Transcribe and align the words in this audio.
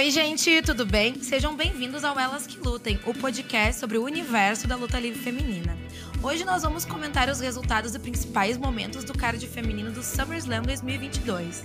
Oi, 0.00 0.10
gente, 0.10 0.62
tudo 0.62 0.86
bem? 0.86 1.22
Sejam 1.22 1.54
bem-vindos 1.54 2.04
ao 2.04 2.18
Elas 2.18 2.46
que 2.46 2.58
Lutem, 2.58 2.98
o 3.04 3.12
podcast 3.12 3.78
sobre 3.78 3.98
o 3.98 4.02
universo 4.02 4.66
da 4.66 4.74
luta 4.74 4.98
livre 4.98 5.20
feminina. 5.20 5.76
Hoje 6.22 6.42
nós 6.42 6.62
vamos 6.62 6.86
comentar 6.86 7.28
os 7.28 7.38
resultados 7.38 7.94
e 7.94 7.98
principais 7.98 8.56
momentos 8.56 9.04
do 9.04 9.12
card 9.12 9.46
feminino 9.46 9.90
do 9.90 10.02
SummerSlam 10.02 10.62
2022. 10.62 11.62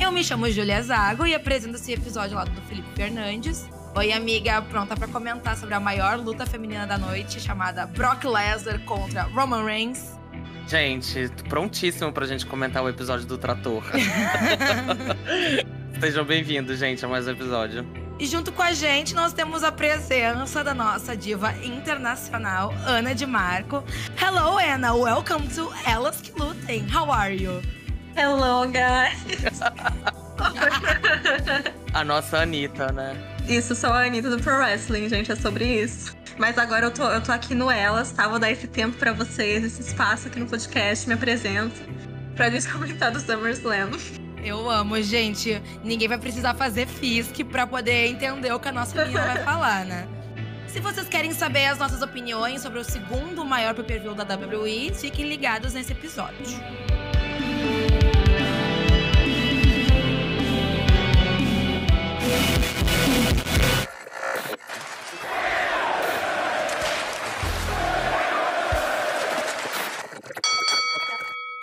Eu 0.00 0.12
me 0.12 0.22
chamo 0.22 0.48
Julia 0.48 0.80
Zago 0.80 1.26
e 1.26 1.34
apresento 1.34 1.74
esse 1.74 1.92
episódio 1.92 2.38
ao 2.38 2.44
lado 2.44 2.54
do 2.54 2.62
Felipe 2.68 2.88
Fernandes. 2.94 3.68
Oi, 3.96 4.12
amiga, 4.12 4.62
pronta 4.62 4.96
para 4.96 5.08
comentar 5.08 5.56
sobre 5.56 5.74
a 5.74 5.80
maior 5.80 6.20
luta 6.20 6.46
feminina 6.46 6.86
da 6.86 6.96
noite, 6.96 7.40
chamada 7.40 7.84
Brock 7.84 8.22
Lesnar 8.22 8.78
contra 8.84 9.24
Roman 9.24 9.64
Reigns. 9.64 10.16
Gente, 10.68 11.28
prontíssimo 11.48 12.12
pra 12.12 12.26
gente 12.26 12.46
comentar 12.46 12.80
o 12.80 12.88
episódio 12.88 13.26
do 13.26 13.36
Trator. 13.36 13.82
Sejam 16.02 16.24
bem-vindos, 16.24 16.80
gente, 16.80 17.04
a 17.04 17.08
mais 17.08 17.28
um 17.28 17.30
episódio. 17.30 17.86
E 18.18 18.26
junto 18.26 18.50
com 18.50 18.60
a 18.60 18.72
gente, 18.72 19.14
nós 19.14 19.32
temos 19.32 19.62
a 19.62 19.70
presença 19.70 20.64
da 20.64 20.74
nossa 20.74 21.16
diva 21.16 21.54
internacional, 21.62 22.74
Ana 22.84 23.14
de 23.14 23.24
Marco. 23.24 23.84
Hello, 24.20 24.58
Ana. 24.58 24.96
Welcome 24.96 25.46
to 25.50 25.72
Elas 25.86 26.20
que 26.20 26.32
Lutem. 26.32 26.84
How 26.92 27.08
are 27.08 27.40
you? 27.40 27.62
Hello, 28.16 28.66
guys. 28.66 29.60
a 31.94 32.02
nossa 32.02 32.38
Anitta, 32.38 32.90
né? 32.90 33.16
Isso, 33.48 33.76
sou 33.76 33.92
a 33.92 34.04
Anitta 34.04 34.28
do 34.28 34.42
Pro 34.42 34.56
Wrestling, 34.56 35.08
gente, 35.08 35.30
é 35.30 35.36
sobre 35.36 35.84
isso. 35.84 36.16
Mas 36.36 36.58
agora 36.58 36.86
eu 36.86 36.90
tô, 36.90 37.04
eu 37.04 37.20
tô 37.20 37.30
aqui 37.30 37.54
no 37.54 37.70
Elas, 37.70 38.10
tá? 38.10 38.26
Vou 38.26 38.40
dar 38.40 38.50
esse 38.50 38.66
tempo 38.66 38.96
para 38.96 39.12
vocês, 39.12 39.62
esse 39.62 39.82
espaço 39.82 40.26
aqui 40.26 40.40
no 40.40 40.46
podcast, 40.46 41.06
me 41.06 41.14
apresento, 41.14 41.80
pra 42.34 42.50
gente 42.50 42.68
comentar 42.72 43.12
do 43.12 43.20
SummerSlam. 43.20 43.92
Eu 44.44 44.68
amo, 44.68 45.00
gente. 45.00 45.62
Ninguém 45.84 46.08
vai 46.08 46.18
precisar 46.18 46.54
fazer 46.54 46.86
FISC 46.86 47.44
pra 47.44 47.66
poder 47.66 48.06
entender 48.06 48.52
o 48.52 48.58
que 48.58 48.68
a 48.68 48.72
nossa 48.72 49.04
menina 49.04 49.24
vai 49.24 49.44
falar, 49.44 49.84
né? 49.84 50.08
Se 50.66 50.80
vocês 50.80 51.06
querem 51.08 51.32
saber 51.32 51.66
as 51.66 51.78
nossas 51.78 52.02
opiniões 52.02 52.60
sobre 52.62 52.78
o 52.78 52.84
segundo 52.84 53.44
maior 53.44 53.74
pay-per-view 53.74 54.14
da 54.14 54.24
WWE, 54.24 54.92
fiquem 54.94 55.28
ligados 55.28 55.74
nesse 55.74 55.92
episódio. 55.92 56.46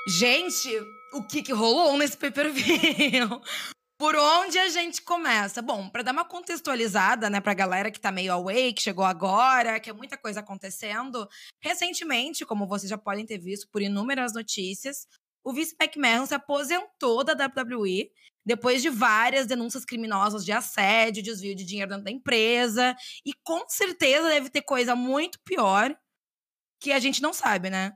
Gente, 0.08 0.99
o 1.14 1.24
que, 1.24 1.42
que 1.42 1.54
rolou 1.54 1.98
nesse 1.98 2.18
pay-per-view? 2.18 3.42
Por 4.00 4.16
onde 4.16 4.58
a 4.58 4.70
gente 4.70 5.02
começa? 5.02 5.62
Bom, 5.62 5.90
para 5.90 6.04
dar 6.04 6.14
uma 6.14 6.24
contextualizada, 6.24 7.30
né, 7.30 7.42
pra 7.42 7.54
galera 7.54 7.92
que 7.92 8.00
tá 8.00 8.14
meio 8.14 8.32
away, 8.32 8.72
que 8.72 8.82
chegou 8.82 9.04
agora, 9.04 9.78
que 9.78 9.90
é 9.90 9.94
muita 9.94 10.18
coisa 10.18 10.40
acontecendo, 10.40 11.28
recentemente, 11.62 12.46
como 12.46 12.66
vocês 12.66 12.90
já 12.90 12.98
podem 12.98 13.26
ter 13.26 13.38
visto 13.38 13.68
por 13.70 13.82
inúmeras 13.82 14.34
notícias, 14.34 15.06
o 15.44 15.52
Vince 15.52 15.76
McMahon 15.78 16.26
se 16.26 16.34
aposentou 16.34 17.26
da 17.26 17.34
WWE 17.34 18.10
depois 18.46 18.82
de 18.82 18.90
várias 18.90 19.46
denúncias 19.46 19.84
criminosas 19.84 20.46
de 20.46 20.54
assédio, 20.54 21.22
desvio 21.22 21.54
de 21.54 21.66
dinheiro 21.66 21.92
dentro 21.92 22.06
da 22.06 22.12
empresa, 22.12 22.96
e 23.26 23.34
com 23.44 23.68
certeza 23.68 24.30
deve 24.30 24.50
ter 24.50 24.62
coisa 24.62 24.96
muito 24.96 25.40
pior 25.44 25.94
que 26.80 26.94
a 26.94 27.00
gente 27.00 27.22
não 27.22 27.34
sabe, 27.34 27.70
né? 27.70 27.92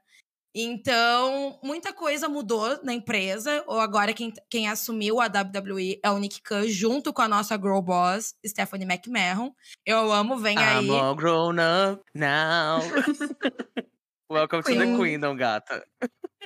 Então, 0.55 1.59
muita 1.63 1.91
coisa 1.91 2.29
mudou 2.29 2.79
na 2.83 2.93
empresa. 2.93 3.63
Ou 3.65 3.79
agora 3.79 4.13
quem, 4.13 4.31
quem 4.49 4.69
assumiu 4.69 5.19
a 5.19 5.25
WWE 5.25 5.99
é 6.03 6.11
o 6.11 6.19
Nick 6.19 6.41
Khan, 6.41 6.67
junto 6.67 7.11
com 7.11 7.21
a 7.23 7.27
nossa 7.27 7.55
girl 7.55 7.81
boss, 7.81 8.35
Stephanie 8.45 8.85
McMahon. 8.85 9.51
Eu 9.85 10.11
amo, 10.11 10.37
vem 10.37 10.55
I'm 10.55 10.59
aí. 10.59 10.87
I'm 10.87 10.91
all 10.91 11.15
grown 11.15 11.57
up 11.59 12.03
now. 12.13 12.81
Welcome 14.31 14.63
Queen. 14.63 14.79
to 14.79 14.85
the 14.85 14.97
Queendom, 14.97 15.35
gata. 15.35 15.85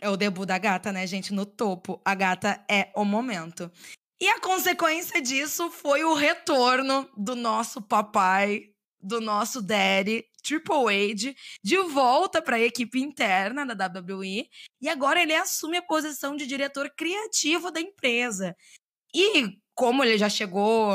É 0.02 0.10
o 0.10 0.18
debut 0.18 0.46
da 0.46 0.58
gata, 0.58 0.92
né, 0.92 1.06
gente? 1.06 1.34
No 1.34 1.46
topo. 1.46 2.02
A 2.06 2.16
gata 2.16 2.64
é 2.70 2.92
o 2.96 3.04
momento. 3.04 3.72
E 4.20 4.28
a 4.30 4.40
consequência 4.40 5.22
disso 5.22 5.70
foi 5.70 6.04
o 6.04 6.14
retorno 6.14 7.10
do 7.16 7.36
nosso 7.36 7.82
papai, 7.82 8.64
do 9.02 9.22
nosso 9.22 9.62
daddy, 9.62 10.26
Triple 10.48 11.12
H 11.12 11.36
de 11.62 11.78
volta 11.78 12.42
para 12.42 12.56
a 12.56 12.62
equipe 12.62 13.02
interna 13.02 13.66
da 13.66 13.88
WWE 13.88 14.50
e 14.80 14.88
agora 14.88 15.22
ele 15.22 15.36
assume 15.36 15.76
a 15.78 15.82
posição 15.82 16.38
de 16.38 16.48
diretor 16.48 16.90
criativo 16.96 17.70
da 17.70 17.82
empresa. 17.82 18.56
E 19.14 19.60
como 19.76 20.04
ele 20.04 20.18
já 20.18 20.30
chegou 20.30 20.94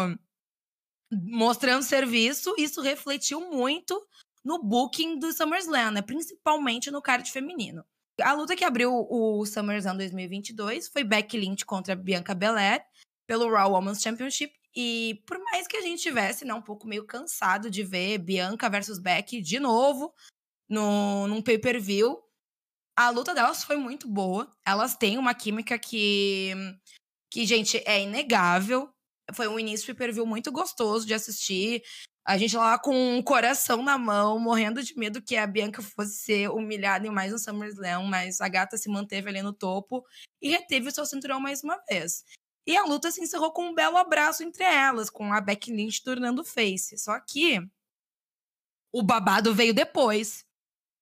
mostrando 1.11 1.83
serviço, 1.83 2.55
isso 2.57 2.81
refletiu 2.81 3.51
muito 3.51 4.01
no 4.43 4.63
booking 4.63 5.19
do 5.19 5.31
SummerSlam, 5.31 5.93
né? 5.93 6.03
principalmente 6.03 6.91
no 6.91 7.03
card 7.03 7.31
feminino. 7.31 7.85
A 8.21 8.33
luta 8.33 8.57
que 8.57 8.65
abriu 8.65 9.07
o 9.11 9.45
SummerSlam 9.45 9.97
2022 9.99 10.89
foi 10.89 11.05
Becky 11.05 11.37
Lynch 11.37 11.65
contra 11.67 11.95
Bianca 11.95 12.35
Belair 12.35 12.83
pelo 13.27 13.51
Raw 13.51 13.73
Women's 13.73 14.01
Championship 14.01 14.53
e 14.75 15.23
por 15.27 15.39
mais 15.39 15.67
que 15.67 15.77
a 15.77 15.83
gente 15.83 16.03
tivesse, 16.03 16.45
né, 16.45 16.55
um 16.55 16.63
pouco 16.63 16.87
meio 16.87 17.05
cansado 17.05 17.71
de 17.71 17.83
ver 17.83 18.19
Bianca 18.19 18.69
versus 18.71 18.99
Becky 18.99 19.41
de 19.41 19.61
novo 19.61 20.15
no, 20.69 21.27
num 21.29 21.43
pay-per-view, 21.43 22.19
a 22.97 23.11
luta 23.11 23.35
delas 23.35 23.65
foi 23.65 23.77
muito 23.77 24.09
boa. 24.09 24.51
Elas 24.67 24.97
têm 24.97 25.19
uma 25.19 25.35
química 25.35 25.79
que, 25.79 26.53
que 27.31 27.45
gente, 27.45 27.83
é 27.87 28.03
inegável. 28.03 28.91
Foi 29.35 29.49
um 29.49 29.59
início 29.59 29.87
de 29.87 29.95
pay-per-view 29.95 30.27
muito 30.27 30.51
gostoso 30.51 31.07
de 31.07 31.15
assistir. 31.15 31.83
A 32.25 32.39
gente 32.39 32.57
lá 32.57 32.79
com 32.79 33.19
o 33.19 33.23
coração 33.23 33.83
na 33.83 33.99
mão, 33.99 34.39
morrendo 34.39 34.83
de 34.83 34.97
medo 34.97 35.21
que 35.21 35.37
a 35.37 35.47
Bianca 35.47 35.83
fosse 35.83 36.19
ser 36.19 36.51
humilhada 36.51 37.07
em 37.07 37.11
mais 37.11 37.33
um 37.33 37.39
SummerSlam, 37.39 38.05
mas 38.05 38.41
a 38.41 38.49
gata 38.49 38.77
se 38.77 38.89
manteve 38.89 39.29
ali 39.29 39.43
no 39.43 39.53
topo 39.53 40.05
e 40.41 40.49
reteve 40.49 40.89
o 40.89 40.93
seu 40.93 41.05
cinturão 41.05 41.41
mais 41.41 41.65
uma 41.65 41.77
vez. 41.89 42.25
E 42.67 42.77
a 42.77 42.85
luta 42.85 43.11
se 43.11 43.21
encerrou 43.21 43.53
com 43.53 43.67
um 43.67 43.75
belo 43.75 43.97
abraço 43.97 44.43
entre 44.43 44.63
elas, 44.63 45.11
com 45.11 45.33
a 45.33 45.41
Becky 45.41 45.73
Lynch 45.73 46.03
tornando 46.03 46.45
face. 46.45 46.97
Só 46.97 47.19
que 47.21 47.59
o 48.93 49.03
babado 49.03 49.55
veio 49.55 49.75
depois. 49.75 50.47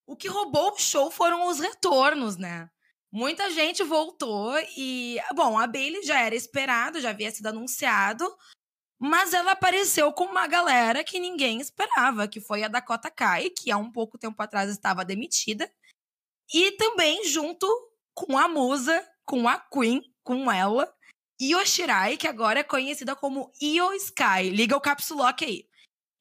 O 0.06 0.16
que 0.16 0.28
roubou 0.28 0.72
o 0.72 0.78
show 0.78 1.10
foram 1.10 1.46
os 1.48 1.58
retornos, 1.60 2.36
né? 2.36 2.70
Muita 3.12 3.50
gente 3.50 3.82
voltou 3.82 4.54
e, 4.76 5.18
bom, 5.34 5.58
a 5.58 5.66
Bailey 5.66 6.02
já 6.04 6.20
era 6.20 6.34
esperado, 6.34 7.00
já 7.00 7.10
havia 7.10 7.30
sido 7.30 7.46
anunciado, 7.46 8.24
mas 8.98 9.34
ela 9.34 9.52
apareceu 9.52 10.12
com 10.12 10.24
uma 10.24 10.46
galera 10.46 11.02
que 11.02 11.18
ninguém 11.18 11.60
esperava, 11.60 12.28
que 12.28 12.40
foi 12.40 12.62
a 12.62 12.68
Dakota 12.68 13.10
Kai, 13.10 13.50
que 13.50 13.70
há 13.70 13.76
um 13.76 13.90
pouco 13.90 14.16
tempo 14.16 14.40
atrás 14.40 14.70
estava 14.70 15.04
demitida, 15.04 15.72
e 16.54 16.72
também 16.72 17.24
junto 17.24 17.66
com 18.14 18.38
a 18.38 18.46
musa, 18.46 19.04
com 19.24 19.48
a 19.48 19.58
Queen, 19.58 20.02
com 20.22 20.50
ela, 20.50 20.92
Io 21.40 21.64
Shirai, 21.64 22.18
que 22.18 22.28
agora 22.28 22.60
é 22.60 22.64
conhecida 22.64 23.16
como 23.16 23.50
Io 23.60 23.92
Sky. 23.94 24.50
Liga 24.50 24.76
o 24.76 24.80
caps 24.80 25.08
lock 25.08 25.44
aí. 25.44 25.66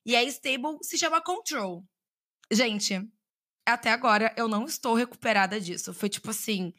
E 0.06 0.16
a 0.16 0.24
stable 0.24 0.78
se 0.81 0.97
chama 0.97 1.22
Control. 1.22 1.84
Gente, 2.50 3.06
até 3.68 3.91
agora 3.91 4.34
eu 4.38 4.47
não 4.47 4.66
estou 4.66 4.96
recuperada 4.96 5.59
disso. 5.59 5.94
Foi 5.94 6.07
tipo 6.07 6.30
assim, 6.30 6.74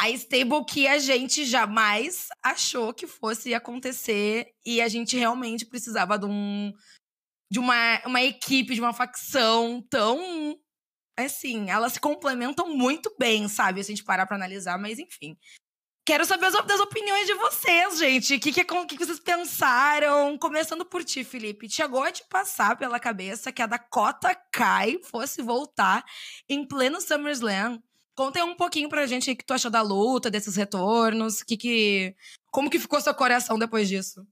a 0.00 0.10
stable 0.10 0.64
que 0.66 0.86
a 0.86 0.98
gente 0.98 1.44
jamais 1.44 2.28
achou 2.42 2.92
que 2.92 3.06
fosse 3.06 3.54
acontecer 3.54 4.52
e 4.66 4.80
a 4.80 4.88
gente 4.88 5.16
realmente 5.16 5.64
precisava 5.64 6.18
de 6.18 6.26
um 6.26 6.72
de 7.50 7.58
uma, 7.58 8.00
uma 8.06 8.22
equipe, 8.22 8.74
de 8.74 8.80
uma 8.80 8.94
facção 8.94 9.82
tão 9.90 10.58
assim, 11.18 11.70
elas 11.70 11.92
se 11.92 12.00
complementam 12.00 12.74
muito 12.74 13.14
bem, 13.18 13.46
sabe? 13.46 13.84
Se 13.84 13.92
a 13.92 13.94
gente 13.94 14.04
parar 14.04 14.26
para 14.26 14.36
analisar, 14.36 14.78
mas 14.78 14.98
enfim. 14.98 15.36
Quero 16.04 16.24
saber 16.24 16.46
as, 16.46 16.54
das 16.66 16.80
opiniões 16.80 17.26
de 17.26 17.34
vocês, 17.34 17.98
gente. 17.98 18.34
O 18.34 18.40
que, 18.40 18.52
que, 18.52 18.64
que, 18.64 18.98
vocês 18.98 19.20
pensaram? 19.20 20.36
Começando 20.36 20.84
por 20.84 21.04
ti, 21.04 21.22
Felipe. 21.22 21.70
Chegou 21.70 22.02
a 22.02 22.10
te 22.10 22.24
passar 22.28 22.76
pela 22.76 22.98
cabeça 22.98 23.52
que 23.52 23.62
a 23.62 23.66
Dakota 23.66 24.34
Kai 24.50 24.98
fosse 25.04 25.42
voltar 25.42 26.04
em 26.48 26.66
pleno 26.66 27.00
SummerSlam? 27.00 27.80
Conta 28.16 28.44
um 28.44 28.56
pouquinho 28.56 28.88
pra 28.88 29.06
gente 29.06 29.30
o 29.30 29.36
que 29.36 29.44
tu 29.44 29.54
achou 29.54 29.70
da 29.70 29.80
luta, 29.80 30.28
desses 30.28 30.56
retornos, 30.56 31.42
que 31.42 31.56
que... 31.56 32.16
como 32.50 32.68
que 32.68 32.80
ficou 32.80 33.00
seu 33.00 33.14
coração 33.14 33.56
depois 33.56 33.88
disso? 33.88 34.26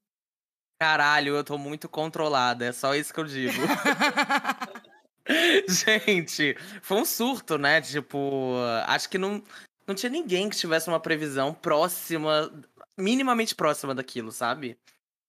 Caralho, 0.78 1.36
eu 1.36 1.44
tô 1.44 1.56
muito 1.56 1.88
controlada, 1.88 2.66
é 2.66 2.72
só 2.72 2.96
isso 2.96 3.14
que 3.14 3.20
eu 3.20 3.24
digo. 3.24 3.52
gente, 5.68 6.56
foi 6.82 6.98
um 6.98 7.04
surto, 7.04 7.56
né? 7.56 7.80
Tipo, 7.80 8.56
acho 8.86 9.08
que 9.08 9.18
não 9.18 9.42
não 9.86 9.94
tinha 9.94 10.10
ninguém 10.10 10.48
que 10.48 10.56
tivesse 10.56 10.88
uma 10.88 11.00
previsão 11.00 11.52
próxima, 11.52 12.52
minimamente 12.96 13.54
próxima 13.54 13.94
daquilo, 13.94 14.30
sabe? 14.30 14.78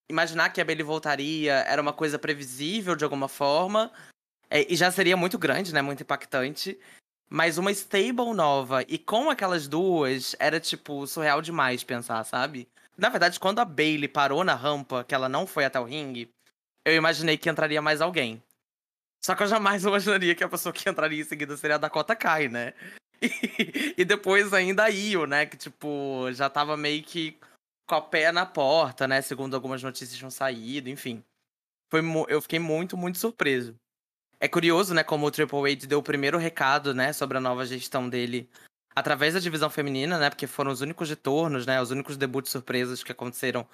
Imaginar 0.08 0.50
que 0.50 0.60
a 0.60 0.64
Bailey 0.64 0.84
voltaria 0.84 1.54
era 1.54 1.80
uma 1.80 1.92
coisa 1.92 2.18
previsível 2.18 2.94
de 2.94 3.04
alguma 3.04 3.28
forma. 3.28 3.90
É, 4.50 4.70
e 4.70 4.76
já 4.76 4.90
seria 4.90 5.16
muito 5.16 5.38
grande, 5.38 5.72
né? 5.72 5.80
Muito 5.80 6.02
impactante. 6.02 6.78
Mas 7.30 7.56
uma 7.56 7.72
stable 7.72 8.34
nova 8.34 8.82
e 8.86 8.98
com 8.98 9.30
aquelas 9.30 9.66
duas 9.66 10.36
era, 10.38 10.60
tipo, 10.60 11.06
surreal 11.06 11.40
demais 11.40 11.82
pensar, 11.82 12.22
sabe? 12.24 12.68
Na 12.96 13.08
verdade, 13.08 13.40
quando 13.40 13.58
a 13.58 13.64
Bailey 13.64 14.06
parou 14.06 14.44
na 14.44 14.54
rampa, 14.54 15.02
que 15.02 15.14
ela 15.14 15.30
não 15.30 15.46
foi 15.46 15.64
até 15.64 15.80
o 15.80 15.84
ringue, 15.84 16.30
eu 16.84 16.94
imaginei 16.94 17.38
que 17.38 17.48
entraria 17.48 17.80
mais 17.80 18.02
alguém. 18.02 18.42
Só 19.24 19.34
que 19.34 19.42
eu 19.42 19.46
jamais 19.46 19.82
imaginaria 19.86 20.34
que 20.34 20.44
a 20.44 20.48
pessoa 20.48 20.72
que 20.72 20.88
entraria 20.88 21.22
em 21.22 21.24
seguida 21.24 21.56
seria 21.56 21.76
a 21.76 21.78
Dakota 21.78 22.14
Kai, 22.14 22.48
né? 22.48 22.74
E, 23.96 24.04
depois 24.04 24.52
ainda 24.52 24.84
a 24.84 24.88
Io, 24.88 25.26
né? 25.26 25.46
Que, 25.46 25.56
tipo, 25.56 26.30
já 26.32 26.50
tava 26.50 26.76
meio 26.76 27.02
que 27.02 27.38
com 27.88 27.94
a 27.94 28.00
pé 28.00 28.32
na 28.32 28.44
porta, 28.44 29.06
né? 29.06 29.22
Segundo 29.22 29.54
algumas 29.54 29.82
notícias 29.82 30.18
tinham 30.18 30.30
saído, 30.30 30.88
enfim. 30.88 31.22
Foi, 31.90 32.00
eu 32.28 32.40
fiquei 32.40 32.58
muito, 32.58 32.96
muito 32.96 33.18
surpreso. 33.18 33.76
É 34.40 34.48
curioso, 34.48 34.92
né, 34.92 35.04
como 35.04 35.24
o 35.24 35.30
Triple 35.30 35.72
H 35.72 35.86
deu 35.86 36.00
o 36.00 36.02
primeiro 36.02 36.36
recado, 36.36 36.92
né, 36.92 37.12
sobre 37.12 37.38
a 37.38 37.40
nova 37.40 37.64
gestão 37.64 38.08
dele 38.08 38.50
através 38.92 39.34
da 39.34 39.40
divisão 39.40 39.70
feminina, 39.70 40.18
né, 40.18 40.30
porque 40.30 40.48
foram 40.48 40.72
os 40.72 40.80
únicos 40.80 41.08
retornos, 41.08 41.64
né, 41.64 41.80
os 41.80 41.92
únicos 41.92 42.16
debuts 42.16 42.50
surpresas 42.50 43.04
que 43.04 43.12
aconteceram 43.12 43.64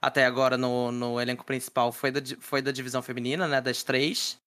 até 0.00 0.24
agora 0.24 0.56
no, 0.56 0.90
no 0.90 1.20
elenco 1.20 1.44
principal 1.44 1.92
foi 1.92 2.10
da, 2.10 2.20
foi 2.40 2.62
da 2.62 2.72
divisão 2.72 3.02
feminina, 3.02 3.46
né, 3.46 3.60
das 3.60 3.82
três. 3.82 4.40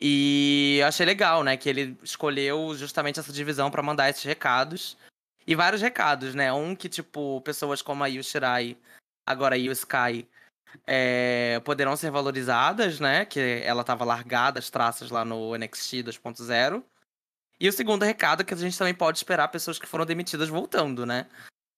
E 0.00 0.78
eu 0.80 0.86
achei 0.86 1.06
legal, 1.06 1.42
né, 1.42 1.56
que 1.56 1.68
ele 1.68 1.96
escolheu 2.02 2.74
justamente 2.76 3.18
essa 3.18 3.32
divisão 3.32 3.70
para 3.70 3.82
mandar 3.82 4.10
esses 4.10 4.22
recados. 4.24 4.96
E 5.46 5.54
vários 5.54 5.80
recados, 5.80 6.34
né, 6.34 6.52
um 6.52 6.74
que, 6.74 6.88
tipo, 6.88 7.40
pessoas 7.42 7.80
como 7.80 8.04
a 8.04 8.06
Yu 8.06 8.22
Shirai, 8.22 8.76
agora 9.24 9.54
a 9.54 9.58
Yu 9.58 9.72
é, 10.86 11.60
poderão 11.64 11.96
ser 11.96 12.10
valorizadas, 12.10 13.00
né? 13.00 13.24
Que 13.24 13.62
ela 13.64 13.82
estava 13.82 14.04
largada, 14.04 14.58
as 14.58 14.70
traças 14.70 15.10
lá 15.10 15.24
no 15.24 15.56
NXT 15.56 16.02
2.0. 16.02 16.82
E 17.58 17.68
o 17.68 17.72
segundo 17.72 18.04
recado 18.04 18.42
é 18.42 18.44
que 18.44 18.52
a 18.52 18.56
gente 18.56 18.76
também 18.76 18.94
pode 18.94 19.18
esperar 19.18 19.48
pessoas 19.48 19.78
que 19.78 19.86
foram 19.86 20.04
demitidas 20.04 20.48
voltando, 20.48 21.06
né? 21.06 21.26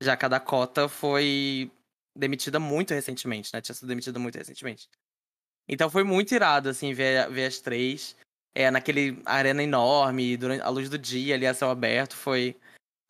Já 0.02 0.16
que 0.16 0.24
a 0.24 0.28
Dakota 0.28 0.88
foi 0.88 1.70
demitida 2.16 2.58
muito 2.58 2.94
recentemente, 2.94 3.50
né? 3.52 3.60
Tinha 3.60 3.74
sido 3.74 3.88
demitida 3.88 4.18
muito 4.18 4.36
recentemente. 4.36 4.88
Então 5.68 5.90
foi 5.90 6.02
muito 6.02 6.34
irado, 6.34 6.68
assim, 6.68 6.92
ver, 6.92 7.28
ver 7.30 7.46
as 7.46 7.60
três. 7.60 8.16
É, 8.54 8.70
naquele 8.70 9.20
arena 9.24 9.62
enorme, 9.62 10.36
durante 10.36 10.62
a 10.62 10.68
luz 10.68 10.88
do 10.88 10.98
dia, 10.98 11.34
ali 11.34 11.46
a 11.46 11.54
céu 11.54 11.70
aberto, 11.70 12.16
foi, 12.16 12.56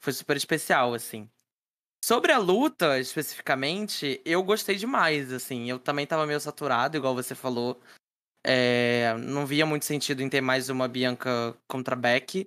foi 0.00 0.12
super 0.12 0.37
especial, 0.37 0.93
assim. 0.93 1.31
Sobre 2.05 2.32
a 2.32 2.38
luta, 2.38 2.99
especificamente, 2.99 4.20
eu 4.25 4.43
gostei 4.43 4.76
demais, 4.76 5.32
assim. 5.32 5.69
Eu 5.70 5.78
também 5.78 6.06
tava 6.06 6.26
meio 6.26 6.40
saturado, 6.40 6.96
igual 6.96 7.14
você 7.14 7.34
falou. 7.34 7.81
É, 8.44 9.14
não 9.19 9.46
via 9.46 9.66
muito 9.66 9.84
sentido 9.84 10.22
em 10.22 10.28
ter 10.28 10.40
mais 10.40 10.69
uma 10.69 10.88
Bianca 10.88 11.56
contra 11.66 11.96
Beck. 11.96 12.46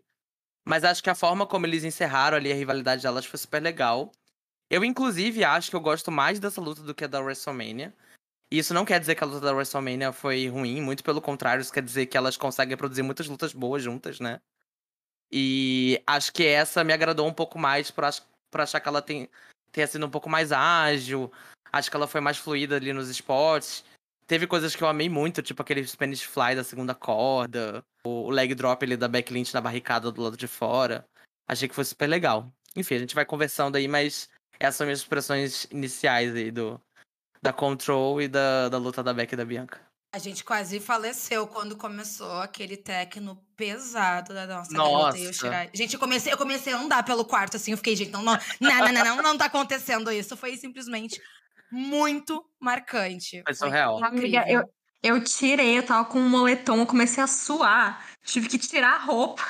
Mas 0.66 0.84
acho 0.84 1.04
que 1.04 1.10
a 1.10 1.16
forma 1.16 1.46
como 1.48 1.66
eles 1.66 1.84
encerraram 1.84 2.38
ali 2.38 2.52
a 2.52 2.56
rivalidade 2.56 3.02
delas 3.02 3.26
foi 3.26 3.40
super 3.40 3.62
legal. 3.62 4.12
Eu, 4.70 4.86
inclusive, 4.86 5.44
acho 5.44 5.70
que 5.70 5.76
eu 5.76 5.82
gosto 5.82 6.12
mais 6.12 6.40
dessa 6.40 6.62
luta 6.62 6.82
do 6.82 6.96
que 6.96 7.04
a 7.04 7.08
da 7.08 7.20
WrestleMania. 7.20 7.94
Isso 8.52 8.74
não 8.74 8.84
quer 8.84 9.00
dizer 9.00 9.16
que 9.16 9.24
a 9.24 9.28
luta 9.28 9.46
da 9.46 9.54
WrestleMania 9.54 10.12
foi 10.12 10.46
ruim, 10.50 10.82
muito 10.82 11.06
pelo 11.06 11.22
contrário, 11.22 11.62
isso 11.62 11.72
quer 11.72 11.82
dizer 11.82 12.08
que 12.08 12.18
elas 12.18 12.36
conseguem 12.36 12.76
produzir 12.76 13.02
muitas 13.02 13.28
lutas 13.28 13.54
boas 13.54 13.82
juntas, 13.82 14.20
né? 14.20 14.42
E 15.32 16.04
acho 16.06 16.34
que 16.34 16.46
essa 16.46 16.84
me 16.84 16.92
agradou 16.92 17.26
um 17.26 17.34
pouco 17.34 17.58
mais 17.58 17.90
por, 17.90 18.04
por 18.52 18.60
achar 18.60 18.82
que 18.82 18.90
ela 18.90 19.02
tem, 19.02 19.30
tenha 19.72 19.88
sido 19.88 20.06
um 20.06 20.10
pouco 20.10 20.30
mais 20.30 20.52
ágil. 20.52 21.32
Acho 21.72 21.90
que 21.90 21.96
ela 21.96 22.08
foi 22.08 22.20
mais 22.20 22.38
fluida 22.38 22.76
ali 22.76 22.92
nos 22.92 23.08
esportes. 23.08 23.86
Teve 24.28 24.46
coisas 24.46 24.76
que 24.76 24.84
eu 24.84 24.88
amei 24.90 25.08
muito, 25.08 25.42
tipo 25.42 25.62
aquele 25.62 25.88
Spanish 25.88 26.24
Fly 26.24 26.56
da 26.56 26.64
segunda 26.64 26.94
corda, 26.94 27.82
o 28.04 28.30
leg 28.30 28.54
drop 28.54 28.84
ali 28.84 28.98
da 28.98 29.08
backlint 29.08 29.54
na 29.54 29.62
barricada 29.62 30.12
do 30.12 30.22
lado 30.22 30.36
de 30.36 30.48
fora. 30.48 31.06
Achei 31.48 31.70
que 31.70 31.76
foi 31.76 31.86
super 31.86 32.08
legal. 32.08 32.52
Enfim, 32.76 32.96
a 32.96 33.00
gente 33.00 33.16
vai 33.16 33.26
conversando 33.26 33.78
aí, 33.78 33.88
mas 33.88 34.30
essas 34.60 34.76
são 34.76 34.86
minhas 34.86 35.00
expressões 35.00 35.66
iniciais 35.72 36.36
aí 36.36 36.52
do, 36.52 36.80
da 37.42 37.52
Control 37.52 38.22
e 38.22 38.28
da, 38.28 38.70
da 38.70 38.78
luta 38.78 39.02
da 39.02 39.14
Beck 39.14 39.34
e 39.34 39.36
da 39.36 39.46
Bianca. 39.46 39.80
A 40.14 40.20
gente 40.20 40.44
quase 40.44 40.80
faleceu 40.80 41.48
quando 41.48 41.78
começou 41.78 42.42
aquele 42.42 42.76
techno 42.76 43.42
pesado 43.56 44.34
da 44.34 44.46
nossa 44.46 44.74
Nossa. 44.74 45.50
garota 45.50 45.72
Gente, 45.74 45.94
eu 45.94 46.00
comecei, 46.00 46.34
eu 46.34 46.38
comecei 46.38 46.74
a 46.74 46.78
andar 46.78 47.04
pelo 47.04 47.24
quarto, 47.24 47.56
assim, 47.56 47.72
eu 47.72 47.78
fiquei, 47.78 47.96
gente, 47.96 48.12
não, 48.12 48.22
não, 48.22 48.38
não, 48.60 48.78
não, 48.80 48.92
não, 48.92 49.04
não, 49.04 49.24
não 49.24 49.38
tá 49.38 49.46
acontecendo 49.46 50.12
isso. 50.12 50.36
Foi 50.36 50.58
simplesmente 50.58 51.22
muito 51.72 52.46
marcante. 52.60 53.42
Foi 53.46 53.54
surreal. 53.54 54.04
Amiga, 54.04 54.44
eu, 54.50 54.70
eu 55.02 55.24
tirei, 55.24 55.78
eu 55.78 55.84
tava 55.84 56.04
com 56.04 56.20
um 56.20 56.28
moletom, 56.28 56.80
eu 56.80 56.86
comecei 56.86 57.24
a 57.24 57.28
suar. 57.28 58.06
Tive 58.26 58.50
que 58.50 58.58
tirar 58.58 58.96
a 58.96 59.00
roupa. 59.06 59.42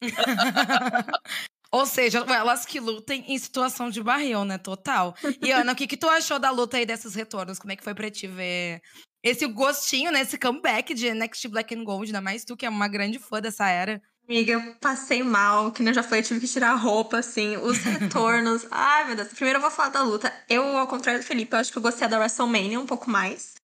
Ou 1.76 1.84
seja, 1.84 2.24
elas 2.26 2.64
que 2.64 2.80
lutem 2.80 3.22
em 3.28 3.38
situação 3.38 3.90
de 3.90 4.02
barril, 4.02 4.46
né? 4.46 4.56
Total. 4.56 5.14
E 5.42 5.52
Ana, 5.52 5.72
o 5.72 5.76
que, 5.76 5.86
que 5.86 5.96
tu 5.96 6.08
achou 6.08 6.38
da 6.38 6.50
luta 6.50 6.78
aí 6.78 6.86
desses 6.86 7.14
retornos? 7.14 7.58
Como 7.58 7.70
é 7.70 7.76
que 7.76 7.84
foi 7.84 7.94
pra 7.94 8.10
te 8.10 8.26
ver 8.26 8.80
esse 9.22 9.46
gostinho, 9.46 10.10
né? 10.10 10.22
Esse 10.22 10.38
comeback 10.38 10.94
de 10.94 11.12
Next 11.12 11.46
Black 11.48 11.74
and 11.74 11.84
Gold, 11.84 12.06
ainda 12.06 12.22
mais 12.22 12.46
tu 12.46 12.56
que 12.56 12.64
é 12.64 12.70
uma 12.70 12.88
grande 12.88 13.18
fã 13.18 13.42
dessa 13.42 13.68
era. 13.68 14.00
Amiga, 14.26 14.54
eu 14.54 14.74
passei 14.80 15.22
mal, 15.22 15.70
que 15.70 15.82
nem 15.82 15.90
eu 15.90 15.94
já 15.94 16.02
falei, 16.02 16.22
tive 16.22 16.40
que 16.40 16.48
tirar 16.48 16.70
a 16.70 16.76
roupa, 16.76 17.18
assim, 17.18 17.58
os 17.58 17.76
retornos. 17.84 18.66
Ai, 18.70 19.04
meu 19.04 19.16
Deus. 19.16 19.28
Primeiro 19.28 19.58
eu 19.58 19.62
vou 19.62 19.70
falar 19.70 19.90
da 19.90 20.02
luta. 20.02 20.32
Eu, 20.48 20.78
ao 20.78 20.86
contrário 20.86 21.20
do 21.20 21.26
Felipe, 21.26 21.54
eu 21.54 21.58
acho 21.58 21.70
que 21.70 21.76
eu 21.76 21.82
gostei 21.82 22.08
da 22.08 22.18
WrestleMania 22.18 22.80
um 22.80 22.86
pouco 22.86 23.10
mais. 23.10 23.55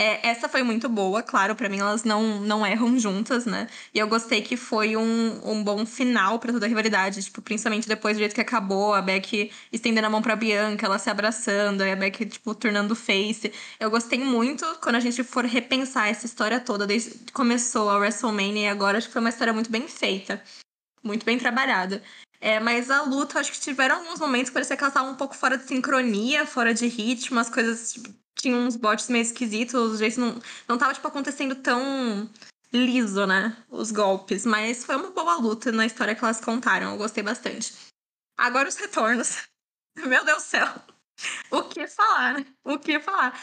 É, 0.00 0.28
essa 0.28 0.48
foi 0.48 0.62
muito 0.62 0.88
boa, 0.88 1.24
claro, 1.24 1.56
para 1.56 1.68
mim 1.68 1.80
elas 1.80 2.04
não, 2.04 2.38
não 2.38 2.64
erram 2.64 2.96
juntas, 3.00 3.44
né? 3.44 3.66
E 3.92 3.98
eu 3.98 4.06
gostei 4.06 4.40
que 4.40 4.56
foi 4.56 4.96
um, 4.96 5.40
um 5.44 5.64
bom 5.64 5.84
final 5.84 6.38
para 6.38 6.52
toda 6.52 6.66
a 6.66 6.68
rivalidade, 6.68 7.20
tipo, 7.24 7.42
principalmente 7.42 7.88
depois 7.88 8.16
do 8.16 8.20
jeito 8.20 8.32
que 8.32 8.40
acabou, 8.40 8.94
a 8.94 9.02
Beck 9.02 9.50
estendendo 9.72 10.06
a 10.06 10.10
mão 10.10 10.22
pra 10.22 10.36
Bianca, 10.36 10.86
ela 10.86 11.00
se 11.00 11.10
abraçando, 11.10 11.82
e 11.82 11.90
a 11.90 11.96
Beck, 11.96 12.24
tipo, 12.26 12.54
tornando 12.54 12.94
face. 12.94 13.52
Eu 13.80 13.90
gostei 13.90 14.20
muito 14.20 14.64
quando 14.80 14.94
a 14.94 15.00
gente 15.00 15.24
for 15.24 15.44
repensar 15.44 16.08
essa 16.08 16.26
história 16.26 16.60
toda, 16.60 16.86
desde 16.86 17.10
que 17.18 17.32
começou 17.32 17.90
a 17.90 17.98
WrestleMania 17.98 18.66
e 18.66 18.68
agora, 18.68 18.98
acho 18.98 19.08
que 19.08 19.12
foi 19.12 19.20
uma 19.20 19.30
história 19.30 19.52
muito 19.52 19.68
bem 19.68 19.88
feita, 19.88 20.40
muito 21.02 21.26
bem 21.26 21.38
trabalhada. 21.38 22.04
É, 22.40 22.60
mas 22.60 22.88
a 22.88 23.02
luta, 23.02 23.40
acho 23.40 23.50
que 23.50 23.58
tiveram 23.58 23.96
alguns 23.96 24.20
momentos 24.20 24.50
que 24.50 24.54
parecia 24.54 24.76
que 24.76 24.82
elas 24.84 24.92
estavam 24.94 25.12
um 25.12 25.16
pouco 25.16 25.34
fora 25.34 25.58
de 25.58 25.66
sincronia, 25.66 26.46
fora 26.46 26.72
de 26.72 26.86
ritmo, 26.86 27.40
as 27.40 27.50
coisas 27.50 27.92
tipo, 27.94 28.14
tinha 28.38 28.56
uns 28.56 28.76
bots 28.76 29.08
meio 29.08 29.22
esquisitos, 29.22 29.74
os 29.74 29.98
jeitos 29.98 30.18
não, 30.18 30.40
não 30.66 30.78
tava, 30.78 30.94
tipo, 30.94 31.06
acontecendo 31.06 31.54
tão 31.56 32.30
liso, 32.72 33.26
né? 33.26 33.56
Os 33.68 33.90
golpes. 33.90 34.46
Mas 34.46 34.84
foi 34.84 34.96
uma 34.96 35.10
boa 35.10 35.36
luta 35.36 35.72
na 35.72 35.86
história 35.86 36.14
que 36.14 36.24
elas 36.24 36.40
contaram. 36.40 36.92
Eu 36.92 36.96
gostei 36.98 37.22
bastante. 37.22 37.74
Agora 38.36 38.68
os 38.68 38.76
retornos. 38.76 39.48
Meu 39.96 40.24
Deus 40.24 40.44
do 40.44 40.46
céu. 40.46 40.66
O 41.50 41.64
que 41.64 41.86
falar, 41.88 42.34
né? 42.34 42.46
O 42.64 42.78
que 42.78 43.00
falar? 43.00 43.38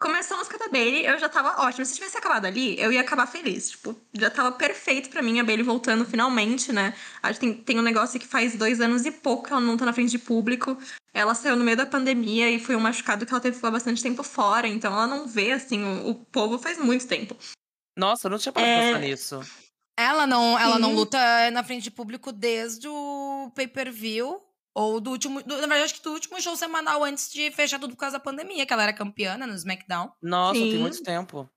Começou 0.00 0.36
a 0.36 0.38
música 0.38 0.56
da 0.56 0.68
Bailey, 0.68 1.04
eu 1.04 1.18
já 1.18 1.28
tava 1.28 1.62
ótimo. 1.62 1.84
Se 1.84 1.94
tivesse 1.94 2.16
acabado 2.16 2.46
ali, 2.46 2.80
eu 2.80 2.90
ia 2.90 3.02
acabar 3.02 3.26
feliz. 3.26 3.68
Tipo, 3.68 3.94
já 4.14 4.30
tava 4.30 4.50
perfeito 4.50 5.10
para 5.10 5.20
mim 5.20 5.38
a 5.38 5.44
Bailey 5.44 5.62
voltando 5.62 6.06
finalmente, 6.06 6.72
né? 6.72 6.94
Acho 7.22 7.38
que 7.38 7.46
tem, 7.46 7.54
tem 7.54 7.78
um 7.78 7.82
negócio 7.82 8.18
que 8.18 8.26
faz 8.26 8.56
dois 8.56 8.80
anos 8.80 9.04
e 9.04 9.10
pouco 9.10 9.46
que 9.46 9.52
ela 9.52 9.60
não 9.60 9.76
tá 9.76 9.84
na 9.84 9.92
frente 9.92 10.10
de 10.10 10.18
público. 10.18 10.74
Ela 11.12 11.34
saiu 11.34 11.54
no 11.54 11.62
meio 11.62 11.76
da 11.76 11.84
pandemia 11.84 12.50
e 12.50 12.58
foi 12.58 12.76
um 12.76 12.80
machucado 12.80 13.26
que 13.26 13.32
ela 13.32 13.42
teve 13.42 13.52
que 13.52 13.58
ficar 13.58 13.70
bastante 13.70 14.02
tempo 14.02 14.22
fora. 14.22 14.66
Então 14.66 14.90
ela 14.90 15.06
não 15.06 15.28
vê, 15.28 15.52
assim, 15.52 15.84
o, 15.84 16.08
o 16.08 16.14
povo 16.14 16.58
faz 16.58 16.78
muito 16.78 17.06
tempo. 17.06 17.36
Nossa, 17.94 18.26
eu 18.26 18.30
não 18.30 18.38
tinha 18.38 18.54
parado 18.54 18.72
é... 18.72 18.86
pensar 18.86 19.00
nisso. 19.00 19.40
Ela 19.98 20.26
não, 20.26 20.58
ela 20.58 20.78
não 20.78 20.94
luta 20.94 21.18
na 21.50 21.62
frente 21.62 21.82
de 21.82 21.90
público 21.90 22.32
desde 22.32 22.88
o 22.88 23.52
pay-per-view 23.54 24.40
ou 24.74 25.00
do 25.00 25.10
último. 25.10 25.42
Do, 25.42 25.54
na 25.54 25.66
verdade, 25.66 25.82
acho 25.84 25.94
que 25.94 26.02
do 26.02 26.12
último 26.12 26.40
show 26.40 26.56
semanal 26.56 27.04
antes 27.04 27.30
de 27.30 27.50
fechar 27.50 27.78
tudo 27.78 27.94
por 27.94 28.00
causa 28.00 28.18
da 28.18 28.24
pandemia, 28.24 28.66
que 28.66 28.72
ela 28.72 28.82
era 28.82 28.92
campeã 28.92 29.36
né, 29.36 29.46
no 29.46 29.54
SmackDown. 29.54 30.12
Nossa, 30.22 30.58
Sim. 30.58 30.70
tem 30.70 30.78
muito 30.78 31.02
tempo. 31.02 31.50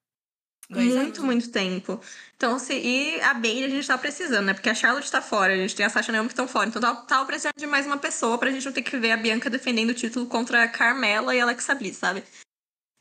Dois 0.70 0.88
muito, 0.88 1.00
anos. 1.00 1.20
muito 1.20 1.52
tempo. 1.52 2.00
Então, 2.36 2.58
se, 2.58 2.74
e 2.74 3.22
a 3.22 3.34
Bailey 3.34 3.66
a 3.66 3.70
gente 3.70 3.86
tá 3.88 3.98
precisando, 3.98 4.46
né? 4.46 4.54
Porque 4.54 4.70
a 4.70 4.76
Charlotte 4.76 5.12
tá 5.12 5.22
fora, 5.22 5.54
a 5.54 5.58
gente 5.58 5.76
tem 5.76 5.86
a 5.86 5.90
Sasha 5.90 6.12
Naomi 6.12 6.30
que 6.30 6.34
estão 6.34 6.48
fora. 6.48 6.68
Então, 6.70 6.82
tava, 6.82 7.02
tava 7.06 7.26
precisando 7.26 7.58
de 7.58 7.66
mais 7.66 7.86
uma 7.86 7.98
pessoa 7.98 8.38
pra 8.38 8.50
gente 8.50 8.66
não 8.66 8.72
ter 8.72 8.82
que 8.82 8.98
ver 8.98 9.12
a 9.12 9.18
Bianca 9.18 9.50
defendendo 9.50 9.90
o 9.90 9.94
título 9.94 10.26
contra 10.26 10.64
a 10.64 10.68
Carmela 10.68 11.36
e 11.36 11.40
a 11.40 11.44
Alexa 11.44 11.76
Bliss, 11.76 11.98
sabe? 11.98 12.24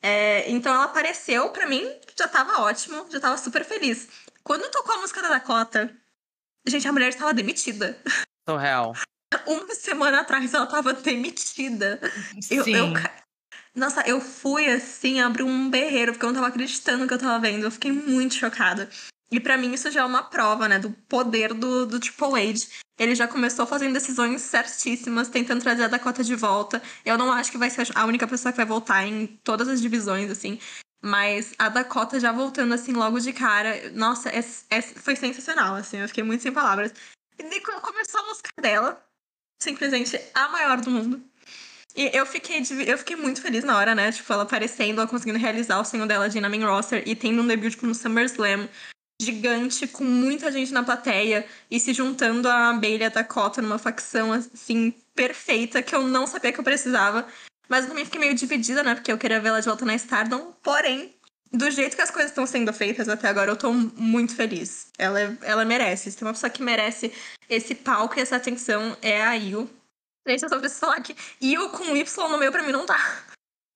É, 0.02 0.50
então, 0.50 0.75
ela 0.75 0.85
apareceu, 0.85 1.50
pra 1.50 1.66
mim, 1.66 1.88
já 2.19 2.26
tava 2.26 2.62
ótimo, 2.62 3.07
já 3.11 3.21
tava 3.21 3.38
super 3.38 3.64
feliz. 3.64 4.09
Quando 4.42 4.69
tocou 4.71 4.97
a 4.97 4.99
música 4.99 5.23
da 5.23 5.28
Dakota, 5.28 5.97
gente, 6.66 6.87
a 6.88 6.92
mulher 6.92 7.11
estava 7.11 7.33
demitida. 7.33 7.97
Surreal. 8.49 8.92
Uma 9.47 9.75
semana 9.75 10.21
atrás 10.21 10.53
ela 10.53 10.67
tava 10.67 10.93
demitida. 10.93 12.01
Sim. 12.41 12.57
Eu, 12.57 12.67
eu, 12.67 12.93
nossa, 13.75 14.03
eu 14.03 14.21
fui 14.21 14.67
assim, 14.67 15.21
abri 15.21 15.43
um 15.43 15.71
berreiro, 15.71 16.12
porque 16.12 16.25
eu 16.25 16.29
não 16.29 16.35
tava 16.35 16.49
acreditando 16.49 16.99
no 16.99 17.09
que 17.09 17.15
eu 17.15 17.19
tava 17.19 17.39
vendo. 17.39 17.65
Eu 17.65 17.71
fiquei 17.71 17.91
muito 17.91 18.35
chocada. 18.35 18.89
E 19.31 19.41
para 19.41 19.57
mim 19.57 19.73
isso 19.73 19.91
já 19.91 20.03
é 20.03 20.05
uma 20.05 20.23
prova, 20.23 20.69
né, 20.69 20.79
do 20.79 20.91
poder 21.09 21.55
do, 21.55 21.87
do 21.87 21.99
Triple 21.99 22.51
H. 22.51 22.67
Ele 22.99 23.15
já 23.15 23.27
começou 23.27 23.67
fazendo 23.67 23.95
decisões 23.95 24.43
certíssimas, 24.43 25.29
tentando 25.29 25.62
trazer 25.62 25.85
a 25.85 25.89
Dakota 25.89 26.23
de 26.23 26.37
volta. 26.37 26.83
Eu 27.05 27.17
não 27.17 27.33
acho 27.33 27.51
que 27.51 27.57
vai 27.57 27.71
ser 27.71 27.89
a 27.95 28.05
única 28.05 28.29
pessoa 28.29 28.53
que 28.53 28.59
vai 28.59 28.67
voltar 28.67 29.07
em 29.07 29.27
todas 29.43 29.69
as 29.69 29.81
divisões, 29.81 30.31
assim. 30.31 30.61
Mas 31.03 31.55
a 31.59 31.71
Dakota 31.71 32.21
já 32.21 32.31
voltando, 32.31 32.75
assim, 32.75 32.93
logo 32.93 33.19
de 33.19 33.33
cara. 33.33 33.91
Nossa, 33.93 34.29
é, 34.29 34.45
é, 34.71 34.83
foi 34.83 35.17
sensacional, 35.17 35.75
assim. 35.75 35.97
Eu 35.97 36.09
fiquei 36.09 36.23
muito 36.23 36.43
sem 36.43 36.53
palavras. 36.53 36.93
E 37.39 37.43
daí 37.43 37.61
quando 37.61 37.81
começou 37.81 38.21
a 38.21 38.27
música 38.27 38.51
dela, 38.61 39.03
simplesmente 39.62 40.21
a 40.35 40.49
maior 40.49 40.81
do 40.81 40.90
mundo. 40.90 41.23
E 41.95 42.11
eu 42.14 42.25
fiquei, 42.25 42.62
eu 42.87 42.99
fiquei 42.99 43.16
muito 43.16 43.42
feliz 43.42 43.64
na 43.64 43.76
hora, 43.76 43.95
né? 43.95 44.11
Tipo, 44.11 44.33
ela 44.33 44.42
aparecendo, 44.45 44.99
ela 45.00 45.07
conseguindo 45.07 45.38
realizar 45.38 45.78
o 45.78 45.85
sonho 45.85 46.07
dela 46.07 46.28
de 46.28 46.38
ir 46.38 46.40
na 46.40 46.49
main 46.49 46.64
roster 46.64 47.02
e 47.07 47.14
tendo 47.14 47.42
um 47.42 47.47
debut 47.47 47.71
tipo, 47.71 47.87
no 47.87 47.95
SummerSlam 47.95 48.69
gigante, 49.21 49.87
com 49.87 50.04
muita 50.04 50.50
gente 50.50 50.73
na 50.73 50.83
plateia 50.83 51.47
e 51.71 51.78
se 51.78 51.92
juntando 51.92 52.49
a 52.49 52.73
Bailey 52.73 53.02
e 53.02 53.04
a 53.04 53.09
Dakota 53.09 53.62
numa 53.62 53.78
facção, 53.78 54.33
assim, 54.33 54.92
perfeita, 55.14 55.83
que 55.83 55.95
eu 55.95 56.02
não 56.02 56.26
sabia 56.26 56.52
que 56.52 56.59
eu 56.59 56.64
precisava. 56.64 57.26
Mas 57.69 57.85
eu 57.85 57.90
também 57.90 58.04
fiquei 58.04 58.21
meio 58.21 58.35
dividida, 58.35 58.83
né? 58.83 58.95
Porque 58.95 59.12
eu 59.12 59.19
queria 59.19 59.40
ver 59.40 59.49
ela 59.49 59.61
de 59.61 59.66
volta 59.66 59.85
na 59.85 59.95
Stardom. 59.95 60.52
Porém, 60.62 61.14
do 61.52 61.71
jeito 61.71 61.94
que 61.94 62.02
as 62.02 62.11
coisas 62.11 62.30
estão 62.30 62.47
sendo 62.47 62.73
feitas 62.73 63.09
até 63.09 63.28
agora, 63.28 63.50
eu 63.50 63.56
tô 63.56 63.73
muito 63.73 64.35
feliz. 64.35 64.87
Ela, 64.99 65.37
ela 65.42 65.64
merece. 65.64 66.11
Se 66.11 66.16
tem 66.16 66.26
uma 66.26 66.35
pessoa 66.35 66.50
que 66.50 66.62
merece 66.62 67.12
esse 67.49 67.75
palco 67.75 68.18
e 68.18 68.23
essa 68.23 68.37
atenção, 68.37 68.97
é 69.02 69.23
a 69.23 69.35
Io. 69.35 69.68
Gente, 70.26 70.42
eu 70.42 70.49
só 70.49 70.59
preciso 70.59 70.80
falar 70.80 71.00
que 71.00 71.14
Io 71.40 71.68
com 71.71 71.97
Y 71.97 72.28
no 72.28 72.38
meio 72.38 72.52
pra 72.52 72.62
mim 72.62 72.73
não 72.73 72.87
tá. 72.87 73.25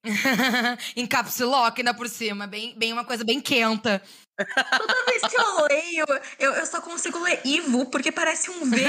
em 0.94 1.06
caps 1.06 1.40
lock 1.40 1.80
ainda 1.80 1.92
por 1.92 2.08
cima, 2.08 2.46
bem, 2.46 2.78
bem 2.78 2.92
uma 2.92 3.04
coisa 3.04 3.24
bem 3.24 3.40
quenta. 3.40 4.00
Toda 4.36 5.04
vez 5.06 5.22
que 5.22 5.36
eu 5.36 5.64
leio, 5.64 6.04
eu, 6.38 6.52
eu 6.52 6.66
só 6.66 6.80
consigo 6.80 7.18
ler 7.18 7.40
Ivo, 7.44 7.86
porque 7.86 8.12
parece 8.12 8.50
um 8.50 8.70
V. 8.70 8.82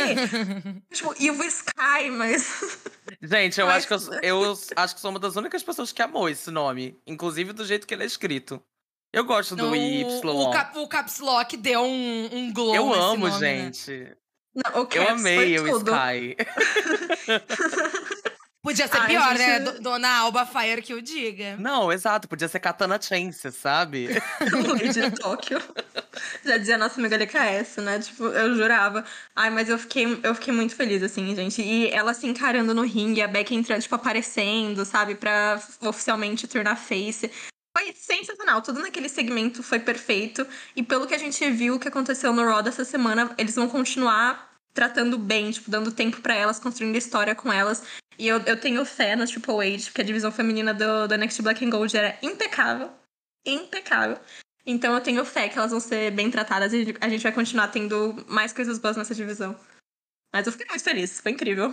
tipo, 0.94 1.16
Ivo 1.20 1.44
Sky, 1.46 2.10
mas. 2.12 2.82
Gente, 3.22 3.60
eu, 3.60 3.66
mas... 3.66 3.78
acho 3.78 3.88
que 3.88 3.94
eu, 3.94 4.20
eu 4.22 4.60
acho 4.76 4.96
que 4.96 5.02
sou 5.02 5.10
uma 5.10 5.20
das 5.20 5.36
únicas 5.36 5.64
pessoas 5.64 5.92
que 5.92 6.02
amou 6.02 6.28
esse 6.28 6.52
nome. 6.52 7.00
Inclusive 7.08 7.54
do 7.54 7.66
jeito 7.66 7.88
que 7.88 7.94
ele 7.94 8.04
é 8.04 8.08
escrito. 8.08 8.62
Eu 9.14 9.24
gosto 9.24 9.56
do 9.56 9.76
Y. 9.76 10.06
O, 10.24 10.52
cap, 10.52 10.78
o 10.78 10.88
Caps 10.88 11.20
Lock 11.20 11.58
deu 11.58 11.82
um, 11.82 12.30
um 12.32 12.54
glow. 12.54 12.76
Eu 12.76 12.94
amo, 12.94 13.28
nome, 13.28 13.42
né? 13.42 13.64
gente. 13.64 13.92
Né? 13.92 14.14
Não, 14.56 14.84
o 14.84 14.88
eu 14.92 15.10
amei 15.10 15.60
o 15.60 15.78
Sky. 15.78 16.36
Podia 18.68 18.86
ser 18.86 18.98
Ai, 18.98 19.08
pior, 19.08 19.34
né? 19.34 19.60
gente... 19.60 19.76
né? 19.76 19.80
Dona 19.80 20.10
Alba 20.18 20.46
Fire 20.46 20.82
que 20.82 20.94
o 20.94 21.02
diga. 21.02 21.56
Não, 21.58 21.90
exato. 21.90 22.28
Podia 22.28 22.50
ser 22.50 22.60
Katana 22.60 23.00
Chance, 23.02 23.50
sabe? 23.50 24.10
Luigi 24.52 25.00
de 25.00 25.12
Tóquio. 25.12 25.58
Já 26.44 26.58
dizia 26.58 26.78
nossa 26.78 27.00
amiga 27.00 27.16
LKS, 27.16 27.78
né? 27.78 28.00
Tipo, 28.00 28.26
eu 28.26 28.56
jurava. 28.56 29.06
Ai, 29.34 29.50
mas 29.50 29.70
eu 29.70 29.80
fiquei, 29.80 30.20
eu 30.22 30.36
fiquei 30.36 30.54
muito 30.54 30.76
feliz, 30.76 31.02
assim, 31.02 31.34
gente. 31.34 31.62
E 31.62 31.90
ela 31.92 32.14
se 32.14 32.28
encarando 32.28 32.74
no 32.74 32.82
ringue, 32.82 33.22
a 33.22 33.28
Becky 33.28 33.56
entrando, 33.56 33.82
tipo, 33.82 33.96
aparecendo, 33.96 34.84
sabe? 34.84 35.16
Pra 35.16 35.62
oficialmente 35.84 36.46
tornar 36.46 36.76
face. 36.76 37.32
Foi 37.78 37.94
sensacional. 37.94 38.60
Tudo 38.64 38.82
naquele 38.82 39.08
segmento 39.08 39.62
foi 39.62 39.78
perfeito. 39.80 40.48
E 40.76 40.82
pelo 40.82 41.06
que 41.06 41.14
a 41.14 41.18
gente 41.18 41.48
viu 41.52 41.78
que 41.78 41.88
aconteceu 41.88 42.34
no 42.34 42.44
Raw 42.44 42.64
dessa 42.64 42.84
semana, 42.84 43.36
eles 43.38 43.54
vão 43.54 43.70
continuar 43.70 44.52
tratando 44.74 45.16
bem, 45.20 45.52
tipo, 45.52 45.70
dando 45.70 45.92
tempo 45.92 46.20
para 46.20 46.34
elas, 46.34 46.60
construindo 46.60 46.96
história 46.96 47.36
com 47.36 47.54
elas. 47.54 47.84
E 48.18 48.28
eu, 48.28 48.40
eu 48.48 48.60
tenho 48.60 48.84
fé 48.84 49.16
na 49.16 49.28
Triple 49.28 49.76
H, 49.76 49.86
porque 49.86 50.02
a 50.02 50.04
divisão 50.04 50.32
feminina 50.32 50.74
do, 50.74 51.08
do 51.08 51.16
NXT 51.16 51.44
Black 51.44 51.64
and 51.64 51.70
Gold 51.70 51.96
era 51.96 52.18
impecável. 52.24 52.90
Impecável. 53.46 54.18
Então 54.66 54.96
eu 54.96 55.02
tenho 55.02 55.24
fé 55.24 55.48
que 55.48 55.60
elas 55.60 55.70
vão 55.70 55.80
ser 55.80 56.10
bem 56.10 56.32
tratadas 56.32 56.74
e 56.74 56.96
a 57.00 57.08
gente 57.08 57.22
vai 57.22 57.32
continuar 57.32 57.68
tendo 57.68 58.26
mais 58.28 58.52
coisas 58.54 58.80
boas 58.80 58.98
nessa 58.98 59.14
divisão. 59.14 59.56
Mas 60.34 60.48
eu 60.48 60.52
fiquei 60.52 60.66
muito 60.68 60.84
feliz, 60.84 61.22
foi 61.22 61.32
incrível. 61.32 61.72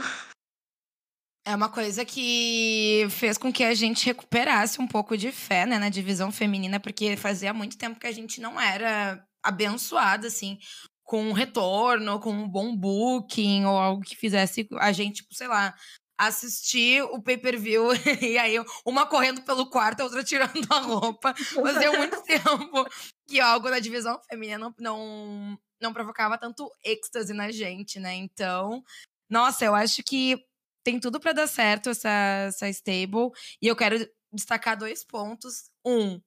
É 1.47 1.55
uma 1.55 1.69
coisa 1.69 2.05
que 2.07 3.07
fez 3.11 3.37
com 3.37 3.53
que 3.53 3.63
a 3.63 3.75
gente 3.75 4.07
recuperasse 4.07 4.81
um 4.81 4.87
pouco 4.87 5.17
de 5.17 5.31
fé 5.31 5.67
né, 5.67 5.79
na 5.79 5.91
divisão 5.91 6.33
feminina, 6.33 6.81
porque 6.81 7.17
fazia 7.19 7.53
muito 7.53 7.77
tempo 7.77 8.01
que 8.01 8.07
a 8.07 8.13
gente 8.13 8.41
não 8.41 8.59
era 8.59 9.23
abençoada, 9.43 10.27
assim, 10.27 10.59
com 11.03 11.23
um 11.23 11.33
retorno, 11.33 12.19
com 12.19 12.31
um 12.31 12.49
bom 12.49 12.75
booking, 12.75 13.67
ou 13.67 13.77
algo 13.77 14.03
que 14.03 14.17
fizesse 14.17 14.67
a 14.79 14.91
gente, 14.91 15.17
tipo, 15.17 15.35
sei 15.35 15.47
lá, 15.47 15.75
assistir 16.17 17.03
o 17.03 17.21
pay-per-view 17.21 17.89
e 18.23 18.39
aí 18.39 18.57
uma 18.87 19.05
correndo 19.05 19.43
pelo 19.43 19.69
quarto, 19.69 20.01
a 20.01 20.05
outra 20.05 20.25
tirando 20.25 20.67
a 20.71 20.79
roupa. 20.79 21.35
Fazia 21.35 21.93
muito 21.93 22.23
tempo 22.25 22.87
que 23.29 23.39
algo 23.39 23.69
na 23.69 23.81
divisão 23.81 24.19
feminina 24.31 24.59
não, 24.59 24.75
não, 24.79 25.59
não 25.79 25.93
provocava 25.93 26.39
tanto 26.39 26.71
êxtase 26.83 27.35
na 27.35 27.51
gente, 27.51 28.01
né? 28.01 28.15
Então, 28.15 28.83
nossa, 29.29 29.65
eu 29.65 29.75
acho 29.75 30.03
que 30.03 30.39
tem 30.85 31.01
tudo 31.01 31.19
para 31.19 31.33
dar 31.33 31.47
certo 31.49 31.91
essa, 31.91 32.11
essa 32.49 32.69
stable. 32.69 33.31
E 33.61 33.67
eu 33.67 33.75
quero 33.75 33.97
destacar 34.33 34.77
dois 34.77 35.05
pontos. 35.05 35.71
Um, 35.85 36.21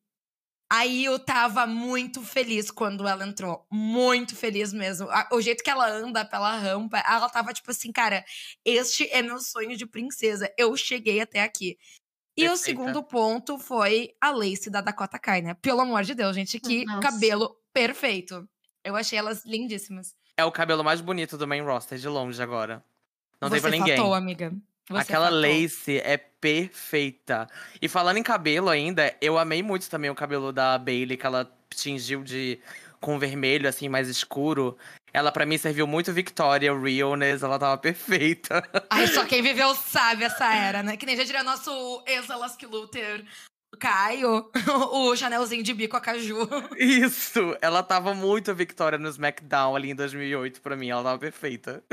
Aí 0.69 1.05
eu 1.05 1.17
tava 1.17 1.65
muito 1.65 2.21
feliz 2.21 2.69
quando 2.69 3.07
ela 3.07 3.25
entrou. 3.25 3.65
Muito 3.71 4.35
feliz 4.35 4.73
mesmo. 4.73 5.07
O 5.31 5.39
jeito 5.39 5.63
que 5.63 5.69
ela 5.69 5.89
anda 5.89 6.25
pela 6.25 6.57
rampa, 6.57 6.97
ela 7.07 7.29
tava 7.29 7.53
tipo 7.53 7.71
assim, 7.71 7.89
cara, 7.89 8.25
este 8.65 9.07
é 9.09 9.21
meu 9.21 9.39
sonho 9.39 9.77
de 9.77 9.85
princesa. 9.85 10.53
Eu 10.57 10.75
cheguei 10.75 11.21
até 11.21 11.41
aqui. 11.41 11.77
E 12.35 12.41
Perfeita. 12.41 12.53
o 12.53 12.57
segundo 12.57 13.03
ponto 13.03 13.57
foi 13.57 14.13
a 14.19 14.29
Lace 14.29 14.69
da 14.69 14.81
Dakota 14.81 15.17
Kai, 15.17 15.41
né? 15.41 15.53
Pelo 15.53 15.81
amor 15.81 16.03
de 16.03 16.13
Deus, 16.13 16.35
gente, 16.35 16.59
que 16.59 16.83
Nossa. 16.83 16.99
cabelo 16.99 17.55
perfeito. 17.73 18.47
Eu 18.83 18.95
achei 18.95 19.17
elas 19.17 19.45
lindíssimas. 19.45 20.15
É 20.35 20.43
o 20.43 20.51
cabelo 20.51 20.83
mais 20.83 20.99
bonito 20.99 21.37
do 21.37 21.47
main 21.47 21.61
roster, 21.61 21.97
de 21.97 22.07
longe 22.09 22.41
agora. 22.43 22.83
Não 23.41 23.49
Você 23.49 23.55
tem 23.55 23.61
pra 23.61 23.69
ninguém. 23.71 23.97
Fatou, 23.97 24.13
amiga. 24.13 24.53
Você 24.89 25.01
Aquela 25.01 25.25
fatou. 25.25 25.39
lace 25.41 25.99
é 25.99 26.17
perfeita. 26.17 27.47
E 27.81 27.87
falando 27.87 28.17
em 28.17 28.23
cabelo 28.23 28.69
ainda, 28.69 29.13
eu 29.21 29.37
amei 29.37 29.61
muito 29.61 29.89
também 29.89 30.09
o 30.09 30.15
cabelo 30.15 30.53
da 30.53 30.77
Bailey, 30.77 31.17
que 31.17 31.25
ela 31.25 31.51
tingiu 31.69 32.23
de 32.23 32.59
com 32.99 33.19
vermelho, 33.19 33.67
assim, 33.67 33.89
mais 33.89 34.07
escuro. 34.07 34.77
Ela, 35.13 35.31
para 35.31 35.45
mim, 35.45 35.57
serviu 35.57 35.87
muito 35.87 36.13
Victoria 36.13 36.77
Realness, 36.77 37.43
ela 37.43 37.59
tava 37.59 37.77
perfeita. 37.77 38.63
Ai, 38.89 39.07
só 39.07 39.25
quem 39.25 39.41
viveu 39.41 39.73
sabe 39.75 40.23
essa 40.23 40.53
era, 40.53 40.83
né? 40.83 40.97
Que 40.97 41.05
nem 41.05 41.15
já 41.15 41.23
diria 41.23 41.43
nosso 41.43 42.03
ex-Alaska 42.07 42.67
Luther, 42.67 43.25
Caio, 43.79 44.49
o 44.91 45.15
Chanelzinho 45.15 45.63
de 45.63 45.73
bico 45.73 45.97
a 45.97 46.01
caju. 46.01 46.47
Isso, 46.77 47.57
ela 47.61 47.83
tava 47.83 48.13
muito 48.13 48.53
Victoria 48.55 48.97
no 48.97 49.09
SmackDown 49.09 49.75
ali 49.75 49.91
em 49.91 49.95
2008, 49.95 50.61
pra 50.61 50.75
mim, 50.75 50.89
ela 50.89 51.03
tava 51.03 51.19
perfeita. 51.19 51.83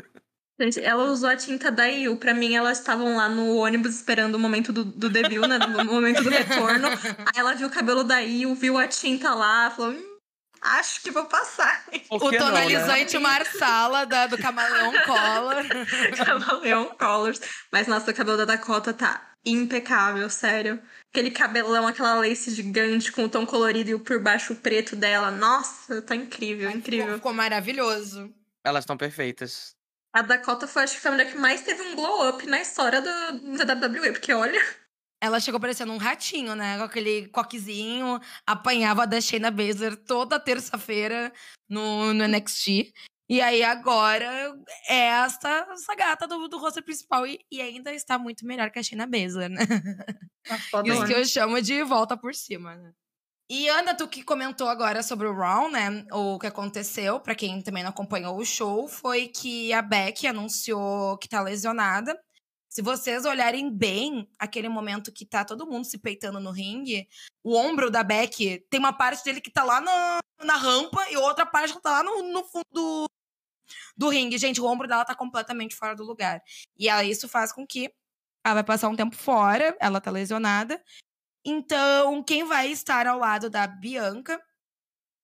Ela 0.83 1.05
usou 1.05 1.29
a 1.29 1.37
tinta 1.37 1.71
da 1.71 1.87
Yu. 1.87 2.17
Pra 2.17 2.35
mim, 2.35 2.55
elas 2.55 2.79
estavam 2.79 3.17
lá 3.17 3.29
no 3.29 3.57
ônibus 3.57 3.97
esperando 3.97 4.37
o 4.37 4.39
momento 4.39 4.73
do, 4.73 4.85
do 4.85 5.09
debut, 5.11 5.47
né? 5.47 5.59
O 5.81 5.85
momento 5.85 6.23
do 6.23 6.31
retorno. 6.31 6.89
Aí 6.89 7.37
ela 7.37 7.55
viu 7.55 7.69
o 7.69 7.71
cabelo 7.71 8.05
da 8.05 8.19
Yu, 8.21 8.55
viu 8.55 8.79
a 8.79 8.87
tinta 8.87 9.35
lá, 9.35 9.71
falou. 9.71 9.93
Hum, 9.93 10.19
acho 10.61 11.03
que 11.03 11.11
vou 11.11 11.27
passar. 11.27 11.85
O 12.11 12.19
tonalizante 12.31 13.15
não, 13.15 13.23
né? 13.23 13.29
Marsala 13.29 14.07
da, 14.07 14.27
do 14.27 14.39
Camaleão 14.39 14.93
Color. 15.05 15.65
Camaleão 16.25 16.87
Colors. 16.99 17.41
Mas 17.71 17.87
nossa, 17.87 18.11
o 18.11 18.15
cabelo 18.15 18.39
da 18.39 18.45
Dakota 18.45 18.93
tá 18.93 19.35
impecável, 19.45 20.29
sério. 20.31 20.81
Aquele 21.13 21.31
cabelão, 21.31 21.87
aquela 21.87 22.15
lace 22.15 22.51
gigante 22.51 23.13
com 23.13 23.25
o 23.25 23.29
tom 23.29 23.47
colorido 23.47 23.91
e 23.91 23.95
o 23.95 24.01
por 24.01 24.21
baixo 24.21 24.55
o 24.55 24.57
preto 24.57 24.97
dela. 24.97 25.31
Nossa, 25.31 26.01
tá 26.03 26.17
incrível, 26.17 26.69
Ai, 26.69 26.75
incrível. 26.75 27.05
Ficou, 27.05 27.19
ficou 27.19 27.35
maravilhoso. 27.35 28.35
Elas 28.65 28.83
estão 28.83 28.97
perfeitas. 28.97 29.77
A 30.15 30.23
Dakota 30.23 30.69
foi, 30.69 30.85
acho 30.85 30.95
que 30.95 31.01
foi 31.01 31.11
a 31.11 31.15
mulher 31.15 31.33
que 31.33 31.37
mais 31.37 31.63
teve 31.63 31.83
um 31.83 31.97
glow 31.97 32.29
up 32.29 32.47
na 32.47 32.61
história 32.61 33.03
do, 33.03 33.65
da 33.65 33.75
WWE, 33.75 34.13
porque 34.13 34.33
olha. 34.33 34.61
Ela 35.21 35.41
chegou 35.41 35.59
parecendo 35.59 35.93
um 35.93 35.97
ratinho, 35.97 36.55
né? 36.55 36.79
Com 36.79 36.85
aquele 36.85 37.27
coquezinho, 37.29 38.21
apanhava 38.47 39.09
da 39.09 39.21
Shayna 39.21 39.51
Baszler 39.51 39.97
toda 39.97 40.39
terça-feira 40.39 41.33
no, 41.69 42.15
no 42.15 42.29
NXT. 42.29 42.93
E 43.29 43.41
aí 43.41 43.65
agora 43.65 44.55
é 44.89 45.07
essa, 45.07 45.67
essa 45.73 45.95
gata 45.97 46.29
do, 46.29 46.47
do 46.47 46.59
roster 46.59 46.85
principal 46.85 47.27
e, 47.27 47.41
e, 47.51 47.61
ainda 47.61 47.93
está 47.93 48.17
muito 48.17 48.47
melhor 48.47 48.71
que 48.71 48.79
a 48.79 48.83
Shayna 48.83 49.07
Baszler, 49.07 49.51
né? 49.51 49.67
Tá 50.47 50.83
Isso 50.85 51.07
que 51.07 51.13
eu 51.15 51.25
chamo 51.25 51.61
de 51.61 51.83
volta 51.83 52.17
por 52.17 52.35
cima, 52.35 52.77
né? 52.77 52.93
E 53.49 53.69
Ana, 53.69 53.95
tu 53.95 54.09
que 54.09 54.25
comentou 54.25 54.69
agora 54.69 55.03
sobre 55.03 55.27
o 55.27 55.35
Raw, 55.35 55.71
né? 55.71 56.07
O 56.13 56.39
que 56.39 56.47
aconteceu, 56.47 57.21
para 57.21 57.35
quem 57.35 57.61
também 57.61 57.83
não 57.83 57.91
acompanhou 57.91 58.39
o 58.39 58.45
show, 58.45 58.89
foi 58.89 59.29
que 59.29 59.71
a 59.73 59.83
Beck 59.83 60.27
anunciou 60.27 61.19
que 61.19 61.29
tá 61.29 61.43
lesionada. 61.43 62.19
Se 62.71 62.81
vocês 62.81 63.27
olharem 63.27 63.71
bem 63.71 64.27
aquele 64.39 64.69
momento 64.69 65.13
que 65.13 65.27
tá 65.27 65.45
todo 65.45 65.67
mundo 65.67 65.85
se 65.85 65.99
peitando 65.99 66.41
no 66.41 66.51
ringue, 66.51 67.07
o 67.43 67.55
ombro 67.55 67.91
da 67.91 68.03
Beck 68.03 68.65
tem 68.71 68.81
uma 68.81 68.95
parte 68.95 69.23
dele 69.23 69.43
que 69.43 69.53
tá 69.53 69.63
lá 69.63 69.81
na, 69.81 70.21
na 70.43 70.57
rampa 70.57 71.07
e 71.11 71.17
outra 71.19 71.45
parte 71.45 71.75
que 71.75 71.83
tá 71.83 71.91
lá 71.91 72.03
no, 72.03 72.23
no 72.23 72.45
fundo 72.45 72.65
do, 72.73 73.07
do 73.95 74.09
ringue. 74.09 74.39
Gente, 74.39 74.61
o 74.61 74.67
ombro 74.67 74.89
dela 74.89 75.05
tá 75.05 75.15
completamente 75.15 75.77
fora 75.77 75.95
do 75.95 76.03
lugar. 76.03 76.43
E 76.79 76.89
aí, 76.89 77.11
isso 77.11 77.29
faz 77.29 77.53
com 77.53 77.67
que 77.67 77.93
ela 78.43 78.55
vai 78.55 78.65
passar 78.65 78.89
um 78.89 78.97
tempo 78.97 79.17
fora, 79.17 79.77
ela 79.81 80.01
tá 80.01 80.11
lesionada, 80.11 80.83
então, 81.45 82.23
quem 82.23 82.45
vai 82.45 82.71
estar 82.71 83.07
ao 83.07 83.19
lado 83.19 83.51
da 83.51 83.67
Bianca 83.67 84.41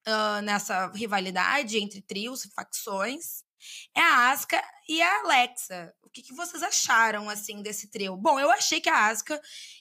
uh, 0.07 0.43
nessa 0.43 0.89
rivalidade 0.89 1.79
entre 1.79 2.03
trios 2.03 2.45
e 2.45 2.51
facções 2.51 3.43
é 3.95 4.01
a 4.01 4.31
Aska 4.31 4.63
e 4.89 5.01
a 5.01 5.21
Alexa. 5.21 5.95
O 6.03 6.11
que, 6.11 6.23
que, 6.23 6.35
vocês 6.35 6.63
acharam, 6.63 7.29
assim, 7.29 7.63
desse 7.63 7.89
trio? 7.91 8.17
Bom, 8.17 8.39
eu 8.41 8.51
achei 8.51 8.81
que 8.81 8.89
a 8.89 9.09
Aska 9.09 9.41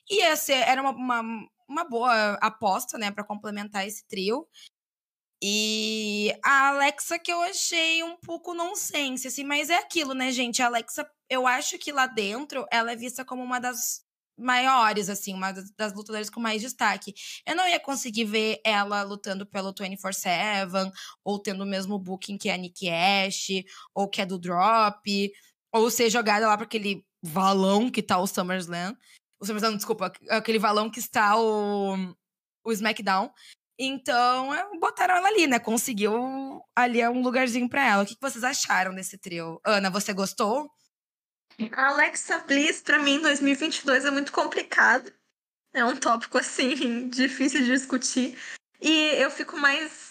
ia 0.10 0.36
ser... 0.36 0.68
Era 0.68 0.82
uma, 0.82 0.92
uma, 0.92 1.48
uma 1.68 1.84
boa 1.84 2.34
aposta, 2.36 2.98
né, 2.98 3.12
para 3.12 3.24
complementar 3.24 3.88
esse 3.88 4.06
trio. 4.08 4.48
E 5.42 6.34
a 6.44 6.68
Alexa 6.70 7.18
que 7.18 7.32
eu 7.32 7.42
achei 7.42 8.04
um 8.04 8.18
pouco 8.18 8.54
nonsense, 8.54 9.28
assim, 9.28 9.44
mas 9.44 9.70
é 9.70 9.78
aquilo, 9.78 10.14
né, 10.14 10.32
gente? 10.32 10.62
A 10.62 10.66
Alexa, 10.66 11.10
eu 11.30 11.48
acho 11.48 11.78
que 11.80 11.92
lá 11.92 12.08
dentro 12.08 12.68
ela 12.70 12.92
é 12.92 12.96
vista 12.96 13.24
como 13.24 13.42
uma 13.42 13.60
das 13.60 14.06
maiores, 14.40 15.10
assim, 15.10 15.34
uma 15.34 15.52
das 15.52 15.94
lutadoras 15.94 16.30
com 16.30 16.40
mais 16.40 16.62
destaque. 16.62 17.14
Eu 17.46 17.56
não 17.56 17.68
ia 17.68 17.80
conseguir 17.80 18.26
ver 18.26 18.62
ela 18.64 19.04
lutando 19.04 19.46
pelo 19.46 19.74
24-7, 19.74 20.92
ou 21.24 21.40
tendo 21.40 21.64
o 21.64 21.68
mesmo 21.68 22.00
booking 22.00 22.38
que 22.38 22.50
a 22.50 22.58
Nikki 22.58 22.90
Ash, 22.90 23.48
ou 23.94 24.08
que 24.08 24.22
é 24.22 24.26
do 24.26 24.40
Drop, 24.40 25.32
ou 25.72 25.92
ser 25.92 26.10
jogada 26.10 26.48
lá 26.48 26.58
para 26.58 26.66
aquele 26.66 27.06
valão 27.22 27.90
que 27.90 28.02
tá 28.02 28.18
o 28.18 28.28
SummerSlam. 28.28 28.96
O 29.40 29.46
SummerSlam, 29.46 29.76
desculpa, 29.76 30.12
aquele 30.30 30.60
valão 30.60 30.90
que 30.90 31.00
está 31.00 31.40
o, 31.40 31.96
o 32.64 32.72
SmackDown. 32.72 33.32
Então, 33.82 34.50
botaram 34.80 35.16
ela 35.16 35.30
ali, 35.30 35.48
né? 35.48 35.58
Conseguiu 35.58 36.62
ali 36.76 37.08
um 37.08 37.22
lugarzinho 37.22 37.70
para 37.70 37.86
ela. 37.88 38.04
O 38.04 38.06
que 38.06 38.18
vocês 38.20 38.44
acharam 38.44 38.94
desse 38.94 39.18
trio? 39.18 39.60
Ana, 39.66 39.90
você 39.90 40.12
gostou? 40.12 40.70
Alexa 41.74 42.40
Bliss, 42.40 42.82
pra 42.82 43.00
mim, 43.00 43.16
em 43.16 43.22
2022 43.22 44.06
é 44.06 44.12
muito 44.12 44.32
complicado. 44.32 45.12
É 45.74 45.84
um 45.84 45.96
tópico, 45.96 46.38
assim, 46.38 47.10
difícil 47.10 47.62
de 47.62 47.68
discutir. 47.68 48.38
E 48.82 48.92
eu 49.22 49.30
fico 49.30 49.58
mais. 49.58 50.09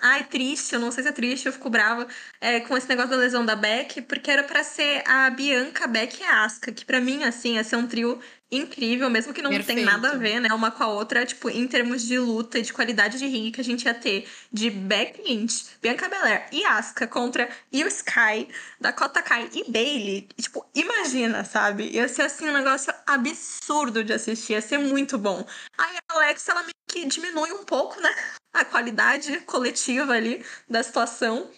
Ai, 0.00 0.22
triste, 0.24 0.74
eu 0.74 0.80
não 0.80 0.92
sei 0.92 1.02
se 1.02 1.08
é 1.08 1.12
triste, 1.12 1.46
eu 1.46 1.52
fico 1.52 1.68
brava 1.68 2.06
é, 2.40 2.60
com 2.60 2.76
esse 2.76 2.88
negócio 2.88 3.10
da 3.10 3.16
lesão 3.16 3.44
da 3.44 3.56
Beck, 3.56 4.00
porque 4.02 4.30
era 4.30 4.44
para 4.44 4.62
ser 4.62 5.02
a 5.04 5.28
Bianca, 5.30 5.88
Beck 5.88 6.20
e 6.20 6.24
a 6.24 6.44
Asuka, 6.44 6.70
que 6.70 6.84
para 6.84 7.00
mim, 7.00 7.24
assim, 7.24 7.54
ia 7.54 7.64
ser 7.64 7.74
um 7.74 7.86
trio 7.86 8.20
incrível, 8.50 9.10
mesmo 9.10 9.34
que 9.34 9.42
não 9.42 9.50
Perfeito. 9.50 9.76
tem 9.76 9.84
nada 9.84 10.10
a 10.10 10.16
ver, 10.16 10.38
né, 10.40 10.48
uma 10.52 10.70
com 10.70 10.84
a 10.84 10.86
outra, 10.86 11.26
tipo, 11.26 11.50
em 11.50 11.66
termos 11.66 12.02
de 12.02 12.16
luta 12.16 12.60
e 12.60 12.62
de 12.62 12.72
qualidade 12.72 13.18
de 13.18 13.26
ringue 13.26 13.50
que 13.50 13.60
a 13.60 13.64
gente 13.64 13.84
ia 13.84 13.94
ter 13.94 14.28
de 14.52 14.70
Beck 14.70 15.20
Lynch, 15.22 15.66
Bianca 15.82 16.08
Belair 16.08 16.46
e 16.52 16.64
Asuka 16.64 17.08
contra 17.08 17.48
Io 17.72 17.88
Sky, 17.88 18.48
Dakota 18.80 19.20
Kai 19.20 19.50
e 19.52 19.68
Bailey. 19.68 20.28
Tipo, 20.40 20.64
imagina, 20.76 21.44
sabe? 21.44 21.90
Ia 21.90 22.06
ser 22.06 22.22
assim 22.22 22.48
um 22.48 22.52
negócio 22.52 22.94
absurdo 23.04 24.04
de 24.04 24.12
assistir, 24.12 24.52
ia 24.52 24.62
ser 24.62 24.78
muito 24.78 25.18
bom. 25.18 25.44
Aí 25.76 25.96
a 26.08 26.14
Alex, 26.14 26.48
ela 26.48 26.62
meio 26.62 26.76
que 26.96 27.06
diminui 27.06 27.52
um 27.52 27.64
pouco, 27.64 28.00
né, 28.00 28.14
a 28.54 28.64
qualidade 28.64 29.40
coletiva 29.40 30.14
ali 30.14 30.44
da 30.68 30.82
situação. 30.82 31.50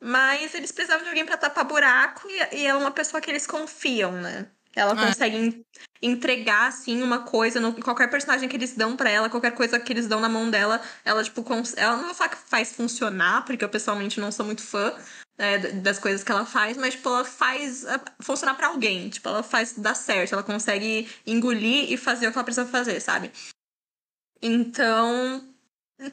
Mas 0.00 0.54
eles 0.54 0.70
precisavam 0.70 1.02
de 1.02 1.08
alguém 1.08 1.24
para 1.24 1.36
tapar 1.36 1.64
buraco 1.64 2.28
e, 2.28 2.56
e 2.58 2.66
ela 2.66 2.78
é 2.78 2.82
uma 2.82 2.90
pessoa 2.90 3.20
que 3.20 3.30
eles 3.30 3.46
confiam, 3.46 4.12
né? 4.12 4.46
Ela 4.74 4.92
Ah. 4.92 5.06
consegue 5.06 5.64
entregar, 6.02 6.66
assim, 6.68 7.02
uma 7.02 7.20
coisa. 7.20 7.58
No, 7.58 7.72
qualquer 7.82 8.10
personagem 8.10 8.46
que 8.46 8.56
eles 8.56 8.74
dão 8.74 8.94
pra 8.94 9.08
ela, 9.08 9.30
qualquer 9.30 9.52
coisa 9.52 9.80
que 9.80 9.90
eles 9.90 10.06
dão 10.06 10.20
na 10.20 10.28
mão 10.28 10.50
dela, 10.50 10.82
ela, 11.02 11.24
tipo, 11.24 11.42
ela 11.76 11.96
não 11.96 12.04
vou 12.04 12.14
falar 12.14 12.28
que 12.28 12.36
faz 12.36 12.74
funcionar, 12.74 13.46
porque 13.46 13.64
eu 13.64 13.70
pessoalmente 13.70 14.20
não 14.20 14.30
sou 14.30 14.44
muito 14.44 14.62
fã 14.62 14.94
né, 15.38 15.58
das 15.58 15.98
coisas 15.98 16.22
que 16.22 16.30
ela 16.30 16.44
faz, 16.44 16.76
mas, 16.76 16.94
tipo, 16.94 17.08
ela 17.08 17.24
faz 17.24 17.86
funcionar 18.20 18.54
pra 18.54 18.68
alguém. 18.68 19.08
Tipo, 19.08 19.30
ela 19.30 19.42
faz 19.42 19.72
dar 19.72 19.94
certo, 19.94 20.34
ela 20.34 20.42
consegue 20.42 21.08
engolir 21.26 21.90
e 21.90 21.96
fazer 21.96 22.28
o 22.28 22.32
que 22.32 22.36
ela 22.36 22.44
precisa 22.44 22.66
fazer, 22.66 23.00
sabe? 23.00 23.32
Então, 24.42 25.54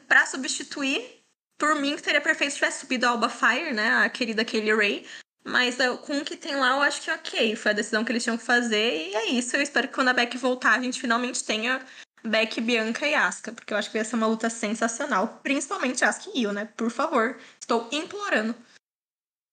pra 0.08 0.26
substituir, 0.26 1.22
por 1.58 1.74
mim, 1.76 1.96
que 1.96 2.02
seria 2.02 2.20
perfeito 2.20 2.50
se 2.52 2.56
tivesse 2.56 2.80
subido 2.80 3.06
a 3.06 3.10
Alba 3.10 3.28
Fire, 3.28 3.72
né? 3.72 4.04
A 4.04 4.08
querida 4.08 4.44
Kaylee 4.44 4.74
Ray. 4.74 5.06
Mas 5.46 5.78
eu- 5.78 5.98
com 5.98 6.18
o 6.18 6.24
que 6.24 6.36
tem 6.36 6.56
lá, 6.56 6.70
eu 6.70 6.82
acho 6.82 7.02
que 7.02 7.10
ok. 7.10 7.54
Foi 7.56 7.72
a 7.72 7.74
decisão 7.74 8.02
que 8.04 8.10
eles 8.10 8.22
tinham 8.24 8.38
que 8.38 8.44
fazer. 8.44 9.10
E 9.10 9.14
é 9.14 9.26
isso. 9.30 9.54
Eu 9.56 9.62
espero 9.62 9.88
que 9.88 9.94
quando 9.94 10.08
a 10.08 10.12
Beck 10.14 10.36
voltar, 10.38 10.78
a 10.78 10.82
gente 10.82 11.00
finalmente 11.00 11.44
tenha 11.44 11.84
Beck, 12.24 12.60
Bianca 12.62 13.06
e 13.06 13.14
Asuka. 13.14 13.52
Porque 13.52 13.72
eu 13.74 13.76
acho 13.76 13.90
que 13.90 13.98
vai 13.98 14.04
ser 14.04 14.16
uma 14.16 14.26
luta 14.26 14.48
sensacional. 14.48 15.40
Principalmente 15.42 16.02
Asuka 16.04 16.30
e 16.34 16.42
Io, 16.42 16.52
né? 16.52 16.64
Por 16.76 16.90
favor. 16.90 17.38
Estou 17.60 17.88
implorando. 17.92 18.54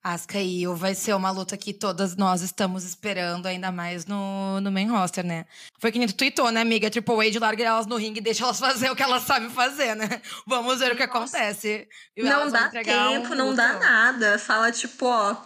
Asuka 0.03 0.39
e 0.39 0.61
Io 0.61 0.75
vai 0.75 0.95
ser 0.95 1.13
uma 1.13 1.29
luta 1.29 1.55
que 1.55 1.73
todas 1.73 2.15
nós 2.15 2.41
estamos 2.41 2.83
esperando, 2.83 3.45
ainda 3.45 3.71
mais 3.71 4.07
no, 4.07 4.59
no 4.59 4.71
main 4.71 4.87
roster, 4.87 5.23
né? 5.23 5.45
Foi 5.77 5.91
que 5.91 5.99
nem 5.99 6.07
tu 6.07 6.15
tweetou, 6.15 6.51
né, 6.51 6.61
amiga? 6.61 6.89
Triple 6.89 7.27
H 7.27 7.39
larga 7.39 7.63
elas 7.63 7.85
no 7.85 7.97
ringue 7.97 8.19
e 8.19 8.23
deixa 8.23 8.43
elas 8.43 8.57
fazer 8.59 8.89
o 8.89 8.95
que 8.95 9.03
elas 9.03 9.21
sabem 9.23 9.51
fazer, 9.51 9.95
né? 9.95 10.21
Vamos 10.47 10.79
ver 10.79 10.93
o 10.93 10.95
que 10.95 11.05
Nossa. 11.05 11.37
acontece. 11.37 11.87
E 12.17 12.23
não 12.23 12.49
dá 12.49 12.65
entregar 12.65 13.09
um 13.09 13.21
tempo, 13.21 13.35
não 13.35 13.53
dá 13.53 13.77
nada. 13.77 14.39
Fala, 14.39 14.71
tipo, 14.71 15.05
ó, 15.05 15.37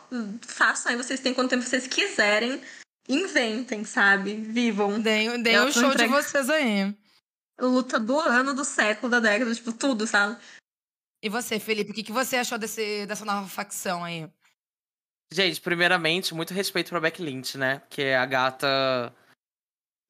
façam 0.41 0.91
aí, 0.91 0.97
vocês 0.97 1.19
têm 1.19 1.33
quanto 1.33 1.49
tempo 1.49 1.63
vocês 1.63 1.85
quiserem. 1.85 2.61
Inventem, 3.09 3.83
sabe? 3.83 4.35
Vivam. 4.35 5.01
Deem, 5.01 5.29
o 5.59 5.71
show 5.73 5.93
de 5.93 6.07
vocês 6.07 6.49
aí. 6.49 6.95
Luta 7.59 7.99
do 7.99 8.17
ano, 8.19 8.53
do 8.53 8.63
século, 8.63 9.09
da 9.09 9.19
década, 9.19 9.53
tipo, 9.53 9.73
tudo, 9.73 10.07
sabe? 10.07 10.37
E 11.21 11.29
você, 11.29 11.59
Felipe, 11.59 11.91
o 11.91 11.93
que, 11.93 12.03
que 12.03 12.11
você 12.11 12.37
achou 12.37 12.57
desse, 12.57 13.05
dessa 13.05 13.25
nova 13.25 13.47
facção 13.47 14.03
aí? 14.03 14.29
Gente, 15.31 15.59
primeiramente, 15.59 16.33
muito 16.33 16.53
respeito 16.53 16.89
pra 16.89 16.99
Beck 16.99 17.21
Lynch, 17.21 17.57
né? 17.57 17.79
Porque 17.79 18.03
a 18.03 18.25
gata 18.25 19.13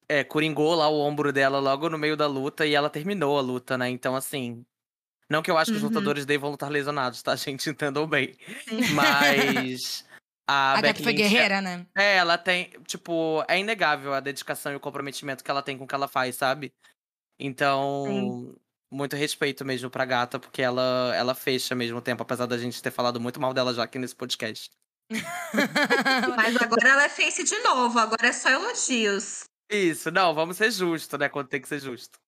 é, 0.08 0.22
coringou 0.22 0.74
lá 0.74 0.88
o 0.88 0.98
ombro 1.00 1.32
dela 1.32 1.58
logo 1.58 1.88
no 1.88 1.98
meio 1.98 2.16
da 2.16 2.26
luta 2.26 2.66
e 2.66 2.74
ela 2.74 2.90
terminou 2.90 3.38
a 3.38 3.40
luta, 3.40 3.76
né? 3.76 3.88
Então, 3.88 4.14
assim. 4.14 4.64
Não 5.28 5.42
que 5.42 5.50
eu 5.50 5.58
acho 5.58 5.72
que 5.72 5.76
os 5.76 5.82
Uhum. 5.82 5.88
lutadores 5.88 6.24
devam 6.24 6.50
lutar 6.50 6.70
lesionados, 6.70 7.20
tá, 7.22 7.34
gente? 7.36 7.68
Entendam 7.68 8.06
bem. 8.06 8.36
Mas. 8.94 10.04
A, 10.48 10.74
A, 10.74 10.80
Becky 10.80 11.00
gata 11.00 11.02
foi 11.02 11.12
Lynch, 11.12 11.28
guerreira, 11.28 11.60
né? 11.60 11.84
É, 11.96 12.18
ela 12.18 12.38
tem. 12.38 12.70
Tipo, 12.86 13.44
é 13.48 13.58
inegável 13.58 14.14
a 14.14 14.20
dedicação 14.20 14.72
e 14.72 14.76
o 14.76 14.80
comprometimento 14.80 15.42
que 15.42 15.50
ela 15.50 15.60
tem 15.60 15.76
com 15.76 15.82
o 15.82 15.88
que 15.88 15.94
ela 15.94 16.06
faz, 16.06 16.36
sabe? 16.36 16.72
Então. 17.40 18.54
Muito 18.88 19.16
respeito 19.16 19.64
mesmo 19.64 19.90
pra 19.90 20.04
gata, 20.04 20.38
porque 20.38 20.62
ela, 20.62 21.12
ela 21.16 21.34
fecha 21.34 21.74
ao 21.74 21.78
mesmo 21.78 22.00
tempo, 22.00 22.22
apesar 22.22 22.46
da 22.46 22.56
gente 22.56 22.80
ter 22.80 22.92
falado 22.92 23.18
muito 23.20 23.40
mal 23.40 23.52
dela 23.52 23.74
já 23.74 23.82
aqui 23.82 23.98
nesse 23.98 24.14
podcast. 24.14 24.70
Mas 26.36 26.56
agora 26.56 26.88
ela 26.88 27.04
é 27.04 27.08
face 27.08 27.44
de 27.44 27.58
novo, 27.60 27.98
agora 27.98 28.28
é 28.28 28.32
só 28.32 28.50
elogios. 28.50 29.44
Isso, 29.70 30.10
não, 30.10 30.34
vamos 30.34 30.56
ser 30.56 30.70
justos, 30.70 31.18
né? 31.18 31.28
Quando 31.28 31.48
tem 31.48 31.60
que 31.60 31.68
ser 31.68 31.80
justo. 31.80 32.18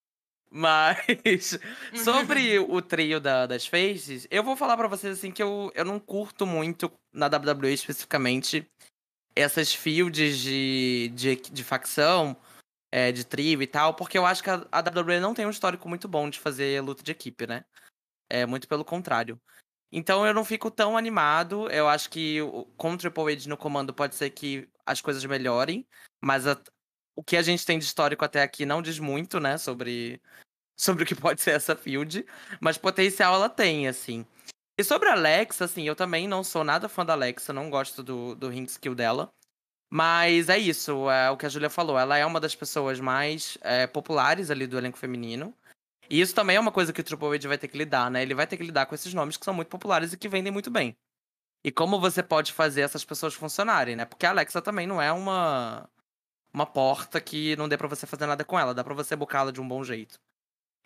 Mas 0.51 0.97
sobre 2.03 2.57
o 2.59 2.81
trio 2.81 3.19
da- 3.19 3.45
das 3.45 3.67
faces, 3.67 4.27
eu 4.31 4.43
vou 4.43 4.55
falar 4.55 4.75
pra 4.75 4.87
vocês 4.87 5.17
assim 5.17 5.31
que 5.31 5.43
eu, 5.43 5.71
eu 5.75 5.85
não 5.85 5.99
curto 5.99 6.45
muito 6.45 6.91
na 7.13 7.27
WWE 7.27 7.71
especificamente 7.73 8.67
essas 9.35 9.73
fields 9.73 10.39
de, 10.39 11.11
de, 11.13 11.35
de 11.35 11.63
facção, 11.63 12.35
é, 12.91 13.11
de 13.11 13.23
trio 13.23 13.61
e 13.61 13.67
tal, 13.67 13.93
porque 13.93 14.17
eu 14.17 14.25
acho 14.25 14.43
que 14.43 14.49
a, 14.49 14.65
a 14.71 14.79
WWE 14.81 15.19
não 15.19 15.35
tem 15.35 15.45
um 15.45 15.51
histórico 15.51 15.87
muito 15.87 16.07
bom 16.07 16.29
de 16.29 16.39
fazer 16.39 16.81
luta 16.81 17.03
de 17.03 17.11
equipe, 17.11 17.45
né? 17.45 17.63
É 18.27 18.45
muito 18.45 18.67
pelo 18.67 18.83
contrário. 18.83 19.39
Então 19.91 20.25
eu 20.25 20.33
não 20.33 20.45
fico 20.45 20.69
tão 20.69 20.97
animado. 20.97 21.69
Eu 21.71 21.87
acho 21.87 22.09
que 22.09 22.39
com 22.77 22.93
o 22.93 22.97
Triple 22.97 23.33
H 23.33 23.47
no 23.49 23.57
comando 23.57 23.93
pode 23.93 24.15
ser 24.15 24.29
que 24.29 24.67
as 24.85 25.01
coisas 25.01 25.23
melhorem, 25.25 25.87
mas 26.21 26.47
a- 26.47 26.59
o 27.15 27.23
que 27.23 27.35
a 27.37 27.41
gente 27.41 27.65
tem 27.65 27.77
de 27.79 27.85
histórico 27.85 28.23
até 28.23 28.41
aqui 28.43 28.65
não 28.65 28.81
diz 28.81 28.97
muito, 28.99 29.39
né, 29.39 29.57
sobre, 29.57 30.21
sobre 30.77 31.03
o 31.03 31.05
que 31.05 31.15
pode 31.35 31.41
ser 31.41 31.51
essa 31.51 31.75
field, 31.75 32.25
mas 32.61 32.77
potencial 32.77 33.33
ela 33.35 33.49
tem, 33.49 33.87
assim. 33.87 34.25
E 34.79 34.83
sobre 34.83 35.09
a 35.09 35.13
Alexa, 35.13 35.65
assim, 35.65 35.83
eu 35.83 35.95
também 35.95 36.27
não 36.27 36.43
sou 36.43 36.63
nada 36.63 36.87
fã 36.87 37.05
da 37.05 37.13
Alexa, 37.13 37.51
não 37.51 37.69
gosto 37.69 38.01
do, 38.01 38.35
do 38.35 38.47
ring 38.49 38.63
skill 38.63 38.95
dela. 38.95 39.29
Mas 39.91 40.49
é 40.49 40.57
isso, 40.57 41.09
é 41.09 41.31
o 41.31 41.37
que 41.37 41.45
a 41.45 41.49
Julia 41.49 41.69
falou. 41.69 41.97
Ela 41.97 42.17
é 42.17 42.25
uma 42.25 42.39
das 42.39 42.55
pessoas 42.55 42.99
mais 42.99 43.57
é, 43.61 43.87
populares 43.87 44.51
ali 44.51 44.67
do 44.67 44.77
elenco 44.77 44.97
feminino. 44.97 45.53
E 46.09 46.19
isso 46.19 46.33
também 46.33 46.55
é 46.55 46.59
uma 46.59 46.71
coisa 46.71 46.91
que 46.91 47.01
o 47.01 47.03
Triple 47.03 47.35
H 47.35 47.47
vai 47.47 47.57
ter 47.57 47.67
que 47.67 47.77
lidar, 47.77 48.09
né? 48.09 48.21
Ele 48.21 48.33
vai 48.33 48.47
ter 48.47 48.57
que 48.57 48.63
lidar 48.63 48.85
com 48.85 48.95
esses 48.95 49.13
nomes 49.13 49.37
que 49.37 49.45
são 49.45 49.53
muito 49.53 49.67
populares 49.69 50.11
e 50.11 50.17
que 50.17 50.27
vendem 50.27 50.51
muito 50.51 50.71
bem. 50.71 50.97
E 51.63 51.71
como 51.71 51.99
você 51.99 52.23
pode 52.23 52.53
fazer 52.53 52.81
essas 52.81 53.05
pessoas 53.05 53.33
funcionarem, 53.33 53.95
né? 53.95 54.05
Porque 54.05 54.25
a 54.25 54.29
Alexa 54.31 54.61
também 54.61 54.87
não 54.87 55.01
é 55.01 55.11
uma 55.11 55.89
uma 56.53 56.65
porta 56.65 57.21
que 57.21 57.55
não 57.57 57.69
dê 57.69 57.77
pra 57.77 57.87
você 57.87 58.07
fazer 58.07 58.25
nada 58.25 58.43
com 58.43 58.59
ela, 58.59 58.73
dá 58.73 58.83
pra 58.83 58.93
você 58.95 59.15
bocá-la 59.15 59.51
de 59.51 59.61
um 59.61 59.67
bom 59.67 59.83
jeito. 59.83 60.19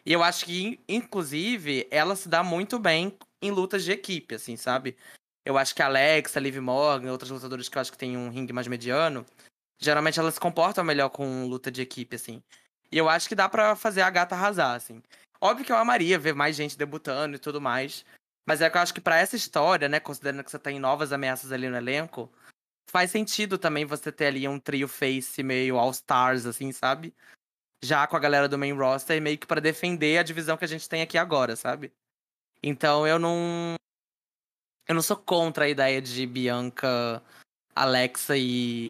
E 0.05 0.11
eu 0.11 0.21
acho 0.21 0.45
que, 0.45 0.61
in- 0.61 0.79
inclusive, 0.89 1.87
ela 1.89 2.15
se 2.15 2.27
dá 2.27 2.43
muito 2.43 2.77
bem 2.77 3.17
em 3.41 3.51
lutas 3.51 3.83
de 3.85 3.91
equipe, 3.91 4.35
assim, 4.35 4.57
sabe? 4.57 4.97
Eu 5.45 5.57
acho 5.57 5.73
que 5.73 5.81
a 5.81 5.85
Alexa, 5.85 6.39
a 6.39 6.41
Liv 6.41 6.57
Morgan, 6.59 7.11
outras 7.11 7.31
lutadoras 7.31 7.69
que 7.69 7.77
eu 7.77 7.81
acho 7.81 7.91
que 7.91 7.97
tem 7.97 8.17
um 8.17 8.29
ringue 8.29 8.51
mais 8.53 8.67
mediano, 8.67 9.25
geralmente 9.79 10.19
elas 10.19 10.33
se 10.35 10.39
comportam 10.39 10.83
melhor 10.83 11.09
com 11.09 11.45
luta 11.47 11.71
de 11.71 11.81
equipe, 11.81 12.15
assim. 12.15 12.43
E 12.93 12.97
eu 12.99 13.09
acho 13.09 13.27
que 13.27 13.33
dá 13.33 13.49
pra 13.49 13.75
fazer 13.75 14.03
a 14.03 14.09
gata 14.11 14.35
arrasar, 14.35 14.75
assim. 14.75 15.01
Óbvio 15.41 15.65
que 15.65 15.71
eu 15.71 15.77
amaria 15.77 16.19
ver 16.19 16.35
mais 16.35 16.55
gente 16.55 16.77
debutando 16.77 17.35
e 17.35 17.39
tudo 17.39 17.59
mais. 17.59 18.05
Mas 18.45 18.61
é 18.61 18.69
que 18.69 18.77
eu 18.77 18.81
acho 18.81 18.93
que 18.93 19.01
pra 19.01 19.17
essa 19.17 19.35
história, 19.35 19.89
né, 19.89 19.99
considerando 19.99 20.43
que 20.43 20.51
você 20.51 20.59
tem 20.59 20.79
novas 20.79 21.11
ameaças 21.11 21.51
ali 21.51 21.67
no 21.67 21.75
elenco, 21.75 22.31
faz 22.87 23.09
sentido 23.09 23.57
também 23.57 23.83
você 23.83 24.11
ter 24.11 24.27
ali 24.27 24.47
um 24.47 24.59
trio 24.59 24.87
face 24.87 25.41
meio 25.41 25.79
all-stars, 25.79 26.45
assim, 26.45 26.71
sabe? 26.71 27.15
Já 27.83 28.05
com 28.05 28.15
a 28.15 28.19
galera 28.19 28.47
do 28.47 28.59
main 28.59 28.73
roster, 28.73 29.19
meio 29.19 29.39
que 29.39 29.47
pra 29.47 29.59
defender 29.59 30.19
a 30.19 30.23
divisão 30.23 30.55
que 30.55 30.65
a 30.65 30.67
gente 30.67 30.87
tem 30.87 31.01
aqui 31.01 31.17
agora, 31.17 31.55
sabe? 31.55 31.91
Então 32.61 33.07
eu 33.07 33.17
não. 33.17 33.73
Eu 34.87 34.93
não 34.93 35.01
sou 35.01 35.17
contra 35.17 35.65
a 35.65 35.69
ideia 35.69 35.99
de 35.99 36.27
Bianca, 36.27 37.23
Alexa 37.75 38.37
e, 38.37 38.87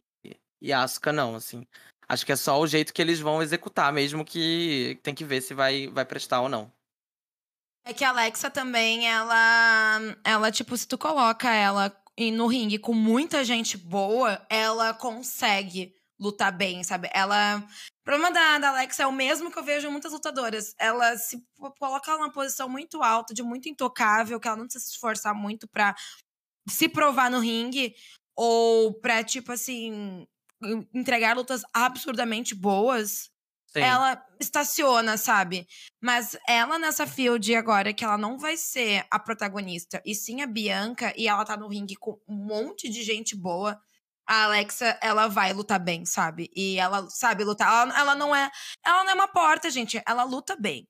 e 0.62 0.74
Asuka, 0.74 1.14
não, 1.14 1.36
assim. 1.36 1.66
Acho 2.14 2.28
que 2.28 2.32
é 2.32 2.36
só 2.36 2.60
o 2.60 2.68
jeito 2.68 2.94
que 2.94 3.02
eles 3.02 3.20
vão 3.20 3.42
executar, 3.42 3.92
mesmo 3.92 4.24
que 4.24 5.00
tem 5.02 5.16
que 5.16 5.26
ver 5.26 5.42
se 5.42 5.56
vai, 5.56 5.88
vai 5.88 6.06
prestar 6.06 6.42
ou 6.42 6.48
não. 6.48 6.72
É 7.84 7.92
que 7.92 8.04
a 8.04 8.10
Alexa 8.10 8.52
também, 8.52 9.08
ela. 9.08 10.00
Ela, 10.24 10.52
tipo, 10.52 10.78
se 10.78 10.88
tu 10.88 10.96
coloca 10.96 11.52
ela 11.52 11.92
no 12.32 12.46
ringue 12.46 12.78
com 12.78 12.94
muita 12.94 13.44
gente 13.44 13.76
boa, 13.76 14.46
ela 14.48 14.94
consegue 14.94 15.96
lutar 16.20 16.56
bem, 16.56 16.84
sabe? 16.84 17.10
Ela. 17.12 17.58
O 17.58 18.04
problema 18.06 18.32
da, 18.32 18.60
da 18.60 18.70
Alexa 18.70 19.04
é 19.04 19.08
o 19.08 19.12
mesmo 19.12 19.52
que 19.52 19.58
eu 19.58 19.64
vejo 19.64 19.88
em 19.88 19.92
muitas 19.92 20.12
lutadoras. 20.12 20.76
Ela 20.78 21.18
se 21.18 21.44
coloca 21.80 22.12
numa 22.12 22.32
posição 22.32 22.70
muito 22.70 23.02
alta, 23.02 23.34
de 23.34 23.42
muito 23.42 23.68
intocável, 23.68 24.40
que 24.40 24.48
ela 24.48 24.58
não 24.58 24.66
precisa 24.66 24.86
se 24.86 24.92
esforçar 24.92 25.34
muito 25.34 25.68
pra 25.68 25.96
se 26.70 26.88
provar 26.88 27.32
no 27.32 27.40
ringue, 27.40 27.96
ou 28.36 28.94
pra, 29.00 29.24
tipo 29.24 29.52
assim, 29.52 30.28
entregar 30.94 31.36
lutas 31.36 31.64
absurdamente 31.74 32.56
boas. 32.56 33.32
Sim. 33.68 33.82
Ela 33.82 34.24
estaciona, 34.40 35.18
sabe? 35.18 35.68
Mas 36.02 36.38
ela 36.48 36.78
nessa 36.78 37.08
field 37.08 37.56
agora, 37.56 37.92
que 37.92 38.04
ela 38.04 38.18
não 38.18 38.38
vai 38.38 38.56
ser 38.56 39.04
a 39.10 39.18
protagonista, 39.18 40.02
e 40.06 40.14
sim 40.14 40.42
a 40.42 40.48
Bianca, 40.48 41.12
e 41.18 41.28
ela 41.28 41.44
tá 41.44 41.58
no 41.58 41.68
ringue 41.68 41.96
com 41.96 42.20
um 42.28 42.36
monte 42.36 42.88
de 42.88 43.02
gente 43.02 43.36
boa 43.36 43.80
a 44.26 44.44
Alexa, 44.46 44.98
ela 45.02 45.28
vai 45.28 45.54
lutar 45.54 45.80
bem, 45.80 46.06
sabe? 46.06 46.50
E 46.56 46.78
ela 46.80 47.10
sabe 47.10 47.44
lutar. 47.44 47.68
Ela, 47.68 48.00
ela, 48.00 48.16
não 48.16 48.36
é. 48.36 48.50
Ela 48.86 49.04
não 49.04 49.12
é 49.12 49.14
uma 49.16 49.28
porta, 49.28 49.70
gente. 49.70 50.02
Ela 50.08 50.24
luta 50.24 50.56
bem. 50.56 50.88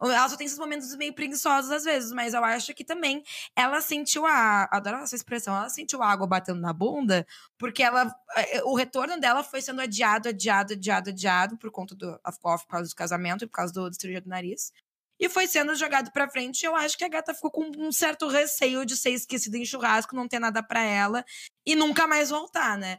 Ela 0.00 0.28
só 0.28 0.36
tem 0.36 0.46
esses 0.46 0.58
momentos 0.58 0.94
meio 0.96 1.14
preguiçosos 1.14 1.70
às 1.70 1.84
vezes, 1.84 2.12
mas 2.12 2.34
eu 2.34 2.44
acho 2.44 2.74
que 2.74 2.84
também 2.84 3.22
ela 3.54 3.80
sentiu 3.80 4.26
a. 4.26 4.68
Adoro 4.70 4.98
essa 4.98 5.16
expressão. 5.16 5.56
Ela 5.56 5.68
sentiu 5.68 6.02
a 6.02 6.10
água 6.10 6.26
batendo 6.26 6.60
na 6.60 6.72
bunda, 6.72 7.26
porque 7.58 7.82
ela. 7.82 8.14
Eh, 8.36 8.62
o 8.64 8.74
retorno 8.74 9.18
dela 9.18 9.42
foi 9.42 9.62
sendo 9.62 9.80
adiado, 9.80 10.28
adiado, 10.28 10.74
adiado, 10.74 11.10
adiado, 11.10 11.56
por 11.58 11.70
conta 11.70 11.94
do. 11.94 12.18
Por 12.18 12.66
causa 12.68 12.88
do 12.88 12.94
casamento 12.94 13.44
e 13.44 13.46
por 13.46 13.54
causa 13.54 13.72
do 13.72 13.92
cirurgia 13.94 14.20
do 14.20 14.28
nariz 14.28 14.72
e 15.18 15.28
foi 15.28 15.46
sendo 15.46 15.74
jogado 15.74 16.10
pra 16.12 16.28
frente. 16.28 16.64
Eu 16.64 16.76
acho 16.76 16.96
que 16.96 17.04
a 17.04 17.08
gata 17.08 17.34
ficou 17.34 17.50
com 17.50 17.70
um 17.78 17.92
certo 17.92 18.28
receio 18.28 18.84
de 18.84 18.96
ser 18.96 19.10
esquecida 19.10 19.56
em 19.56 19.64
churrasco, 19.64 20.14
não 20.14 20.28
ter 20.28 20.38
nada 20.38 20.62
para 20.62 20.82
ela 20.82 21.24
e 21.64 21.74
nunca 21.74 22.06
mais 22.06 22.30
voltar, 22.30 22.76
né? 22.78 22.98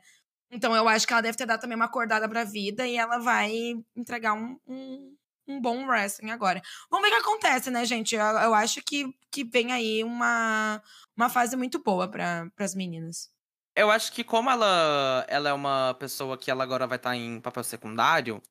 Então 0.52 0.76
eu 0.76 0.88
acho 0.88 1.06
que 1.06 1.14
ela 1.14 1.22
deve 1.22 1.38
ter 1.38 1.46
dado 1.46 1.62
também 1.62 1.76
uma 1.76 1.86
acordada 1.86 2.28
pra 2.28 2.44
vida 2.44 2.88
e 2.88 2.96
ela 2.98 3.18
vai 3.20 3.52
entregar 3.96 4.34
um, 4.34 4.58
um, 4.66 5.16
um 5.48 5.62
bom 5.62 5.86
wrestling 5.86 6.32
agora. 6.32 6.62
Vamos 6.90 7.08
ver 7.08 7.16
o 7.16 7.18
que 7.18 7.22
acontece, 7.22 7.72
né, 7.72 7.86
gente? 7.86 8.16
Eu, 8.16 8.22
eu 8.22 8.54
acho 8.54 8.82
que, 8.82 9.14
que 9.32 9.44
vem 9.44 9.72
aí 9.72 10.04
uma, 10.04 10.82
uma 11.16 11.30
fase 11.30 11.56
muito 11.56 11.82
boa 11.82 12.08
para 12.08 12.52
as 12.60 12.76
meninas. 12.76 13.30
Eu 13.76 13.92
acho 13.92 14.12
que 14.12 14.24
como 14.24 14.50
ela, 14.50 15.26
ela 15.28 15.50
é 15.50 15.54
uma 15.54 15.96
pessoa 16.00 16.38
que 16.38 16.50
ela 16.50 16.64
agora 16.64 16.88
vai 16.88 16.98
estar 16.98 17.12
tá 17.12 17.16
em 17.16 17.40
papel 17.40 17.64
secundário, 17.64 18.42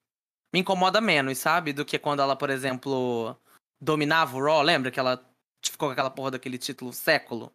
me 0.52 0.60
incomoda 0.60 1.00
menos, 1.00 1.38
sabe? 1.38 1.72
Do 1.72 1.84
que 1.84 1.98
quando 1.98 2.20
ela, 2.20 2.36
por 2.36 2.48
exemplo, 2.48 3.36
dominava 3.80 4.36
o 4.36 4.42
Raw, 4.42 4.62
lembra 4.62 4.90
que 4.90 5.00
ela 5.00 5.22
ficou 5.60 5.88
com 5.88 5.92
aquela 5.92 6.10
porra 6.10 6.32
daquele 6.32 6.58
título 6.58 6.92
século? 6.92 7.52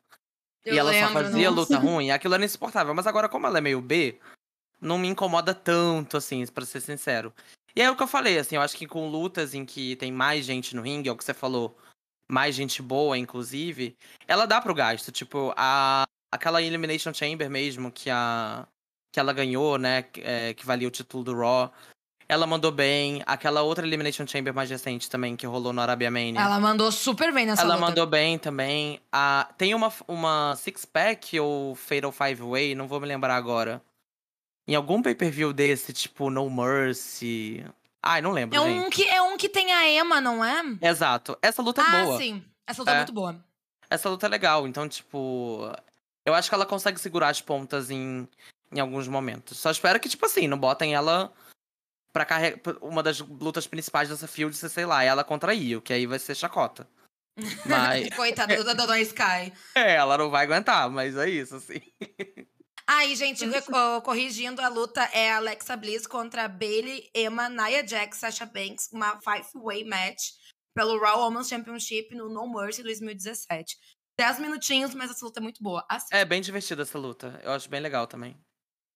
Eu 0.64 0.76
e 0.76 0.78
ela 0.78 0.92
lembro, 0.92 1.08
só 1.08 1.14
fazia 1.14 1.50
nossa. 1.50 1.62
luta 1.62 1.78
ruim, 1.80 2.12
aquilo 2.12 2.36
era 2.36 2.46
insuportável. 2.46 2.94
Mas 2.94 3.08
agora, 3.08 3.30
como 3.30 3.48
ela 3.48 3.58
é 3.58 3.62
meio 3.62 3.82
B, 3.82 4.20
não 4.80 4.98
me 4.98 5.08
incomoda 5.08 5.56
tanto, 5.56 6.18
assim, 6.18 6.46
pra 6.48 6.66
ser 6.66 6.82
sincero. 6.82 7.34
E 7.76 7.82
é 7.82 7.90
o 7.90 7.96
que 7.96 8.04
eu 8.04 8.08
falei, 8.08 8.38
assim, 8.38 8.56
eu 8.56 8.62
acho 8.62 8.76
que 8.76 8.88
com 8.88 9.10
lutas 9.10 9.54
em 9.54 9.66
que 9.66 9.96
tem 9.96 10.12
mais 10.12 10.46
gente 10.46 10.76
no 10.76 10.82
ringue, 10.82 11.10
é 11.10 11.12
o 11.12 11.16
que 11.16 11.24
você 11.24 11.34
falou, 11.34 11.78
mais 12.30 12.56
gente 12.56 12.82
boa, 12.82 13.18
inclusive, 13.18 13.96
ela 14.28 14.46
dá 14.46 14.62
pro 14.62 14.74
gasto. 14.74 15.12
Tipo, 15.12 15.54
a, 15.56 16.04
aquela 16.32 16.62
Elimination 16.62 17.14
Chamber 17.14 17.50
mesmo 17.50 17.92
que 17.92 18.10
a 18.10 18.68
que 19.12 19.20
ela 19.20 19.34
ganhou, 19.34 19.78
né, 19.78 20.04
que, 20.04 20.22
é, 20.22 20.54
que 20.54 20.66
valia 20.66 20.88
o 20.88 20.92
título 20.92 21.24
do 21.24 21.38
Raw. 21.38 21.70
Ela 22.30 22.48
mandou 22.48 22.72
bem. 22.72 23.22
Aquela 23.26 23.62
outra 23.62 23.86
Elimination 23.86 24.26
Chamber 24.26 24.54
mais 24.54 24.70
recente 24.70 25.10
também, 25.10 25.36
que 25.36 25.46
rolou 25.46 25.74
no 25.74 25.82
Arabia 25.82 26.10
Mania. 26.10 26.40
Ela 26.40 26.62
mandou 26.62 26.90
super 26.94 27.34
bem 27.34 27.46
nessa 27.46 27.62
Ela 27.62 27.76
luta. 27.76 27.88
mandou 27.88 28.08
bem 28.08 28.40
também. 28.40 29.02
Ah, 29.12 29.50
tem 29.58 29.76
uma, 29.76 29.92
uma 30.08 30.56
Six 30.56 30.86
Pack 30.86 31.38
ou 31.38 31.76
Fatal 31.76 32.14
Five 32.14 32.42
Way, 32.42 32.74
não 32.74 32.88
vou 32.88 33.02
me 33.02 33.08
lembrar 33.08 33.36
agora. 33.36 33.82
Em 34.72 34.76
algum 34.76 35.02
pay-per-view 35.02 35.52
desse, 35.52 35.92
tipo 35.92 36.30
No 36.30 36.50
Mercy. 36.50 37.62
Ai, 38.02 38.22
não 38.22 38.32
lembro, 38.32 38.58
É 38.58 38.64
gente. 38.64 38.86
um, 38.86 38.90
que, 38.90 39.04
é 39.04 39.22
um 39.22 39.36
que 39.36 39.50
tem 39.50 39.74
a 39.74 39.90
Emma, 39.90 40.22
não 40.22 40.46
é? 40.46 40.64
Exato. 40.82 41.38
Essa 41.42 41.62
luta 41.62 41.82
é 41.82 41.86
ah, 41.86 42.04
boa. 42.06 42.18
sim. 42.18 42.42
Essa 42.66 42.82
luta 42.82 42.92
é. 42.92 42.94
É. 42.94 42.98
muito 43.00 43.12
boa. 43.12 43.36
Essa 43.90 44.10
luta 44.10 44.28
é 44.28 44.30
legal. 44.30 44.66
Então, 44.66 44.88
tipo. 44.88 45.70
Eu 46.26 46.34
acho 46.34 46.48
que 46.48 46.56
ela 46.56 46.66
consegue 46.66 47.02
segurar 47.02 47.28
as 47.28 47.42
pontas 47.42 47.92
em, 47.92 48.26
em 48.72 48.80
alguns 48.80 49.10
momentos. 49.10 49.58
Só 49.58 49.70
espero 49.70 50.00
que, 50.00 50.08
tipo 50.08 50.26
assim, 50.26 50.48
não 50.48 50.58
botem 50.58 50.96
ela 50.96 51.34
pra 52.14 52.24
carregar. 52.24 52.62
Uma 52.82 53.04
das 53.04 53.20
lutas 53.20 53.68
principais 53.68 54.08
dessa 54.08 54.26
field, 54.26 54.56
sei 54.56 54.86
lá, 54.86 55.04
ela 55.04 55.26
contra 55.26 55.52
a 55.52 55.54
Io, 55.54 55.82
que 55.82 55.92
aí 55.92 56.06
vai 56.06 56.18
ser 56.18 56.34
chacota. 56.34 56.88
Mas. 57.66 58.16
Coitada 58.16 58.64
da 58.64 58.74
Dona 58.74 59.02
Sky. 59.02 59.52
é, 59.76 59.96
ela 59.96 60.18
não 60.18 60.30
vai 60.30 60.46
aguentar, 60.46 60.90
mas 60.90 61.18
é 61.18 61.30
isso, 61.30 61.58
assim. 61.58 61.82
Aí, 62.88 63.16
gente, 63.16 63.46
co- 63.64 64.02
corrigindo 64.02 64.62
a 64.62 64.68
luta, 64.68 65.02
é 65.14 65.32
Alexa 65.32 65.76
Bliss 65.78 66.06
contra 66.08 66.48
Bailey, 66.48 67.10
Emma, 67.16 67.48
Nia 67.50 67.86
Jax, 67.88 68.18
Sasha 68.18 68.46
Banks, 68.46 68.90
uma 68.92 69.20
five-way 69.22 69.84
match 69.86 70.22
pelo 70.76 71.00
Raw 71.00 71.20
Women's 71.22 71.48
Championship 71.50 72.14
no 72.16 72.30
No 72.30 72.52
Mercy 72.52 72.84
2017. 72.84 73.78
Dez 74.20 74.40
minutinhos, 74.40 74.94
mas 74.94 75.10
essa 75.10 75.26
luta 75.26 75.40
é 75.40 75.44
muito 75.44 75.64
boa. 75.64 75.86
Assista. 75.90 76.16
É 76.16 76.26
bem 76.26 76.42
divertida 76.42 76.84
essa 76.84 76.98
luta. 76.98 77.40
Eu 77.44 77.52
acho 77.52 77.70
bem 77.70 77.80
legal 77.80 78.06
também. 78.08 78.38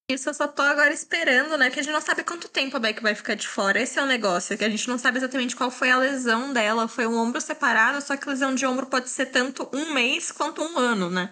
Isso 0.08 0.30
eu 0.30 0.34
só 0.36 0.48
tô 0.48 0.62
agora 0.62 0.94
esperando, 0.94 1.58
né? 1.58 1.72
Que 1.72 1.80
a 1.80 1.84
gente 1.84 1.92
não 1.92 2.00
sabe 2.02 2.24
quanto 2.24 2.48
tempo 2.48 2.78
a 2.78 2.80
Beck 2.80 3.02
vai 3.02 3.16
ficar 3.16 3.34
de 3.34 3.48
fora. 3.48 3.82
Esse 3.82 3.98
é 3.98 4.04
o 4.04 4.06
negócio, 4.06 4.56
que 4.56 4.64
a 4.64 4.70
gente 4.70 4.88
não 4.88 5.00
sabe 5.00 5.18
exatamente 5.18 5.56
qual 5.56 5.72
foi 5.72 5.90
a 5.90 5.98
lesão 5.98 6.54
dela. 6.54 6.88
Foi 6.88 7.08
um 7.08 7.18
ombro 7.18 7.42
separado, 7.42 8.00
só 8.04 8.16
que 8.16 8.30
lesão 8.30 8.54
de 8.54 8.68
ombro 8.68 8.86
pode 8.86 9.10
ser 9.10 9.26
tanto 9.28 9.68
um 9.74 9.94
mês 9.94 10.32
quanto 10.32 10.62
um 10.62 10.78
ano, 10.78 11.10
né? 11.10 11.32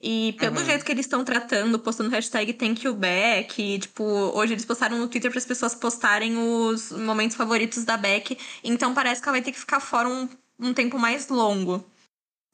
E 0.00 0.34
pelo 0.34 0.58
Uhum. 0.58 0.64
jeito 0.64 0.84
que 0.84 0.92
eles 0.92 1.06
estão 1.06 1.24
tratando, 1.24 1.78
postando 1.78 2.10
hashtag 2.10 2.52
thank 2.52 2.86
you 2.86 2.94
Beck, 2.94 3.60
e, 3.60 3.78
tipo, 3.80 4.04
hoje 4.04 4.54
eles 4.54 4.64
postaram 4.64 4.96
no 4.96 5.08
Twitter 5.08 5.30
para 5.30 5.38
as 5.38 5.44
pessoas 5.44 5.74
postarem 5.74 6.36
os 6.38 6.92
momentos 6.92 7.36
favoritos 7.36 7.84
da 7.84 7.96
Beck. 7.96 8.38
Então 8.62 8.94
parece 8.94 9.20
que 9.20 9.28
ela 9.28 9.36
vai 9.36 9.42
ter 9.42 9.50
que 9.50 9.58
ficar 9.58 9.80
fora 9.80 10.08
um, 10.08 10.28
um 10.58 10.72
tempo 10.72 10.98
mais 10.98 11.28
longo. 11.28 11.84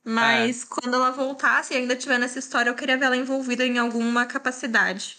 Mas 0.06 0.64
quando 0.64 0.94
ela 0.94 1.10
voltar, 1.10 1.64
se 1.64 1.74
ainda 1.74 1.96
tiver 1.96 2.18
nessa 2.18 2.38
história, 2.38 2.68
eu 2.68 2.74
queria 2.74 2.96
ver 2.96 3.06
ela 3.06 3.16
envolvida 3.16 3.64
em 3.64 3.78
alguma 3.78 4.26
capacidade. 4.26 5.18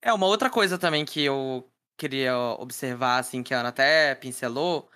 É, 0.00 0.12
uma 0.12 0.26
outra 0.26 0.48
coisa 0.48 0.78
também 0.78 1.04
que 1.04 1.22
eu 1.22 1.66
queria 1.98 2.36
observar, 2.58 3.18
assim, 3.18 3.42
que 3.42 3.54
a 3.54 3.60
Ana 3.60 3.68
até 3.68 4.14
pincelou, 4.14 4.88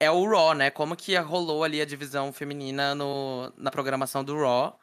é 0.00 0.10
o 0.10 0.28
Raw, 0.28 0.52
né? 0.52 0.70
Como 0.70 0.96
que 0.96 1.16
rolou 1.16 1.62
ali 1.62 1.80
a 1.80 1.86
divisão 1.86 2.32
feminina 2.32 2.94
no, 2.94 3.52
na 3.56 3.70
programação 3.70 4.24
do 4.24 4.36
Raw. 4.36 4.78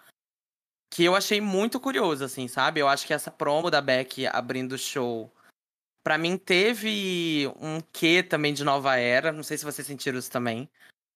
Que 0.89 1.04
eu 1.04 1.15
achei 1.15 1.39
muito 1.39 1.80
curioso, 1.80 2.23
assim, 2.23 2.47
sabe? 2.47 2.80
Eu 2.80 2.88
acho 2.88 3.06
que 3.06 3.13
essa 3.13 3.30
promo 3.30 3.69
da 3.69 3.80
Beck 3.80 4.25
abrindo 4.28 4.73
o 4.73 4.78
show, 4.78 5.32
pra 6.04 6.17
mim 6.17 6.38
teve 6.38 7.52
um 7.62 7.80
quê 7.93 8.23
também 8.23 8.54
de 8.54 8.63
nova 8.63 8.95
era. 8.97 9.32
Não 9.32 9.43
sei 9.43 9.58
se 9.58 9.65
vocês 9.65 9.86
sentiram 9.86 10.17
isso 10.17 10.32
também. 10.32 10.69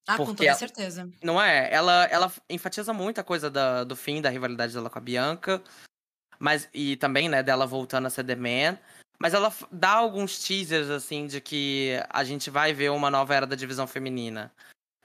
Ah, 0.08 0.18
com 0.18 0.26
toda 0.26 0.46
ela- 0.46 0.58
certeza. 0.58 1.10
Não 1.24 1.42
é? 1.42 1.74
Ela, 1.74 2.06
ela 2.06 2.32
enfatiza 2.50 2.94
muito 2.94 3.20
a 3.20 3.24
coisa 3.24 3.50
da- 3.50 3.84
do 3.84 3.96
fim 3.96 4.22
da 4.22 4.30
rivalidade 4.30 4.74
dela 4.74 4.90
com 4.90 5.00
a 5.00 5.02
Bianca. 5.02 5.62
Mas, 6.38 6.68
e 6.74 6.98
também, 6.98 7.30
né, 7.30 7.42
dela 7.42 7.66
voltando 7.66 8.06
a 8.08 8.10
ser 8.10 8.24
The 8.26 8.36
Man. 8.36 8.78
Mas 9.18 9.34
ela 9.34 9.54
dá 9.72 9.92
alguns 9.92 10.40
teasers, 10.40 10.90
assim, 10.90 11.26
de 11.28 11.40
que 11.40 11.92
a 12.10 12.24
gente 12.24 12.50
vai 12.50 12.74
ver 12.74 12.92
uma 12.92 13.10
nova 13.10 13.34
era 13.34 13.48
da 13.48 13.56
divisão 13.56 13.88
feminina. 13.88 14.52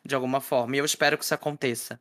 De 0.04 0.14
alguma 0.14 0.40
forma. 0.40 0.74
E 0.74 0.78
eu 0.78 0.84
espero 0.84 1.16
que 1.16 1.24
isso 1.24 1.34
aconteça. 1.34 2.00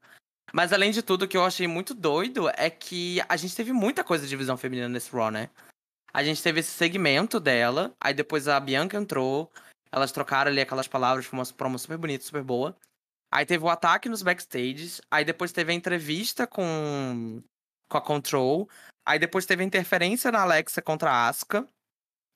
Mas, 0.54 0.72
além 0.72 0.92
de 0.92 1.02
tudo, 1.02 1.24
o 1.24 1.28
que 1.28 1.36
eu 1.36 1.46
achei 1.46 1.68
muito 1.68 1.94
doido 1.94 2.50
é 2.56 2.70
que 2.70 3.22
a 3.28 3.36
gente 3.36 3.56
teve 3.56 3.74
muita 3.74 4.04
coisa 4.04 4.24
de 4.24 4.30
divisão 4.30 4.58
feminina 4.58 4.88
nesse 4.88 5.12
Raw, 5.12 5.30
né? 5.30 5.50
A 6.14 6.24
gente 6.24 6.42
teve 6.42 6.62
esse 6.62 6.72
segmento 6.72 7.40
dela. 7.40 7.94
Aí 8.00 8.14
depois 8.14 8.48
a 8.48 8.60
Bianca 8.60 8.98
entrou. 8.98 9.52
Elas 9.92 10.12
trocaram 10.12 10.50
ali 10.50 10.62
aquelas 10.62 10.88
palavras. 10.88 11.26
Foi 11.26 11.38
uma 11.38 11.46
promo 11.46 11.78
super 11.78 11.98
bonita, 11.98 12.24
super 12.24 12.44
boa. 12.44 12.76
Aí 13.32 13.46
teve 13.46 13.64
o 13.64 13.70
ataque 13.70 14.10
nos 14.10 14.24
backstages. 14.24 15.02
Aí 15.12 15.26
depois 15.26 15.52
teve 15.52 15.72
a 15.72 15.76
entrevista 15.76 16.48
com, 16.48 17.44
com 17.90 17.98
a 17.98 18.02
Control. 18.02 18.70
Aí 19.06 19.20
depois 19.20 19.46
teve 19.46 19.64
a 19.64 19.68
interferência 19.68 20.32
na 20.32 20.42
Alexa 20.42 20.82
contra 20.82 21.12
a 21.12 21.28
Asuka. 21.28 21.68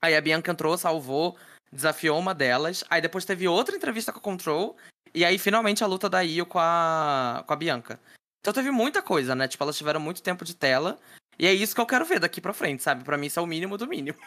Aí 0.02 0.16
a 0.16 0.22
Bianca 0.22 0.52
entrou, 0.52 0.78
salvou, 0.78 1.38
desafiou 1.72 2.20
uma 2.20 2.36
delas. 2.36 2.84
Aí 2.90 3.02
depois 3.02 3.26
teve 3.26 3.48
outra 3.48 3.76
entrevista 3.76 4.12
com 4.12 4.20
a 4.20 4.22
Control. 4.22 4.78
E 5.14 5.26
aí 5.26 5.38
finalmente 5.38 5.84
a 5.84 5.88
luta 5.88 6.10
da 6.10 6.22
Io 6.24 6.46
com 6.46 6.60
a, 6.60 7.44
com 7.46 7.54
a 7.54 7.56
Bianca. 7.56 8.00
Então 8.40 8.54
teve 8.54 8.72
muita 8.72 9.02
coisa, 9.02 9.36
né? 9.36 9.48
Tipo, 9.48 9.64
elas 9.64 9.78
tiveram 9.78 10.00
muito 10.00 10.22
tempo 10.24 10.44
de 10.46 10.56
tela. 10.56 11.00
E 11.38 11.46
é 11.48 11.54
isso 11.54 11.74
que 11.76 11.82
eu 11.82 11.86
quero 11.86 12.06
ver 12.06 12.20
daqui 12.20 12.40
pra 12.42 12.54
frente, 12.54 12.82
sabe? 12.84 13.04
Pra 13.04 13.18
mim 13.18 13.28
isso 13.28 13.40
é 13.40 13.42
o 13.42 13.48
mínimo 13.48 13.78
do 13.78 13.88
mínimo. 13.88 14.18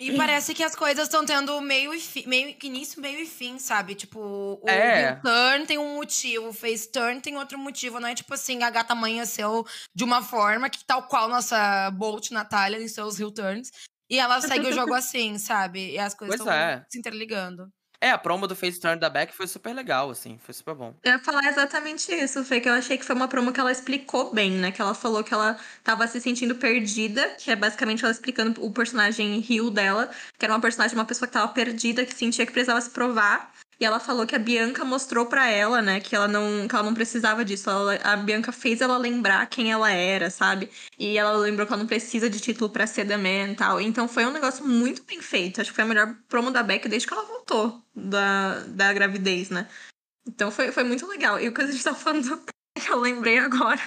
E 0.00 0.16
parece 0.16 0.52
que 0.54 0.62
as 0.62 0.74
coisas 0.74 1.04
estão 1.04 1.24
tendo 1.24 1.58
meio, 1.60 1.94
e 1.94 2.00
fi- 2.00 2.26
meio 2.26 2.54
início, 2.62 3.00
meio 3.00 3.20
e 3.20 3.26
fim, 3.26 3.58
sabe? 3.58 3.94
Tipo, 3.94 4.60
o 4.60 4.68
É. 4.68 5.14
turn 5.22 5.66
tem 5.66 5.78
um 5.78 5.94
motivo, 5.94 6.48
o 6.48 6.52
face 6.52 6.90
turn 6.90 7.20
tem 7.20 7.36
outro 7.38 7.56
motivo. 7.58 8.00
Não 8.00 8.08
é 8.08 8.14
tipo 8.14 8.34
assim, 8.34 8.62
a 8.62 8.70
gata 8.70 8.92
amanheceu 8.92 9.64
de 9.94 10.02
uma 10.04 10.20
forma 10.22 10.68
que 10.68 10.84
tal 10.84 11.06
qual 11.06 11.28
nossa 11.28 11.90
Bolt 11.92 12.30
Natália 12.32 12.82
em 12.82 12.88
seus 12.88 13.18
heel 13.20 13.30
turns. 13.32 13.70
E 14.10 14.18
ela 14.18 14.40
segue 14.40 14.66
o 14.68 14.72
jogo 14.72 14.92
assim, 14.94 15.38
sabe? 15.38 15.92
E 15.92 15.98
as 15.98 16.12
coisas 16.12 16.40
estão 16.40 16.52
é. 16.52 16.84
se 16.90 16.98
interligando. 16.98 17.68
É, 18.04 18.10
a 18.10 18.18
promo 18.18 18.46
do 18.46 18.54
Face 18.54 18.78
Turn 18.78 19.00
da 19.00 19.08
Beck 19.08 19.32
foi 19.32 19.46
super 19.46 19.74
legal, 19.74 20.10
assim, 20.10 20.38
foi 20.44 20.52
super 20.52 20.74
bom. 20.74 20.94
Eu 21.02 21.12
ia 21.12 21.18
falar 21.20 21.42
exatamente 21.48 22.12
isso, 22.12 22.44
Fê, 22.44 22.60
que 22.60 22.68
eu 22.68 22.74
achei 22.74 22.98
que 22.98 23.04
foi 23.04 23.16
uma 23.16 23.26
promo 23.26 23.50
que 23.50 23.58
ela 23.58 23.72
explicou 23.72 24.30
bem, 24.30 24.50
né? 24.50 24.70
Que 24.70 24.82
ela 24.82 24.92
falou 24.92 25.24
que 25.24 25.32
ela 25.32 25.58
tava 25.82 26.06
se 26.06 26.20
sentindo 26.20 26.54
perdida, 26.54 27.26
que 27.38 27.50
é 27.50 27.56
basicamente 27.56 28.04
ela 28.04 28.12
explicando 28.12 28.62
o 28.62 28.70
personagem 28.70 29.40
Rio 29.40 29.70
dela, 29.70 30.10
que 30.38 30.44
era 30.44 30.52
uma 30.52 30.60
personagem, 30.60 30.94
uma 30.94 31.06
pessoa 31.06 31.26
que 31.26 31.32
tava 31.32 31.50
perdida, 31.54 32.04
que 32.04 32.12
sentia 32.12 32.44
que 32.44 32.52
precisava 32.52 32.78
se 32.82 32.90
provar. 32.90 33.50
E 33.78 33.84
ela 33.84 33.98
falou 33.98 34.26
que 34.26 34.34
a 34.34 34.38
Bianca 34.38 34.84
mostrou 34.84 35.26
para 35.26 35.48
ela, 35.48 35.82
né, 35.82 36.00
que 36.00 36.14
ela 36.14 36.28
não, 36.28 36.68
que 36.68 36.74
ela 36.74 36.84
não 36.84 36.94
precisava 36.94 37.44
disso. 37.44 37.68
Ela, 37.68 37.96
a 38.04 38.16
Bianca 38.16 38.52
fez 38.52 38.80
ela 38.80 38.96
lembrar 38.96 39.46
quem 39.46 39.72
ela 39.72 39.90
era, 39.90 40.30
sabe? 40.30 40.70
E 40.98 41.18
ela 41.18 41.32
lembrou 41.32 41.66
que 41.66 41.72
ela 41.72 41.82
não 41.82 41.88
precisa 41.88 42.30
de 42.30 42.40
título 42.40 42.70
para 42.70 42.86
ser 42.86 43.06
The 43.06 43.16
Man 43.16 43.52
e 43.52 43.56
tal. 43.56 43.80
Então 43.80 44.06
foi 44.06 44.24
um 44.24 44.30
negócio 44.30 44.66
muito 44.66 45.02
bem 45.04 45.20
feito. 45.20 45.60
Acho 45.60 45.70
que 45.70 45.74
foi 45.74 45.84
a 45.84 45.88
melhor 45.88 46.16
promo 46.28 46.50
da 46.50 46.62
Beck 46.62 46.88
desde 46.88 47.08
que 47.08 47.14
ela 47.14 47.24
voltou 47.24 47.82
da, 47.94 48.60
da 48.68 48.92
gravidez, 48.92 49.50
né? 49.50 49.68
Então 50.26 50.50
foi, 50.50 50.72
foi 50.72 50.84
muito 50.84 51.06
legal. 51.06 51.40
E 51.40 51.48
o 51.48 51.52
que 51.52 51.62
a 51.62 51.66
gente 51.66 51.82
tá 51.82 51.94
falando, 51.94 52.42
eu 52.88 53.00
lembrei 53.00 53.38
agora. 53.38 53.80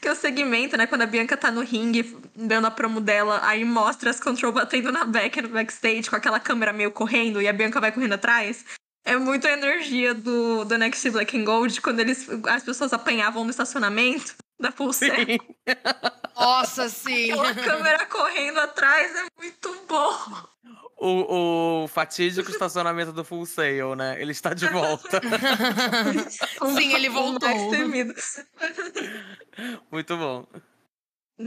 Que 0.00 0.08
é 0.08 0.12
o 0.12 0.16
segmento, 0.16 0.78
né? 0.78 0.86
Quando 0.86 1.02
a 1.02 1.06
Bianca 1.06 1.36
tá 1.36 1.50
no 1.50 1.60
ringue, 1.60 2.16
dando 2.34 2.66
a 2.66 2.70
promo 2.70 3.00
dela, 3.02 3.40
aí 3.42 3.64
mostra 3.64 4.08
as 4.08 4.18
control 4.18 4.50
batendo 4.50 4.90
na 4.90 5.04
Beck 5.04 5.42
no 5.42 5.50
backstage, 5.50 6.08
com 6.08 6.16
aquela 6.16 6.40
câmera 6.40 6.72
meio 6.72 6.90
correndo, 6.90 7.42
e 7.42 7.46
a 7.46 7.52
Bianca 7.52 7.80
vai 7.80 7.92
correndo 7.92 8.14
atrás. 8.14 8.64
É 9.10 9.16
muito 9.16 9.44
a 9.44 9.50
energia 9.50 10.14
do, 10.14 10.64
do 10.64 10.78
Next 10.78 11.10
Black 11.10 11.36
and 11.36 11.42
Gold 11.42 11.80
quando 11.80 11.98
eles, 11.98 12.28
as 12.46 12.62
pessoas 12.62 12.92
apanhavam 12.92 13.42
no 13.42 13.50
estacionamento 13.50 14.36
da 14.56 14.70
pulseira. 14.70 15.16
Sim. 15.16 15.38
Nossa, 16.38 16.88
sim. 16.88 17.32
Aquela 17.32 17.54
câmera 17.56 18.06
correndo 18.06 18.60
atrás 18.60 19.12
é 19.16 19.26
muito 19.36 19.84
bom. 19.88 20.14
O, 20.96 21.82
o 21.82 21.88
fatídico 21.88 22.52
estacionamento 22.52 23.10
do 23.10 23.24
Full 23.24 23.46
Sail, 23.46 23.96
né? 23.96 24.14
Ele 24.22 24.30
está 24.30 24.54
de 24.54 24.68
volta. 24.68 25.20
sim, 26.78 26.94
ele 26.94 27.08
voltou. 27.08 27.48
muito 29.90 30.16
bom. 30.16 30.46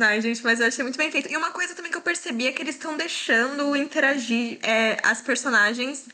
Ai, 0.01 0.19
gente, 0.19 0.43
mas 0.43 0.59
eu 0.59 0.67
achei 0.67 0.83
muito 0.83 0.97
bem 0.97 1.09
feito. 1.09 1.31
E 1.31 1.37
uma 1.37 1.51
coisa 1.51 1.73
também 1.73 1.89
que 1.89 1.97
eu 1.97 2.01
percebi 2.01 2.45
é 2.45 2.51
que 2.51 2.61
eles 2.61 2.75
estão 2.75 2.97
deixando 2.97 3.73
interagir 3.73 4.59
é, 4.63 4.97
as 5.01 5.21
personagens 5.21 6.09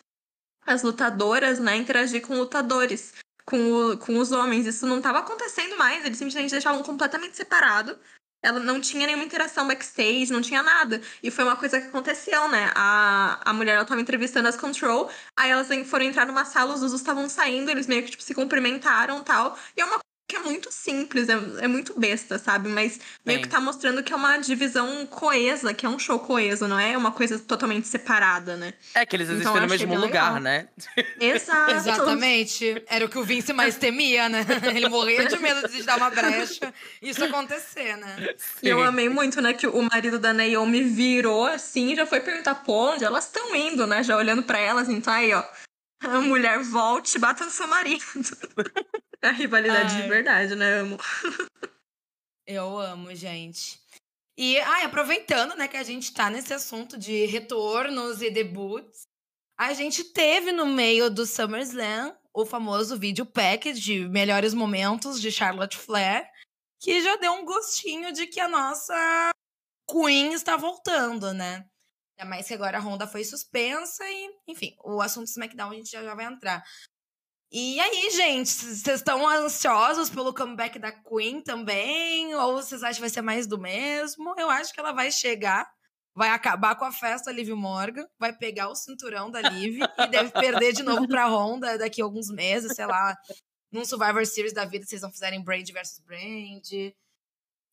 as 0.69 0.83
lutadoras, 0.83 1.59
né, 1.59 1.75
interagir 1.75 2.21
com 2.25 2.37
lutadores, 2.37 3.13
com, 3.45 3.71
o, 3.71 3.97
com 3.97 4.17
os 4.17 4.31
homens. 4.31 4.65
Isso 4.65 4.85
não 4.85 4.97
estava 4.97 5.19
acontecendo 5.19 5.77
mais, 5.77 6.05
eles 6.05 6.17
simplesmente 6.17 6.51
deixavam 6.51 6.83
completamente 6.83 7.35
separado. 7.35 7.97
Ela 8.41 8.59
não 8.59 8.79
tinha 8.79 9.05
nenhuma 9.05 9.25
interação 9.25 9.67
backstage, 9.67 10.31
não 10.31 10.41
tinha 10.41 10.63
nada. 10.63 11.01
E 11.21 11.29
foi 11.29 11.43
uma 11.43 11.57
coisa 11.57 11.81
que 11.81 11.87
aconteceu, 11.87 12.47
né? 12.47 12.71
A, 12.73 13.41
a 13.49 13.53
mulher 13.53 13.75
ela 13.75 13.85
tava 13.85 13.99
entrevistando 13.99 14.47
as 14.47 14.55
Control, 14.55 15.09
aí 15.35 15.49
elas 15.51 15.67
foram 15.87 16.05
entrar 16.05 16.25
numa 16.25 16.45
sala, 16.45 16.73
os 16.73 16.81
usos 16.81 17.01
estavam 17.01 17.27
saindo, 17.27 17.69
eles 17.69 17.87
meio 17.87 18.03
que 18.03 18.11
tipo, 18.11 18.23
se 18.23 18.33
cumprimentaram 18.33 19.21
tal. 19.23 19.57
E 19.75 19.81
é 19.81 19.85
uma 19.85 19.99
que 20.29 20.35
é 20.35 20.39
muito 20.39 20.71
simples, 20.71 21.27
é, 21.27 21.33
é 21.61 21.67
muito 21.67 21.99
besta, 21.99 22.37
sabe? 22.37 22.69
Mas 22.69 22.99
meio 23.25 23.39
Sim. 23.39 23.43
que 23.43 23.49
tá 23.49 23.59
mostrando 23.59 24.03
que 24.03 24.13
é 24.13 24.15
uma 24.15 24.37
divisão 24.37 25.03
coesa, 25.07 25.73
que 25.73 25.87
é 25.87 25.89
um 25.89 25.97
show 25.97 26.19
coeso, 26.19 26.67
não 26.67 26.79
é 26.79 26.95
uma 26.95 27.11
coisa 27.11 27.39
totalmente 27.39 27.87
separada, 27.87 28.55
né? 28.55 28.75
É 28.93 29.07
que 29.07 29.15
eles 29.15 29.27
existem 29.27 29.51
então, 29.51 29.59
no 29.59 29.67
mesmo 29.67 29.95
lugar, 29.95 30.35
legal. 30.35 30.39
né? 30.39 30.67
Exato. 31.19 31.71
Exatamente. 31.71 32.83
Era 32.85 33.05
o 33.05 33.09
que 33.09 33.17
o 33.17 33.23
Vince 33.23 33.51
mais 33.51 33.75
temia, 33.75 34.29
né? 34.29 34.45
Ele 34.75 34.87
morria 34.87 35.27
de 35.27 35.37
medo 35.39 35.67
de 35.67 35.81
dar 35.81 35.97
uma 35.97 36.11
brecha 36.11 36.71
e 37.01 37.09
isso 37.09 37.23
acontecer, 37.25 37.97
né? 37.97 38.35
Sim. 38.37 38.67
E 38.67 38.69
eu 38.69 38.83
amei 38.83 39.09
muito, 39.09 39.41
né, 39.41 39.53
que 39.53 39.65
o 39.65 39.81
marido 39.81 40.19
da 40.19 40.31
Naomi 40.31 40.83
virou 40.83 41.47
assim 41.47 41.93
e 41.93 41.95
já 41.95 42.05
foi 42.05 42.19
perguntar, 42.19 42.53
pô, 42.53 42.91
onde 42.91 43.03
elas 43.03 43.25
estão 43.25 43.55
indo, 43.55 43.87
né? 43.87 44.03
Já 44.03 44.15
olhando 44.15 44.43
para 44.43 44.59
elas, 44.59 44.89
então 44.89 45.11
aí, 45.11 45.33
ó. 45.33 45.43
A 46.01 46.21
mulher 46.21 46.59
volte 46.59 47.17
e 47.17 47.19
bata 47.19 47.43
no 47.43 47.51
seu 47.51 47.67
marido. 47.67 48.03
A 49.23 49.31
rivalidade 49.31 49.95
ai. 49.95 50.01
de 50.01 50.07
verdade, 50.07 50.55
né? 50.55 50.79
Amo. 50.79 50.97
Eu 52.47 52.79
amo, 52.79 53.13
gente. 53.13 53.79
E 54.37 54.57
ai, 54.61 54.85
aproveitando, 54.85 55.55
né, 55.55 55.67
que 55.67 55.75
a 55.75 55.83
gente 55.83 56.13
tá 56.13 56.29
nesse 56.29 56.53
assunto 56.53 56.97
de 56.97 57.25
retornos 57.25 58.21
e 58.21 58.31
debuts, 58.31 59.01
a 59.57 59.73
gente 59.73 60.03
teve 60.05 60.53
no 60.53 60.65
meio 60.65 61.09
do 61.09 61.25
SummerSlam 61.25 62.15
o 62.33 62.45
famoso 62.45 62.97
vídeo 62.97 63.25
package 63.25 63.81
de 63.81 64.07
melhores 64.07 64.53
momentos 64.53 65.19
de 65.19 65.29
Charlotte 65.29 65.77
Flair, 65.77 66.25
que 66.79 67.01
já 67.01 67.17
deu 67.17 67.33
um 67.33 67.43
gostinho 67.43 68.13
de 68.13 68.27
que 68.27 68.39
a 68.39 68.47
nossa 68.47 69.31
Queen 69.89 70.33
está 70.33 70.55
voltando, 70.55 71.33
né? 71.33 71.67
Ainda 72.17 72.29
mais 72.29 72.47
que 72.47 72.53
agora 72.53 72.77
a 72.77 72.81
Honda 72.81 73.05
foi 73.05 73.23
suspensa 73.23 74.09
e, 74.09 74.29
enfim, 74.47 74.75
o 74.83 75.01
assunto 75.01 75.27
SmackDown 75.27 75.71
a 75.71 75.75
gente 75.75 75.91
já, 75.91 76.01
já 76.01 76.15
vai 76.15 76.25
entrar. 76.25 76.63
E 77.51 77.79
aí, 77.79 78.11
gente, 78.11 78.47
vocês 78.47 78.99
estão 78.99 79.27
ansiosos 79.27 80.07
pelo 80.07 80.33
comeback 80.33 80.77
da 80.77 80.91
Queen 80.91 81.41
também? 81.41 82.35
Ou 82.35 82.57
vocês 82.57 82.83
acham 82.83 82.95
que 82.95 83.01
vai 83.01 83.09
ser 83.09 83.23
mais 83.23 83.47
do 83.47 83.57
mesmo? 83.57 84.35
Eu 84.37 84.51
acho 84.51 84.71
que 84.71 84.79
ela 84.79 84.91
vai 84.91 85.11
chegar, 85.11 85.67
vai 86.13 86.29
acabar 86.29 86.75
com 86.75 86.85
a 86.85 86.91
festa 86.91 87.31
Liv 87.31 87.49
Morgan, 87.49 88.07
vai 88.19 88.31
pegar 88.31 88.69
o 88.69 88.75
cinturão 88.75 89.31
da 89.31 89.41
Liv 89.41 89.79
e 89.81 90.07
deve 90.07 90.29
perder 90.31 90.73
de 90.73 90.83
novo 90.83 91.07
pra 91.07 91.27
Honda 91.27 91.75
daqui 91.75 92.01
a 92.01 92.05
alguns 92.05 92.29
meses, 92.29 92.75
sei 92.75 92.85
lá, 92.85 93.17
num 93.71 93.83
Survivor 93.83 94.23
Series 94.27 94.53
da 94.53 94.65
vida, 94.65 94.85
vocês 94.85 95.01
não 95.01 95.11
fizerem 95.11 95.43
Brand 95.43 95.67
versus 95.71 95.99
Brand. 96.01 96.93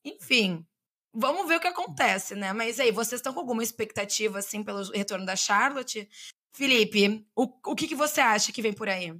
Enfim, 0.02 0.64
vamos 1.12 1.46
ver 1.48 1.56
o 1.56 1.60
que 1.60 1.68
acontece, 1.68 2.34
né? 2.34 2.50
Mas 2.54 2.80
aí, 2.80 2.90
vocês 2.90 3.18
estão 3.18 3.34
com 3.34 3.40
alguma 3.40 3.62
expectativa, 3.62 4.38
assim, 4.38 4.64
pelo 4.64 4.90
retorno 4.90 5.26
da 5.26 5.36
Charlotte? 5.36 6.08
Felipe, 6.54 7.26
o, 7.36 7.44
o 7.66 7.74
que, 7.74 7.86
que 7.86 7.94
você 7.94 8.22
acha 8.22 8.52
que 8.52 8.62
vem 8.62 8.72
por 8.72 8.88
aí? 8.88 9.12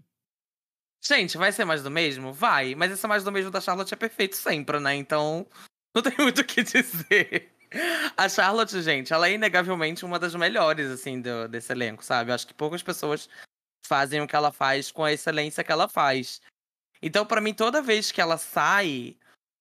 Gente, 1.09 1.39
vai 1.39 1.53
ser 1.53 1.65
mais 1.65 1.85
do 1.85 1.91
mesmo? 1.91 2.33
Vai. 2.33 2.75
Mas 2.75 2.91
esse 2.91 3.07
mais 3.07 3.23
do 3.23 3.31
mesmo 3.31 3.51
da 3.51 3.61
Charlotte 3.61 3.95
é 3.95 3.97
perfeito 3.97 4.37
sempre, 4.37 4.81
né? 4.81 4.95
Então, 4.97 5.47
não 5.95 6.03
tem 6.03 6.15
muito 6.19 6.41
o 6.41 6.45
que 6.45 6.65
dizer. 6.65 7.53
A 8.17 8.29
Charlotte, 8.29 8.83
gente, 8.83 9.13
ela 9.13 9.29
é 9.29 9.35
inegavelmente 9.35 10.05
uma 10.05 10.19
das 10.19 10.35
melhores, 10.35 10.91
assim, 10.91 11.21
do, 11.21 11.47
desse 11.49 11.73
elenco, 11.73 12.05
sabe? 12.05 12.31
Eu 12.31 12.35
acho 12.35 12.47
que 12.47 12.55
poucas 12.55 12.83
pessoas 12.83 13.29
fazem 13.87 14.21
o 14.21 14.27
que 14.27 14.35
ela 14.35 14.51
faz 14.51 14.91
com 14.91 15.05
a 15.05 15.13
excelência 15.13 15.63
que 15.63 15.71
ela 15.71 15.89
faz. 15.89 16.41
Então, 17.01 17.25
para 17.25 17.41
mim, 17.41 17.55
toda 17.55 17.81
vez 17.81 18.11
que 18.11 18.21
ela 18.21 18.37
sai, 18.37 19.17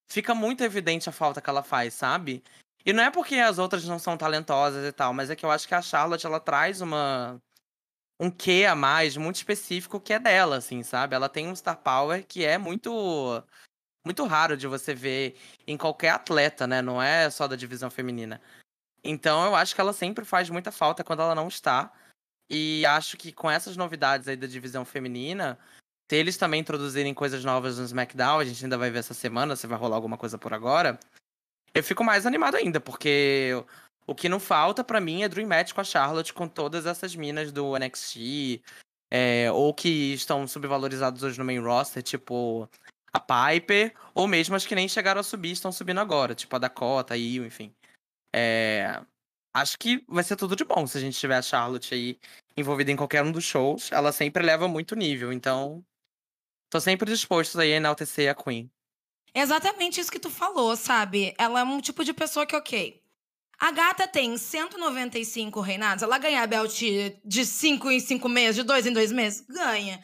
fica 0.09 0.33
muito 0.33 0.63
evidente 0.63 1.09
a 1.09 1.11
falta 1.11 1.41
que 1.41 1.49
ela 1.49 1.61
faz, 1.61 1.93
sabe? 1.93 2.43
E 2.83 2.91
não 2.91 3.03
é 3.03 3.11
porque 3.11 3.35
as 3.35 3.59
outras 3.59 3.85
não 3.85 3.99
são 3.99 4.17
talentosas 4.17 4.83
e 4.87 4.91
tal, 4.91 5.13
mas 5.13 5.29
é 5.29 5.35
que 5.35 5.45
eu 5.45 5.51
acho 5.51 5.67
que 5.67 5.75
a 5.75 5.81
Charlotte, 5.81 6.25
ela 6.25 6.39
traz 6.39 6.81
uma 6.81 7.39
um 8.19 8.31
quê 8.31 8.65
a 8.69 8.75
mais 8.75 9.17
muito 9.17 9.35
específico 9.37 9.99
que 9.99 10.13
é 10.13 10.19
dela, 10.19 10.57
assim, 10.57 10.83
sabe? 10.83 11.15
Ela 11.15 11.29
tem 11.29 11.47
um 11.47 11.55
star 11.55 11.77
power 11.77 12.25
que 12.25 12.45
é 12.45 12.57
muito 12.57 13.43
muito 14.05 14.23
raro 14.25 14.55
de 14.55 14.67
você 14.67 14.93
ver 14.93 15.35
em 15.65 15.77
qualquer 15.77 16.11
atleta, 16.11 16.67
né? 16.67 16.81
Não 16.81 17.01
é 17.01 17.29
só 17.29 17.47
da 17.47 17.55
divisão 17.55 17.89
feminina. 17.89 18.39
Então 19.03 19.45
eu 19.45 19.55
acho 19.55 19.73
que 19.75 19.81
ela 19.81 19.93
sempre 19.93 20.23
faz 20.25 20.49
muita 20.49 20.71
falta 20.71 21.03
quando 21.03 21.21
ela 21.21 21.35
não 21.35 21.47
está. 21.47 21.91
E 22.49 22.85
acho 22.85 23.17
que 23.17 23.31
com 23.31 23.49
essas 23.49 23.75
novidades 23.75 24.27
aí 24.27 24.35
da 24.35 24.47
divisão 24.47 24.85
feminina, 24.85 25.57
se 26.09 26.15
eles 26.15 26.37
também 26.37 26.61
introduzirem 26.61 27.13
coisas 27.13 27.43
novas 27.43 27.79
no 27.79 27.85
SmackDown, 27.85 28.39
a 28.39 28.45
gente 28.45 28.63
ainda 28.63 28.77
vai 28.77 28.91
ver 28.91 28.99
essa 28.99 29.13
semana 29.13 29.55
se 29.55 29.65
vai 29.65 29.77
rolar 29.77 29.95
alguma 29.95 30.17
coisa 30.17 30.37
por 30.37 30.53
agora. 30.53 30.99
Eu 31.73 31.83
fico 31.83 32.03
mais 32.03 32.25
animado 32.25 32.55
ainda, 32.55 32.79
porque 32.79 33.51
o 34.07 34.13
que 34.13 34.29
não 34.29 34.39
falta 34.39 34.83
para 34.83 35.01
mim 35.01 35.23
é 35.23 35.29
Dream 35.29 35.47
Match 35.47 35.73
com 35.73 35.81
a 35.81 35.83
Charlotte, 35.83 36.33
com 36.33 36.47
todas 36.47 36.85
essas 36.85 37.15
minas 37.15 37.51
do 37.51 37.77
NXT, 37.77 38.61
é, 39.11 39.51
ou 39.51 39.73
que 39.73 40.13
estão 40.13 40.47
subvalorizadas 40.47 41.23
hoje 41.23 41.39
no 41.39 41.45
main 41.45 41.59
roster, 41.59 42.03
tipo 42.03 42.69
a 43.11 43.19
Piper, 43.19 43.95
ou 44.13 44.27
mesmo 44.27 44.55
as 44.55 44.65
que 44.65 44.75
nem 44.75 44.87
chegaram 44.87 45.21
a 45.21 45.23
subir, 45.23 45.51
estão 45.51 45.71
subindo 45.71 45.99
agora, 45.99 46.35
tipo 46.35 46.55
a 46.55 46.59
Dakota, 46.59 47.13
a 47.13 47.17
Io, 47.17 47.45
enfim. 47.45 47.73
É, 48.35 49.01
acho 49.53 49.77
que 49.79 50.03
vai 50.07 50.23
ser 50.23 50.35
tudo 50.35 50.55
de 50.55 50.65
bom 50.65 50.85
se 50.85 50.97
a 50.97 51.01
gente 51.01 51.17
tiver 51.17 51.37
a 51.37 51.41
Charlotte 51.41 51.93
aí 51.93 52.19
envolvida 52.57 52.91
em 52.91 52.95
qualquer 52.95 53.23
um 53.23 53.31
dos 53.31 53.45
shows. 53.45 53.91
Ela 53.91 54.11
sempre 54.11 54.43
leva 54.43 54.67
muito 54.67 54.95
nível, 54.95 55.31
então 55.31 55.83
tô 56.69 56.79
sempre 56.79 57.09
disposto 57.09 57.59
aí 57.59 57.73
a 57.73 57.77
enaltecer 57.77 58.29
a 58.29 58.35
Queen. 58.35 58.69
Exatamente 59.33 59.99
isso 59.99 60.11
que 60.11 60.19
tu 60.19 60.29
falou, 60.29 60.75
sabe? 60.75 61.33
Ela 61.37 61.61
é 61.61 61.63
um 61.63 61.81
tipo 61.81 62.03
de 62.03 62.13
pessoa 62.13 62.45
que, 62.45 62.55
ok, 62.55 63.01
a 63.59 63.71
gata 63.71 64.07
tem 64.07 64.37
195 64.37 65.59
reinados. 65.61 66.03
Ela 66.03 66.17
ganha 66.17 66.41
a 66.41 66.47
belt 66.47 66.81
de 67.23 67.45
5 67.45 67.91
em 67.91 67.99
5 67.99 68.27
meses, 68.29 68.55
de 68.55 68.63
2 68.63 68.87
em 68.87 68.93
2 68.93 69.11
meses? 69.11 69.45
Ganha. 69.47 69.99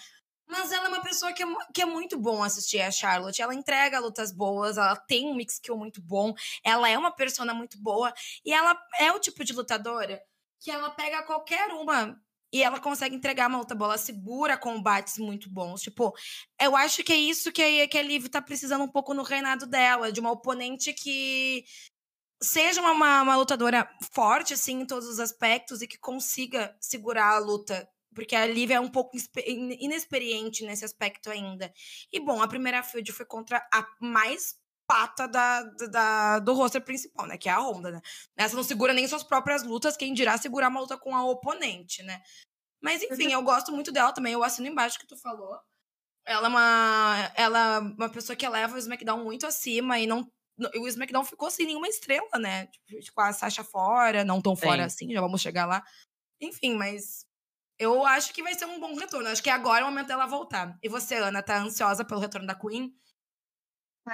Mas 0.48 0.72
ela 0.72 0.88
é 0.88 0.90
uma 0.90 1.02
pessoa 1.02 1.32
que 1.32 1.42
é, 1.42 1.48
que 1.74 1.82
é 1.82 1.86
muito 1.86 2.20
bom 2.20 2.44
assistir 2.44 2.82
a 2.82 2.92
Charlotte. 2.92 3.42
Ela 3.42 3.56
entrega 3.56 4.00
lutas 4.00 4.34
boas, 4.34 4.78
ela 4.78 4.98
tem 4.98 5.28
um 5.28 5.34
mix 5.34 5.54
skill 5.54 5.78
muito 5.78 6.02
bom, 6.02 6.34
ela 6.64 6.90
é 6.90 6.98
uma 6.98 7.12
persona 7.12 7.54
muito 7.54 7.82
boa. 7.82 8.14
E 8.44 8.54
ela 8.54 8.78
é 9.00 9.12
o 9.14 9.20
tipo 9.20 9.44
de 9.46 9.54
lutadora 9.54 10.22
que 10.60 10.70
ela 10.70 10.90
pega 10.92 11.24
qualquer 11.24 11.70
uma 11.70 12.22
e 12.54 12.62
ela 12.62 12.80
consegue 12.80 13.16
entregar 13.16 13.48
uma 13.48 13.60
luta 13.60 13.74
boa, 13.74 13.92
ela 13.92 13.98
segura 13.98 14.58
combates 14.58 15.18
muito 15.18 15.50
bons. 15.50 15.82
Tipo, 15.82 16.14
eu 16.60 16.76
acho 16.76 17.02
que 17.04 17.14
é 17.14 17.16
isso 17.16 17.52
que 17.52 17.62
a, 17.62 17.88
que 17.88 17.98
a 17.98 18.04
Liv 18.04 18.28
tá 18.28 18.42
precisando 18.42 18.84
um 18.84 18.90
pouco 18.90 19.14
no 19.14 19.24
reinado 19.24 19.66
dela, 19.66 20.12
de 20.12 20.20
uma 20.20 20.32
oponente 20.32 20.94
que 20.94 21.64
seja 22.42 22.82
uma, 22.82 23.22
uma, 23.22 23.36
lutadora 23.36 23.90
forte, 24.12 24.54
assim, 24.54 24.82
em 24.82 24.86
todos 24.86 25.08
os 25.08 25.20
aspectos 25.20 25.82
e 25.82 25.88
que 25.88 25.98
consiga 25.98 26.76
segurar 26.80 27.36
a 27.36 27.40
luta 27.40 27.88
porque 28.14 28.36
a 28.36 28.46
Lívia 28.46 28.76
é 28.76 28.80
um 28.80 28.90
pouco 28.90 29.18
inexperiente 29.80 30.66
nesse 30.66 30.84
aspecto 30.84 31.30
ainda. 31.30 31.74
E 32.12 32.20
bom, 32.20 32.42
a 32.42 32.48
primeira 32.48 32.84
field 32.84 33.10
foi 33.14 33.26
contra 33.26 33.66
a 33.74 33.88
mais 34.02 34.60
pata 34.86 35.26
da, 35.26 35.64
da, 35.90 36.40
do 36.40 36.54
roster 36.54 36.84
principal, 36.84 37.26
né? 37.26 37.38
Que 37.38 37.48
é 37.48 37.54
a 37.54 37.62
Honda, 37.62 37.92
né? 37.92 38.02
Essa 38.36 38.56
não 38.56 38.64
segura 38.64 38.94
nem 38.94 39.08
suas 39.08 39.24
próprias 39.24 39.64
lutas, 39.64 39.96
quem 39.96 40.14
dirá 40.14 40.38
segurar 40.38 40.68
uma 40.68 40.82
luta 40.82 40.98
com 40.98 41.16
a 41.16 41.24
oponente, 41.24 42.04
né? 42.04 42.22
Mas 42.82 43.02
enfim, 43.02 43.32
eu 43.32 43.42
gosto 43.42 43.72
muito 43.72 43.92
dela 43.92 44.12
também, 44.12 44.34
eu 44.34 44.44
assino 44.44 44.68
embaixo 44.68 45.00
que 45.00 45.08
tu 45.08 45.16
falou. 45.16 45.58
Ela 46.26 46.48
é 46.48 46.50
uma, 46.50 47.32
ela 47.36 47.76
é 47.76 47.80
uma 47.80 48.10
pessoa 48.10 48.36
que 48.36 48.48
leva 48.48 48.76
o 48.76 48.80
SmackDown 48.80 49.24
muito 49.24 49.48
acima 49.48 49.98
e 49.98 50.06
não. 50.06 50.30
O 50.76 50.88
SmackDown 50.88 51.24
ficou 51.24 51.50
sem 51.50 51.66
nenhuma 51.66 51.88
estrela, 51.88 52.38
né? 52.40 52.68
Tipo, 52.68 53.16
com 53.16 53.22
a 53.22 53.34
Sasha 53.34 53.64
fora, 53.64 54.24
não 54.24 54.42
tão 54.42 54.56
fora 54.56 54.90
Sim. 54.90 55.06
assim, 55.06 55.14
já 55.14 55.22
vamos 55.22 55.42
chegar 55.42 55.66
lá. 55.66 55.84
Enfim, 56.40 56.76
mas 56.76 57.26
eu 57.80 58.06
acho 58.06 58.34
que 58.34 58.44
vai 58.44 58.54
ser 58.54 58.66
um 58.66 58.80
bom 58.80 58.96
retorno. 58.96 59.28
Acho 59.28 59.42
que 59.42 59.50
agora 59.50 59.82
é 59.82 59.84
o 59.84 59.88
momento 59.88 60.08
dela 60.08 60.26
voltar. 60.26 60.78
E 60.82 60.90
você, 60.90 61.16
Ana, 61.16 61.42
tá 61.42 61.58
ansiosa 61.58 62.06
pelo 62.06 62.20
retorno 62.20 62.48
da 62.48 62.56
Queen? 62.56 62.96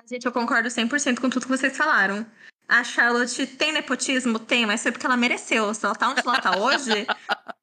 gente, 0.09 0.25
eu 0.25 0.31
concordo 0.31 0.69
100% 0.69 1.19
com 1.19 1.29
tudo 1.29 1.43
que 1.43 1.57
vocês 1.57 1.75
falaram. 1.75 2.25
A 2.67 2.83
Charlotte 2.83 3.47
tem 3.47 3.71
nepotismo? 3.71 4.39
Tem, 4.39 4.65
mas 4.65 4.83
foi 4.83 4.91
porque 4.91 5.05
ela 5.05 5.15
mereceu. 5.15 5.73
Se 5.73 5.85
ela 5.85 5.95
tá 5.95 6.09
onde 6.09 6.19
ela 6.19 6.41
tá 6.41 6.57
hoje, 6.57 7.07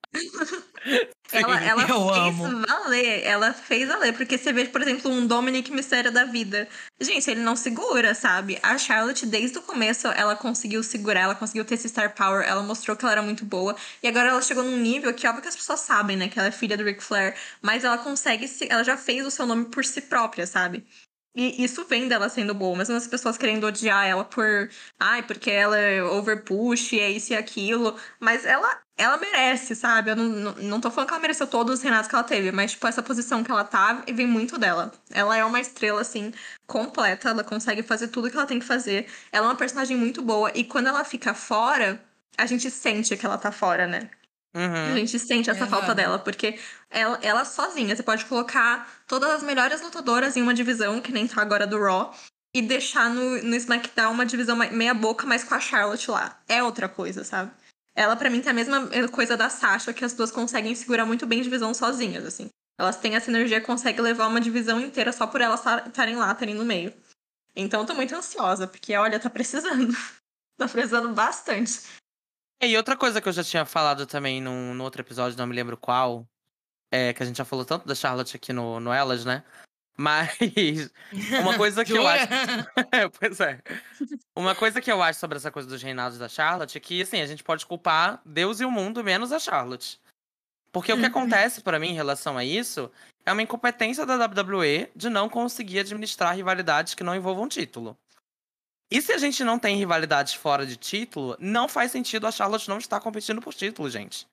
ela, 1.33 1.61
ela 1.65 1.89
eu 1.89 2.01
fez 2.13 2.35
amo. 2.41 2.55
valer, 2.69 3.23
ela 3.25 3.53
fez 3.53 3.89
valer, 3.89 4.13
porque 4.17 4.39
você 4.39 4.53
vê, 4.53 4.67
por 4.67 4.81
exemplo, 4.83 5.11
um 5.11 5.27
Dominic 5.27 5.73
Mistério 5.73 6.13
da 6.13 6.25
vida. 6.25 6.69
Gente, 7.01 7.29
ele 7.31 7.41
não 7.41 7.57
segura, 7.57 8.15
sabe? 8.15 8.59
A 8.63 8.79
Charlotte, 8.79 9.27
desde 9.27 9.59
o 9.59 9.63
começo, 9.63 10.07
ela 10.09 10.37
conseguiu 10.37 10.83
segurar, 10.83 11.23
ela 11.23 11.35
conseguiu 11.35 11.65
ter 11.65 11.75
esse 11.75 11.89
star 11.89 12.15
power, 12.15 12.47
ela 12.47 12.63
mostrou 12.63 12.97
que 12.97 13.05
ela 13.05 13.13
era 13.13 13.23
muito 13.23 13.45
boa. 13.45 13.75
E 14.03 14.07
agora 14.09 14.29
ela 14.29 14.43
chegou 14.43 14.63
num 14.63 14.77
nível 14.77 15.13
que, 15.15 15.27
óbvio 15.27 15.43
que 15.43 15.49
as 15.49 15.57
pessoas 15.57 15.81
sabem, 15.81 16.17
né, 16.17 16.29
que 16.29 16.39
ela 16.39 16.49
é 16.49 16.53
filha 16.53 16.77
do 16.77 16.85
Ric 16.85 17.03
Flair, 17.03 17.37
mas 17.63 17.85
ela 17.85 17.99
consegue, 17.99 18.47
ela 18.69 18.85
já 18.85 18.97
fez 18.97 19.27
o 19.27 19.31
seu 19.31 19.47
nome 19.47 19.67
por 19.67 19.85
si 19.85 20.03
própria, 20.03 20.47
sabe? 20.47 20.85
E 21.37 21.65
isso 21.65 21.85
vem 21.87 22.07
dela 22.07 22.29
sendo 22.29 22.55
boa, 22.55 22.77
mesmo 22.77 22.95
as 22.95 23.09
pessoas 23.09 23.37
querendo 23.37 23.65
odiar 23.67 24.07
ela 24.07 24.25
por. 24.25 24.71
Ai, 25.01 25.21
porque 25.23 25.51
ela 25.51 25.77
é 25.77 26.01
overpush, 26.03 26.93
é 27.01 27.11
isso 27.11 27.33
e 27.33 27.37
aquilo. 27.37 27.99
Mas 28.21 28.45
ela, 28.45 28.81
ela 28.97 29.17
merece, 29.17 29.75
sabe? 29.75 30.11
Eu 30.11 30.17
não, 30.17 30.29
não, 30.29 30.55
não 30.55 30.81
tô 30.81 30.91
falando 30.93 31.09
que 31.09 31.15
ela 31.15 31.21
mereceu 31.21 31.47
todos 31.49 31.75
os 31.75 31.83
reinados 31.83 32.09
que 32.09 32.15
ela 32.15 32.23
teve, 32.23 32.53
mas, 32.53 32.71
tipo, 32.73 32.87
essa 32.87 33.03
posição 33.03 33.43
que 33.43 33.51
ela 33.51 33.65
tá 33.65 34.05
vem 34.13 34.27
muito 34.29 34.57
dela. 34.59 34.93
Ela 35.11 35.37
é 35.37 35.45
uma 35.45 35.61
estrela, 35.61 36.01
assim, 36.03 36.33
completa, 36.69 37.31
ela 37.31 37.43
consegue 37.43 37.83
fazer 37.83 38.09
tudo 38.09 38.31
que 38.31 38.37
ela 38.37 38.47
tem 38.47 38.61
que 38.61 38.65
fazer. 38.67 39.09
Ela 39.33 39.47
é 39.47 39.49
uma 39.49 39.57
personagem 39.57 39.97
muito 39.97 40.23
boa, 40.23 40.53
e 40.55 40.63
quando 40.65 40.87
ela 40.87 41.05
fica 41.05 41.35
fora, 41.35 42.01
a 42.39 42.47
gente 42.47 42.71
sente 42.71 43.17
que 43.17 43.27
ela 43.27 43.39
tá 43.39 43.51
fora, 43.51 43.87
né? 43.89 44.09
Uhum. 44.55 44.93
A 44.93 44.97
gente 44.97 45.19
sente 45.19 45.51
essa 45.51 45.67
falta 45.67 45.95
dela, 45.95 46.19
porque 46.19 46.59
ela, 46.89 47.19
ela 47.23 47.45
sozinha, 47.45 47.95
você 47.95 48.05
pode 48.05 48.25
colocar 48.27 48.89
todas 49.09 49.29
as 49.31 49.43
melhores 49.43 49.83
lutadoras 49.83 50.37
em 50.37 50.43
uma 50.43 50.55
divisão, 50.55 51.01
que 51.01 51.11
nem 51.11 51.27
tá 51.27 51.43
agora 51.43 51.67
do 51.67 51.81
Raw, 51.83 52.15
e 52.55 52.63
deixar 52.63 53.11
no, 53.11 53.43
no 53.43 53.57
SmackDown 53.57 54.13
uma 54.13 54.25
divisão 54.25 54.55
meia 54.55 54.95
boca, 54.95 55.27
mas 55.27 55.43
com 55.43 55.55
a 55.55 55.61
Charlotte 55.61 56.09
lá. 56.09 56.41
É 56.49 56.63
outra 56.63 56.89
coisa, 56.89 57.25
sabe? 57.25 57.51
Ela, 57.97 58.15
para 58.15 58.31
mim, 58.31 58.41
tem 58.41 58.51
a 58.51 58.55
mesma 58.55 58.89
coisa 59.11 59.37
da 59.37 59.49
Sasha, 59.49 59.93
que 59.93 60.05
as 60.05 60.15
duas 60.15 60.31
conseguem 60.31 60.75
segurar 60.75 61.05
muito 61.05 61.27
bem 61.27 61.43
divisão 61.43 61.75
sozinhas, 61.75 62.25
assim. 62.25 62.49
Elas 62.79 62.97
têm 62.97 63.17
essa 63.17 63.31
energia, 63.31 63.61
conseguem 63.61 64.01
levar 64.01 64.29
uma 64.29 64.41
divisão 64.41 64.81
inteira 64.81 65.13
só 65.13 65.27
por 65.27 65.41
elas 65.41 65.61
estarem 65.87 66.17
lá, 66.17 66.33
estarem 66.33 66.55
no 66.55 66.65
meio. 66.65 66.93
Então, 67.57 67.81
eu 67.81 67.87
tô 67.87 67.95
muito 67.95 68.15
ansiosa, 68.15 68.67
porque, 68.67 68.97
olha, 68.97 69.19
tá 69.19 69.31
precisando. 69.31 69.93
tá 70.59 70.69
precisando 70.69 71.13
bastante. 71.13 71.81
E 72.67 72.77
outra 72.77 72.97
coisa 72.97 73.21
que 73.21 73.29
eu 73.29 73.33
já 73.33 73.45
tinha 73.45 73.65
falado 73.65 74.07
também 74.07 74.41
num, 74.41 74.75
no 74.75 74.85
outro 74.85 75.03
episódio, 75.03 75.39
não 75.39 75.47
me 75.47 75.55
lembro 75.55 75.77
qual, 75.77 76.27
é 76.91 77.13
que 77.13 77.23
a 77.23 77.27
gente 77.27 77.37
já 77.37 77.45
falou 77.45 77.65
tanto 77.65 77.87
da 77.87 77.95
Charlotte 77.95 78.37
aqui 78.37 78.53
no, 78.53 78.81
no 78.81 78.93
Elas, 78.93 79.25
né? 79.25 79.43
Mas 79.97 80.29
uma 81.41 81.57
coisa 81.57 81.85
que 81.85 81.93
eu 81.93 82.07
acho. 82.07 82.27
pois 83.19 83.41
é. 83.41 83.61
Uma 84.37 84.55
coisa 84.55 84.81
que 84.81 84.91
eu 84.91 85.03
acho 85.03 85.19
sobre 85.21 85.37
essa 85.37 85.51
coisa 85.51 85.69
dos 85.69 85.83
reinados 85.83 86.19
da 86.19 86.29
Charlotte 86.29 86.77
é 86.77 86.81
que, 86.81 87.03
assim, 87.03 87.21
a 87.21 87.27
gente 87.27 87.45
pode 87.45 87.65
culpar 87.67 88.21
Deus 88.25 88.61
e 88.61 88.65
o 88.65 88.71
mundo 88.71 89.05
menos 89.05 89.33
a 89.33 89.39
Charlotte. 89.39 90.01
Porque 90.73 90.93
o 90.93 90.97
que 90.97 91.03
uhum. 91.03 91.09
acontece 91.09 91.61
para 91.61 91.79
mim 91.79 91.91
em 91.91 91.95
relação 91.95 92.37
a 92.37 92.45
isso 92.45 92.91
é 93.25 93.33
uma 93.33 93.43
incompetência 93.43 94.05
da 94.05 94.17
WWE 94.17 94.91
de 94.95 95.09
não 95.09 95.29
conseguir 95.29 95.79
administrar 95.79 96.35
rivalidades 96.35 96.95
que 96.95 97.05
não 97.05 97.15
envolvam 97.15 97.49
título. 97.49 97.97
E 98.95 99.03
se 99.03 99.13
a 99.13 99.19
gente 99.19 99.43
não 99.43 99.59
tem 99.59 99.77
rivalidades 99.77 100.35
fora 100.35 100.65
de 100.65 100.77
título, 100.77 101.37
não 101.41 101.69
faz 101.69 101.91
sentido 101.91 102.29
a 102.29 102.31
Charlotte 102.31 102.69
não 102.69 102.79
estar 102.79 103.01
competindo 103.01 103.41
por 103.41 103.53
título, 103.53 103.91
gente. 103.91 104.25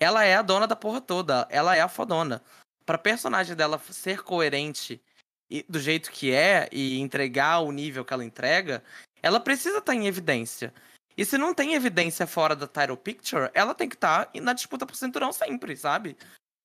Ela 0.00 0.24
é 0.24 0.36
a 0.36 0.40
dona 0.40 0.66
da 0.66 0.74
porra 0.74 1.02
toda, 1.02 1.46
ela 1.50 1.76
é 1.76 1.82
a 1.82 1.88
fodona. 1.88 2.42
Pra 2.86 2.96
personagem 2.96 3.54
dela 3.54 3.78
ser 3.90 4.22
coerente 4.22 5.02
e, 5.50 5.62
do 5.68 5.78
jeito 5.78 6.10
que 6.10 6.32
é 6.32 6.66
e 6.72 6.98
entregar 6.98 7.58
o 7.58 7.70
nível 7.70 8.02
que 8.02 8.14
ela 8.14 8.24
entrega, 8.24 8.82
ela 9.22 9.38
precisa 9.38 9.76
estar 9.76 9.94
em 9.94 10.06
evidência. 10.06 10.72
E 11.14 11.22
se 11.22 11.36
não 11.36 11.52
tem 11.52 11.74
evidência 11.74 12.26
fora 12.26 12.56
da 12.56 12.66
title 12.66 12.96
picture, 12.96 13.50
ela 13.52 13.74
tem 13.74 13.86
que 13.86 13.96
estar 13.96 14.30
na 14.40 14.54
disputa 14.54 14.86
por 14.86 14.96
cinturão 14.96 15.30
sempre, 15.30 15.76
sabe? 15.76 16.16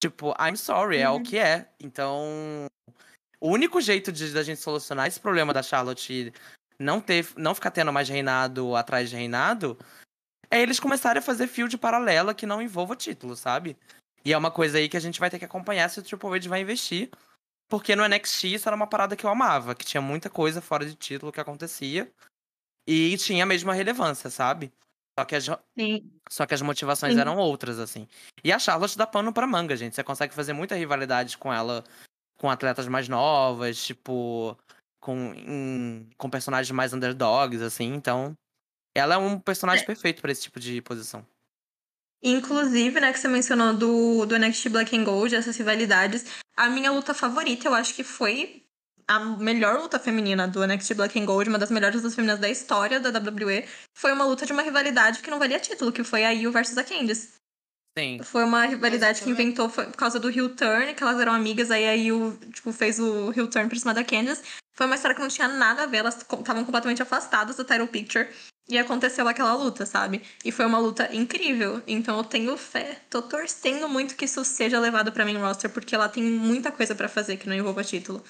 Tipo, 0.02 0.34
I'm 0.40 0.56
sorry, 0.56 1.00
uhum. 1.00 1.04
é 1.04 1.10
o 1.10 1.14
uhum. 1.16 1.24
que 1.24 1.38
é. 1.38 1.68
Então, 1.82 2.66
o 3.42 3.50
único 3.50 3.82
jeito 3.82 4.10
de 4.10 4.32
da 4.32 4.42
gente 4.42 4.62
solucionar 4.62 5.08
esse 5.08 5.20
problema 5.20 5.52
da 5.52 5.62
Charlotte 5.62 6.32
não 6.80 7.00
ter, 7.00 7.28
não 7.38 7.56
ficar 7.56 7.72
tendo 7.72 7.92
mais 7.92 8.10
reinado 8.10 8.76
atrás 8.76 9.10
de 9.10 9.16
reinado, 9.16 9.78
é 10.50 10.62
eles 10.62 10.80
começarem 10.80 11.20
a 11.20 11.24
fazer 11.24 11.48
field 11.48 11.78
paralela 11.78 12.34
que 12.34 12.46
não 12.46 12.62
envolva 12.62 12.96
título, 12.96 13.36
sabe? 13.36 13.78
E 14.24 14.34
é 14.34 14.38
uma 14.38 14.52
coisa 14.52 14.78
aí 14.78 14.90
que 14.90 14.98
a 14.98 15.00
gente 15.00 15.20
vai 15.20 15.30
ter 15.30 15.40
que 15.40 15.46
acompanhar 15.46 15.90
se 15.90 16.00
o 16.00 16.04
Triple 16.04 16.30
H 16.30 16.50
vai 16.50 16.62
investir. 16.62 17.10
Porque 17.68 17.96
no 17.96 18.08
NXT 18.08 18.44
isso 18.46 18.70
era 18.70 18.76
uma 18.76 18.88
parada 18.88 19.16
que 19.16 19.26
eu 19.26 19.30
amava, 19.30 19.74
que 19.74 19.86
tinha 19.86 20.02
muita 20.02 20.30
coisa 20.30 20.62
fora 20.62 20.86
de 20.86 20.96
título 20.96 21.32
que 21.32 21.40
acontecia. 21.40 22.12
E 22.88 23.18
tinha 23.18 23.44
a 23.44 23.48
mesma 23.48 23.74
relevância, 23.74 24.30
sabe? 24.30 24.72
Só 25.18 25.26
que 25.26 25.36
as, 25.36 25.46
Só 26.30 26.46
que 26.46 26.54
as 26.54 26.62
motivações 26.62 27.14
Sim. 27.14 27.20
eram 27.20 27.38
outras, 27.38 27.80
assim. 27.80 28.08
E 28.44 28.52
a 28.52 28.60
Charlotte 28.60 28.98
dá 28.98 29.08
pano 29.08 29.34
pra 29.34 29.48
manga, 29.48 29.76
gente. 29.76 29.96
Você 29.96 30.04
consegue 30.04 30.34
fazer 30.34 30.54
muita 30.54 30.76
rivalidade 30.76 31.38
com 31.38 31.52
ela, 31.52 31.84
com 32.38 32.50
atletas 32.50 32.88
mais 32.88 33.08
novas, 33.08 33.84
tipo 33.84 34.58
com, 35.06 35.36
em, 35.36 36.10
com 36.18 36.28
personagens 36.28 36.72
mais 36.72 36.92
underdogs, 36.92 37.62
assim, 37.62 37.94
então. 37.94 38.36
Ela 38.96 39.14
é 39.14 39.18
um 39.20 39.38
personagem 39.38 39.84
é. 39.84 39.86
perfeito 39.86 40.20
para 40.20 40.32
esse 40.32 40.42
tipo 40.42 40.60
de 40.60 40.82
posição. 40.82 41.24
Inclusive, 42.24 43.00
né, 43.00 43.14
que 43.14 43.20
você 43.20 43.28
mencionou 43.28 43.76
do, 43.76 44.26
do 44.26 44.40
NXT 44.40 44.70
Black 44.70 44.98
and 44.98 45.04
Gold, 45.04 45.36
essas 45.36 45.56
rivalidades. 45.56 46.26
A 46.58 46.70
minha 46.70 46.92
luta 46.92 47.14
favorita, 47.14 47.68
eu 47.68 47.76
acho 47.76 47.94
que 47.94 48.04
foi 48.04 48.64
a 49.08 49.20
melhor 49.20 49.80
luta 49.80 50.00
feminina 50.00 50.48
do 50.48 50.66
NXT 50.66 50.96
Black 50.96 51.20
and 51.20 51.26
Gold, 51.26 51.50
uma 51.50 51.60
das 51.60 51.70
melhores 51.70 51.98
lutas 51.98 52.16
femininas 52.16 52.40
da 52.40 52.50
história 52.50 53.00
da 53.00 53.10
WWE. 53.10 53.68
Foi 53.94 54.12
uma 54.12 54.26
luta 54.26 54.44
de 54.44 54.54
uma 54.54 54.64
rivalidade 54.64 55.22
que 55.22 55.30
não 55.30 55.38
valia 55.38 55.60
título, 55.60 55.92
que 55.92 56.04
foi 56.04 56.26
a 56.26 56.32
Io 56.32 56.52
versus 56.52 56.80
a 56.80 56.84
Candice. 56.84 57.34
Sim. 57.98 58.20
Foi 58.24 58.44
uma 58.44 58.66
rivalidade 58.66 59.22
que 59.22 59.30
inventou 59.30 59.70
por 59.70 59.86
causa 59.94 60.20
do 60.20 60.30
Heel 60.30 60.54
Turn, 60.54 60.94
que 60.94 61.02
elas 61.02 61.20
eram 61.20 61.34
amigas, 61.34 61.72
aí 61.72 61.88
a 61.88 61.96
Io, 61.96 62.38
tipo, 62.54 62.74
fez 62.74 63.00
o 63.00 63.32
Heel 63.32 63.50
Turn 63.50 63.70
por 63.70 63.78
cima 63.78 63.94
da 63.94 64.04
Candice. 64.04 64.42
Foi 64.74 64.86
uma 64.86 64.96
história 64.96 65.16
que 65.16 65.22
não 65.22 65.30
tinha 65.30 65.48
nada 65.48 65.84
a 65.84 65.86
ver, 65.86 65.98
elas 65.98 66.18
estavam 66.18 66.66
completamente 66.66 67.02
afastadas 67.02 67.56
do 67.56 67.64
title 67.64 67.88
picture. 67.88 68.28
E 68.68 68.78
aconteceu 68.78 69.28
aquela 69.28 69.54
luta, 69.54 69.86
sabe? 69.86 70.24
E 70.44 70.52
foi 70.52 70.66
uma 70.66 70.80
luta 70.80 71.08
incrível. 71.16 71.82
Então 71.88 72.18
eu 72.18 72.24
tenho 72.24 72.58
fé, 72.58 73.00
tô 73.10 73.22
torcendo 73.22 73.88
muito 73.88 74.16
que 74.16 74.26
isso 74.26 74.44
seja 74.44 74.80
levado 74.80 75.12
pra 75.12 75.24
main 75.24 75.38
roster, 75.38 75.70
porque 75.70 75.96
ela 75.96 76.10
tem 76.10 76.24
muita 76.24 76.72
coisa 76.72 76.96
para 76.96 77.08
fazer 77.08 77.38
que 77.38 77.48
não 77.48 77.56
envolva 77.56 77.84
título. 77.84 78.24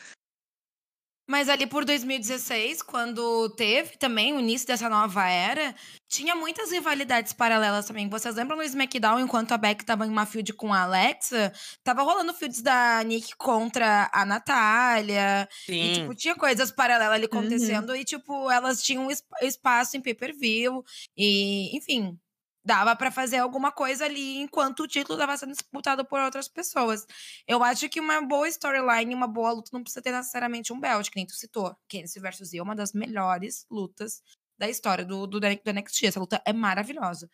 Mas 1.28 1.50
ali 1.50 1.66
por 1.66 1.84
2016, 1.84 2.84
quando 2.84 3.50
teve 3.50 3.98
também 3.98 4.34
o 4.34 4.40
início 4.40 4.68
dessa 4.68 4.88
nova 4.88 5.28
era, 5.28 5.74
tinha 6.08 6.36
muitas 6.36 6.72
rivalidades 6.72 7.34
paralelas 7.34 7.88
também. 7.88 8.08
Vocês 8.08 8.36
lembram 8.36 8.58
no 8.58 8.64
SmackDown, 8.64 9.20
enquanto 9.20 9.52
a 9.52 9.58
Beck 9.58 9.84
tava 9.84 10.06
em 10.06 10.10
uma 10.10 10.28
field 10.28 10.54
com 10.54 10.72
a 10.72 10.84
Alexa, 10.84 11.52
tava 11.84 12.04
rolando 12.04 12.34
fields 12.34 12.62
da 12.62 13.04
Nick 13.04 13.36
contra 13.38 14.08
a 14.14 14.24
Natália. 14.24 15.50
Sim. 15.66 15.74
E, 15.74 15.94
tipo, 15.96 16.14
tinha 16.14 16.36
coisas 16.36 16.72
paralelas 16.72 17.16
ali 17.16 17.28
uhum. 17.32 17.40
acontecendo 17.40 17.90
uhum. 17.90 17.96
e, 17.96 18.06
tipo, 18.06 18.52
elas 18.52 18.84
tinham 18.84 19.08
espaço 19.42 19.98
em 19.98 20.02
pay-per-view. 20.02 20.84
E, 21.18 21.76
enfim, 21.76 22.20
dava 22.66 22.96
para 22.96 23.12
fazer 23.12 23.38
alguma 23.38 23.72
coisa 23.72 24.06
ali 24.06 24.38
enquanto 24.38 24.82
o 24.82 24.88
título 24.88 25.18
estava 25.18 25.38
sendo 25.38 25.52
disputado 25.52 26.04
por 26.04 26.20
outras 26.20 26.48
pessoas. 26.48 27.06
Eu 27.48 27.64
acho 27.64 27.88
que 27.88 28.00
uma 28.00 28.22
boa 28.22 28.50
storyline, 28.50 29.14
uma 29.14 29.28
boa 29.28 29.52
luta 29.52 29.70
não 29.72 29.84
precisa 29.84 30.02
ter 30.02 30.12
necessariamente 30.12 30.74
um 30.74 30.80
belt, 30.80 31.10
que 31.10 31.16
nem 31.16 31.28
tu 31.28 31.36
citou. 31.36 31.76
Kenzie 31.88 32.20
versus 32.20 32.54
Io 32.54 32.62
é 32.62 32.64
uma 32.64 32.76
das 32.76 32.92
melhores 32.92 33.66
lutas 33.70 34.24
da 34.58 34.68
história 34.68 35.06
do, 35.06 35.28
do, 35.28 35.40
do 35.40 35.48
NXT. 35.48 36.08
Essa 36.08 36.20
luta 36.20 36.42
é 36.44 36.52
maravilhosa. 36.52 37.30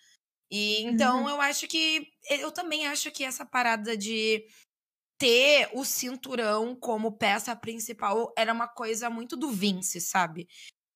E 0.51 0.83
então 0.83 1.23
uhum. 1.23 1.29
eu 1.29 1.41
acho 1.41 1.65
que 1.65 2.09
eu 2.29 2.51
também 2.51 2.85
acho 2.87 3.09
que 3.09 3.23
essa 3.23 3.45
parada 3.45 3.95
de 3.95 4.45
ter 5.17 5.69
o 5.73 5.85
cinturão 5.85 6.75
como 6.75 7.17
peça 7.17 7.55
principal 7.55 8.33
era 8.37 8.51
uma 8.51 8.67
coisa 8.67 9.09
muito 9.09 9.37
do 9.37 9.49
Vince, 9.49 10.01
sabe? 10.01 10.47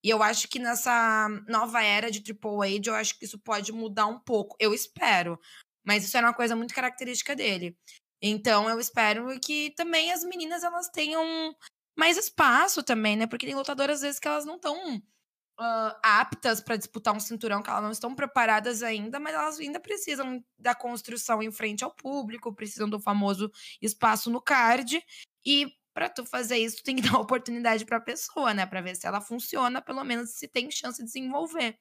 E 0.06 0.10
eu 0.12 0.22
acho 0.22 0.47
que 0.47 0.60
nessa 0.60 1.28
nova 1.47 1.82
era 1.82 2.12
de 2.12 2.22
Triple 2.22 2.78
H, 2.78 2.91
eu 2.91 2.93
acho 2.93 3.18
que 3.18 3.26
isso 3.26 3.39
pode 3.39 3.72
mudar 3.72 4.06
um 4.06 4.20
pouco. 4.20 4.56
Eu 4.60 4.72
espero. 4.72 5.39
Mas 5.84 6.03
isso 6.03 6.16
era 6.16 6.28
uma 6.28 6.34
coisa 6.34 6.56
muito 6.56 6.76
característica 6.76 7.36
dele. 7.36 7.76
Então 8.22 8.70
eu 8.70 8.80
espero 8.80 9.28
que 9.39 9.72
também 9.72 10.12
as 10.14 10.24
meninas 10.24 10.64
elas 10.64 10.89
tenham 10.89 11.56
mais 11.97 12.18
espaço 12.18 12.84
também, 12.84 13.16
né? 13.16 13.26
Porque 13.26 13.47
tem 13.47 13.56
lutadoras 13.56 13.95
às 13.95 14.01
vezes 14.03 14.20
que 14.20 14.28
elas 14.28 14.45
não 14.45 14.58
estão 14.58 14.97
uh, 14.97 15.97
aptas 16.03 16.62
para 16.62 16.78
disputar 16.78 17.16
um 17.16 17.20
cinturão, 17.20 17.64
que 17.64 17.72
elas 17.72 17.82
não 17.82 17.91
estão 17.91 18.14
preparadas 18.14 18.84
ainda, 18.84 19.20
mas 19.20 19.34
elas 19.34 19.60
ainda 19.60 19.80
precisam 19.80 20.39
da 20.56 20.76
construção 20.76 21.41
em 21.41 21.51
frente 21.51 21.84
ao 21.84 21.89
público, 21.89 22.53
precisam 22.53 22.88
do 22.88 22.99
famoso 22.99 23.51
espaço 23.82 24.30
no 24.30 24.39
card. 24.39 25.03
E 25.43 25.66
para 25.96 26.10
tu 26.10 26.26
fazer 26.26 26.58
isso, 26.58 26.78
tu 26.78 26.84
tem 26.84 26.98
que 26.98 27.02
dar 27.10 27.18
oportunidade 27.18 27.86
para 27.86 27.98
a 27.98 28.02
pessoa, 28.02 28.54
né? 28.54 28.66
Para 28.66 28.82
ver 28.82 28.96
se 28.96 29.08
ela 29.08 29.22
funciona, 29.22 29.82
pelo 29.82 30.04
menos 30.04 30.32
se 30.32 30.48
tem 30.48 30.70
chance 30.70 31.00
de 31.00 31.06
desenvolver. 31.06 31.80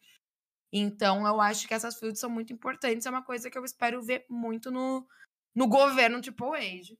Então, 0.73 1.27
eu 1.27 1.41
acho 1.41 1.67
que 1.67 1.75
essas 1.75 1.99
fields 1.99 2.21
são 2.21 2.31
muito 2.31 2.53
importantes. 2.53 3.07
É 3.07 3.11
uma 3.11 3.25
coisa 3.25 3.51
que 3.51 3.59
eu 3.59 3.65
espero 3.65 4.03
ver 4.03 4.25
muito 4.31 4.71
no, 4.71 5.07
no 5.55 5.67
governo 5.67 6.21
Triple 6.21 6.57
Age. 6.57 6.99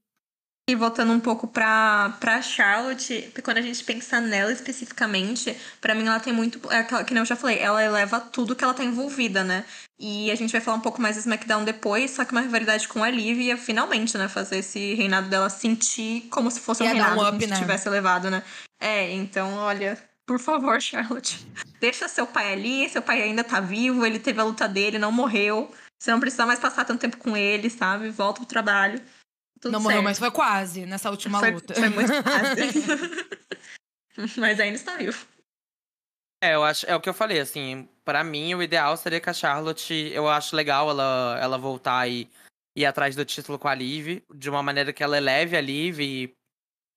E 0.69 0.75
voltando 0.75 1.13
um 1.13 1.21
pouco 1.21 1.47
pra, 1.47 2.17
pra 2.19 2.41
Charlotte, 2.41 3.31
quando 3.45 3.59
a 3.59 3.63
gente 3.63 3.85
pensa 3.85 4.21
nela 4.21 4.51
especificamente, 4.51 5.55
para 5.79 5.95
mim 5.95 6.07
ela 6.07 6.19
tem 6.19 6.33
muito. 6.33 6.59
É 6.73 6.79
aquela, 6.79 7.05
que 7.05 7.13
nem 7.13 7.21
eu 7.21 7.27
já 7.27 7.37
falei, 7.37 7.59
ela 7.59 7.85
eleva 7.85 8.19
tudo 8.19 8.57
que 8.57 8.65
ela 8.65 8.73
tá 8.73 8.83
envolvida, 8.83 9.45
né? 9.45 9.67
E 9.99 10.31
a 10.31 10.35
gente 10.35 10.51
vai 10.51 10.61
falar 10.61 10.77
um 10.77 10.81
pouco 10.81 11.01
mais 11.01 11.17
do 11.17 11.21
SmackDown 11.21 11.65
depois, 11.65 12.11
só 12.11 12.25
que 12.25 12.33
uma 12.33 12.41
rivalidade 12.41 12.89
com 12.89 13.03
a 13.03 13.11
Liv 13.11 13.39
ia 13.39 13.57
finalmente, 13.57 14.19
né? 14.19 14.29
Fazer 14.29 14.59
esse 14.59 14.95
reinado 14.95 15.29
dela 15.29 15.49
sentir 15.49 16.23
como 16.31 16.51
se 16.51 16.61
fosse 16.61 16.83
um 16.83 16.87
reinado, 16.87 17.17
um 17.17 17.23
up, 17.23 17.31
como 17.31 17.47
né? 17.47 17.55
se 17.55 17.63
tivesse 17.63 17.89
elevado, 17.89 18.29
né? 18.29 18.43
É, 18.81 19.13
então, 19.13 19.55
olha, 19.55 19.97
por 20.27 20.41
favor, 20.41 20.81
Charlotte. 20.83 21.47
Deixa 21.81 22.09
seu 22.09 22.27
pai 22.27 22.53
ali, 22.53 22.89
seu 22.89 23.03
pai 23.03 23.23
ainda 23.23 23.45
tá 23.45 23.61
vivo, 23.61 24.05
ele 24.05 24.19
teve 24.19 24.41
a 24.41 24.45
luta 24.45 24.69
dele, 24.69 24.99
não 24.99 25.13
morreu. 25.13 25.73
Você 25.99 26.11
não 26.11 26.21
precisa 26.21 26.45
mais 26.45 26.59
passar 26.59 26.85
tanto 26.85 27.01
tempo 27.01 27.17
com 27.17 27.37
ele, 27.37 27.71
sabe? 27.71 28.11
Volta 28.11 28.41
pro 28.41 28.47
trabalho. 28.47 29.01
Tudo 29.61 29.73
não 29.73 29.81
certo. 29.81 29.85
morreu, 29.85 30.03
mas 30.03 30.19
foi 30.19 30.31
quase 30.31 30.85
nessa 30.85 31.09
última 31.11 31.39
foi, 31.39 31.53
luta. 31.53 31.73
Foi 31.73 31.89
muito 31.89 32.13
quase. 32.23 32.75
mas 34.39 34.61
ainda 34.61 34.77
está 34.77 34.97
vivo. 34.97 35.34
É, 36.45 36.55
eu 36.55 36.63
acho, 36.63 36.85
é 36.85 36.95
o 36.95 37.01
que 37.01 37.09
eu 37.09 37.15
falei, 37.15 37.41
assim, 37.41 37.89
para 38.05 38.23
mim 38.23 38.55
o 38.55 38.63
ideal 38.63 38.95
seria 38.99 39.19
que 39.19 39.31
a 39.31 39.33
Charlotte, 39.33 39.95
eu 40.13 40.29
acho 40.29 40.55
legal 40.55 40.91
ela, 40.91 41.39
ela 41.41 41.57
voltar 41.57 42.07
e 42.07 42.29
ir 42.77 42.85
atrás 42.85 43.17
do 43.17 43.25
título 43.25 43.59
com 43.59 43.67
a 43.67 43.75
Liv, 43.75 44.23
de 44.35 44.51
uma 44.51 44.63
maneira 44.63 44.93
que 44.93 45.03
ela 45.03 45.17
eleve 45.17 45.57
a 45.57 45.61
Liv 45.63 46.01
e, 46.01 46.37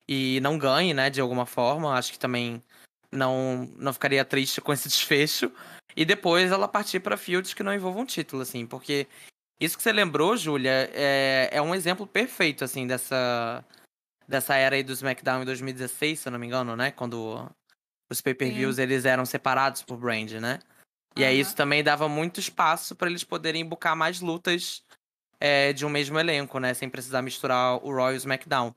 e 0.05 0.41
não 0.41 0.57
ganhe, 0.57 0.93
né, 0.93 1.09
de 1.09 1.21
alguma 1.21 1.45
forma. 1.45 1.97
Acho 1.97 2.11
que 2.11 2.19
também 2.19 2.61
não, 3.09 3.71
não 3.77 3.93
ficaria 3.93 4.25
triste 4.25 4.59
com 4.59 4.73
esse 4.73 4.89
desfecho. 4.89 5.49
E 5.95 6.03
depois 6.03 6.51
ela 6.51 6.67
partir 6.67 6.99
para 6.99 7.15
fields 7.15 7.53
que 7.53 7.63
não 7.63 7.73
envolvam 7.73 8.05
título, 8.05 8.41
assim, 8.41 8.67
porque 8.67 9.07
isso 9.61 9.77
que 9.77 9.83
você 9.83 9.93
lembrou, 9.93 10.35
Júlia, 10.35 10.91
é, 10.93 11.47
é 11.53 11.61
um 11.61 11.73
exemplo 11.73 12.05
perfeito, 12.05 12.65
assim, 12.65 12.85
dessa, 12.85 13.63
dessa 14.27 14.55
era 14.55 14.75
aí 14.75 14.83
do 14.83 14.91
SmackDown 14.91 15.43
em 15.43 15.45
2016, 15.45 16.19
se 16.19 16.27
eu 16.27 16.33
não 16.33 16.39
me 16.39 16.47
engano, 16.47 16.75
né? 16.75 16.91
Quando 16.91 17.49
os 18.09 18.21
pay-per-views 18.21 18.77
eles 18.77 19.05
eram 19.05 19.25
separados 19.25 19.81
por 19.81 19.97
brand, 19.97 20.31
né? 20.33 20.59
E 21.15 21.25
aí 21.25 21.39
isso 21.39 21.55
também 21.55 21.83
dava 21.83 22.07
muito 22.07 22.39
espaço 22.39 22.95
para 22.95 23.09
eles 23.09 23.23
poderem 23.23 23.65
buscar 23.65 23.95
mais 23.95 24.21
lutas 24.21 24.83
é, 25.39 25.73
de 25.73 25.85
um 25.85 25.89
mesmo 25.89 26.19
elenco, 26.19 26.59
né? 26.59 26.73
Sem 26.73 26.89
precisar 26.89 27.21
misturar 27.21 27.83
o 27.83 27.91
Royal 27.91 28.13
e 28.13 28.15
o 28.15 28.17
SmackDown. 28.17 28.73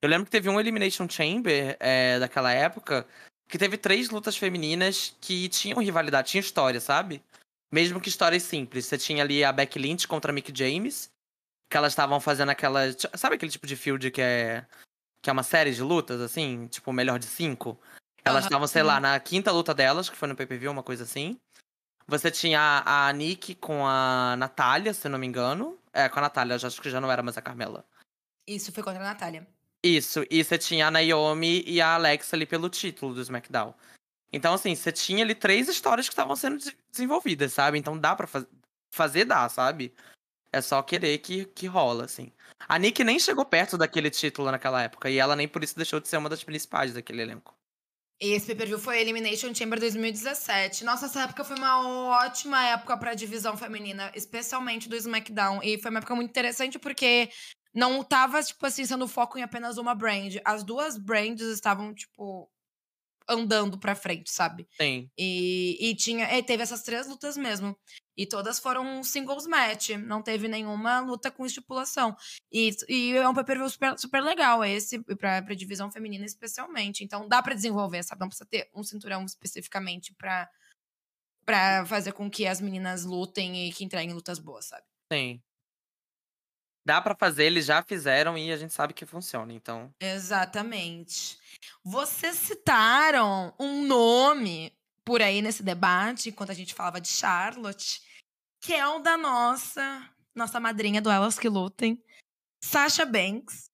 Eu 0.00 0.08
lembro 0.08 0.24
que 0.24 0.30
teve 0.30 0.48
um 0.48 0.58
Elimination 0.58 1.08
Chamber 1.08 1.76
é, 1.78 2.18
daquela 2.18 2.52
época 2.52 3.06
que 3.48 3.58
teve 3.58 3.76
três 3.76 4.10
lutas 4.10 4.36
femininas 4.36 5.14
que 5.20 5.48
tinham 5.48 5.78
rivalidade, 5.78 6.30
tinham 6.30 6.40
história, 6.40 6.80
sabe? 6.80 7.22
Mesmo 7.72 8.00
que 8.00 8.08
histórias 8.08 8.42
simples. 8.42 8.86
Você 8.86 8.96
tinha 8.96 9.22
ali 9.22 9.44
a 9.44 9.52
Becky 9.52 9.78
Lynch 9.78 10.08
contra 10.08 10.30
a 10.30 10.34
Mick 10.34 10.52
James. 10.56 11.10
Que 11.70 11.76
elas 11.76 11.92
estavam 11.92 12.20
fazendo 12.20 12.50
aquela. 12.50 12.80
Sabe 13.14 13.36
aquele 13.36 13.50
tipo 13.50 13.66
de 13.66 13.76
field 13.76 14.10
que 14.10 14.22
é. 14.22 14.64
Que 15.22 15.30
é 15.30 15.32
uma 15.32 15.42
série 15.42 15.72
de 15.72 15.82
lutas, 15.82 16.20
assim? 16.20 16.66
Tipo, 16.68 16.92
melhor 16.92 17.18
de 17.18 17.26
cinco? 17.26 17.78
Elas 18.24 18.44
estavam, 18.44 18.66
sei 18.66 18.82
lá, 18.82 18.98
na 18.98 19.18
quinta 19.20 19.52
luta 19.52 19.74
delas, 19.74 20.08
que 20.08 20.16
foi 20.16 20.28
no 20.28 20.34
PPV, 20.34 20.68
uma 20.68 20.82
coisa 20.82 21.04
assim. 21.04 21.38
Você 22.06 22.30
tinha 22.30 22.60
a, 22.60 23.08
a 23.08 23.12
Nick 23.12 23.54
com 23.54 23.86
a 23.86 24.34
Natália, 24.36 24.94
se 24.94 25.08
não 25.08 25.18
me 25.18 25.26
engano. 25.26 25.78
É, 25.92 26.08
com 26.08 26.18
a 26.18 26.22
Natália, 26.22 26.56
acho 26.56 26.80
que 26.80 26.90
já 26.90 27.00
não 27.00 27.10
era 27.10 27.22
mais 27.22 27.36
a 27.36 27.42
Carmela. 27.42 27.84
Isso, 28.46 28.72
foi 28.72 28.82
contra 28.82 29.00
a 29.00 29.06
Natália. 29.06 29.46
Isso, 29.82 30.24
e 30.30 30.42
você 30.42 30.56
tinha 30.56 30.86
a 30.86 30.90
Naomi 30.90 31.62
e 31.66 31.80
a 31.80 31.94
Alexa 31.94 32.34
ali 32.34 32.46
pelo 32.46 32.70
título 32.70 33.14
do 33.14 33.20
SmackDown. 33.20 33.74
Então, 34.32 34.54
assim, 34.54 34.74
você 34.74 34.90
tinha 34.90 35.22
ali 35.22 35.34
três 35.34 35.68
histórias 35.68 36.08
que 36.08 36.12
estavam 36.12 36.34
sendo 36.34 36.58
desenvolvidas, 36.90 37.52
sabe? 37.52 37.78
Então 37.78 37.98
dá 37.98 38.16
pra 38.16 38.26
faz... 38.26 38.46
fazer, 38.90 39.26
dá, 39.26 39.46
sabe? 39.48 39.94
É 40.50 40.62
só 40.62 40.82
querer 40.82 41.18
que, 41.18 41.44
que 41.44 41.66
rola, 41.66 42.06
assim. 42.06 42.32
A 42.66 42.78
Nick 42.78 43.04
nem 43.04 43.18
chegou 43.18 43.44
perto 43.44 43.76
daquele 43.76 44.10
título 44.10 44.50
naquela 44.50 44.82
época, 44.82 45.10
e 45.10 45.18
ela 45.18 45.36
nem 45.36 45.46
por 45.46 45.62
isso 45.62 45.76
deixou 45.76 46.00
de 46.00 46.08
ser 46.08 46.16
uma 46.16 46.30
das 46.30 46.42
principais 46.42 46.94
daquele 46.94 47.22
elenco. 47.22 47.54
Esse 48.20 48.46
pay-per-view 48.46 48.78
foi 48.78 49.00
Elimination 49.00 49.54
Chamber 49.54 49.78
2017. 49.78 50.84
Nossa, 50.84 51.06
essa 51.06 51.22
época 51.22 51.44
foi 51.44 51.56
uma 51.56 52.16
ótima 52.24 52.64
época 52.68 52.96
pra 52.96 53.14
divisão 53.14 53.56
feminina, 53.56 54.10
especialmente 54.14 54.88
do 54.88 54.96
SmackDown. 54.96 55.60
E 55.62 55.78
foi 55.80 55.90
uma 55.90 55.98
época 55.98 56.14
muito 56.14 56.30
interessante 56.30 56.78
porque 56.78 57.28
não 57.74 58.02
tava, 58.04 58.42
tipo 58.42 58.64
assim, 58.64 58.84
sendo 58.86 59.08
foco 59.08 59.36
em 59.38 59.42
apenas 59.42 59.78
uma 59.78 59.94
brand. 59.94 60.36
As 60.44 60.62
duas 60.62 60.96
brands 60.96 61.42
estavam, 61.42 61.92
tipo, 61.92 62.48
andando 63.28 63.78
pra 63.78 63.94
frente, 63.94 64.30
sabe? 64.30 64.66
Sim. 64.80 65.10
E, 65.18 65.78
e 65.80 65.94
tinha. 65.94 66.36
E 66.36 66.42
teve 66.42 66.62
essas 66.62 66.82
três 66.82 67.06
lutas 67.06 67.36
mesmo. 67.36 67.76
E 68.16 68.26
todas 68.26 68.58
foram 68.58 69.02
singles 69.02 69.46
match. 69.46 69.90
Não 69.90 70.22
teve 70.22 70.46
nenhuma 70.46 71.00
luta 71.00 71.30
com 71.30 71.44
estipulação. 71.44 72.16
E, 72.52 72.70
e 72.88 73.16
é 73.16 73.28
um 73.28 73.34
pay 73.34 73.44
super, 73.68 73.98
super 73.98 74.22
legal 74.22 74.64
esse, 74.64 75.02
pra, 75.16 75.42
pra 75.42 75.54
divisão 75.54 75.90
feminina 75.90 76.24
especialmente. 76.24 77.02
Então 77.02 77.28
dá 77.28 77.42
para 77.42 77.54
desenvolver, 77.54 78.02
sabe? 78.02 78.20
Não 78.20 78.28
precisa 78.28 78.48
ter 78.48 78.70
um 78.74 78.82
cinturão 78.82 79.24
especificamente 79.24 80.14
pra, 80.14 80.48
pra 81.44 81.84
fazer 81.86 82.12
com 82.12 82.30
que 82.30 82.46
as 82.46 82.60
meninas 82.60 83.04
lutem 83.04 83.66
e 83.66 83.72
que 83.72 83.84
entreguem 83.84 84.14
lutas 84.14 84.38
boas, 84.38 84.66
sabe? 84.66 84.84
Sim 85.12 85.42
dá 86.84 87.00
para 87.00 87.14
fazer, 87.14 87.44
eles 87.44 87.66
já 87.66 87.82
fizeram 87.82 88.36
e 88.36 88.52
a 88.52 88.56
gente 88.56 88.72
sabe 88.72 88.92
que 88.92 89.06
funciona, 89.06 89.52
então. 89.52 89.92
Exatamente. 90.00 91.38
Vocês 91.82 92.36
citaram 92.36 93.54
um 93.58 93.86
nome 93.86 94.72
por 95.04 95.22
aí 95.22 95.40
nesse 95.40 95.62
debate, 95.62 96.28
enquanto 96.28 96.50
a 96.50 96.54
gente 96.54 96.74
falava 96.74 97.00
de 97.00 97.08
Charlotte, 97.08 98.02
que 98.60 98.72
é 98.72 98.86
o 98.86 98.98
da 98.98 99.16
nossa, 99.16 100.08
nossa 100.34 100.60
madrinha 100.60 101.00
do 101.00 101.10
Elas 101.10 101.38
que 101.38 101.48
Lutem, 101.48 102.02
Sasha 102.62 103.04
Banks. 103.04 103.70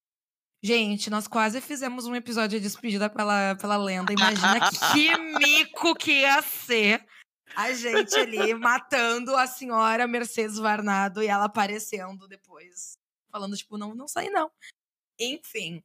Gente, 0.63 1.09
nós 1.09 1.27
quase 1.27 1.61
fizemos 1.61 2.07
um 2.07 2.15
episódio 2.15 2.59
de 2.59 2.65
despedida 2.65 3.09
pela, 3.09 3.55
pela 3.57 3.79
lenda. 3.79 4.13
Imagina 4.13 4.61
que 4.93 5.17
mico 5.17 5.95
que 5.95 6.21
ia 6.21 6.43
ser 6.43 7.07
a 7.57 7.73
gente 7.73 8.15
ali 8.15 8.55
matando 8.55 9.35
a 9.37 9.47
senhora 9.47 10.07
Mercedes 10.07 10.59
Varnado 10.59 11.23
e 11.23 11.29
ela 11.29 11.45
aparecendo 11.45 12.29
depois 12.29 13.00
falando, 13.31 13.57
tipo, 13.57 13.79
não, 13.79 13.95
não 13.95 14.09
saí 14.09 14.31
não. 14.31 14.51
Enfim, 15.19 15.83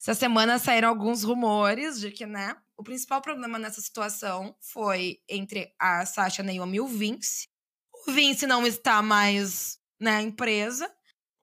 essa 0.00 0.14
semana 0.14 0.58
saíram 0.58 0.88
alguns 0.88 1.22
rumores 1.22 2.00
de 2.00 2.10
que, 2.10 2.24
né, 2.24 2.56
o 2.74 2.82
principal 2.82 3.20
problema 3.20 3.58
nessa 3.58 3.82
situação 3.82 4.56
foi 4.58 5.20
entre 5.28 5.74
a 5.78 6.06
Sasha 6.06 6.42
Naomi 6.42 6.78
e 6.78 6.80
o 6.80 6.86
Vince. 6.86 7.46
O 7.92 8.10
Vince 8.10 8.46
não 8.46 8.66
está 8.66 9.02
mais 9.02 9.78
na 10.00 10.22
empresa. 10.22 10.90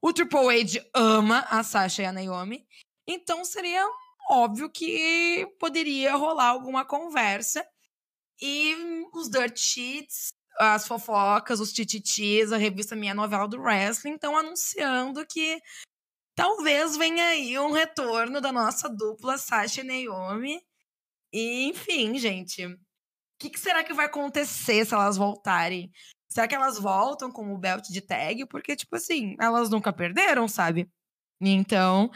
O 0.01 0.11
Triple 0.11 0.59
H 0.59 0.83
ama 0.91 1.41
a 1.51 1.63
Sasha 1.63 2.01
e 2.01 2.05
a 2.05 2.11
Naomi. 2.11 2.67
Então 3.05 3.45
seria 3.45 3.87
óbvio 4.27 4.71
que 4.71 5.45
poderia 5.59 6.15
rolar 6.15 6.47
alguma 6.47 6.83
conversa. 6.83 7.63
E 8.41 8.75
os 9.13 9.29
dirt 9.29 9.55
sheets 9.55 10.29
as 10.59 10.87
fofocas, 10.87 11.59
os 11.59 11.71
tititis, 11.71 12.51
a 12.51 12.57
revista 12.57 12.95
Minha 12.95 13.13
Novela 13.13 13.47
do 13.47 13.59
Wrestling 13.61 14.15
estão 14.15 14.37
anunciando 14.37 15.25
que 15.25 15.59
talvez 16.35 16.97
venha 16.97 17.25
aí 17.25 17.57
um 17.59 17.71
retorno 17.71 18.41
da 18.41 18.51
nossa 18.51 18.89
dupla 18.89 19.37
Sasha 19.37 19.81
e 19.81 20.07
Naomi. 20.07 20.61
E, 21.31 21.65
enfim, 21.69 22.17
gente, 22.17 22.65
o 22.65 22.77
que, 23.39 23.49
que, 23.49 23.59
será 23.59 23.83
que 23.83 23.93
vai 23.93 24.05
acontecer 24.05 24.85
se 24.85 24.93
elas 24.93 25.17
voltarem? 25.17 25.91
Será 26.29 26.47
que 26.47 26.55
elas 26.55 26.79
voltam 26.79 27.31
com 27.31 27.53
o 27.53 27.57
belt 27.57 27.87
de 27.89 28.01
tag? 28.01 28.45
Porque, 28.47 28.75
tipo 28.75 28.95
assim, 28.95 29.35
elas 29.39 29.69
nunca 29.69 29.93
perderam, 29.93 30.47
sabe? 30.47 30.89
Então, 31.41 32.09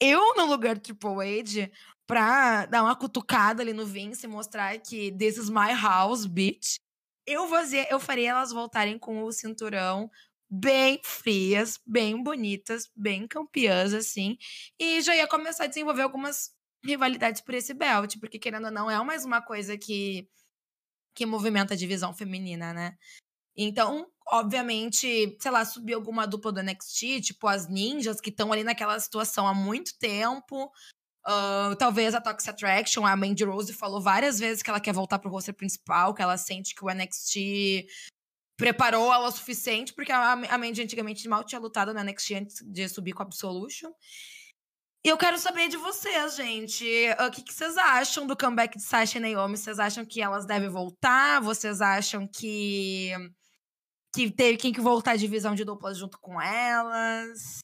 eu, 0.00 0.34
no 0.36 0.44
lugar 0.46 0.78
Triple 0.78 1.40
H, 1.40 1.70
pra 2.06 2.66
dar 2.66 2.82
uma 2.82 2.96
cutucada 2.96 3.62
ali 3.62 3.72
no 3.72 3.84
Vince 3.84 4.26
e 4.26 4.28
mostrar 4.28 4.78
que 4.78 5.12
this 5.12 5.36
is 5.36 5.50
my 5.50 5.72
house, 5.74 6.24
bitch, 6.24 6.76
eu, 7.28 7.48
fazer, 7.48 7.86
eu 7.90 8.00
faria 8.00 8.30
elas 8.30 8.52
voltarem 8.52 8.98
com 8.98 9.22
o 9.22 9.32
cinturão 9.32 10.10
bem 10.50 11.00
frias, 11.04 11.78
bem 11.86 12.22
bonitas, 12.22 12.90
bem 12.96 13.26
campeãs, 13.28 13.92
assim. 13.92 14.38
E 14.78 15.02
já 15.02 15.14
ia 15.14 15.28
começar 15.28 15.64
a 15.64 15.66
desenvolver 15.66 16.02
algumas 16.02 16.54
rivalidades 16.82 17.40
por 17.40 17.54
esse 17.54 17.74
belt, 17.74 18.18
porque 18.18 18.38
querendo 18.38 18.66
ou 18.66 18.70
não, 18.70 18.90
é 18.90 19.02
mais 19.04 19.24
uma 19.24 19.42
coisa 19.42 19.76
que, 19.76 20.28
que 21.14 21.26
movimenta 21.26 21.74
a 21.74 21.76
divisão 21.76 22.14
feminina, 22.14 22.72
né? 22.72 22.96
Então, 23.56 24.06
obviamente, 24.28 25.36
sei 25.40 25.50
lá, 25.50 25.64
subir 25.64 25.94
alguma 25.94 26.26
dupla 26.26 26.52
do 26.52 26.62
NXT, 26.62 27.20
tipo 27.20 27.46
as 27.48 27.68
ninjas 27.68 28.20
que 28.20 28.30
estão 28.30 28.52
ali 28.52 28.62
naquela 28.62 28.98
situação 29.00 29.46
há 29.46 29.52
muito 29.52 29.98
tempo. 29.98 30.70
Talvez 31.78 32.14
a 32.14 32.20
Toxic 32.20 32.50
Attraction, 32.50 33.04
a 33.04 33.16
Mandy 33.16 33.44
Rose 33.44 33.72
falou 33.72 34.00
várias 34.00 34.38
vezes 34.38 34.62
que 34.62 34.70
ela 34.70 34.80
quer 34.80 34.92
voltar 34.92 35.18
pro 35.18 35.30
roster 35.30 35.54
principal, 35.54 36.14
que 36.14 36.22
ela 36.22 36.36
sente 36.36 36.74
que 36.74 36.84
o 36.84 36.88
NXT 36.88 37.86
preparou 38.56 39.12
ela 39.12 39.28
o 39.28 39.30
suficiente, 39.30 39.94
porque 39.94 40.10
a, 40.10 40.32
a 40.32 40.58
Mandy 40.58 40.82
antigamente 40.82 41.28
mal 41.28 41.44
tinha 41.44 41.60
lutado 41.60 41.94
no 41.94 42.02
NXT 42.02 42.34
antes 42.34 42.62
de 42.64 42.88
subir 42.88 43.12
com 43.12 43.22
a 43.22 43.26
Absolution. 43.26 43.90
E 45.04 45.08
eu 45.08 45.16
quero 45.16 45.38
saber 45.38 45.68
de 45.68 45.76
vocês, 45.76 46.34
gente. 46.34 46.84
O 47.26 47.30
que, 47.30 47.42
que 47.42 47.54
vocês 47.54 47.76
acham 47.78 48.26
do 48.26 48.36
comeback 48.36 48.76
de 48.76 48.82
Sasha 48.82 49.18
e 49.18 49.20
Naomi? 49.20 49.56
Vocês 49.56 49.78
acham 49.78 50.04
que 50.04 50.20
elas 50.20 50.44
devem 50.44 50.68
voltar? 50.68 51.40
Vocês 51.40 51.80
acham 51.80 52.26
que 52.26 53.12
que 54.14 54.30
teve 54.30 54.56
quem 54.56 54.72
que 54.72 54.80
voltar 54.80 55.12
à 55.12 55.16
divisão 55.16 55.54
de 55.54 55.64
duplas 55.64 55.96
junto 55.98 56.18
com 56.18 56.40
elas? 56.40 57.60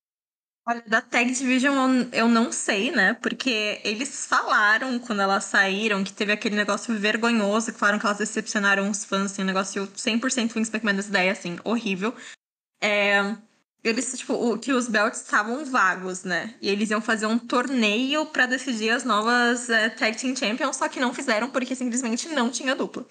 Olha, 0.67 0.83
da 0.87 1.03
Tag 1.03 1.31
Division 1.31 2.09
eu 2.11 2.27
não 2.27 2.51
sei, 2.51 2.91
né? 2.91 3.13
Porque 3.15 3.81
eles 3.85 4.27
falaram 4.27 4.99
quando 4.99 5.21
elas 5.21 5.45
saíram 5.45 6.03
que 6.03 6.13
teve 6.13 6.33
aquele 6.33 6.57
negócio 6.57 6.99
vergonhoso, 6.99 7.71
que 7.73 7.79
falaram 7.79 7.99
que 7.99 8.07
elas 8.07 8.19
decepcionaram 8.19 8.89
os 8.89 9.05
fãs, 9.05 9.33
assim, 9.33 9.43
um 9.43 9.45
negócio 9.45 9.87
100% 9.89 10.55
Vince 10.55 10.71
McMahon 10.71 10.97
dessa 10.97 11.09
ideia, 11.11 11.33
assim, 11.33 11.59
horrível. 11.65 12.15
É, 12.83 13.37
eles, 13.83 14.17
tipo, 14.19 14.33
o, 14.33 14.59
que 14.59 14.73
os 14.73 14.89
belts 14.89 15.21
estavam 15.21 15.67
vagos, 15.67 16.25
né? 16.25 16.55
E 16.63 16.71
eles 16.71 16.91
iam 16.91 17.03
fazer 17.03 17.27
um 17.27 17.39
torneio 17.39 18.27
para 18.27 18.47
decidir 18.47 18.91
as 18.91 19.05
novas 19.05 19.69
é, 19.69 19.91
Tag 19.91 20.17
Team 20.17 20.35
Champions, 20.35 20.77
só 20.77 20.89
que 20.89 20.99
não 20.99 21.13
fizeram 21.13 21.51
porque 21.51 21.75
simplesmente 21.77 22.29
não 22.31 22.51
tinha 22.51 22.75
dupla. 22.75 23.07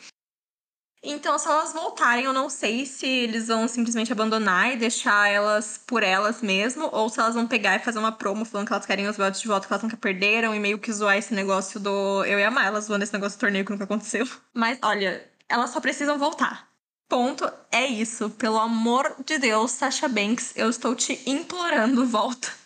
Então, 1.04 1.38
se 1.38 1.48
elas 1.50 1.74
voltarem, 1.74 2.24
eu 2.24 2.32
não 2.32 2.50
sei 2.50 2.86
se 2.86 3.06
eles 3.06 3.48
vão 3.48 3.68
simplesmente 3.68 4.14
abandonar 4.14 4.72
e 4.72 4.78
deixar 4.78 5.28
elas 5.30 5.78
por 5.86 6.02
elas 6.02 6.42
mesmo, 6.42 6.88
ou 6.94 7.10
se 7.10 7.20
elas 7.20 7.36
vão 7.36 7.46
pegar 7.46 7.76
e 7.76 7.80
fazer 7.80 8.00
uma 8.00 8.12
promo 8.12 8.46
falando 8.46 8.68
que 8.68 8.74
elas 8.74 8.86
querem 8.86 9.08
os 9.08 9.18
belts 9.18 9.42
de 9.42 9.48
volta, 9.48 9.68
que 9.68 9.74
elas 9.74 9.84
nunca 9.84 9.98
perderam, 9.98 10.56
e 10.56 10.60
meio 10.60 10.80
que 10.80 10.94
zoar 10.94 11.18
esse 11.18 11.34
negócio 11.34 11.78
do. 11.78 12.24
Eu 12.24 12.40
e 12.40 12.44
a 12.44 12.66
elas 12.66 12.86
zoando 12.86 13.04
esse 13.04 13.14
negócio 13.14 13.38
do 13.38 13.42
torneio 13.42 13.66
que 13.66 13.72
nunca 13.72 13.84
aconteceu. 13.84 14.26
Mas, 14.54 14.80
olha, 14.82 15.30
elas 15.50 15.72
só 15.72 15.82
precisam 15.82 16.18
voltar. 16.18 16.70
Ponto. 17.10 17.52
É 17.70 17.86
isso. 17.86 18.30
Pelo 18.30 18.58
amor 18.58 19.16
de 19.26 19.38
Deus, 19.38 19.72
Sasha 19.72 20.08
Banks, 20.08 20.54
eu 20.56 20.70
estou 20.70 20.96
te 20.96 21.20
implorando, 21.26 22.06
volta. 22.08 22.63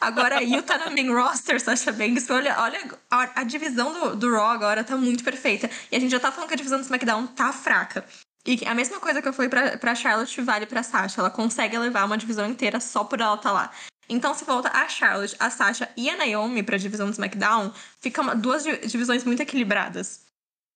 Agora, 0.00 0.42
Yuta 0.42 0.76
na 0.76 0.90
main 0.90 1.10
roster, 1.12 1.60
Sasha 1.60 1.92
Banks. 1.92 2.28
Olha, 2.30 2.58
olha 2.60 2.98
a, 3.10 3.40
a 3.40 3.44
divisão 3.44 3.92
do, 3.92 4.16
do 4.16 4.32
Raw 4.32 4.48
agora 4.48 4.82
tá 4.82 4.96
muito 4.96 5.22
perfeita. 5.22 5.70
E 5.90 5.96
a 5.96 6.00
gente 6.00 6.10
já 6.10 6.20
tá 6.20 6.32
falando 6.32 6.48
que 6.48 6.54
a 6.54 6.56
divisão 6.56 6.78
do 6.78 6.84
SmackDown 6.84 7.26
tá 7.28 7.52
fraca. 7.52 8.04
E 8.44 8.64
a 8.66 8.74
mesma 8.74 8.98
coisa 8.98 9.22
que 9.22 9.28
eu 9.28 9.32
fui 9.32 9.48
pra, 9.48 9.76
pra 9.78 9.94
Charlotte 9.94 10.40
vale 10.40 10.66
pra 10.66 10.82
Sasha. 10.82 11.20
Ela 11.20 11.30
consegue 11.30 11.78
levar 11.78 12.04
uma 12.04 12.18
divisão 12.18 12.48
inteira 12.48 12.80
só 12.80 13.04
por 13.04 13.20
ela 13.20 13.36
tá 13.36 13.52
lá. 13.52 13.70
Então, 14.08 14.32
se 14.34 14.44
volta 14.44 14.70
a 14.70 14.88
Charlotte, 14.88 15.36
a 15.38 15.50
Sasha 15.50 15.88
e 15.96 16.08
a 16.08 16.16
Naomi 16.16 16.62
pra 16.62 16.78
divisão 16.78 17.06
do 17.06 17.12
SmackDown, 17.12 17.72
ficam 18.00 18.34
duas 18.38 18.64
divisões 18.64 19.22
muito 19.22 19.42
equilibradas. 19.42 20.22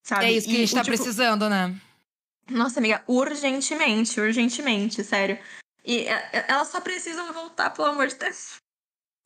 Sabe? 0.05 0.27
É 0.27 0.33
isso 0.33 0.47
que 0.47 0.53
e, 0.53 0.57
a 0.57 0.61
gente 0.61 0.75
tá 0.75 0.85
tipo... 0.85 0.97
precisando, 0.97 1.49
né? 1.49 1.75
Nossa, 2.51 2.79
amiga, 2.79 3.03
urgentemente, 3.07 4.21
urgentemente, 4.21 5.03
sério. 5.03 5.39
E 5.85 6.01
é, 6.01 6.31
é, 6.33 6.45
elas 6.49 6.69
só 6.69 6.81
precisam 6.81 7.33
voltar, 7.33 7.71
pelo 7.71 7.89
amor 7.89 8.07
de 8.07 8.17
Deus. 8.17 8.62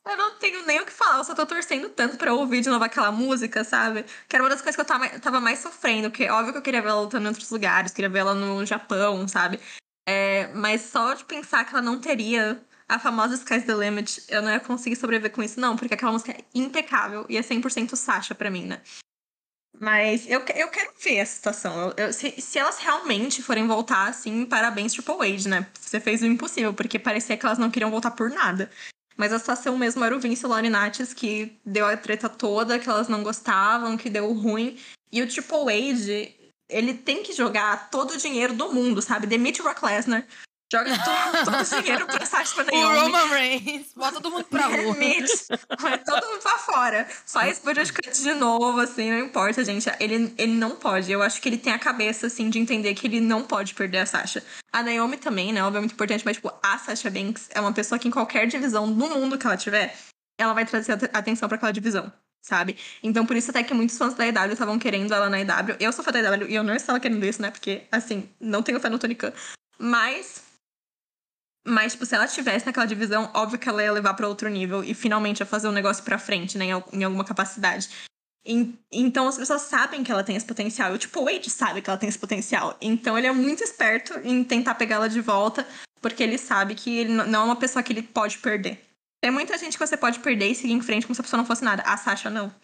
Eu 0.07 0.17
não 0.17 0.39
tenho 0.39 0.65
nem 0.65 0.81
o 0.81 0.87
que 0.87 0.93
falar, 0.93 1.19
eu 1.19 1.25
só 1.25 1.35
tô 1.35 1.45
torcendo 1.45 1.89
tanto 1.89 2.17
pra 2.17 2.33
ouvir 2.33 2.61
de 2.61 2.69
novo 2.69 2.85
aquela 2.85 3.11
música, 3.11 3.65
sabe? 3.65 4.05
Que 4.29 4.37
era 4.37 4.43
uma 4.45 4.49
das 4.49 4.63
coisas 4.63 4.77
que 4.77 4.81
eu 4.81 5.21
tava, 5.21 5.41
mais 5.41 5.59
sofrendo, 5.59 6.11
porque 6.11 6.31
óbvio 6.31 6.53
que 6.53 6.59
eu 6.59 6.63
queria 6.63 6.81
ver 6.81 6.91
ela 6.91 7.01
lutando 7.01 7.25
em 7.25 7.29
outros 7.29 7.51
lugares, 7.51 7.93
queria 7.93 8.09
ver 8.09 8.21
ela 8.21 8.33
no 8.33 8.65
Japão, 8.65 9.27
sabe? 9.27 9.59
É, 10.09 10.47
mas 10.55 10.83
só 10.83 11.13
de 11.13 11.25
pensar 11.25 11.65
que 11.65 11.75
ela 11.75 11.83
não 11.83 12.01
teria 12.01 12.65
a 12.89 13.01
famosa 13.01 13.35
Sky's 13.35 13.65
the 13.65 13.75
Limit, 13.75 14.23
eu 14.29 14.41
não 14.41 14.51
ia 14.53 14.61
conseguir 14.61 14.95
sobreviver 14.95 15.33
com 15.33 15.43
isso, 15.43 15.59
não, 15.59 15.77
porque 15.77 15.95
aquela 15.95 16.13
música 16.13 16.31
é 16.31 16.39
impecável 16.55 17.27
e 17.29 17.37
é 17.37 17.43
100% 17.43 17.97
Sasha 17.97 18.33
pra 18.33 18.49
mim, 18.49 18.65
né? 18.65 18.81
Mas 19.79 20.25
eu, 20.31 20.41
eu 20.55 20.69
quero 20.69 20.93
ver 21.03 21.21
a 21.21 21.27
situação. 21.27 21.93
Eu, 21.97 22.07
eu, 22.07 22.13
se, 22.13 22.41
se 22.41 22.59
elas 22.59 22.79
realmente 22.79 23.43
forem 23.43 23.67
voltar, 23.67 24.09
assim, 24.09 24.47
parabéns 24.47 24.93
Triple 24.93 25.35
H, 25.35 25.49
né? 25.49 25.67
Você 25.75 25.99
fez 25.99 26.23
o 26.23 26.27
impossível, 26.27 26.73
porque 26.73 26.99
parecia 26.99 27.37
que 27.37 27.45
elas 27.45 27.59
não 27.59 27.71
queriam 27.71 27.91
voltar 27.91 28.13
por 28.13 28.31
nada. 28.31 28.71
Mas 29.17 29.33
a 29.33 29.39
situação 29.39 29.79
mesmo 29.79 30.05
era 30.05 30.14
o 30.14 30.21
Vince 30.21 30.45
o 30.45 30.49
Laurinaitis 30.49 31.14
que 31.14 31.59
deu 31.64 31.87
a 31.87 31.97
treta 31.97 32.29
toda, 32.29 32.79
que 32.79 32.89
elas 32.89 33.09
não 33.09 33.23
gostavam, 33.23 33.97
que 33.97 34.11
deu 34.11 34.33
ruim. 34.33 34.79
E 35.11 35.23
o 35.23 35.29
Triple 35.29 35.93
H, 35.93 36.33
ele 36.69 36.95
tem 36.95 37.23
que 37.23 37.33
jogar 37.33 37.91
todo 37.91 38.12
o 38.12 38.19
dinheiro 38.19 38.53
do 38.53 38.73
mundo, 38.73 39.01
sabe? 39.01 39.27
Demite 39.27 39.62
o 39.62 39.64
Lesnar, 39.87 40.27
Joga 40.73 40.91
todo, 40.99 41.45
todo 41.45 41.61
o 41.61 41.83
dinheiro 41.83 42.07
pra 42.07 42.27
Sasha 42.27 42.64
Naomi. 42.64 42.83
O 42.83 43.01
Roman 43.01 43.29
Reigns. 43.29 43.93
Bota 43.95 44.21
todo 44.21 44.33
mundo 44.33 44.45
pra 44.45 44.67
rua. 44.67 44.97
Vai 45.79 45.99
todo 45.99 46.27
mundo 46.27 46.43
pra 46.43 46.59
fora. 46.59 47.07
Faz 47.25 47.61
budget 47.61 47.93
cut 47.93 48.21
de 48.21 48.35
novo, 48.35 48.81
assim, 48.81 49.11
não 49.12 49.19
importa, 49.21 49.64
gente. 49.64 49.89
Ele, 50.01 50.35
ele 50.37 50.55
não 50.55 50.73
pode. 50.73 51.11
Eu 51.11 51.23
acho 51.23 51.41
que 51.41 51.49
ele 51.49 51.57
tem 51.57 51.73
a 51.73 51.79
cabeça, 51.79 52.27
assim, 52.27 52.51
de 52.51 52.59
entender 52.59 52.95
que 52.95 53.07
ele 53.07 53.21
não 53.21 53.45
pode 53.45 53.75
perder 53.75 53.99
a 53.99 54.07
Sasha. 54.07 54.43
A 54.73 54.83
Naomi 54.83 55.17
também, 55.17 55.53
né? 55.53 55.62
Obviamente 55.62 55.93
importante, 55.93 56.25
mas, 56.25 56.37
tipo, 56.37 56.53
a 56.61 56.79
Sasha 56.79 57.11
Banks 57.11 57.49
é 57.55 57.61
uma 57.61 57.73
pessoa 57.73 57.99
que 57.99 58.09
em 58.09 58.11
qualquer 58.11 58.49
divisão 58.49 58.89
no 58.89 59.09
mundo 59.09 59.39
que 59.39 59.47
ela 59.47 59.57
tiver, 59.57 59.95
ela 60.37 60.53
vai 60.53 60.67
trazer 60.67 60.93
atenção 61.12 61.49
para 61.49 61.57
aquela 61.57 61.73
divisão 61.73 62.12
sabe? 62.43 62.79
Então, 63.03 63.27
por 63.27 63.37
isso 63.37 63.51
até 63.51 63.64
que 63.64 63.75
muitos 63.75 63.99
fãs 63.99 64.14
da 64.14 64.25
EW 64.25 64.53
estavam 64.53 64.79
querendo 64.79 65.12
ela 65.12 65.29
na 65.29 65.41
EW. 65.41 65.75
Eu 65.81 65.93
sou 65.93 66.05
fã 66.05 66.12
da 66.12 66.21
EW 66.21 66.49
e 66.49 66.55
eu 66.55 66.62
não 66.62 66.77
estava 66.77 67.01
querendo 67.01 67.27
isso, 67.27 67.43
né? 67.43 67.51
Porque, 67.51 67.83
assim, 67.91 68.29
não 68.41 68.62
tenho 68.62 68.79
fé 68.79 68.89
no 68.89 69.01
Tony 69.01 69.17
Khan. 69.17 69.33
Mas 69.79 70.46
mas, 71.67 71.93
tipo, 71.93 72.07
se 72.07 72.14
ela 72.14 72.25
estivesse 72.25 72.64
naquela 72.64 72.87
divisão, 72.87 73.31
óbvio 73.35 73.59
que 73.59 73.69
ela 73.69 73.83
ia 73.83 73.93
levar 73.93 74.14
para 74.14 74.29
outro 74.29 74.49
nível 74.49 74.85
e 74.85 74.95
finalmente 74.95 75.41
ia 75.41 75.47
fazer 75.47 75.67
um 75.69 75.73
negócio 75.73 76.05
pra 76.05 76.19
frente, 76.19 76.57
né? 76.57 76.67
Em 76.93 77.05
alguma 77.05 77.25
capacidade. 77.25 77.91
Então 78.93 79.27
as 79.27 79.37
pessoas 79.37 79.62
sabem 79.62 80.05
que 80.05 80.12
ela 80.12 80.23
tem 80.23 80.37
esse 80.37 80.47
potencial. 80.47 80.95
E, 80.95 80.99
tipo, 80.99 81.21
o 81.21 81.25
Wade 81.25 81.51
sabe 81.51 81.83
que 81.83 81.91
ela 81.91 81.99
tem 81.99 82.09
esse 82.09 82.19
potencial. 82.19 82.77
Então 82.81 83.19
ele 83.19 83.27
é 83.27 83.33
muito 83.33 83.64
esperto 83.64 84.14
em 84.23 84.45
tentar 84.45 84.77
pegá-la 84.77 85.09
de 85.09 85.21
volta, 85.21 85.67
porque 86.01 86.23
ele 86.23 86.39
sabe 86.39 86.77
que 86.77 86.97
ele 86.97 87.12
não 87.12 87.43
é 87.43 87.45
uma 87.45 87.57
pessoa 87.57 87.83
que 87.83 87.93
ele 87.93 88.03
pode 88.03 88.39
perder. 88.39 88.81
Tem 89.21 89.33
muita 89.33 89.59
gente 89.59 89.77
que 89.77 89.85
você 89.85 89.97
pode 89.97 90.21
perder 90.21 90.49
e 90.49 90.55
seguir 90.55 90.75
em 90.75 90.81
frente 90.81 91.07
como 91.07 91.17
se 91.17 91.21
a 91.21 91.25
pessoa 91.25 91.39
não 91.39 91.47
fosse 91.47 91.64
nada. 91.64 91.83
A 91.83 91.97
Sasha 91.97 92.31
não. 92.31 92.55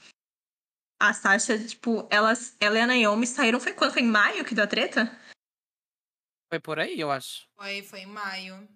A 1.00 1.12
Sasha, 1.12 1.58
tipo, 1.58 2.06
elas, 2.08 2.56
ela 2.60 2.78
e 2.78 2.80
a 2.80 2.86
Naomi 2.86 3.26
saíram. 3.26 3.58
Foi 3.58 3.72
quando? 3.72 3.94
Foi 3.94 4.02
em 4.02 4.06
maio 4.06 4.44
que 4.44 4.54
deu 4.54 4.62
a 4.62 4.68
treta? 4.68 5.10
Foi 6.48 6.60
por 6.60 6.78
aí, 6.78 7.00
eu 7.00 7.10
acho. 7.10 7.48
Foi, 7.56 7.82
foi 7.82 8.00
em 8.00 8.06
maio. 8.06 8.68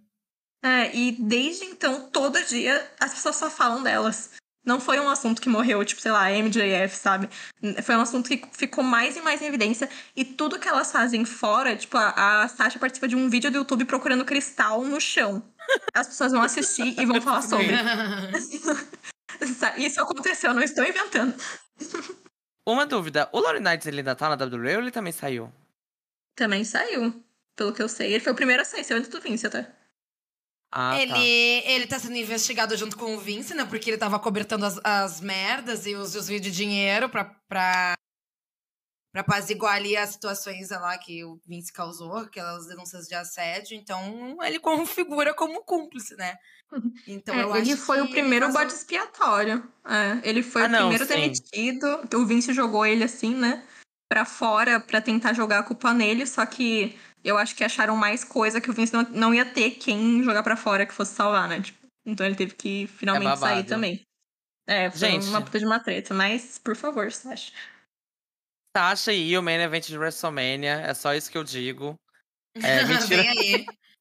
É, 0.66 0.90
e 0.92 1.12
desde 1.12 1.64
então, 1.64 2.10
todo 2.10 2.44
dia, 2.44 2.84
as 2.98 3.14
pessoas 3.14 3.36
só 3.36 3.48
falam 3.48 3.84
delas. 3.84 4.30
Não 4.64 4.80
foi 4.80 4.98
um 4.98 5.08
assunto 5.08 5.40
que 5.40 5.48
morreu, 5.48 5.84
tipo, 5.84 6.00
sei 6.00 6.10
lá, 6.10 6.28
MJF, 6.28 6.96
sabe? 6.96 7.28
Foi 7.84 7.94
um 7.94 8.00
assunto 8.00 8.28
que 8.28 8.42
ficou 8.50 8.82
mais 8.82 9.16
e 9.16 9.20
mais 9.20 9.40
em 9.40 9.46
evidência. 9.46 9.88
E 10.16 10.24
tudo 10.24 10.58
que 10.58 10.66
elas 10.66 10.90
fazem 10.90 11.24
fora, 11.24 11.76
tipo, 11.76 11.96
a, 11.96 12.42
a 12.42 12.48
Sasha 12.48 12.80
participa 12.80 13.06
de 13.06 13.14
um 13.14 13.30
vídeo 13.30 13.48
do 13.48 13.58
YouTube 13.58 13.84
procurando 13.84 14.24
cristal 14.24 14.82
no 14.82 15.00
chão. 15.00 15.40
As 15.94 16.08
pessoas 16.08 16.32
vão 16.32 16.42
assistir 16.42 17.00
e 17.00 17.06
vão 17.06 17.20
falar 17.20 17.42
sobre. 17.42 17.70
Isso 19.78 20.00
aconteceu, 20.00 20.52
não 20.52 20.62
estou 20.62 20.84
inventando. 20.84 21.32
Uma 22.66 22.86
dúvida, 22.86 23.28
o 23.32 23.38
Laurie 23.38 23.60
Knights 23.60 23.86
ele 23.86 23.98
ainda 23.98 24.16
tá 24.16 24.28
na 24.28 24.44
WWE 24.44 24.74
ou 24.74 24.82
ele 24.82 24.90
também 24.90 25.12
saiu? 25.12 25.52
Também 26.34 26.64
saiu, 26.64 27.22
pelo 27.54 27.72
que 27.72 27.80
eu 27.80 27.88
sei. 27.88 28.14
Ele 28.14 28.24
foi 28.24 28.32
o 28.32 28.36
primeiro 28.36 28.62
a 28.62 28.64
sair, 28.64 28.82
saiu 28.82 28.98
antes 28.98 29.10
do 29.10 29.20
Vince 29.20 29.46
até. 29.46 29.75
Ah, 30.70 31.00
ele, 31.00 31.12
tá. 31.12 31.18
ele 31.20 31.86
tá 31.86 31.98
sendo 31.98 32.16
investigado 32.16 32.76
junto 32.76 32.96
com 32.96 33.14
o 33.14 33.18
Vince, 33.18 33.54
né? 33.54 33.64
Porque 33.64 33.90
ele 33.90 33.98
tava 33.98 34.18
cobertando 34.18 34.66
as, 34.66 34.78
as 34.84 35.20
merdas 35.20 35.86
e 35.86 35.94
os 35.94 36.12
desvios 36.12 36.40
de 36.40 36.50
dinheiro 36.50 37.08
pra, 37.08 37.24
pra, 37.48 37.94
pra 39.12 39.22
apaziguar 39.22 39.76
ali 39.76 39.96
as 39.96 40.10
situações 40.10 40.70
lá 40.70 40.98
que 40.98 41.24
o 41.24 41.40
Vince 41.46 41.72
causou, 41.72 42.16
aquelas 42.16 42.66
denúncias 42.66 43.06
de 43.06 43.14
assédio. 43.14 43.76
Então, 43.76 44.36
ele 44.42 44.58
configura 44.58 45.32
como 45.32 45.64
cúmplice, 45.64 46.16
né? 46.16 46.36
Então, 47.06 47.54
é, 47.54 47.60
ele 47.60 47.76
foi 47.76 48.00
o 48.00 48.10
primeiro 48.10 48.52
bode 48.52 48.72
expiatório. 48.72 49.66
É, 49.84 50.28
ele 50.28 50.42
foi 50.42 50.62
ah, 50.62 50.66
o 50.66 50.68
não, 50.68 50.78
primeiro 50.88 51.06
sim. 51.06 51.14
demitido. 51.14 52.08
O 52.12 52.26
Vince 52.26 52.52
jogou 52.52 52.84
ele 52.84 53.04
assim, 53.04 53.36
né? 53.36 53.64
Pra 54.08 54.24
fora, 54.24 54.80
pra 54.80 55.00
tentar 55.00 55.32
jogar 55.32 55.60
a 55.60 55.62
culpa 55.62 55.94
nele, 55.94 56.26
só 56.26 56.44
que 56.44 56.98
eu 57.26 57.36
acho 57.36 57.56
que 57.56 57.64
acharam 57.64 57.96
mais 57.96 58.22
coisa 58.22 58.60
que 58.60 58.70
o 58.70 58.72
Vince 58.72 58.92
não, 58.92 59.02
não 59.10 59.34
ia 59.34 59.44
ter 59.44 59.72
quem 59.72 60.22
jogar 60.22 60.44
para 60.44 60.56
fora 60.56 60.86
que 60.86 60.94
fosse 60.94 61.12
salvar, 61.12 61.48
né? 61.48 61.60
Tipo, 61.60 61.86
então 62.06 62.24
ele 62.24 62.36
teve 62.36 62.54
que 62.54 62.86
finalmente 62.86 63.32
é 63.32 63.36
sair 63.36 63.64
também. 63.64 64.00
É, 64.64 64.88
foi 64.90 64.98
Gente, 64.98 65.26
uma 65.26 65.42
puta 65.42 65.58
de 65.58 65.66
uma 65.66 65.80
treta. 65.80 66.14
Mas, 66.14 66.58
por 66.58 66.76
favor, 66.76 67.10
Sasha. 67.10 67.52
Sasha 68.76 69.12
e 69.12 69.36
o 69.36 69.42
main 69.42 69.60
event 69.60 69.88
de 69.88 69.98
WrestleMania, 69.98 70.82
é 70.82 70.94
só 70.94 71.14
isso 71.14 71.30
que 71.30 71.38
eu 71.38 71.42
digo. 71.42 71.96
É, 72.54 72.84
mentira. 72.86 73.24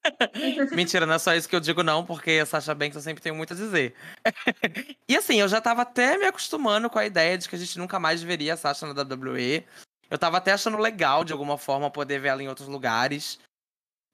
mentira, 0.72 1.06
não 1.06 1.14
é 1.14 1.18
só 1.18 1.34
isso 1.34 1.48
que 1.48 1.56
eu 1.56 1.60
digo, 1.60 1.82
não, 1.82 2.04
porque 2.04 2.32
a 2.42 2.46
Sasha 2.46 2.74
Banks 2.74 2.94
eu 2.94 3.02
sempre 3.02 3.22
tenho 3.22 3.34
muito 3.34 3.54
a 3.54 3.56
dizer. 3.56 3.94
e 5.08 5.16
assim, 5.16 5.40
eu 5.40 5.48
já 5.48 5.60
tava 5.60 5.82
até 5.82 6.16
me 6.16 6.26
acostumando 6.26 6.88
com 6.88 6.98
a 6.98 7.06
ideia 7.06 7.36
de 7.36 7.48
que 7.48 7.56
a 7.56 7.58
gente 7.58 7.76
nunca 7.78 7.98
mais 7.98 8.22
veria 8.22 8.54
a 8.54 8.56
Sasha 8.56 8.86
na 8.86 9.02
WWE. 9.02 9.64
Eu 10.10 10.18
tava 10.18 10.36
até 10.36 10.52
achando 10.52 10.78
legal, 10.78 11.24
de 11.24 11.32
alguma 11.32 11.58
forma, 11.58 11.90
poder 11.90 12.20
ver 12.20 12.28
ela 12.28 12.42
em 12.42 12.48
outros 12.48 12.68
lugares. 12.68 13.38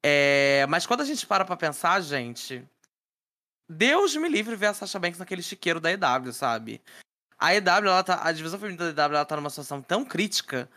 É... 0.03 0.66
Mas 0.68 0.86
quando 0.86 1.03
a 1.03 1.05
gente 1.05 1.26
para 1.26 1.45
pra 1.45 1.57
pensar, 1.57 2.01
gente. 2.01 2.64
Deus 3.68 4.14
me 4.16 4.28
livre 4.28 4.57
ver 4.57 4.66
a 4.66 4.74
Sasha 4.74 4.99
Banks 4.99 5.18
naquele 5.18 5.43
chiqueiro 5.43 5.80
da 5.80 5.90
EW, 5.90 6.32
sabe? 6.32 6.80
A 7.38 7.55
EW, 7.55 7.88
ela 7.88 8.05
tá, 8.05 8.20
a 8.22 8.30
divisão 8.32 8.59
feminina 8.59 8.93
da 8.93 9.05
EW, 9.07 9.14
ela 9.14 9.24
tá 9.24 9.36
numa 9.36 9.51
situação 9.51 9.80
tão 9.80 10.05
crítica 10.05 10.68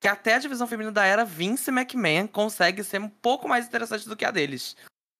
que 0.00 0.08
até 0.08 0.34
a 0.34 0.38
divisão 0.38 0.66
feminina 0.66 0.92
da 0.92 1.04
era 1.04 1.24
Vince 1.24 1.70
McMahon 1.70 2.28
consegue 2.28 2.84
ser 2.84 3.00
um 3.00 3.08
pouco 3.08 3.48
mais 3.48 3.66
interessante 3.66 4.08
do 4.08 4.16
que 4.16 4.24
a 4.24 4.30
deles. 4.30 4.76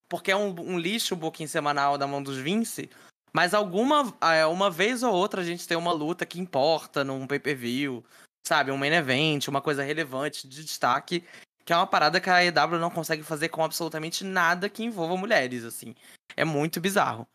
Porque 0.09 0.31
é 0.31 0.37
um, 0.37 0.55
um 0.61 0.79
lixo 0.79 1.15
um 1.15 1.19
pouquinho 1.19 1.49
semanal 1.49 1.97
da 1.97 2.07
mão 2.07 2.23
dos 2.23 2.37
Vince, 2.37 2.91
mas 3.33 3.55
alguma 3.55 4.15
é, 4.21 4.47
uma 4.47 4.71
vez 4.71 5.03
ou 5.03 5.13
outra 5.13 5.41
a 5.41 5.45
gente 5.45 5.67
tem 5.67 5.77
uma 5.77 5.93
luta 5.93 6.27
que 6.27 6.39
importa 6.39 7.03
num 7.03 7.27
pay-per-view, 7.27 8.05
sabe? 8.47 8.71
Um 8.71 8.77
main 8.77 8.93
event, 8.93 9.49
uma 9.49 9.61
coisa 9.61 9.83
relevante, 9.83 10.47
de 10.47 10.63
destaque, 10.63 11.25
que 11.65 11.73
é 11.73 11.77
uma 11.77 11.87
parada 11.87 12.21
que 12.21 12.29
a 12.29 12.45
EW 12.45 12.79
não 12.79 12.91
consegue 12.91 13.23
fazer 13.23 13.49
com 13.49 13.65
absolutamente 13.65 14.25
nada 14.25 14.69
que 14.69 14.85
envolva 14.85 15.17
mulheres, 15.17 15.65
assim. 15.65 15.95
É 16.37 16.45
muito 16.45 16.81
bizarro. 16.81 17.27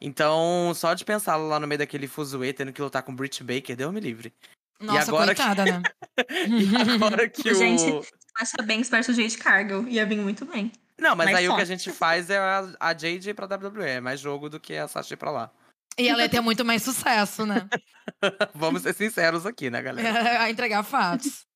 Então, 0.00 0.72
só 0.74 0.94
de 0.94 1.04
pensar 1.04 1.36
lá 1.36 1.60
no 1.60 1.66
meio 1.66 1.78
daquele 1.78 2.08
fuzuê, 2.08 2.52
tendo 2.52 2.72
que 2.72 2.82
lutar 2.82 3.02
com 3.02 3.14
Britt 3.14 3.42
Baker, 3.42 3.76
deu 3.76 3.92
me 3.92 4.00
livre. 4.00 4.32
Nossa, 4.80 4.98
e 4.98 5.08
agora 5.08 5.34
coitada, 5.34 5.64
que... 5.64 5.70
né? 5.70 5.82
e 6.48 6.92
agora 6.92 7.28
que 7.28 7.50
o... 7.50 7.54
Gente, 7.54 8.08
acha 8.36 8.62
bem 8.62 8.82
versus 8.82 9.16
Jade 9.16 9.38
Cargill. 9.38 9.88
Ia 9.88 10.04
vir 10.04 10.18
muito 10.18 10.44
bem. 10.44 10.72
Não, 10.98 11.16
mas 11.16 11.26
Mais 11.26 11.38
aí 11.38 11.46
forte. 11.46 11.54
o 11.54 11.56
que 11.56 11.62
a 11.62 11.76
gente 11.76 11.92
faz 11.92 12.30
é 12.30 12.38
a, 12.38 12.68
a 12.80 12.92
JJ 12.92 13.34
pra 13.34 13.46
WWE. 13.46 13.84
É 13.84 14.00
mais 14.00 14.20
jogo 14.20 14.48
do 14.48 14.60
que 14.60 14.76
a 14.76 14.86
Sasha 14.86 15.16
pra 15.16 15.30
lá. 15.30 15.50
E 15.98 16.08
ela 16.08 16.22
ia 16.22 16.28
ter 16.28 16.40
muito 16.40 16.64
mais 16.64 16.82
sucesso, 16.82 17.46
né? 17.46 17.68
Vamos 18.54 18.82
ser 18.82 18.94
sinceros 18.94 19.46
aqui, 19.46 19.70
né, 19.70 19.80
galera? 19.80 20.42
a 20.42 20.50
entregar 20.50 20.82
fatos. 20.82 21.46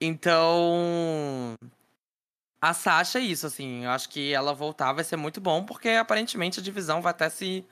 Então. 0.00 1.54
A 2.60 2.74
Sasha 2.74 3.18
é 3.18 3.22
isso, 3.22 3.46
assim. 3.46 3.84
Eu 3.84 3.90
acho 3.90 4.08
que 4.08 4.32
ela 4.32 4.52
voltar 4.52 4.92
vai 4.92 5.04
ser 5.04 5.16
muito 5.16 5.40
bom, 5.40 5.64
porque 5.64 5.90
aparentemente 5.90 6.60
a 6.60 6.62
divisão 6.62 7.00
vai 7.00 7.10
até 7.10 7.28
se 7.28 7.66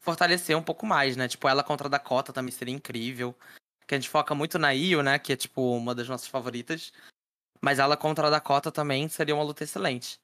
fortalecer 0.00 0.56
um 0.56 0.62
pouco 0.62 0.86
mais, 0.86 1.16
né? 1.16 1.28
Tipo, 1.28 1.48
ela 1.48 1.62
contra 1.62 1.86
a 1.86 1.90
Dakota 1.90 2.32
também 2.32 2.52
seria 2.52 2.74
incrível. 2.74 3.34
Que 3.86 3.94
a 3.94 3.98
gente 3.98 4.08
foca 4.08 4.34
muito 4.34 4.58
na 4.58 4.72
Io, 4.72 5.02
né? 5.02 5.18
Que 5.18 5.32
é, 5.32 5.36
tipo, 5.36 5.76
uma 5.76 5.94
das 5.94 6.08
nossas 6.08 6.28
favoritas. 6.28 6.92
Mas 7.60 7.78
ela 7.78 7.96
contra 7.96 8.28
a 8.28 8.30
Dakota 8.30 8.70
também 8.70 9.08
seria 9.08 9.34
uma 9.34 9.44
luta 9.44 9.64
excelente. 9.64 10.18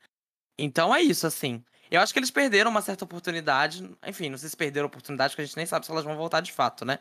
Então 0.58 0.94
é 0.94 1.02
isso, 1.02 1.26
assim. 1.26 1.62
Eu 1.90 2.00
acho 2.00 2.12
que 2.12 2.18
eles 2.18 2.30
perderam 2.30 2.70
uma 2.70 2.82
certa 2.82 3.04
oportunidade. 3.04 3.88
Enfim, 4.06 4.28
não 4.28 4.38
sei 4.38 4.48
se 4.48 4.56
perderam 4.56 4.86
a 4.86 4.88
oportunidade, 4.88 5.32
porque 5.32 5.42
a 5.42 5.44
gente 5.44 5.56
nem 5.56 5.66
sabe 5.66 5.86
se 5.86 5.92
elas 5.92 6.04
vão 6.04 6.16
voltar 6.16 6.40
de 6.40 6.52
fato, 6.52 6.84
né? 6.84 6.98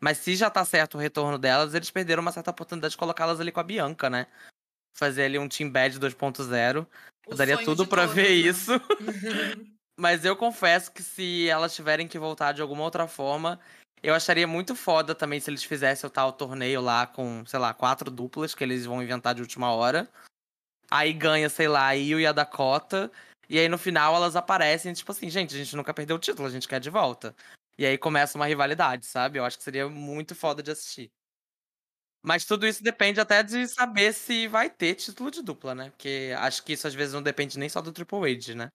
Mas 0.00 0.18
se 0.18 0.36
já 0.36 0.50
tá 0.50 0.64
certo 0.64 0.96
o 0.96 1.00
retorno 1.00 1.38
delas, 1.38 1.74
eles 1.74 1.90
perderam 1.90 2.22
uma 2.22 2.32
certa 2.32 2.50
oportunidade 2.50 2.92
de 2.92 2.98
colocá-las 2.98 3.40
ali 3.40 3.50
com 3.50 3.60
a 3.60 3.64
Bianca, 3.64 4.10
né? 4.10 4.26
Fazer 4.94 5.24
ali 5.24 5.38
um 5.38 5.48
Team 5.48 5.70
Bad 5.70 5.98
2.0. 5.98 6.86
Eu 7.26 7.36
daria 7.36 7.58
tudo 7.64 7.86
para 7.86 8.06
ver 8.06 8.28
né? 8.28 8.34
isso. 8.34 8.72
Mas 9.98 10.24
eu 10.24 10.36
confesso 10.36 10.92
que 10.92 11.02
se 11.02 11.48
elas 11.48 11.74
tiverem 11.74 12.06
que 12.06 12.18
voltar 12.18 12.52
de 12.52 12.60
alguma 12.60 12.84
outra 12.84 13.08
forma, 13.08 13.58
eu 14.02 14.14
acharia 14.14 14.46
muito 14.46 14.76
foda 14.76 15.14
também 15.14 15.40
se 15.40 15.48
eles 15.48 15.64
fizessem 15.64 16.06
o 16.06 16.10
tal 16.10 16.32
torneio 16.32 16.82
lá 16.82 17.06
com, 17.06 17.44
sei 17.46 17.58
lá, 17.58 17.72
quatro 17.72 18.10
duplas 18.10 18.54
que 18.54 18.62
eles 18.62 18.84
vão 18.84 19.02
inventar 19.02 19.34
de 19.34 19.40
última 19.40 19.72
hora. 19.72 20.08
Aí 20.90 21.12
ganha, 21.12 21.48
sei 21.48 21.66
lá, 21.66 21.86
a 21.86 21.96
Io 21.96 22.20
e 22.20 22.26
a 22.26 22.32
Dakota. 22.32 23.10
E 23.48 23.58
aí 23.58 23.68
no 23.68 23.78
final 23.78 24.14
elas 24.14 24.36
aparecem, 24.36 24.92
tipo 24.92 25.10
assim, 25.12 25.30
gente, 25.30 25.54
a 25.54 25.58
gente 25.58 25.76
nunca 25.76 25.94
perdeu 25.94 26.16
o 26.16 26.18
título, 26.18 26.48
a 26.48 26.50
gente 26.50 26.68
quer 26.68 26.80
de 26.80 26.90
volta. 26.90 27.34
E 27.78 27.84
aí 27.84 27.98
começa 27.98 28.38
uma 28.38 28.46
rivalidade, 28.46 29.06
sabe? 29.06 29.38
Eu 29.38 29.44
acho 29.44 29.58
que 29.58 29.64
seria 29.64 29.88
muito 29.88 30.34
foda 30.34 30.62
de 30.62 30.70
assistir. 30.70 31.10
Mas 32.22 32.44
tudo 32.44 32.66
isso 32.66 32.82
depende 32.82 33.20
até 33.20 33.42
de 33.42 33.68
saber 33.68 34.12
se 34.12 34.48
vai 34.48 34.68
ter 34.68 34.94
título 34.96 35.30
de 35.30 35.42
dupla, 35.42 35.74
né? 35.74 35.90
Porque 35.90 36.34
acho 36.38 36.64
que 36.64 36.72
isso 36.72 36.86
às 36.86 36.94
vezes 36.94 37.14
não 37.14 37.22
depende 37.22 37.58
nem 37.58 37.68
só 37.68 37.80
do 37.80 37.92
Triple 37.92 38.18
H, 38.18 38.54
né? 38.54 38.68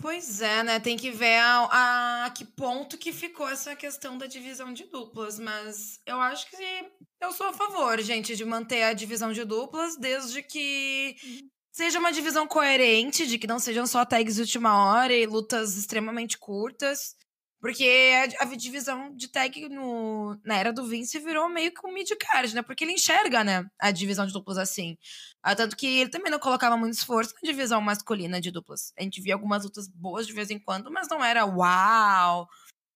Pois 0.00 0.42
é, 0.42 0.62
né? 0.64 0.80
Tem 0.80 0.96
que 0.96 1.10
ver 1.10 1.38
a, 1.38 2.24
a, 2.24 2.30
que 2.30 2.44
ponto 2.44 2.98
que 2.98 3.12
ficou 3.12 3.48
essa 3.48 3.76
questão 3.76 4.18
da 4.18 4.26
divisão 4.26 4.72
de 4.72 4.84
duplas. 4.84 5.38
Mas 5.38 6.00
eu 6.04 6.20
acho 6.20 6.50
que 6.50 6.90
eu 7.20 7.32
sou 7.32 7.46
a 7.46 7.52
favor, 7.52 8.00
gente, 8.00 8.34
de 8.34 8.44
manter 8.44 8.82
a 8.82 8.92
divisão 8.92 9.32
de 9.32 9.44
duplas, 9.44 9.96
desde 9.96 10.42
que 10.42 11.16
uhum. 11.24 11.50
Seja 11.74 11.98
uma 11.98 12.12
divisão 12.12 12.46
coerente, 12.46 13.26
de 13.26 13.36
que 13.36 13.48
não 13.48 13.58
sejam 13.58 13.84
só 13.84 14.04
tags 14.04 14.36
de 14.36 14.42
última 14.42 14.86
hora 14.86 15.12
e 15.12 15.26
lutas 15.26 15.76
extremamente 15.76 16.38
curtas. 16.38 17.16
Porque 17.60 18.12
a, 18.38 18.44
divisão 18.44 19.16
de 19.16 19.26
tag 19.26 19.68
no, 19.70 20.38
na 20.44 20.56
era 20.56 20.72
do 20.72 20.86
Vince 20.86 21.18
virou 21.18 21.48
meio 21.48 21.72
que 21.72 21.84
um 21.86 21.92
mid-card, 21.92 22.54
né? 22.54 22.62
Porque 22.62 22.84
ele 22.84 22.92
enxerga, 22.92 23.42
né, 23.42 23.66
a 23.80 23.90
divisão 23.90 24.26
de 24.26 24.34
duplas 24.34 24.58
assim. 24.58 24.98
Ah, 25.42 25.56
tanto 25.56 25.74
que 25.74 25.86
ele 25.86 26.10
também 26.10 26.30
não 26.30 26.38
colocava 26.38 26.76
muito 26.76 26.92
esforço 26.92 27.34
na 27.42 27.50
divisão 27.50 27.80
masculina 27.80 28.40
de 28.40 28.50
duplas. 28.50 28.92
A 28.98 29.02
gente 29.02 29.20
via 29.20 29.34
algumas 29.34 29.64
lutas 29.64 29.88
boas 29.88 30.26
de 30.26 30.34
vez 30.34 30.50
em 30.50 30.58
quando, 30.58 30.92
mas 30.92 31.08
não 31.08 31.24
era 31.24 31.46
uau. 31.46 32.46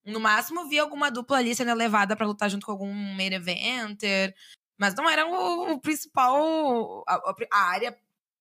No 0.04 0.20
máximo, 0.20 0.68
via 0.68 0.82
alguma 0.82 1.10
dupla 1.10 1.38
ali 1.38 1.54
sendo 1.54 1.74
levada 1.74 2.14
para 2.14 2.26
lutar 2.26 2.50
junto 2.50 2.66
com 2.66 2.72
algum 2.72 2.92
main 2.92 3.32
eventer. 3.32 4.34
Mas 4.78 4.94
não 4.94 5.08
era 5.08 5.26
o, 5.26 5.72
o 5.72 5.80
principal. 5.80 7.02
A, 7.08 7.34
a, 7.52 7.58
área 7.70 7.98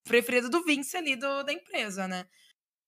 preferida 0.08 0.50
do 0.50 0.64
Vince 0.64 0.98
ali 0.98 1.16
do, 1.16 1.44
da 1.44 1.54
empresa, 1.54 2.08
né? 2.08 2.26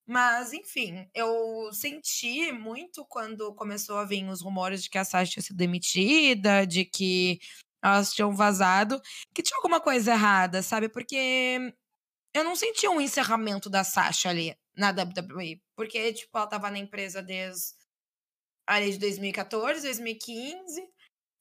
Mas, 0.08 0.54
enfim, 0.54 1.08
eu 1.14 1.72
senti 1.72 2.52
muito 2.52 3.06
quando 3.06 3.54
começou 3.54 3.98
a 3.98 4.06
vir 4.06 4.28
os 4.28 4.42
rumores 4.42 4.82
de 4.82 4.90
que 4.90 4.98
a 4.98 5.06
Sasha 5.06 5.34
tinha 5.34 5.44
sido 5.44 5.58
demitida, 5.58 6.66
de 6.66 6.84
que 6.84 7.40
elas 7.84 8.12
tinham 8.14 8.36
vazado, 8.36 9.00
que 9.36 9.44
tinha 9.44 9.58
alguma 9.58 9.80
coisa 9.80 10.12
errada, 10.12 10.64
sabe? 10.64 10.90
Porque 10.90 11.74
eu 12.34 12.44
não 12.44 12.56
senti 12.56 12.88
um 12.88 13.00
encerramento 13.00 13.70
da 13.70 13.84
Sasha 13.84 14.30
ali 14.30 14.56
na 14.76 14.90
WWE. 14.90 15.62
Porque, 15.76 16.14
tipo, 16.14 16.36
ela 16.36 16.48
tava 16.48 16.72
na 16.72 16.80
empresa 16.80 17.22
desde 17.22 17.76
ali 18.66 18.92
de 18.92 18.98
2014, 19.00 19.82
2015. 19.82 20.88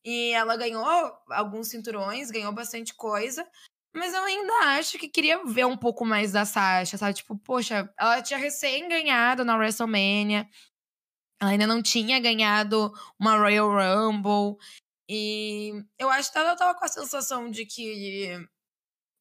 E 0.05 0.33
ela 0.33 0.57
ganhou 0.57 0.85
alguns 1.31 1.69
cinturões, 1.69 2.31
ganhou 2.31 2.53
bastante 2.53 2.95
coisa. 2.95 3.47
Mas 3.95 4.13
eu 4.15 4.23
ainda 4.23 4.53
acho 4.79 4.99
que 4.99 5.09
queria 5.09 5.45
ver 5.45 5.67
um 5.67 5.77
pouco 5.77 6.05
mais 6.05 6.33
da 6.33 6.45
Sasha, 6.45 6.97
sabe? 6.99 7.15
Tipo, 7.15 7.37
poxa, 7.39 7.93
ela 7.99 8.23
tinha 8.23 8.39
recém 8.39 8.89
ganhado 8.89 9.45
na 9.45 9.57
WrestleMania. 9.57 10.49
Ela 11.41 11.53
ainda 11.53 11.67
não 11.67 11.83
tinha 11.83 12.21
ganhado 12.21 12.93
uma 13.19 13.37
Royal 13.37 13.69
Rumble. 13.71 14.57
E 15.09 15.73
eu 15.99 16.11
acho 16.11 16.31
que 16.31 16.39
ela 16.39 16.57
tava 16.57 16.79
com 16.79 16.85
a 16.85 16.89
sensação 16.89 17.51
de 17.51 17.65
que 17.65 18.47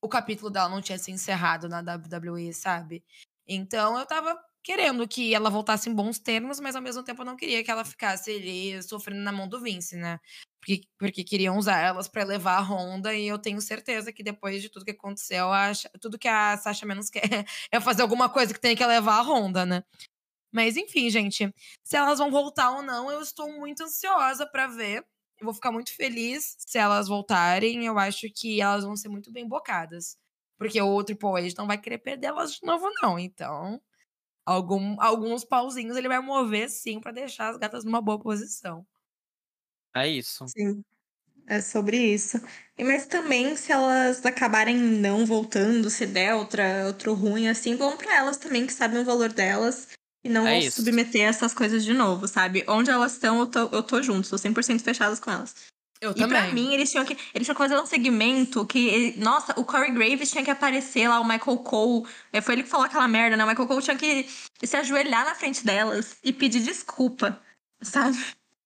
o 0.01 0.09
capítulo 0.09 0.49
dela 0.49 0.69
não 0.69 0.81
tinha 0.81 0.97
se 0.97 1.11
encerrado 1.11 1.69
na 1.69 1.79
WWE, 1.79 2.53
sabe? 2.53 3.03
Então 3.47 3.97
eu 3.97 4.05
tava 4.05 4.37
querendo 4.67 5.07
que 5.07 5.33
ela 5.33 5.49
voltasse 5.49 5.89
em 5.89 5.95
bons 5.95 6.19
termos, 6.19 6.59
mas 6.59 6.75
ao 6.75 6.81
mesmo 6.81 7.01
tempo 7.01 7.23
não 7.23 7.37
queria 7.37 7.63
que 7.63 7.71
ela 7.71 7.85
ficasse 7.85 8.31
ali 8.31 8.83
sofrendo 8.83 9.21
na 9.21 9.31
mão 9.31 9.47
do 9.47 9.61
Vince, 9.61 9.95
né? 9.95 10.19
Porque, 10.59 10.81
porque 10.99 11.23
queriam 11.23 11.57
usar 11.57 11.79
elas 11.79 12.09
para 12.09 12.25
levar 12.25 12.57
a 12.57 12.61
Honda 12.61 13.15
e 13.15 13.25
eu 13.25 13.39
tenho 13.39 13.61
certeza 13.61 14.11
que 14.11 14.21
depois 14.21 14.61
de 14.61 14.67
tudo 14.67 14.83
que 14.83 14.91
aconteceu, 14.91 15.53
a, 15.53 15.71
tudo 16.01 16.19
que 16.19 16.27
a 16.27 16.57
Sasha 16.57 16.85
menos 16.85 17.09
quer 17.09 17.21
é 17.71 17.79
fazer 17.79 18.01
alguma 18.01 18.27
coisa 18.27 18.53
que 18.53 18.59
tem 18.59 18.75
que 18.75 18.85
levar 18.85 19.19
a 19.19 19.21
Honda, 19.21 19.65
né? 19.65 19.85
Mas 20.51 20.75
enfim, 20.75 21.09
gente, 21.09 21.53
se 21.83 21.95
elas 21.95 22.19
vão 22.19 22.29
voltar 22.29 22.71
ou 22.71 22.81
não, 22.81 23.09
eu 23.09 23.21
estou 23.21 23.49
muito 23.53 23.83
ansiosa 23.83 24.45
para 24.45 24.67
ver. 24.67 25.05
Eu 25.39 25.45
vou 25.45 25.53
ficar 25.53 25.71
muito 25.71 25.95
feliz 25.95 26.57
se 26.59 26.77
elas 26.77 27.07
voltarem. 27.07 27.85
Eu 27.85 27.97
acho 27.97 28.27
que 28.35 28.59
elas 28.61 28.83
vão 28.83 28.97
ser 28.97 29.07
muito 29.07 29.31
bem 29.31 29.47
bocadas. 29.47 30.17
Porque 30.57 30.81
o 30.81 31.03
Triple 31.05 31.29
H 31.39 31.55
não 31.57 31.67
vai 31.67 31.77
querer 31.79 31.99
perder 31.99 32.27
elas 32.27 32.53
de 32.55 32.65
novo, 32.65 32.89
não. 33.01 33.17
Então, 33.19 33.81
algum, 34.47 34.95
alguns 35.01 35.45
pauzinhos 35.45 35.97
ele 35.97 36.07
vai 36.07 36.19
mover 36.21 36.69
sim 36.69 36.99
para 37.01 37.11
deixar 37.11 37.49
as 37.49 37.57
gatas 37.57 37.85
numa 37.85 38.01
boa 38.01 38.19
posição. 38.19 38.85
É 39.93 40.07
isso. 40.07 40.53
Sim. 40.55 40.83
É 41.47 41.61
sobre 41.61 41.97
isso. 41.97 42.37
E, 42.77 42.83
mas 42.83 43.07
também, 43.07 43.55
se 43.55 43.71
elas 43.71 44.25
acabarem 44.25 44.77
não 44.77 45.25
voltando, 45.25 45.89
se 45.89 46.05
der 46.07 46.35
outra, 46.35 46.87
outro 46.87 47.13
ruim, 47.13 47.47
assim, 47.49 47.75
bom 47.77 47.97
para 47.97 48.15
elas 48.17 48.37
também, 48.37 48.67
que 48.67 48.73
sabem 48.73 48.99
o 49.01 49.05
valor 49.05 49.33
delas 49.33 49.89
e 50.23 50.29
não 50.29 50.47
é 50.49 50.61
submeter 50.61 51.25
a 51.27 51.29
essas 51.29 51.53
coisas 51.53 51.85
de 51.85 51.93
novo, 51.93 52.27
sabe? 52.27 52.65
Onde 52.67 52.91
elas 52.91 53.13
estão, 53.13 53.39
eu 53.41 53.47
tô, 53.47 53.59
eu 53.75 53.83
tô 53.83 54.01
junto, 54.03 54.29
tô 54.29 54.37
100% 54.37 54.83
fechadas 54.83 55.19
com 55.19 55.31
elas. 55.31 55.55
Eu 55.99 56.11
e 56.11 56.15
também. 56.15 56.27
pra 56.27 56.53
mim, 56.53 56.73
eles 56.73 56.91
tinham 56.91 57.05
que, 57.05 57.17
eles 57.33 57.45
tinham 57.45 57.55
que 57.55 57.61
fazer 57.61 57.77
um 57.77 57.85
segmento 57.85 58.65
que. 58.65 59.15
Nossa, 59.17 59.53
o 59.59 59.65
Corey 59.65 59.91
Graves 59.91 60.29
tinha 60.29 60.43
que 60.43 60.51
aparecer 60.51 61.07
lá, 61.07 61.19
o 61.19 61.23
Michael 61.23 61.57
Cole. 61.57 62.07
É, 62.31 62.39
foi 62.41 62.55
ele 62.55 62.63
que 62.63 62.69
falou 62.69 62.85
aquela 62.85 63.07
merda, 63.07 63.35
né? 63.35 63.43
O 63.43 63.47
Michael 63.47 63.67
Cole 63.67 63.81
tinha 63.81 63.97
que 63.97 64.29
se 64.63 64.77
ajoelhar 64.77 65.25
na 65.25 65.35
frente 65.35 65.65
delas 65.65 66.17
e 66.23 66.31
pedir 66.31 66.61
desculpa, 66.61 67.41
sabe? 67.81 68.17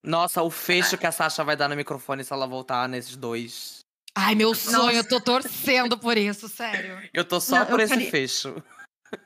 Nossa, 0.03 0.41
o 0.41 0.49
fecho 0.49 0.97
que 0.97 1.05
a 1.05 1.11
Sasha 1.11 1.43
vai 1.43 1.55
dar 1.55 1.69
no 1.69 1.75
microfone 1.75 2.23
se 2.23 2.33
ela 2.33 2.47
voltar 2.47 2.89
nesses 2.89 3.15
dois. 3.15 3.79
Ai, 4.15 4.35
meu 4.35 4.53
sonho, 4.53 4.77
Nossa. 4.77 4.97
eu 4.97 5.07
tô 5.07 5.21
torcendo 5.21 5.97
por 5.97 6.17
isso, 6.17 6.49
sério. 6.49 6.99
Eu 7.13 7.23
tô 7.23 7.39
só 7.39 7.59
Não, 7.59 7.65
por 7.67 7.79
esse 7.79 7.93
queria... 7.93 8.11
fecho. 8.11 8.61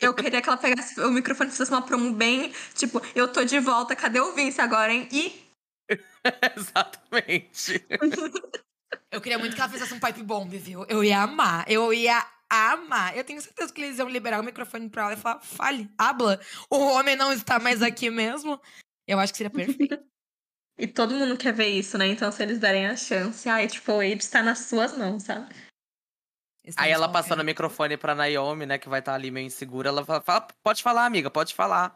Eu 0.01 0.13
queria 0.13 0.41
que 0.41 0.49
ela 0.49 0.57
pegasse 0.57 0.99
o 0.99 1.11
microfone 1.11 1.49
e 1.49 1.51
fizesse 1.51 1.71
uma 1.71 1.81
promo 1.81 2.11
bem, 2.11 2.51
tipo, 2.73 3.01
eu 3.13 3.27
tô 3.27 3.43
de 3.43 3.59
volta, 3.59 3.95
cadê 3.95 4.19
o 4.19 4.33
Vince 4.33 4.59
agora, 4.59 4.91
hein? 4.91 5.07
E 5.11 5.44
Exatamente. 6.55 7.85
Eu 9.11 9.21
queria 9.21 9.37
muito 9.37 9.55
que 9.55 9.61
ela 9.61 9.71
fizesse 9.71 9.93
um 9.93 9.99
pipe 9.99 10.23
bomb, 10.23 10.49
viu? 10.57 10.85
Eu 10.89 11.03
ia 11.03 11.21
amar. 11.21 11.65
Eu 11.69 11.93
ia 11.93 12.25
amar. 12.49 13.15
Eu 13.15 13.23
tenho 13.23 13.41
certeza 13.41 13.73
que 13.73 13.81
eles 13.81 13.99
iam 13.99 14.09
liberar 14.09 14.39
o 14.39 14.43
microfone 14.43 14.89
pra 14.89 15.03
ela 15.03 15.13
e 15.13 15.17
falar: 15.17 15.41
fale, 15.41 15.89
habla. 15.97 16.39
O 16.69 16.77
homem 16.77 17.15
não 17.15 17.31
está 17.31 17.59
mais 17.59 17.81
aqui 17.81 18.09
mesmo. 18.09 18.59
Eu 19.07 19.19
acho 19.19 19.33
que 19.33 19.37
seria 19.37 19.51
perfeito. 19.51 19.99
E 20.77 20.85
todo 20.85 21.15
mundo 21.15 21.37
quer 21.37 21.53
ver 21.53 21.69
isso, 21.69 21.97
né? 21.97 22.05
Então, 22.05 22.29
se 22.29 22.43
eles 22.43 22.59
derem 22.59 22.85
a 22.85 22.97
chance, 22.97 23.47
ai, 23.47 23.65
tipo, 23.65 23.93
o 23.93 24.01
Abe 24.01 24.17
está 24.17 24.43
nas 24.43 24.59
suas 24.59 24.97
mãos, 24.97 25.23
sabe? 25.23 25.55
Aí 26.75 26.91
ela 26.91 27.07
passando 27.07 27.39
o 27.39 27.45
microfone 27.45 27.95
pra 27.95 28.13
Naomi, 28.13 28.65
né, 28.65 28.77
que 28.77 28.89
vai 28.89 28.99
estar 28.99 29.13
ali 29.13 29.31
meio 29.31 29.45
insegura, 29.45 29.87
ela 29.87 30.03
fala, 30.03 30.21
fala, 30.21 30.47
pode 30.61 30.83
falar, 30.83 31.05
amiga, 31.05 31.31
pode 31.31 31.53
falar. 31.53 31.95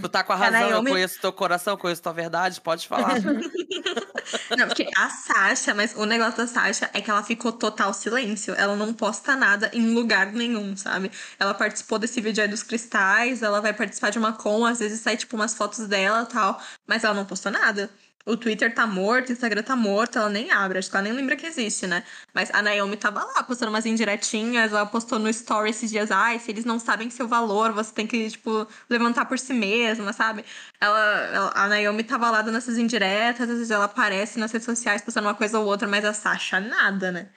Tu 0.00 0.08
tá 0.08 0.24
com 0.24 0.32
a 0.32 0.36
razão, 0.36 0.70
Naomi... 0.70 0.88
eu 0.88 0.94
conheço 0.94 1.20
teu 1.20 1.32
coração, 1.32 1.76
conheço 1.76 2.02
tua 2.02 2.12
verdade, 2.12 2.60
pode 2.60 2.88
falar. 2.88 3.20
não, 4.56 4.66
porque 4.66 4.88
a 4.96 5.10
Sasha, 5.10 5.74
mas 5.74 5.94
o 5.94 6.06
negócio 6.06 6.38
da 6.38 6.46
Sasha 6.46 6.90
é 6.94 7.00
que 7.00 7.10
ela 7.10 7.22
ficou 7.22 7.52
total 7.52 7.92
silêncio. 7.92 8.54
Ela 8.54 8.74
não 8.76 8.94
posta 8.94 9.36
nada 9.36 9.70
em 9.74 9.92
lugar 9.92 10.32
nenhum, 10.32 10.76
sabe? 10.76 11.10
Ela 11.38 11.52
participou 11.52 11.98
desse 11.98 12.20
vídeo 12.20 12.42
aí 12.42 12.48
dos 12.48 12.62
cristais, 12.62 13.42
ela 13.42 13.60
vai 13.60 13.74
participar 13.74 14.10
de 14.10 14.18
uma 14.18 14.32
com, 14.32 14.64
às 14.64 14.78
vezes 14.78 15.00
sai, 15.00 15.16
tipo, 15.16 15.36
umas 15.36 15.54
fotos 15.54 15.86
dela 15.86 16.22
e 16.22 16.32
tal, 16.32 16.60
mas 16.86 17.04
ela 17.04 17.14
não 17.14 17.26
postou 17.26 17.52
nada. 17.52 17.90
O 18.26 18.38
Twitter 18.38 18.74
tá 18.74 18.86
morto, 18.86 19.28
o 19.28 19.32
Instagram 19.32 19.62
tá 19.62 19.76
morto, 19.76 20.18
ela 20.18 20.30
nem 20.30 20.50
abre, 20.50 20.78
acho 20.78 20.88
que 20.88 20.96
ela 20.96 21.02
nem 21.02 21.12
lembra 21.12 21.36
que 21.36 21.44
existe, 21.44 21.86
né? 21.86 22.02
Mas 22.32 22.50
a 22.54 22.62
Naomi 22.62 22.96
tava 22.96 23.22
lá 23.22 23.42
postando 23.42 23.70
umas 23.70 23.84
indiretinhas, 23.84 24.72
ela 24.72 24.86
postou 24.86 25.18
no 25.18 25.28
story 25.28 25.68
esses 25.68 25.90
dias, 25.90 26.10
ai, 26.10 26.38
se 26.38 26.50
eles 26.50 26.64
não 26.64 26.78
sabem 26.78 27.10
seu 27.10 27.28
valor, 27.28 27.72
você 27.72 27.92
tem 27.92 28.06
que, 28.06 28.30
tipo, 28.30 28.66
levantar 28.88 29.26
por 29.26 29.38
si 29.38 29.52
mesma, 29.52 30.14
sabe? 30.14 30.42
Ela, 30.80 31.00
ela, 31.34 31.52
a 31.54 31.68
Naomi 31.68 32.02
tava 32.02 32.30
lá 32.30 32.40
dando 32.40 32.56
essas 32.56 32.78
indiretas, 32.78 33.42
às 33.42 33.56
vezes 33.56 33.70
ela 33.70 33.84
aparece 33.84 34.38
nas 34.38 34.50
redes 34.50 34.64
sociais 34.64 35.02
postando 35.02 35.28
uma 35.28 35.34
coisa 35.34 35.58
ou 35.58 35.66
outra, 35.66 35.86
mas 35.86 36.02
a 36.02 36.14
Sasha 36.14 36.58
nada, 36.60 37.12
né? 37.12 37.28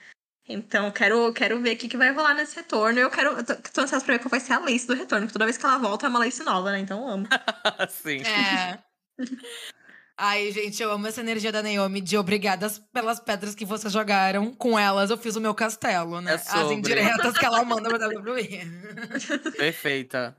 Então, 0.48 0.90
quero, 0.90 1.30
quero 1.34 1.60
ver 1.60 1.74
o 1.74 1.76
que, 1.76 1.88
que 1.88 1.96
vai 1.98 2.10
rolar 2.10 2.32
nesse 2.32 2.56
retorno. 2.56 2.98
Eu 2.98 3.10
quero. 3.10 3.32
Eu 3.32 3.44
tô, 3.44 3.54
tô 3.54 3.80
ansiosa 3.82 4.02
pra 4.02 4.14
ver 4.14 4.20
qual 4.20 4.30
vai 4.30 4.40
ser 4.40 4.54
a 4.54 4.58
lace 4.58 4.86
do 4.86 4.94
retorno, 4.94 5.26
porque 5.26 5.34
toda 5.34 5.44
vez 5.44 5.58
que 5.58 5.66
ela 5.66 5.76
volta 5.76 6.06
é 6.06 6.08
uma 6.08 6.18
lace 6.18 6.42
nova, 6.42 6.72
né? 6.72 6.78
Então, 6.78 7.00
eu 7.00 7.08
amo. 7.08 7.28
Sim. 7.90 8.22
É. 8.24 8.78
Ai, 10.20 10.50
gente, 10.50 10.82
eu 10.82 10.90
amo 10.90 11.06
essa 11.06 11.20
energia 11.20 11.52
da 11.52 11.62
Naomi 11.62 12.00
de 12.00 12.18
obrigadas 12.18 12.80
pelas 12.92 13.20
pedras 13.20 13.54
que 13.54 13.64
vocês 13.64 13.92
jogaram. 13.92 14.52
Com 14.52 14.76
elas 14.76 15.10
eu 15.10 15.16
fiz 15.16 15.36
o 15.36 15.40
meu 15.40 15.54
castelo, 15.54 16.20
né? 16.20 16.32
É. 16.32 16.34
As 16.34 16.72
indiretas 16.72 17.38
que 17.38 17.44
ela 17.44 17.64
manda 17.64 17.88
pra 17.88 18.08
WWE. 18.08 18.58
Perfeita. 19.56 20.36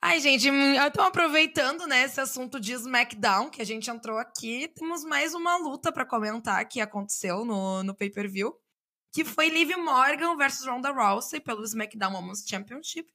Ai, 0.00 0.20
gente, 0.20 0.48
então 0.48 1.04
aproveitando, 1.04 1.88
né, 1.88 2.04
esse 2.04 2.20
assunto 2.20 2.60
de 2.60 2.72
SmackDown, 2.72 3.50
que 3.50 3.60
a 3.60 3.66
gente 3.66 3.90
entrou 3.90 4.16
aqui, 4.16 4.68
temos 4.68 5.04
mais 5.04 5.34
uma 5.34 5.56
luta 5.56 5.90
para 5.90 6.06
comentar 6.06 6.64
que 6.68 6.80
aconteceu 6.80 7.44
no, 7.44 7.82
no 7.82 7.94
pay-per-view, 7.94 8.56
que 9.12 9.24
foi 9.24 9.48
Liv 9.48 9.76
Morgan 9.76 10.36
versus 10.36 10.64
Ronda 10.64 10.92
Rousey 10.92 11.40
pelo 11.40 11.64
SmackDown 11.64 12.14
Women's 12.14 12.44
Championship. 12.48 13.12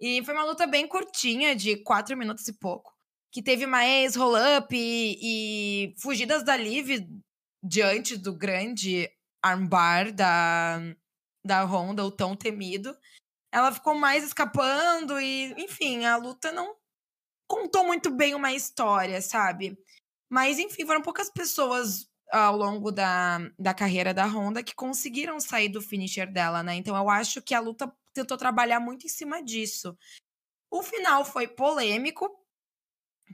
E 0.00 0.24
foi 0.24 0.32
uma 0.32 0.44
luta 0.44 0.66
bem 0.66 0.88
curtinha, 0.88 1.54
de 1.54 1.76
quatro 1.76 2.16
minutos 2.16 2.48
e 2.48 2.54
pouco 2.54 2.95
que 3.36 3.42
teve 3.42 3.66
mais 3.66 4.16
roll-up 4.16 4.74
e, 4.74 5.18
e, 5.20 5.94
fugidas 5.98 6.42
da 6.42 6.56
Liv 6.56 7.06
diante 7.62 8.16
do 8.16 8.32
grande 8.32 9.10
armbar 9.42 10.10
da, 10.10 10.78
da 11.44 11.62
Honda, 11.62 12.02
o 12.02 12.10
tão 12.10 12.34
temido. 12.34 12.96
Ela 13.52 13.70
ficou 13.70 13.94
mais 13.94 14.24
escapando 14.24 15.20
e, 15.20 15.52
enfim, 15.62 16.06
a 16.06 16.16
luta 16.16 16.50
não 16.50 16.76
contou 17.46 17.84
muito 17.84 18.10
bem 18.10 18.34
uma 18.34 18.54
história, 18.54 19.20
sabe? 19.20 19.78
Mas, 20.30 20.58
enfim, 20.58 20.86
foram 20.86 21.02
poucas 21.02 21.28
pessoas 21.28 22.08
ao 22.32 22.56
longo 22.56 22.90
da, 22.90 23.40
da 23.58 23.74
carreira 23.74 24.14
da 24.14 24.24
Honda 24.24 24.62
que 24.62 24.74
conseguiram 24.74 25.38
sair 25.40 25.68
do 25.68 25.82
finisher 25.82 26.32
dela, 26.32 26.62
né? 26.62 26.76
Então 26.76 26.96
eu 26.96 27.10
acho 27.10 27.42
que 27.42 27.52
a 27.52 27.60
luta 27.60 27.94
tentou 28.14 28.38
trabalhar 28.38 28.80
muito 28.80 29.04
em 29.04 29.10
cima 29.10 29.42
disso. 29.42 29.94
O 30.70 30.82
final 30.82 31.22
foi 31.22 31.46
polêmico, 31.46 32.45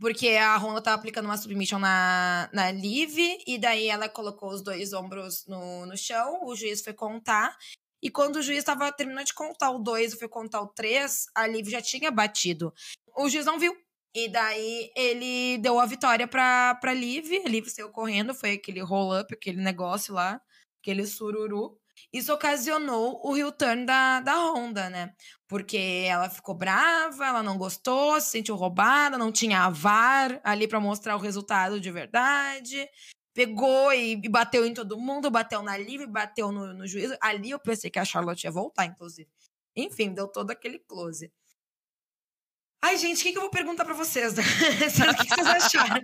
porque 0.01 0.28
a 0.30 0.57
Honda 0.57 0.82
tava 0.82 0.97
aplicando 0.97 1.26
uma 1.26 1.36
submission 1.36 1.78
na, 1.78 2.49
na 2.53 2.70
Liv, 2.70 3.16
e 3.47 3.59
daí 3.59 3.88
ela 3.88 4.09
colocou 4.09 4.51
os 4.51 4.62
dois 4.62 4.93
ombros 4.93 5.47
no, 5.47 5.86
no 5.86 5.97
chão, 5.97 6.45
o 6.45 6.55
juiz 6.57 6.82
foi 6.82 6.93
contar, 6.93 7.57
e 8.03 8.11
quando 8.11 8.36
o 8.36 8.43
juiz 8.43 8.59
estava 8.59 8.90
terminando 8.90 9.26
de 9.26 9.34
contar 9.34 9.70
o 9.70 9.78
2 9.78 10.14
e 10.14 10.18
foi 10.18 10.28
contar 10.28 10.61
o 10.61 10.66
3, 10.66 11.26
a 11.34 11.47
Liv 11.47 11.68
já 11.68 11.80
tinha 11.80 12.11
batido. 12.11 12.74
O 13.16 13.28
juiz 13.28 13.47
não 13.47 13.61
viu. 13.61 13.76
E 14.14 14.28
daí 14.28 14.90
ele 14.97 15.57
deu 15.59 15.78
a 15.78 15.86
vitória 15.86 16.26
pra, 16.26 16.74
pra 16.74 16.93
Liv, 16.93 17.30
a 17.47 17.49
Liv 17.49 17.66
saiu 17.68 17.90
correndo, 17.90 18.34
foi 18.34 18.53
aquele 18.53 18.80
roll-up, 18.80 19.32
aquele 19.32 19.62
negócio 19.62 20.12
lá, 20.12 20.40
aquele 20.82 21.07
sururu. 21.07 21.78
Isso 22.13 22.33
ocasionou 22.33 23.21
o 23.25 23.35
heel 23.35 23.51
turn 23.51 23.87
da, 23.87 24.21
da 24.21 24.35
Honda, 24.37 24.91
né? 24.91 25.15
Porque 25.49 26.05
ela 26.07 26.29
ficou 26.29 26.55
brava, 26.55 27.27
ela 27.27 27.43
não 27.43 27.57
gostou, 27.57 28.21
se 28.21 28.31
sentiu 28.31 28.55
roubada, 28.55 29.17
não 29.17 29.33
tinha 29.33 29.63
a 29.65 29.71
VAR 29.71 30.39
ali 30.45 30.69
para 30.69 30.79
mostrar 30.79 31.17
o 31.17 31.21
resultado 31.21 31.81
de 31.81 31.91
verdade. 31.91 32.87
Pegou 33.33 33.93
e, 33.95 34.13
e, 34.23 34.29
bateu 34.29 34.67
em 34.67 34.75
todo 34.75 34.99
mundo, 34.99 35.31
bateu 35.31 35.63
na 35.63 35.77
Liv, 35.79 36.07
bateu 36.07 36.53
no, 36.53 36.75
no 36.75 36.87
juízo. 36.87 37.17
Ali 37.19 37.51
eu 37.51 37.59
pensei 37.59 37.91
que 37.91 37.99
a 37.99 38.05
Charlotte 38.05 38.45
ia 38.45 38.51
voltar, 38.51 38.85
inclusive. 38.85 39.31
Enfim, 39.75 40.13
deu 40.13 40.29
todo 40.29 40.51
aquele 40.51 40.79
close. 40.81 41.33
Ai, 42.85 42.97
gente, 42.97 43.20
o 43.20 43.22
que, 43.22 43.30
que 43.30 43.39
eu 43.39 43.43
vou 43.43 43.51
perguntar 43.51 43.85
pra 43.85 43.95
vocês? 43.95 44.35
o 44.35 44.43
que 44.43 45.28
vocês 45.28 45.47
acharam? 45.47 46.03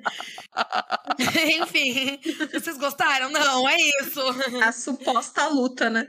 Enfim, 1.60 2.20
vocês 2.52 2.78
gostaram? 2.78 3.30
Não, 3.30 3.68
é 3.68 3.76
isso. 4.00 4.20
A 4.62 4.70
suposta 4.70 5.48
luta, 5.48 5.90
né? 5.90 6.08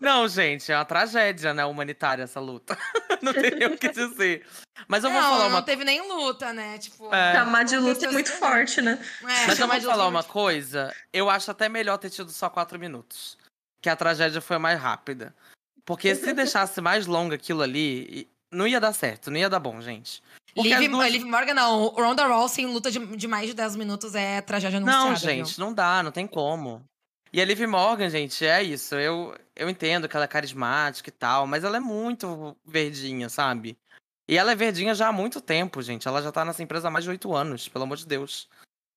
Não, 0.00 0.28
gente, 0.28 0.70
é 0.70 0.76
uma 0.76 0.84
tragédia, 0.84 1.52
né, 1.52 1.64
humanitária 1.64 2.22
essa 2.22 2.38
luta. 2.38 2.78
Não 3.20 3.32
tem 3.32 3.50
nem 3.50 3.66
o 3.66 3.76
que 3.76 3.88
dizer. 3.88 4.46
Mas 4.86 5.02
eu 5.02 5.10
vou 5.10 5.20
não, 5.20 5.28
falar 5.28 5.46
uma... 5.48 5.58
Não 5.58 5.62
teve 5.62 5.84
nem 5.84 6.00
luta, 6.08 6.54
né? 6.54 6.78
Tipo, 6.78 7.14
é. 7.14 7.34
Chamar 7.34 7.64
de 7.64 7.76
luta 7.76 8.06
é 8.06 8.10
muito 8.10 8.32
forte, 8.32 8.80
né? 8.80 8.98
É, 9.20 9.46
Mas 9.46 9.58
eu 9.58 9.68
vou 9.68 9.80
falar 9.82 10.06
uma 10.06 10.24
coisa. 10.24 10.94
Eu 11.12 11.28
acho 11.28 11.50
até 11.50 11.68
melhor 11.68 11.98
ter 11.98 12.08
tido 12.08 12.30
só 12.30 12.48
quatro 12.48 12.78
minutos. 12.78 13.36
Que 13.82 13.90
a 13.90 13.96
tragédia 13.96 14.40
foi 14.40 14.56
mais 14.56 14.80
rápida. 14.80 15.34
Porque 15.84 16.14
se 16.14 16.32
deixasse 16.32 16.80
mais 16.80 17.06
longa 17.06 17.34
aquilo 17.34 17.62
ali, 17.62 18.30
não 18.50 18.66
ia 18.66 18.80
dar 18.80 18.92
certo, 18.92 19.30
não 19.30 19.38
ia 19.38 19.48
dar 19.48 19.60
bom, 19.60 19.80
gente. 19.80 20.22
Liv, 20.56 20.88
duas... 20.88 21.12
Liv 21.12 21.24
Morgan, 21.24 21.54
não. 21.54 21.88
Ronda 21.88 22.26
Rousey 22.26 22.64
em 22.64 22.72
luta 22.72 22.90
de, 22.90 22.98
de, 23.16 23.28
mais 23.28 23.46
de 23.46 23.54
10 23.54 23.76
minutos 23.76 24.14
é 24.14 24.40
tragédia 24.40 24.78
anunciada. 24.78 25.08
Não, 25.08 25.16
gente, 25.16 25.56
viu? 25.56 25.64
não 25.64 25.72
dá, 25.72 26.02
não 26.02 26.10
tem 26.10 26.26
como. 26.26 26.84
E 27.32 27.40
a 27.40 27.44
Liv 27.44 27.60
Morgan, 27.66 28.10
gente, 28.10 28.44
é 28.44 28.62
isso. 28.62 28.96
Eu, 28.96 29.36
eu 29.54 29.70
entendo 29.70 30.08
que 30.08 30.16
ela 30.16 30.24
é 30.24 30.28
carismática 30.28 31.08
e 31.08 31.12
tal, 31.12 31.46
mas 31.46 31.62
ela 31.62 31.76
é 31.76 31.80
muito 31.80 32.56
verdinha, 32.66 33.28
sabe? 33.28 33.78
E 34.28 34.36
ela 34.36 34.52
é 34.52 34.56
verdinha 34.56 34.94
já 34.94 35.08
há 35.08 35.12
muito 35.12 35.40
tempo, 35.40 35.80
gente. 35.80 36.08
Ela 36.08 36.22
já 36.22 36.32
tá 36.32 36.44
nessa 36.44 36.62
empresa 36.62 36.88
há 36.88 36.90
mais 36.90 37.04
de 37.04 37.10
oito 37.10 37.34
anos, 37.34 37.68
pelo 37.68 37.84
amor 37.84 37.96
de 37.96 38.06
Deus. 38.06 38.48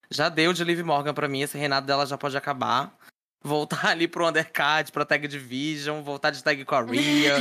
Já 0.09 0.29
deu 0.29 0.53
de 0.53 0.63
Liv 0.63 0.81
Morgan 0.83 1.13
pra 1.13 1.27
mim, 1.27 1.41
esse 1.41 1.57
reinado 1.57 1.85
dela 1.85 2.05
já 2.05 2.17
pode 2.17 2.35
acabar 2.35 2.95
voltar 3.43 3.87
ali 3.87 4.07
pro 4.07 4.27
undercard, 4.27 4.89
pra 4.91 5.03
tag 5.03 5.27
division, 5.27 6.01
voltar 6.01 6.31
de 6.31 6.41
tag 6.41 6.63
com 6.63 6.75
a 6.75 6.81
Rhea. 6.81 7.35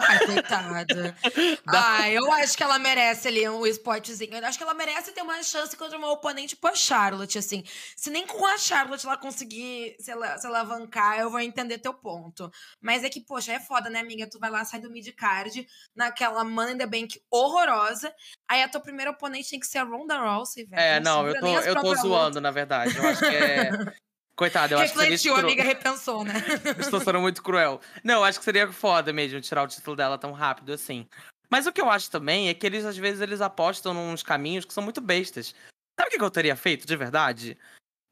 Ai, 0.00 0.18
coitada. 0.26 1.16
ah, 1.68 2.10
eu 2.10 2.32
acho 2.32 2.56
que 2.56 2.62
ela 2.62 2.78
merece 2.78 3.28
ali 3.28 3.46
um 3.48 3.66
spotzinho. 3.66 4.34
Eu 4.34 4.46
acho 4.46 4.56
que 4.56 4.64
ela 4.64 4.72
merece 4.72 5.12
ter 5.12 5.20
uma 5.20 5.42
chance 5.42 5.76
contra 5.76 5.98
uma 5.98 6.10
oponente 6.10 6.54
tipo 6.54 6.66
a 6.66 6.74
Charlotte, 6.74 7.36
assim. 7.36 7.62
Se 7.94 8.08
nem 8.08 8.26
com 8.26 8.46
a 8.46 8.56
Charlotte 8.56 9.04
ela 9.04 9.18
conseguir 9.18 9.94
se, 10.00 10.10
ela, 10.10 10.38
se 10.38 10.46
alavancar, 10.46 11.18
eu 11.18 11.30
vou 11.30 11.40
entender 11.40 11.78
teu 11.78 11.92
ponto. 11.92 12.50
Mas 12.80 13.04
é 13.04 13.10
que, 13.10 13.20
poxa, 13.20 13.52
é 13.52 13.60
foda, 13.60 13.90
né, 13.90 14.00
amiga? 14.00 14.28
Tu 14.28 14.38
vai 14.38 14.50
lá, 14.50 14.64
sai 14.64 14.80
do 14.80 14.90
mid-card, 14.90 15.66
naquela 15.94 16.42
Money 16.42 16.74
in 16.74 16.78
the 16.78 16.86
Bank 16.86 17.20
horrorosa. 17.30 18.14
Aí 18.48 18.62
a 18.62 18.68
tua 18.68 18.80
primeira 18.80 19.10
oponente 19.10 19.50
tem 19.50 19.60
que 19.60 19.66
ser 19.66 19.78
a 19.78 19.84
Ronda 19.84 20.18
Rousey, 20.18 20.64
velho. 20.64 20.80
É, 20.80 21.00
não, 21.00 21.26
eu 21.28 21.38
tô, 21.38 21.58
eu 21.60 21.74
tô 21.74 21.94
zoando, 21.96 22.40
na 22.40 22.50
verdade. 22.50 22.96
Eu 22.96 23.06
acho 23.08 23.20
que 23.20 23.26
é... 23.26 23.70
Coitado, 24.36 24.74
eu 24.74 24.78
acho 24.78 24.92
que 24.92 24.98
seria 24.98 25.12
Refletiu, 25.12 25.36
a 25.36 25.40
amiga 25.40 25.62
repensou, 25.62 26.24
né? 26.24 26.34
Estou 26.78 27.00
sendo 27.00 27.20
muito 27.20 27.42
cruel. 27.42 27.80
Não, 28.02 28.24
acho 28.24 28.38
que 28.38 28.44
seria 28.44 28.70
foda 28.72 29.12
mesmo 29.12 29.40
tirar 29.40 29.62
o 29.62 29.68
título 29.68 29.94
dela 29.94 30.18
tão 30.18 30.32
rápido 30.32 30.72
assim. 30.72 31.06
Mas 31.48 31.66
o 31.66 31.72
que 31.72 31.80
eu 31.80 31.88
acho 31.88 32.10
também 32.10 32.48
é 32.48 32.54
que 32.54 32.66
eles, 32.66 32.84
às 32.84 32.96
vezes, 32.96 33.20
eles 33.20 33.40
apostam 33.40 33.94
nos 33.94 34.24
caminhos 34.24 34.64
que 34.64 34.74
são 34.74 34.82
muito 34.82 35.00
bestas. 35.00 35.54
Sabe 35.98 36.16
o 36.16 36.18
que 36.18 36.24
eu 36.24 36.30
teria 36.30 36.56
feito, 36.56 36.84
de 36.84 36.96
verdade? 36.96 37.56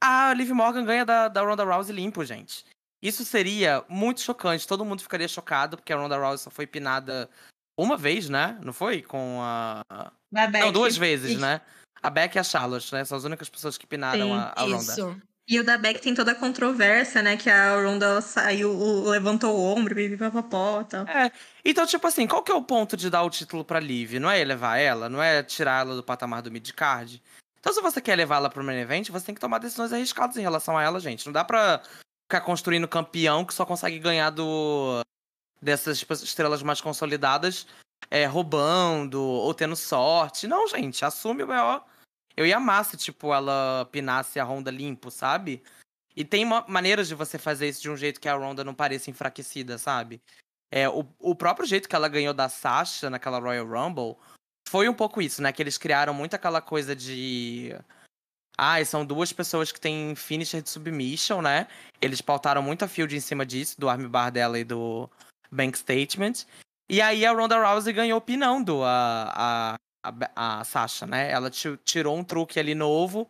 A 0.01 0.33
Liv 0.33 0.51
Morgan 0.53 0.85
ganha 0.85 1.05
da, 1.05 1.27
da 1.27 1.43
Ronda 1.43 1.65
Rousey 1.65 1.95
limpo, 1.95 2.25
gente. 2.25 2.65
Isso 3.03 3.25
seria 3.25 3.85
muito 3.89 4.21
chocante. 4.21 4.67
Todo 4.67 4.85
mundo 4.85 5.03
ficaria 5.03 5.27
chocado, 5.27 5.77
porque 5.77 5.93
a 5.93 5.97
Ronda 5.97 6.17
Rousey 6.17 6.45
só 6.45 6.51
foi 6.51 6.69
pinada 6.69 7.29
uma 7.77 7.97
vez, 7.97 8.29
né? 8.29 8.59
Não 8.63 8.73
foi? 8.73 9.03
Com 9.03 9.41
a. 9.43 9.83
a 9.91 10.13
Não, 10.31 10.71
duas 10.71 10.97
vezes, 10.97 11.37
né? 11.37 11.61
A 12.01 12.11
Beck 12.11 12.37
e 12.37 12.39
a 12.39 12.45
Charlotte, 12.45 12.93
né? 12.93 13.05
São 13.05 13.19
as 13.19 13.25
únicas 13.25 13.49
pessoas 13.49 13.77
que 13.77 13.87
pinaram 13.87 14.27
Sim, 14.27 14.33
a, 14.33 14.53
a 14.55 14.63
Ronda. 14.63 14.77
Isso. 14.77 15.23
E 15.53 15.61
o 15.61 15.65
da 15.65 15.77
Beck 15.77 16.01
tem 16.01 16.15
toda 16.15 16.33
a 16.33 16.35
controvérsia, 16.35 17.21
né? 17.21 17.37
Que 17.37 17.51
a 17.51 17.75
Ronda 17.75 18.23
saiu, 18.23 19.05
levantou 19.05 19.55
o 19.55 19.63
ombro, 19.63 19.95
pipipapopó 19.95 20.81
e 20.81 20.85
tal. 20.87 21.07
É. 21.07 21.31
Então, 21.63 21.85
tipo 21.85 22.07
assim, 22.07 22.27
qual 22.27 22.43
que 22.43 22.51
é 22.51 22.55
o 22.55 22.63
ponto 22.63 22.97
de 22.97 23.11
dar 23.11 23.23
o 23.23 23.29
título 23.29 23.63
pra 23.63 23.79
Liv? 23.79 24.15
Não 24.15 24.31
é 24.31 24.41
elevar 24.41 24.81
ela? 24.81 25.11
Não 25.11 25.23
é 25.23 25.43
tirar 25.43 25.81
ela 25.81 25.95
do 25.95 26.03
patamar 26.03 26.41
do 26.41 26.51
midcard? 26.51 27.23
Então, 27.61 27.71
se 27.71 27.83
você 27.83 28.01
quer 28.01 28.17
levar 28.17 28.37
ela 28.37 28.49
pro 28.49 28.65
main 28.65 28.79
event, 28.79 29.11
você 29.11 29.27
tem 29.27 29.35
que 29.35 29.43
tomar 29.43 29.59
decisões 29.59 29.93
arriscadas 29.93 30.39
em 30.39 30.41
relação 30.41 30.79
a 30.79 30.83
ela, 30.83 30.99
gente. 30.99 31.27
Não 31.27 31.35
dá 31.35 31.45
pra 31.45 31.83
ficar 32.27 32.41
construindo 32.47 32.89
campeão 32.89 33.45
que 33.45 33.53
só 33.53 33.67
consegue 33.67 33.99
ganhar 33.99 34.31
do 34.31 35.03
dessas 35.61 35.99
tipo, 35.99 36.15
estrelas 36.15 36.63
mais 36.63 36.81
consolidadas 36.81 37.67
é, 38.11 38.25
roubando 38.25 39.21
ou 39.21 39.53
tendo 39.53 39.77
sorte. 39.77 40.47
Não, 40.47 40.67
gente, 40.67 41.05
assume 41.05 41.43
o 41.43 41.47
B.O. 41.47 41.92
Eu 42.37 42.47
ia 42.47 42.57
amar 42.57 42.85
se, 42.85 42.97
tipo, 42.97 43.33
ela 43.33 43.89
pinasse 43.93 44.39
a 44.41 44.45
Ronda 44.45 44.71
limpo, 44.71 45.11
sabe? 45.11 45.63
E 46.15 46.25
tem 46.25 46.45
maneiras 46.45 47.09
de 47.09 47.15
você 47.15 47.39
fazer 47.39 47.69
isso 47.69 47.83
de 47.83 47.91
um 47.91 47.97
jeito 47.97 48.21
que 48.21 48.29
a 48.29 48.35
Ronda 48.35 48.63
não 48.63 48.75
pareça 48.75 49.11
enfraquecida, 49.11 49.79
sabe? 49.79 50.21
É, 50.71 50.89
o, 50.89 51.07
o 51.19 51.35
próprio 51.35 51.67
jeito 51.67 51.89
que 51.89 51.95
ela 51.95 52.09
ganhou 52.09 52.33
da 52.33 52.49
Sasha 52.49 53.11
naquela 53.11 53.39
Royal 53.39 53.67
Rumble 53.67 54.17
foi 54.69 54.89
um 54.89 54.95
pouco 54.95 55.21
isso, 55.21 55.43
né? 55.43 55.53
Que 55.53 55.63
eles 55.63 55.77
criaram 55.77 56.15
muito 56.15 56.35
aquela 56.35 56.61
coisa 56.61 56.97
de. 56.97 57.77
Ah, 58.57 58.83
são 58.85 59.05
duas 59.05 59.33
pessoas 59.33 59.73
que 59.73 59.81
têm 59.81 60.15
finisher 60.15 60.63
de 60.63 60.71
submission, 60.71 61.43
né? 61.43 61.67
Eles 62.01 62.21
pautaram 62.21 62.63
muito 62.63 62.85
a 62.85 62.89
field 62.89 63.15
em 63.15 63.21
cima 63.21 63.45
disso, 63.45 63.79
do 63.79 63.89
armbar 63.89 64.31
dela 64.31 64.59
e 64.59 64.65
do 64.65 65.11
bank 65.51 65.77
statement. 65.77 66.47
E 66.89 67.01
aí 67.01 67.25
a 67.25 67.33
Ronda 67.33 67.63
Rousey 67.63 67.93
ganhou 67.93 68.21
pinando 68.21 68.83
a, 68.83 69.33
a, 69.35 69.75
a, 70.03 70.61
a 70.61 70.65
Sasha, 70.65 71.07
né? 71.07 71.31
Ela 71.31 71.51
tirou 71.51 72.17
um 72.17 72.25
truque 72.25 72.59
ali 72.59 72.75
novo 72.75 73.29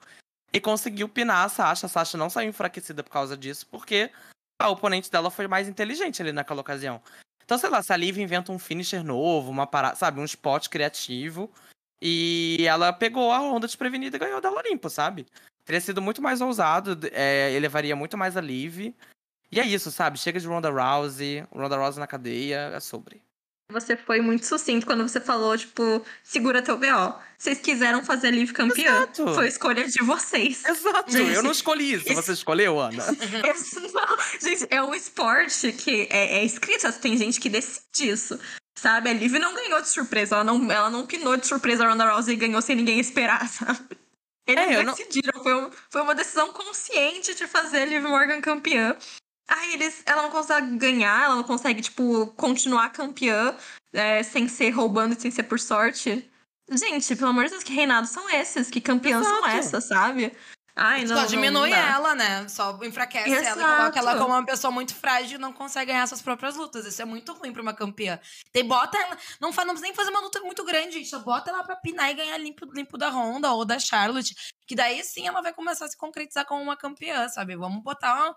e 0.52 0.60
conseguiu 0.60 1.08
pinar 1.08 1.44
a 1.44 1.48
Sasha. 1.48 1.86
A 1.86 1.88
Sasha 1.88 2.16
não 2.16 2.30
saiu 2.30 2.48
enfraquecida 2.48 3.02
por 3.02 3.10
causa 3.10 3.36
disso, 3.36 3.66
porque 3.70 4.10
a 4.60 4.68
oponente 4.68 5.10
dela 5.10 5.30
foi 5.30 5.46
mais 5.46 5.68
inteligente 5.68 6.22
ali 6.22 6.32
naquela 6.32 6.60
ocasião. 6.60 7.00
Então, 7.44 7.58
sei 7.58 7.68
lá, 7.68 7.82
se 7.82 7.92
a 7.92 7.96
Liv 7.96 8.18
inventa 8.18 8.52
um 8.52 8.58
finisher 8.58 9.04
novo, 9.04 9.50
uma 9.50 9.66
parada, 9.66 9.96
sabe, 9.96 10.20
um 10.20 10.24
spot 10.24 10.68
criativo, 10.68 11.50
e 12.00 12.64
ela 12.66 12.92
pegou 12.92 13.32
a 13.32 13.40
onda 13.40 13.66
desprevenida 13.66 14.16
e 14.16 14.20
ganhou 14.20 14.40
dela 14.40 14.62
limpo, 14.62 14.88
sabe? 14.88 15.26
Teria 15.64 15.80
sido 15.80 16.02
muito 16.02 16.20
mais 16.20 16.40
ousado, 16.40 16.98
é, 17.12 17.52
elevaria 17.52 17.94
muito 17.94 18.16
mais 18.16 18.36
a 18.36 18.40
Liv. 18.40 18.94
E 19.50 19.60
é 19.60 19.66
isso, 19.66 19.90
sabe? 19.90 20.18
Chega 20.18 20.40
de 20.40 20.46
Ronda 20.46 20.70
Rousey, 20.70 21.46
Ronda 21.52 21.76
Rousey 21.76 22.00
na 22.00 22.06
cadeia, 22.06 22.72
é 22.74 22.80
sobre. 22.80 23.22
Você 23.72 23.96
foi 23.96 24.20
muito 24.20 24.46
sucinto 24.46 24.86
quando 24.86 25.02
você 25.06 25.20
falou, 25.20 25.56
tipo, 25.56 26.04
segura 26.22 26.62
teu 26.62 26.76
BO. 26.76 27.14
Vocês 27.36 27.58
quiseram 27.58 28.04
fazer 28.04 28.28
a 28.28 28.30
Liv 28.30 28.52
campeã. 28.52 29.02
Exato. 29.02 29.34
Foi 29.34 29.48
escolha 29.48 29.88
de 29.88 30.02
vocês. 30.04 30.64
Exato. 30.64 31.10
Gente, 31.10 31.32
eu 31.32 31.42
não 31.42 31.50
escolhi 31.50 31.94
isso. 31.94 32.14
Você 32.14 32.32
escolheu, 32.32 32.78
Ana? 32.78 33.04
não, 33.92 34.18
gente, 34.40 34.66
é 34.70 34.82
um 34.82 34.94
esporte 34.94 35.72
que 35.72 36.06
é, 36.10 36.38
é 36.38 36.44
escrito. 36.44 36.92
Tem 37.00 37.16
gente 37.16 37.40
que 37.40 37.48
decide 37.48 38.10
isso. 38.10 38.38
Sabe? 38.78 39.10
A 39.10 39.12
Liv 39.12 39.32
não 39.34 39.54
ganhou 39.54 39.80
de 39.80 39.88
surpresa. 39.88 40.36
Ela 40.36 40.44
não, 40.44 40.70
ela 40.70 40.90
não 40.90 41.04
pinou 41.04 41.36
de 41.36 41.46
surpresa 41.46 41.84
a 41.84 41.88
Ronda 41.88 42.12
Rousey 42.12 42.34
e 42.34 42.38
ganhou 42.38 42.62
sem 42.62 42.76
ninguém 42.76 43.00
esperar, 43.00 43.48
sabe? 43.48 43.80
Eles 44.46 44.64
é, 44.64 44.84
decidiram. 44.84 45.32
Não... 45.36 45.42
Foi, 45.42 45.54
um, 45.54 45.70
foi 45.90 46.02
uma 46.02 46.14
decisão 46.14 46.52
consciente 46.52 47.34
de 47.34 47.46
fazer 47.46 47.82
a 47.82 47.84
Liv 47.84 48.04
Morgan 48.04 48.40
campeã. 48.40 48.96
Aí 49.48 49.74
eles, 49.74 50.02
ela 50.06 50.22
não 50.22 50.30
consegue 50.30 50.76
ganhar, 50.76 51.24
ela 51.24 51.36
não 51.36 51.44
consegue, 51.44 51.82
tipo, 51.82 52.26
continuar 52.36 52.90
campeã 52.90 53.56
é, 53.92 54.22
sem 54.22 54.48
ser 54.48 54.70
roubando 54.70 55.14
e 55.14 55.20
sem 55.20 55.30
ser 55.30 55.42
por 55.44 55.60
sorte. 55.60 56.30
Gente, 56.70 57.16
pelo 57.16 57.30
amor 57.30 57.44
de 57.44 57.50
Deus, 57.50 57.62
que 57.62 57.72
reinados 57.72 58.10
são 58.10 58.30
esses? 58.30 58.70
Que 58.70 58.80
campeãs 58.80 59.20
Exato. 59.20 59.40
são 59.40 59.46
essas, 59.46 59.84
sabe? 59.84 60.32
Ai, 60.74 61.04
não, 61.04 61.16
Só 61.16 61.26
diminui 61.26 61.68
não 61.68 61.76
ela, 61.76 62.14
né? 62.14 62.48
Só 62.48 62.78
enfraquece 62.82 63.30
Exato. 63.30 63.60
ela 63.60 63.74
e 63.74 63.76
coloca 63.76 63.98
ela 63.98 64.18
como 64.18 64.34
uma 64.34 64.44
pessoa 64.44 64.70
muito 64.70 64.94
frágil 64.94 65.36
e 65.36 65.40
não 65.40 65.52
consegue 65.52 65.92
ganhar 65.92 66.06
suas 66.06 66.22
próprias 66.22 66.56
lutas. 66.56 66.86
Isso 66.86 67.02
é 67.02 67.04
muito 67.04 67.30
ruim 67.34 67.52
pra 67.52 67.60
uma 67.60 67.74
campeã. 67.74 68.18
Tem, 68.50 68.66
bota 68.66 68.96
ela. 68.96 69.18
Não, 69.38 69.50
não 69.50 69.54
precisa 69.54 69.82
nem 69.82 69.94
fazer 69.94 70.10
uma 70.10 70.20
luta 70.20 70.40
muito 70.40 70.64
grande, 70.64 70.92
gente. 70.92 71.10
Só 71.10 71.18
bota 71.18 71.50
ela 71.50 71.62
pra 71.62 71.76
pinar 71.76 72.10
e 72.10 72.14
ganhar 72.14 72.38
limpo, 72.38 72.64
limpo 72.72 72.96
da 72.96 73.10
Honda 73.10 73.52
ou 73.52 73.66
da 73.66 73.78
Charlotte. 73.78 74.34
Que 74.66 74.74
daí 74.74 75.04
sim 75.04 75.26
ela 75.26 75.42
vai 75.42 75.52
começar 75.52 75.84
a 75.84 75.88
se 75.88 75.96
concretizar 75.96 76.46
como 76.46 76.62
uma 76.62 76.76
campeã, 76.76 77.28
sabe? 77.28 77.54
Vamos 77.54 77.82
botar 77.82 78.34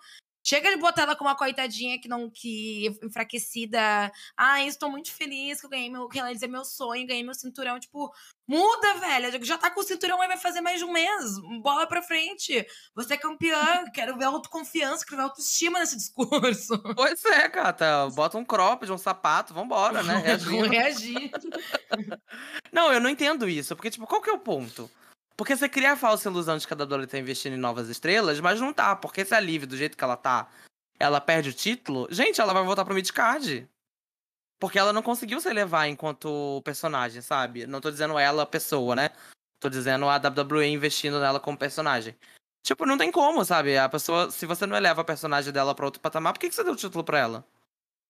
Chega 0.47 0.69
de 0.69 0.77
botar 0.77 1.01
ela 1.01 1.15
como 1.15 1.27
uma 1.27 1.35
coitadinha 1.35 1.99
que 1.99 2.07
não 2.07 2.29
que 2.29 2.95
enfraquecida. 3.01 4.11
Ah, 4.37 4.63
estou 4.63 4.91
muito 4.91 5.11
feliz 5.11 5.59
que 5.59 5.65
eu 5.65 5.69
ganhei 5.71 5.89
meu, 5.89 6.07
que 6.07 6.19
ela 6.19 6.31
dizer 6.31 6.45
meu 6.45 6.63
sonho, 6.63 7.07
ganhei 7.07 7.23
meu 7.23 7.33
cinturão, 7.33 7.79
tipo, 7.79 8.13
muda, 8.47 8.93
velha. 8.99 9.43
Já 9.43 9.57
tá 9.57 9.71
com 9.71 9.79
o 9.79 9.83
cinturão 9.83 10.21
aí 10.21 10.27
vai 10.27 10.37
fazer 10.37 10.61
mais 10.61 10.77
de 10.77 10.85
um 10.85 10.91
mês. 10.91 11.39
Bola 11.63 11.87
pra 11.87 12.03
frente. 12.03 12.63
Você 12.93 13.15
é 13.15 13.17
campeã, 13.17 13.85
quero 13.91 14.15
ver 14.19 14.25
autoconfiança, 14.25 15.03
quero 15.03 15.17
ver 15.17 15.23
autoestima 15.23 15.79
nesse 15.79 15.97
discurso. 15.97 16.79
Pois 16.95 17.25
é, 17.25 17.49
Cata. 17.49 18.07
Bota 18.11 18.37
um 18.37 18.45
cropped, 18.45 18.91
um 18.91 18.97
sapato, 18.99 19.53
vambora, 19.53 20.03
né? 20.03 20.17
Reagir. 20.21 20.69
reagir. 20.69 21.31
não, 22.71 22.93
eu 22.93 22.99
não 22.99 23.09
entendo 23.09 23.49
isso, 23.49 23.75
porque 23.75 23.89
tipo, 23.89 24.05
qual 24.05 24.21
que 24.21 24.29
é 24.29 24.33
o 24.33 24.39
ponto? 24.39 24.89
Porque 25.37 25.55
você 25.55 25.67
cria 25.67 25.93
a 25.93 25.97
falsa 25.97 26.29
ilusão 26.29 26.57
de 26.57 26.65
que 26.65 26.73
a 26.73 26.77
WWE 26.77 27.07
tá 27.07 27.17
investindo 27.17 27.53
em 27.53 27.57
novas 27.57 27.89
estrelas, 27.89 28.39
mas 28.39 28.59
não 28.61 28.73
tá. 28.73 28.95
Porque 28.95 29.25
se 29.25 29.35
a 29.35 29.39
Liv, 29.39 29.65
do 29.65 29.75
jeito 29.75 29.97
que 29.97 30.03
ela 30.03 30.15
tá, 30.15 30.47
ela 30.99 31.19
perde 31.19 31.49
o 31.49 31.53
título, 31.53 32.07
gente, 32.09 32.39
ela 32.39 32.53
vai 32.53 32.63
voltar 32.63 32.85
pro 32.85 32.93
midcard. 32.93 33.67
Porque 34.59 34.79
ela 34.79 34.93
não 34.93 35.01
conseguiu 35.01 35.41
se 35.41 35.49
elevar 35.49 35.89
enquanto 35.89 36.61
personagem, 36.63 37.21
sabe? 37.21 37.67
Não 37.67 37.81
tô 37.81 37.91
dizendo 37.91 38.17
ela, 38.17 38.45
pessoa, 38.45 38.95
né? 38.95 39.09
Tô 39.59 39.69
dizendo 39.69 40.07
a 40.07 40.15
WWE 40.15 40.67
investindo 40.67 41.19
nela 41.19 41.39
como 41.39 41.57
personagem. 41.57 42.15
Tipo, 42.63 42.85
não 42.85 42.97
tem 42.97 43.11
como, 43.11 43.43
sabe? 43.45 43.77
A 43.77 43.89
pessoa, 43.89 44.31
se 44.31 44.45
você 44.45 44.65
não 44.65 44.75
eleva 44.75 45.01
a 45.01 45.05
personagem 45.05 45.51
dela 45.53 45.75
pra 45.75 45.85
outro 45.85 46.01
patamar, 46.01 46.33
por 46.33 46.39
que, 46.39 46.49
que 46.49 46.55
você 46.55 46.63
deu 46.63 46.73
o 46.73 46.75
título 46.75 47.03
pra 47.03 47.19
ela? 47.19 47.45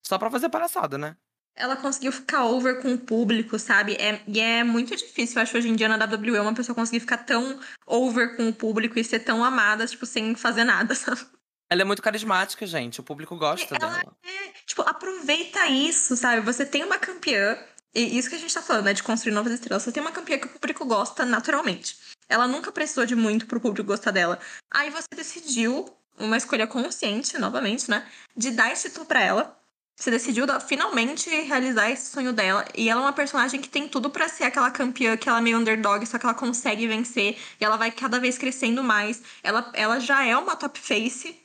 Só 0.06 0.18
pra 0.18 0.30
fazer 0.32 0.50
palhaçada, 0.50 0.98
né? 0.98 1.18
Ela 1.56 1.76
conseguiu 1.76 2.12
ficar 2.12 2.46
over 2.46 2.82
com 2.82 2.94
o 2.94 2.98
público, 2.98 3.58
sabe? 3.58 3.94
É, 3.94 4.22
e 4.28 4.40
é 4.40 4.64
muito 4.64 4.96
difícil, 4.96 5.38
eu 5.38 5.44
acho, 5.44 5.58
hoje 5.58 5.70
em 5.70 5.76
dia 5.76 5.88
na 5.88 6.04
WWE, 6.04 6.40
uma 6.40 6.54
pessoa 6.54 6.76
conseguir 6.76 7.00
ficar 7.00 7.18
tão 7.18 7.60
over 7.88 8.36
com 8.36 8.50
o 8.50 8.54
público 8.54 9.00
e 9.00 9.04
ser 9.04 9.20
tão 9.20 9.44
amada, 9.44 9.88
tipo, 9.88 10.06
sem 10.06 10.36
fazer 10.36 10.66
nada, 10.66 10.94
sabe? 10.96 11.22
Ela 11.70 11.82
é 11.82 11.86
muito 11.86 12.02
carismática, 12.02 12.66
gente. 12.68 13.00
O 13.00 13.04
público 13.04 13.36
gosta 13.38 13.76
ela 13.76 13.88
dela. 13.88 14.18
É, 14.24 14.54
tipo, 14.66 14.82
aproveita 14.84 15.66
isso, 15.68 16.16
sabe? 16.16 16.42
Você 16.42 16.66
tem 16.66 16.84
uma 16.84 17.00
campeã, 17.00 17.58
e 17.94 18.18
isso 18.18 18.30
que 18.30 18.36
a 18.36 18.40
gente 18.40 18.54
tá 18.54 18.62
falando, 18.62 18.86
né? 18.86 18.94
De 18.94 19.02
construir 19.02 19.34
novas 19.34 19.54
estrelas. 19.54 19.82
Você 19.82 19.92
tem 19.92 20.02
uma 20.02 20.12
campeã 20.12 20.38
que 20.38 20.48
o 20.48 20.50
público 20.50 20.86
gosta 20.86 21.26
naturalmente. 21.26 21.98
Ela 22.28 22.48
nunca 22.48 22.72
precisou 22.72 23.06
de 23.06 23.16
muito 23.16 23.48
pro 23.48 23.62
público 23.62 23.88
gostar 23.88 24.12
dela. 24.12 24.40
Aí 24.72 24.90
você 24.92 25.08
decidiu, 25.16 25.90
uma 26.20 26.38
escolha 26.38 26.68
consciente, 26.68 27.38
novamente, 27.38 27.90
né? 27.90 28.06
De 28.36 28.52
dar 28.52 28.72
esse 28.72 28.90
título 28.90 29.06
pra 29.06 29.22
ela 29.22 29.65
você 29.96 30.12
decidiu 30.12 30.46
finalmente 30.60 31.30
realizar 31.30 31.90
esse 31.90 32.12
sonho 32.12 32.34
dela. 32.34 32.66
E 32.76 32.90
ela 32.90 33.02
é 33.02 33.04
uma 33.06 33.14
personagem 33.14 33.62
que 33.62 33.70
tem 33.70 33.88
tudo 33.88 34.10
para 34.10 34.28
ser 34.28 34.44
aquela 34.44 34.70
campeã, 34.70 35.16
que 35.16 35.30
ela 35.30 35.38
é 35.38 35.42
meio 35.42 35.58
underdog, 35.58 36.06
só 36.06 36.20
que 36.20 36.26
ela 36.26 36.36
consegue 36.36 36.86
vencer. 36.86 37.38
E 37.60 37.64
ela 37.64 37.78
vai 37.78 37.92
cada 37.92 38.20
vez 38.20 38.38
crescendo 38.38 38.84
mais. 38.84 39.24
Ela, 39.42 39.72
ela 39.74 40.00
já 40.00 40.26
é 40.26 40.36
uma 40.36 40.56
top 40.56 40.78
face. 40.80 41.40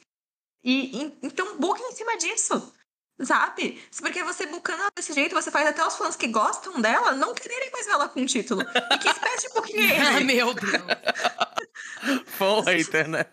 E, 0.64 1.00
e 1.00 1.18
então 1.22 1.58
buca 1.58 1.80
em 1.80 1.92
cima 1.92 2.16
disso. 2.18 2.74
Sabe? 3.22 3.80
Porque 4.00 4.24
você 4.24 4.46
bucando 4.46 4.80
ela 4.80 4.90
desse 4.96 5.12
jeito, 5.12 5.34
você 5.34 5.50
faz 5.50 5.68
até 5.68 5.86
os 5.86 5.94
fãs 5.94 6.16
que 6.16 6.26
gostam 6.26 6.80
dela 6.80 7.12
não 7.12 7.34
quererem 7.34 7.70
mais 7.70 7.86
ela 7.86 8.08
com 8.08 8.24
título. 8.26 8.62
E 8.62 8.98
que 8.98 9.08
espécie 9.08 9.46
de 9.46 9.54
booking 9.54 9.78
é 9.78 10.14
esse? 10.14 10.24
Meu 10.24 10.54
Deus. 10.54 10.82
Fã 12.26 12.62
hater, 12.62 13.06
né? 13.08 13.26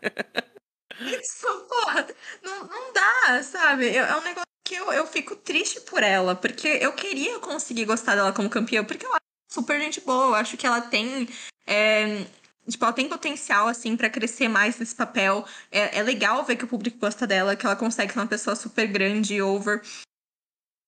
Isso, 1.00 1.48
porra, 1.70 2.06
não, 2.44 2.66
não 2.66 2.94
dá, 2.94 3.42
sabe? 3.44 3.96
É 3.96 4.16
um 4.16 4.22
negócio 4.22 4.48
que 4.68 4.76
eu, 4.76 4.92
eu 4.92 5.08
fico 5.08 5.34
triste 5.34 5.80
por 5.80 6.04
ela, 6.04 6.36
porque 6.36 6.68
eu 6.68 6.92
queria 6.92 7.40
conseguir 7.40 7.86
gostar 7.86 8.16
dela 8.16 8.34
como 8.34 8.50
campeã, 8.50 8.84
porque 8.84 9.06
eu 9.06 9.12
acho 9.12 9.22
super 9.50 9.80
gente 9.80 10.02
boa, 10.02 10.26
eu 10.26 10.36
acho 10.36 10.58
que 10.58 10.68
ela 10.68 10.82
tem. 10.82 11.30
É, 11.66 12.26
tipo, 12.70 12.84
ela 12.84 12.92
tem 12.92 13.08
potencial, 13.08 13.70
assim, 13.70 13.96
para 13.96 14.10
crescer 14.10 14.50
mais 14.50 14.78
nesse 14.78 14.94
papel. 14.94 15.48
É, 15.72 16.00
é 16.00 16.04
legal 16.04 16.44
ver 16.44 16.58
que 16.58 16.66
o 16.66 16.68
público 16.68 16.98
gosta 17.00 17.26
dela, 17.26 17.56
que 17.56 17.66
ela 17.66 17.78
consegue 17.78 18.12
ser 18.12 18.20
uma 18.20 18.28
pessoa 18.28 18.58
super 18.58 18.86
grande 18.88 19.36
e 19.36 19.42
over. 19.42 19.82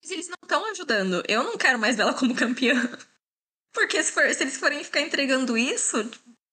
Mas 0.02 0.10
eles 0.10 0.28
não 0.28 0.36
estão 0.42 0.70
ajudando. 0.70 1.22
Eu 1.26 1.42
não 1.42 1.56
quero 1.56 1.78
mais 1.78 1.96
vê-la 1.96 2.12
como 2.12 2.34
campeã. 2.34 2.74
Porque 3.72 4.02
se, 4.02 4.12
for, 4.12 4.28
se 4.34 4.42
eles 4.42 4.58
forem 4.58 4.84
ficar 4.84 5.00
entregando 5.00 5.56
isso, 5.56 5.98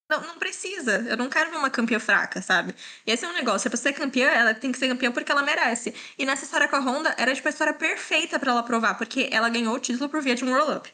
não, 0.10 0.22
não 0.22 0.40
precisa. 0.40 1.00
Eu 1.08 1.18
não 1.18 1.30
quero 1.30 1.52
ver 1.52 1.58
uma 1.58 1.70
campeã 1.70 2.00
fraca, 2.00 2.42
sabe? 2.42 2.74
E 3.06 3.12
esse 3.12 3.26
é 3.26 3.28
um 3.30 3.34
negócio. 3.34 3.70
Pra 3.70 3.78
ser 3.78 3.94
campeã, 3.94 4.30
ela 4.30 4.54
tem 4.54 4.72
que 4.72 4.78
ser 4.78 4.88
campeã 4.88 5.12
porque 5.12 5.32
ela 5.32 5.44
merece. 5.44 5.94
E 6.18 6.26
nessa 6.26 6.46
história 6.46 6.68
com 6.68 6.76
a 6.76 6.80
Honda, 6.80 7.14
era 7.18 7.34
tipo 7.36 7.48
a 7.48 7.52
história 7.52 7.74
perfeita 7.74 8.40
para 8.40 8.52
ela 8.52 8.64
provar, 8.64 8.98
porque 8.98 9.30
ela 9.32 9.50
ganhou 9.50 9.76
o 9.76 9.80
título 9.80 10.10
por 10.10 10.22
via 10.22 10.36
de 10.36 10.46
um 10.46 10.54
roll-up. 10.54 10.92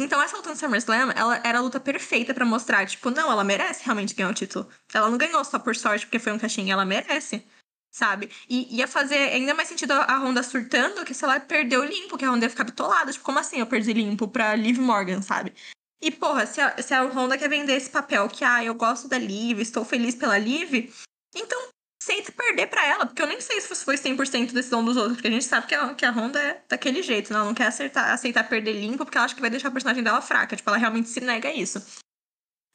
Então, 0.00 0.22
essa 0.22 0.36
luta 0.36 0.50
no 0.50 0.56
SummerSlam, 0.56 1.10
ela 1.16 1.40
era 1.44 1.58
a 1.58 1.60
luta 1.60 1.80
perfeita 1.80 2.32
para 2.32 2.44
mostrar, 2.44 2.86
tipo, 2.86 3.10
não, 3.10 3.32
ela 3.32 3.42
merece 3.42 3.84
realmente 3.84 4.14
ganhar 4.14 4.30
o 4.30 4.34
título. 4.34 4.68
Ela 4.94 5.10
não 5.10 5.18
ganhou 5.18 5.44
só 5.44 5.58
por 5.58 5.74
sorte 5.74 6.06
porque 6.06 6.20
foi 6.20 6.32
um 6.32 6.38
caixinha, 6.38 6.72
ela 6.72 6.84
merece, 6.84 7.44
sabe? 7.90 8.30
E 8.48 8.76
ia 8.76 8.86
fazer 8.86 9.16
ainda 9.16 9.54
mais 9.54 9.68
sentido 9.68 9.92
a 9.92 10.18
Honda 10.18 10.44
surtando 10.44 11.04
que 11.04 11.12
se 11.12 11.24
ela 11.24 11.40
perdeu 11.40 11.84
limpo, 11.84 12.16
que 12.16 12.24
a 12.24 12.30
Honda 12.30 12.44
ia 12.44 12.50
ficar 12.50 12.62
bitolada. 12.62 13.10
Tipo, 13.12 13.24
como 13.24 13.40
assim 13.40 13.58
eu 13.58 13.66
perdi 13.66 13.92
limpo 13.92 14.28
pra 14.28 14.54
Liv 14.54 14.78
Morgan, 14.78 15.20
sabe? 15.20 15.52
E, 16.00 16.10
porra, 16.10 16.46
se 16.46 16.60
a, 16.60 16.80
se 16.80 16.94
a 16.94 17.02
Honda 17.02 17.36
quer 17.36 17.48
vender 17.48 17.74
esse 17.74 17.90
papel 17.90 18.28
que, 18.28 18.44
ah, 18.44 18.64
eu 18.64 18.74
gosto 18.74 19.08
da 19.08 19.18
Liv, 19.18 19.60
estou 19.60 19.84
feliz 19.84 20.14
pela 20.14 20.38
Liv, 20.38 20.92
então 21.34 21.68
aceita 22.00 22.30
perder 22.32 22.68
para 22.68 22.86
ela, 22.86 23.06
porque 23.06 23.20
eu 23.20 23.26
nem 23.26 23.40
sei 23.40 23.60
se 23.60 23.84
foi 23.84 23.96
100% 23.96 24.52
decisão 24.52 24.84
dos 24.84 24.96
outros, 24.96 25.16
porque 25.16 25.28
a 25.28 25.30
gente 25.30 25.44
sabe 25.44 25.66
que 25.66 25.74
a, 25.74 25.94
que 25.94 26.06
a 26.06 26.12
Honda 26.12 26.40
é 26.40 26.62
daquele 26.68 27.02
jeito, 27.02 27.32
né? 27.32 27.38
ela 27.38 27.46
não 27.46 27.54
quer 27.54 27.66
acertar, 27.66 28.12
aceitar 28.12 28.48
perder 28.48 28.74
limpo, 28.74 29.04
porque 29.04 29.18
ela 29.18 29.24
acha 29.24 29.34
que 29.34 29.40
vai 29.40 29.50
deixar 29.50 29.68
a 29.68 29.72
personagem 29.72 30.02
dela 30.02 30.22
fraca, 30.22 30.56
tipo, 30.56 30.70
ela 30.70 30.78
realmente 30.78 31.08
se 31.08 31.20
nega 31.20 31.48
a 31.48 31.52
isso. 31.52 31.82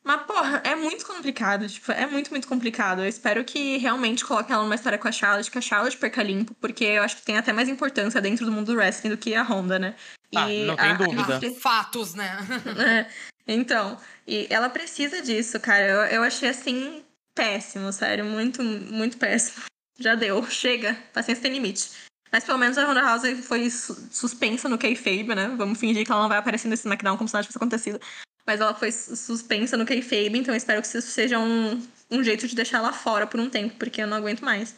Mas, 0.04 0.24
porra, 0.24 0.62
é 0.66 0.76
muito 0.76 1.06
complicado. 1.06 1.68
Tipo, 1.68 1.92
é 1.94 2.06
muito, 2.06 2.30
muito 2.30 2.48
complicado. 2.48 3.02
Eu 3.02 3.08
espero 3.08 3.44
que 3.46 3.78
realmente 3.78 4.26
coloquem 4.26 4.54
ela 4.54 4.64
numa 4.64 4.76
história 4.76 4.98
com 4.98 5.08
a 5.08 5.12
Charlotte, 5.12 5.50
que 5.50 5.58
a 5.58 5.62
Charlotte 5.62 5.96
perca 5.98 6.22
limpo, 6.22 6.54
porque 6.56 6.84
eu 6.84 7.04
acho 7.04 7.16
que 7.16 7.22
tem 7.22 7.38
até 7.38 7.54
mais 7.54 7.70
importância 7.70 8.20
dentro 8.22 8.46
do 8.46 8.52
mundo 8.52 8.74
do 8.74 8.78
wrestling 8.78 9.12
do 9.12 9.18
que 9.18 9.34
a 9.34 9.44
Honda, 9.44 9.80
né? 9.80 9.96
Ah, 10.36 10.46
não 10.48 10.76
tem 10.76 10.90
a- 10.90 10.94
dúvida. 10.96 11.38
a- 11.38 11.60
Fatos, 11.62 12.14
né? 12.16 12.38
É, 13.48 13.54
então, 13.56 13.98
e 14.28 14.48
ela 14.50 14.70
precisa 14.70 15.22
disso, 15.22 15.60
cara. 15.60 15.86
Eu, 15.86 16.00
eu 16.18 16.24
achei 16.24 16.50
assim 16.50 17.04
péssimo, 17.36 17.92
sério, 17.94 18.26
muito, 18.26 18.62
muito 18.62 19.18
péssimo. 19.18 19.64
Já 20.00 20.16
deu, 20.16 20.44
chega, 20.50 20.98
paciência 21.14 21.44
tem 21.44 21.54
limite. 21.54 21.90
Mas 22.32 22.44
pelo 22.44 22.58
menos 22.58 22.78
a 22.78 22.86
Ronda 22.86 23.02
House 23.02 23.24
foi 23.46 23.70
su- 23.70 24.08
suspensa 24.12 24.68
no 24.68 24.78
kayfabe, 24.78 25.36
né? 25.36 25.54
Vamos 25.56 25.80
fingir 25.80 26.04
que 26.06 26.12
ela 26.12 26.22
não 26.24 26.30
vai 26.30 26.40
aparecer 26.40 26.68
nesse 26.68 26.82
SmackDown 26.82 27.16
como 27.16 27.28
se 27.28 27.34
nada 27.34 27.44
tivesse 27.44 27.58
acontecido. 27.58 28.00
Mas 28.46 28.60
ela 28.60 28.74
foi 28.74 28.92
su- 28.92 29.16
suspensa 29.16 29.78
no 29.78 29.86
kayfabe, 29.86 30.38
então 30.38 30.54
eu 30.54 30.58
espero 30.58 30.82
que 30.82 30.88
isso 30.88 31.02
seja 31.02 31.40
um, 31.40 31.82
um 32.12 32.24
jeito 32.24 32.48
de 32.48 32.56
deixar 32.56 32.80
ela 32.80 32.92
fora 32.92 33.26
por 33.26 33.40
um 33.40 33.50
tempo, 33.50 33.76
porque 33.78 34.02
eu 34.02 34.08
não 34.08 34.18
aguento 34.18 34.42
mais. 34.44 34.76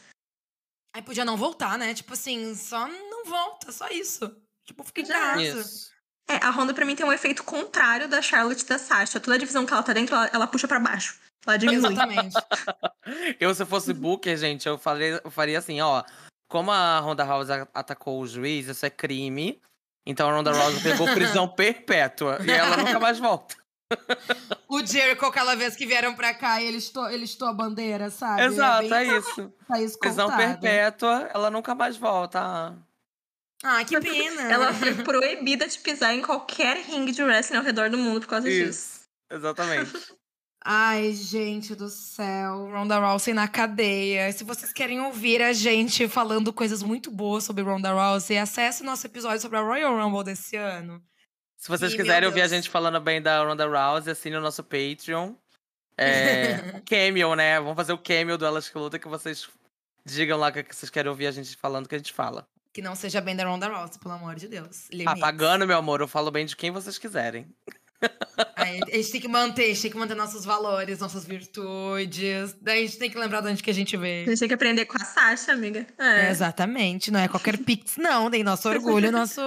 Aí 0.96 1.02
podia 1.02 1.26
não 1.26 1.36
voltar, 1.36 1.78
né? 1.78 1.94
Tipo 1.94 2.14
assim, 2.14 2.56
só 2.56 2.88
não 2.88 3.26
volta, 3.26 3.72
só 3.72 3.90
isso. 3.90 4.36
Tipo, 4.66 4.84
fica 4.84 5.02
em 5.02 5.06
Já. 5.06 5.14
casa. 5.14 5.42
Isso. 5.42 5.96
É, 6.28 6.38
a 6.38 6.50
Honda 6.50 6.74
pra 6.74 6.86
mim 6.86 6.96
tem 6.96 7.06
um 7.06 7.14
efeito 7.14 7.44
contrário 7.44 8.08
da 8.08 8.22
Charlotte 8.22 8.62
e 8.62 8.66
da 8.66 8.80
Sasha. 8.80 9.20
Toda 9.20 9.36
a 9.36 9.40
divisão 9.40 9.66
que 9.66 9.74
ela 9.74 9.84
tá 9.84 9.94
dentro, 9.94 10.16
ela, 10.16 10.30
ela 10.34 10.48
puxa 10.48 10.68
pra 10.68 10.80
baixo. 10.80 11.20
Ela 11.46 11.58
diminui. 11.58 11.92
Exatamente. 11.92 12.36
Eu, 13.40 13.54
se 13.54 13.64
fosse 13.66 13.94
Booker, 13.94 14.36
gente, 14.36 14.68
eu, 14.68 14.80
falei, 14.80 15.20
eu 15.24 15.30
faria 15.30 15.60
assim, 15.60 15.80
ó. 15.80 16.04
Como 16.50 16.72
a 16.72 17.00
Ronda 17.00 17.24
House 17.24 17.50
atacou 17.74 18.20
o 18.20 18.28
juiz, 18.28 18.68
isso 18.68 18.84
é 18.86 18.90
crime. 18.90 19.62
Então 20.06 20.30
a 20.30 20.34
Ronda 20.34 20.52
Rousey 20.52 20.82
pegou 20.82 21.08
prisão 21.14 21.48
perpétua 21.48 22.38
e 22.46 22.52
ela 22.52 22.78
nunca 22.78 23.00
mais 23.00 23.18
volta. 23.20 23.56
O 24.68 24.86
Jericho, 24.86 25.26
aquela 25.26 25.56
vez 25.56 25.76
que 25.76 25.86
vieram 25.86 26.16
pra 26.16 26.34
cá 26.34 26.62
e 26.62 26.68
ele 26.68 26.78
estou, 26.78 27.10
ele 27.10 27.24
estou 27.24 27.48
a 27.48 27.54
bandeira, 27.54 28.10
sabe? 28.10 28.44
Exato, 28.44 28.86
é, 28.86 28.90
bem, 28.90 29.12
é 29.12 29.18
isso. 29.18 29.54
tá 29.68 29.82
isso 29.82 30.00
Prisão 30.00 30.36
perpétua, 30.36 31.30
ela 31.34 31.50
nunca 31.50 31.74
mais 31.76 31.96
volta. 31.96 32.76
Ah. 33.64 33.84
Que 33.86 34.00
pena. 34.00 34.42
Ela 34.52 34.74
foi 34.74 34.94
proibida 34.96 35.68
de 35.68 35.80
pisar 35.80 36.14
em 36.14 36.22
qualquer 36.22 36.78
ringue 36.78 37.12
de 37.12 37.24
wrestling 37.24 37.58
ao 37.58 37.64
redor 37.64 37.90
do 37.90 37.98
mundo 37.98 38.22
por 38.22 38.28
causa 38.28 38.48
disso. 38.50 38.70
Isso, 38.70 39.00
exatamente. 39.32 39.92
Ai, 40.68 41.14
gente 41.14 41.76
do 41.76 41.88
céu. 41.90 42.72
Ronda 42.72 42.98
Rousey 42.98 43.36
na 43.36 43.48
cadeia. 43.48 44.32
Se 44.32 44.44
vocês 44.44 44.74
querem 44.74 45.00
ouvir 45.00 45.40
a 45.40 45.54
gente 45.54 46.08
falando 46.08 46.52
coisas 46.52 46.82
muito 46.82 47.12
boas 47.12 47.44
sobre 47.44 47.64
Ronda 47.64 47.94
Rousey, 47.94 48.40
acesse 48.40 48.82
o 48.82 48.86
nosso 48.86 49.06
episódio 49.06 49.40
sobre 49.40 49.60
a 49.60 49.62
Royal 49.62 49.96
Rumble 49.96 50.24
desse 50.24 50.56
ano. 50.56 51.00
Se 51.56 51.68
vocês 51.70 51.92
meu 51.92 52.02
quiserem 52.02 52.28
ouvir 52.28 52.42
a 52.42 52.48
gente 52.48 52.68
falando 52.68 53.00
bem 53.00 53.22
da 53.22 53.44
Ronda 53.44 53.68
Rousey, 53.68 54.12
assine 54.12 54.38
o 54.38 54.42
nosso 54.42 54.64
Patreon. 54.64 55.36
É, 55.96 56.82
cameo, 56.90 57.36
né? 57.36 57.60
Vamos 57.60 57.76
fazer 57.76 57.94
o 57.94 58.00
cameo 58.00 58.36
do 58.36 58.44
Elas 58.44 58.68
que 58.68 58.76
Luta 58.76 58.98
que 58.98 59.08
vocês 59.08 59.48
digam 60.04 60.40
lá 60.40 60.52
que 60.52 60.64
vocês 60.76 60.90
querem 60.90 61.12
ouvir 61.12 61.28
a 61.28 61.32
gente 61.32 61.56
falando 61.58 61.88
que 61.88 61.94
a 61.94 62.00
gente 62.00 62.12
fala. 62.12 62.48
Que 62.74 62.82
não 62.82 62.96
seja 62.96 63.22
bem 63.22 63.36
da 63.36 63.46
Ronda 63.46 63.68
Rousey, 63.68 64.00
pelo 64.00 64.16
amor 64.16 64.34
de 64.34 64.48
Deus. 64.48 64.88
Ah, 64.92 64.96
Limites. 64.96 65.22
pagando, 65.22 65.68
meu 65.68 65.78
amor, 65.78 66.02
eu 66.02 66.08
falo 66.08 66.32
bem 66.32 66.44
de 66.44 66.56
quem 66.56 66.72
vocês 66.72 66.98
quiserem. 66.98 67.48
Aí, 68.56 68.80
a 68.84 68.96
gente 68.98 69.12
tem 69.12 69.22
que 69.22 69.28
manter, 69.28 69.64
a 69.64 69.68
gente 69.68 69.82
tem 69.84 69.92
que 69.92 69.98
manter 69.98 70.16
nossos 70.16 70.44
valores, 70.46 71.00
nossas 71.00 71.26
virtudes. 71.26 72.54
Daí 72.62 72.84
a 72.84 72.88
gente 72.88 72.98
tem 72.98 73.10
que 73.10 73.18
lembrar 73.18 73.42
de 73.42 73.50
onde 73.50 73.64
que 73.64 73.70
a 73.70 73.74
gente 73.74 73.96
A 73.96 74.00
veio. 74.00 74.26
gente 74.30 74.40
tem 74.40 74.48
que 74.48 74.54
aprender 74.54 74.86
com 74.86 74.98
a 75.02 75.06
Sasha, 75.06 75.54
amiga. 75.54 75.86
É, 75.98 76.28
É. 76.28 76.30
exatamente, 76.30 77.12
não 77.12 77.20
é 77.20 77.28
qualquer 77.28 77.58
pix, 77.58 77.98
não. 77.98 78.30
Tem 78.30 78.44
nosso 78.44 78.68
orgulho, 78.70 79.12
nosso, 79.12 79.42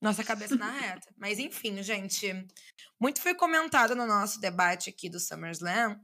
nossa 0.00 0.22
cabeça 0.24 0.56
na 0.56 0.70
reta. 0.70 1.08
Mas 1.16 1.38
enfim, 1.38 1.82
gente, 1.82 2.46
muito 3.00 3.20
foi 3.20 3.34
comentado 3.34 3.94
no 3.94 4.06
nosso 4.06 4.40
debate 4.40 4.90
aqui 4.90 5.08
do 5.08 5.18
SummerSlam 5.20 5.96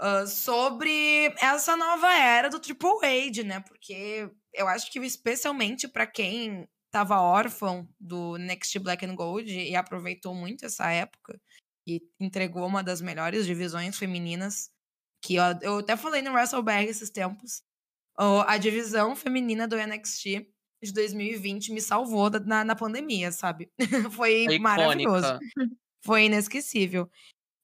ah, 0.00 0.26
sobre 0.26 1.34
essa 1.40 1.76
nova 1.76 2.12
era 2.14 2.48
do 2.48 2.58
Triple 2.60 3.04
H, 3.04 3.42
né? 3.44 3.60
Porque 3.60 4.28
eu 4.54 4.68
acho 4.68 4.90
que 4.90 4.98
especialmente 5.00 5.86
para 5.88 6.06
quem 6.06 6.68
tava 6.92 7.18
órfão 7.20 7.88
do 7.98 8.36
NXT 8.36 8.78
Black 8.78 9.04
and 9.04 9.16
Gold 9.16 9.50
e 9.50 9.74
aproveitou 9.74 10.34
muito 10.34 10.66
essa 10.66 10.90
época 10.90 11.40
e 11.86 12.00
entregou 12.20 12.66
uma 12.66 12.82
das 12.82 13.00
melhores 13.00 13.46
divisões 13.46 13.98
femininas 13.98 14.70
que 15.24 15.38
ó, 15.38 15.54
eu 15.62 15.78
até 15.78 15.96
falei 15.96 16.20
no 16.20 16.32
WrestleBag 16.32 16.88
esses 16.88 17.10
tempos. 17.10 17.62
a 18.46 18.58
divisão 18.58 19.16
feminina 19.16 19.66
do 19.66 19.76
NXT 19.76 20.46
de 20.82 20.92
2020 20.92 21.72
me 21.72 21.80
salvou 21.80 22.28
na, 22.44 22.64
na 22.64 22.76
pandemia, 22.76 23.32
sabe? 23.32 23.70
Foi 24.12 24.44
É 24.44 24.58
maravilhoso. 24.58 25.38
Foi 26.04 26.24
inesquecível. 26.24 27.08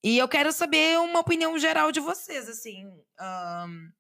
E 0.03 0.17
eu 0.17 0.29
quero 0.29 0.53
saber 0.53 0.99
uma 1.01 1.19
opinião 1.19 1.59
geral 1.59 1.91
de 1.91 1.99
vocês, 1.99 2.49
assim. 2.49 2.87
ahn, 3.19 3.91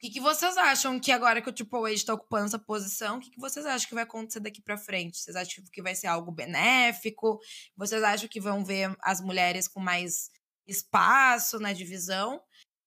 o 0.00 0.02
que, 0.02 0.08
que 0.12 0.20
vocês 0.20 0.56
acham 0.56 0.98
que 0.98 1.12
agora 1.12 1.42
que 1.42 1.50
o 1.50 1.52
Triple 1.52 1.80
H 1.80 1.92
está 1.92 2.14
ocupando 2.14 2.46
essa 2.46 2.58
posição, 2.58 3.18
o 3.18 3.20
que, 3.20 3.30
que 3.32 3.38
vocês 3.38 3.66
acham 3.66 3.86
que 3.86 3.94
vai 3.94 4.04
acontecer 4.04 4.40
daqui 4.40 4.62
pra 4.62 4.78
frente? 4.78 5.18
Vocês 5.18 5.36
acham 5.36 5.62
que 5.70 5.82
vai 5.82 5.94
ser 5.94 6.06
algo 6.06 6.32
benéfico? 6.32 7.38
Vocês 7.76 8.02
acham 8.02 8.26
que 8.26 8.40
vão 8.40 8.64
ver 8.64 8.96
as 9.02 9.20
mulheres 9.20 9.68
com 9.68 9.78
mais 9.78 10.30
espaço 10.66 11.60
na 11.60 11.74
divisão? 11.74 12.40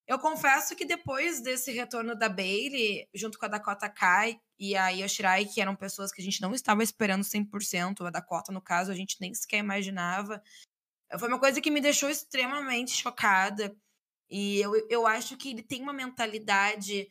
Eu 0.08 0.18
confesso 0.18 0.76
que 0.76 0.86
depois 0.86 1.40
desse 1.40 1.72
retorno 1.72 2.16
da 2.16 2.28
Bailey, 2.28 3.08
junto 3.14 3.38
com 3.38 3.46
a 3.46 3.50
Dakota 3.50 3.88
Kai 3.88 4.40
e 4.58 4.76
a 4.76 4.90
Io 4.90 5.08
Shirai, 5.08 5.46
que 5.46 5.62
eram 5.62 5.76
pessoas 5.76 6.12
que 6.12 6.20
a 6.20 6.26
gente 6.26 6.42
não 6.42 6.52
estava 6.52 6.82
esperando 6.82 7.22
100%, 7.22 8.08
a 8.08 8.10
Dakota, 8.10 8.52
no 8.52 8.60
caso, 8.60 8.92
a 8.92 8.96
gente 8.96 9.18
nem 9.22 9.32
sequer 9.36 9.60
imaginava. 9.60 10.42
Foi 11.20 11.28
uma 11.28 11.40
coisa 11.40 11.62
que 11.62 11.70
me 11.70 11.80
deixou 11.80 12.10
extremamente 12.10 12.92
chocada. 12.92 13.72
E 14.34 14.60
eu, 14.60 14.74
eu 14.90 15.06
acho 15.06 15.38
que 15.38 15.52
ele 15.52 15.62
tem 15.62 15.84
uma 15.84 15.94
mentalidade 15.94 17.08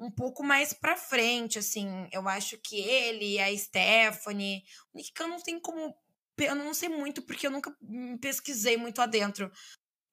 um 0.00 0.10
pouco 0.10 0.42
mais 0.42 0.72
pra 0.72 0.96
frente, 0.96 1.56
assim. 1.56 2.08
Eu 2.12 2.28
acho 2.28 2.58
que 2.58 2.80
ele, 2.80 3.38
a 3.38 3.56
Stephanie. 3.56 4.64
O 4.92 4.98
Nick 4.98 5.12
Khan 5.12 5.28
não 5.28 5.40
tem 5.40 5.60
como. 5.60 5.94
Eu 6.36 6.56
não 6.56 6.74
sei 6.74 6.88
muito, 6.88 7.22
porque 7.22 7.46
eu 7.46 7.50
nunca 7.52 7.72
hum, 7.80 8.18
pesquisei 8.18 8.76
muito 8.76 9.00
adentro 9.00 9.52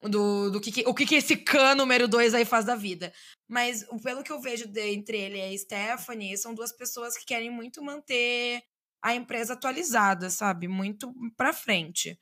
do, 0.04 0.52
do 0.52 0.62
que, 0.62 0.84
o 0.88 0.94
que, 0.94 1.06
que 1.06 1.16
esse 1.16 1.36
Khan 1.36 1.74
número 1.74 2.08
2 2.08 2.36
aí 2.36 2.46
faz 2.46 2.64
da 2.64 2.76
vida. 2.76 3.12
Mas 3.50 3.84
pelo 4.04 4.24
que 4.24 4.32
eu 4.32 4.40
vejo 4.40 4.68
de- 4.68 4.94
entre 4.94 5.18
ele 5.18 5.38
e 5.40 5.42
a 5.56 5.58
Stephanie, 5.58 6.38
são 6.38 6.54
duas 6.54 6.72
pessoas 6.72 7.18
que 7.18 7.26
querem 7.26 7.50
muito 7.50 7.84
manter 7.84 8.62
a 9.02 9.16
empresa 9.16 9.54
atualizada, 9.54 10.30
sabe? 10.30 10.68
Muito 10.68 11.12
pra 11.36 11.54
frente. 11.54 12.20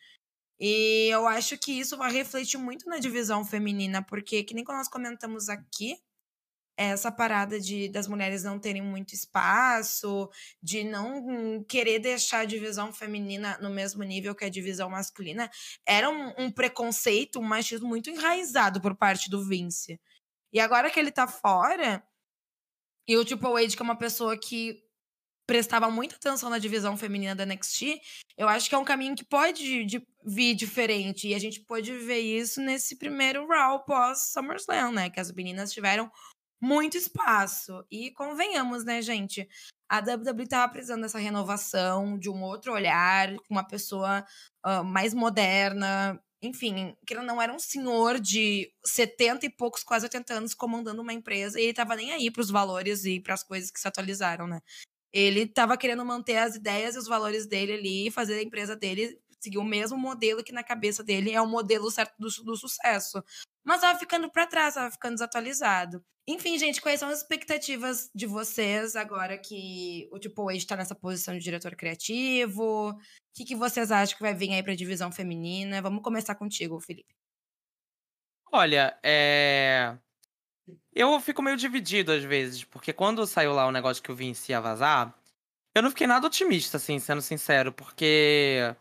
E 0.60 1.08
eu 1.10 1.28
acho 1.28 1.58
que 1.58 1.72
isso 1.72 1.98
vai 1.98 2.12
refletir 2.12 2.58
muito 2.58 2.88
na 2.90 2.98
divisão 2.98 3.46
feminina, 3.46 4.04
porque, 4.04 4.44
que 4.44 4.54
nem 4.54 4.64
quando 4.64 4.80
nós 4.80 4.90
comentamos 4.90 5.48
aqui, 5.48 5.98
essa 6.78 7.12
parada 7.12 7.60
de 7.60 7.90
das 7.90 8.08
mulheres 8.08 8.44
não 8.44 8.58
terem 8.58 8.82
muito 8.82 9.14
espaço, 9.14 10.30
de 10.64 10.84
não 10.84 11.64
querer 11.66 12.00
deixar 12.00 12.40
a 12.40 12.46
divisão 12.46 12.94
feminina 12.94 13.58
no 13.62 13.70
mesmo 13.70 14.02
nível 14.04 14.34
que 14.34 14.46
a 14.46 14.50
divisão 14.50 14.90
masculina, 14.90 15.52
era 15.86 16.10
um, 16.10 16.34
um 16.38 16.52
preconceito, 16.52 17.40
um 17.40 17.44
machismo 17.44 17.88
muito 17.88 18.10
enraizado 18.10 18.82
por 18.82 18.96
parte 18.96 19.30
do 19.30 19.44
Vince. 19.46 20.00
E 20.54 20.60
agora 20.60 20.90
que 20.90 21.00
ele 21.00 21.12
tá 21.12 21.28
fora, 21.28 22.02
e 23.08 23.18
o 23.18 23.26
Triple 23.26 23.66
H, 23.66 23.76
que 23.76 23.82
é 23.82 23.84
uma 23.84 23.98
pessoa 23.98 24.38
que 24.38 24.82
prestava 25.50 25.90
muita 25.90 26.16
atenção 26.16 26.48
na 26.48 26.60
divisão 26.60 26.96
feminina 26.96 27.34
da 27.34 27.44
NXT, 27.44 28.00
eu 28.38 28.48
acho 28.48 28.70
que 28.70 28.76
é 28.76 28.78
um 28.78 28.86
caminho 28.86 29.16
que 29.16 29.26
pode 29.26 29.84
de- 29.84 30.08
vir 30.24 30.54
diferente. 30.54 31.28
E 31.28 31.34
a 31.34 31.40
gente 31.40 31.62
pode 31.62 31.92
ver 31.92 32.20
isso 32.20 32.62
nesse 32.62 32.96
primeiro 32.96 33.48
Raw 33.48 33.84
pós-SummerSlam, 33.84 34.92
né? 34.92 35.10
Que 35.10 35.20
as 35.20 35.32
meninas 35.32 35.74
tiveram 35.74 36.12
muito 36.62 36.98
espaço. 36.98 37.84
E 37.90 38.12
convenhamos, 38.12 38.86
né, 38.86 39.02
gente? 39.02 39.50
A 39.90 40.02
WWE 40.02 40.48
tava 40.48 40.72
precisando 40.72 41.02
dessa 41.02 41.18
renovação, 41.18 42.16
de 42.20 42.30
um 42.30 42.44
outro 42.44 42.72
olhar, 42.72 43.36
com 43.38 43.56
uma 43.56 43.68
pessoa 43.68 44.24
ah, 44.64 44.84
mais 44.84 45.16
moderna. 45.16 46.22
Enfim, 46.44 46.96
que 47.08 47.16
ele 47.16 47.24
não 47.24 47.42
era 47.42 47.52
um 47.52 47.60
senhor 47.60 48.20
de 48.20 48.72
70 48.86 49.48
e 49.48 49.50
poucos, 49.50 49.84
quase 49.84 50.06
80 50.06 50.32
anos, 50.36 50.54
comandando 50.54 51.02
uma 51.02 51.12
empresa, 51.12 51.60
e 51.60 51.64
ele 51.64 51.74
tava 51.74 51.96
nem 51.96 52.12
aí 52.12 52.30
pros 52.30 52.52
valores 52.52 53.04
e 53.04 53.20
pras 53.20 53.44
coisas 53.44 53.72
que 53.72 53.80
se 53.80 53.88
atualizaram, 53.88 54.46
né? 54.46 54.62
Ele 55.14 55.48
tava 55.48 55.78
querendo 55.78 56.06
manter 56.06 56.38
as 56.38 56.56
ideias 56.56 56.96
e 56.96 57.00
os 57.00 57.08
valores 57.08 57.48
dele 57.48 57.74
ali, 57.74 58.08
e 58.08 58.12
fazer 58.12 58.36
a 58.36 58.44
empresa 58.44 58.76
dele 58.76 59.20
seguir 59.40 59.58
o 59.58 59.64
mesmo 59.64 59.98
modelo 59.98 60.44
que 60.44 60.52
na 60.52 60.64
cabeça 60.64 61.04
dele 61.04 61.32
é 61.32 61.42
o 61.42 61.48
modelo 61.48 61.90
certo 61.90 62.14
do, 62.20 62.28
do 62.44 62.56
sucesso. 62.56 63.24
Mas 63.64 63.82
tava 63.82 63.98
ficando 63.98 64.30
pra 64.30 64.46
trás, 64.46 64.76
tava 64.76 64.92
ficando 64.92 65.14
desatualizado. 65.14 66.04
Enfim, 66.28 66.60
gente, 66.60 66.82
quais 66.82 67.00
são 67.00 67.10
as 67.10 67.20
expectativas 67.20 68.10
de 68.14 68.28
vocês 68.28 68.96
agora 68.96 69.38
que 69.38 70.08
o 70.12 70.20
Triple 70.20 70.56
H 70.56 70.68
tá 70.68 70.76
nessa 70.76 70.94
posição 70.94 71.34
de 71.34 71.44
diretor 71.44 71.76
criativo? 71.76 72.92
O 72.92 73.00
que, 73.34 73.46
que 73.46 73.56
vocês 73.56 73.92
acham 73.92 74.16
que 74.16 74.22
vai 74.22 74.34
vir 74.36 74.54
aí 74.54 74.62
pra 74.62 74.76
divisão 74.76 75.12
feminina? 75.12 75.82
Vamos 75.82 76.04
começar 76.04 76.36
contigo, 76.36 76.80
Felipe. 76.80 77.16
Olha, 78.52 79.00
é. 79.04 79.98
Eu 81.00 81.18
fico 81.22 81.42
meio 81.42 81.56
dividido 81.56 82.12
às 82.12 82.26
vezes, 82.26 82.66
porque 82.66 82.92
quando 82.92 83.26
saiu 83.26 83.54
lá 83.54 83.66
o 83.66 83.72
negócio 83.72 84.04
que 84.04 84.12
o 84.12 84.16
Vince 84.16 84.52
ia 84.52 84.60
vazar, 84.60 85.18
eu 85.74 85.82
não 85.82 85.92
fiquei 85.92 86.06
nada 86.06 86.28
otimista, 86.28 86.76
assim, 86.76 87.00
sendo 87.00 87.22
sincero, 87.22 87.72
porque 87.72 88.76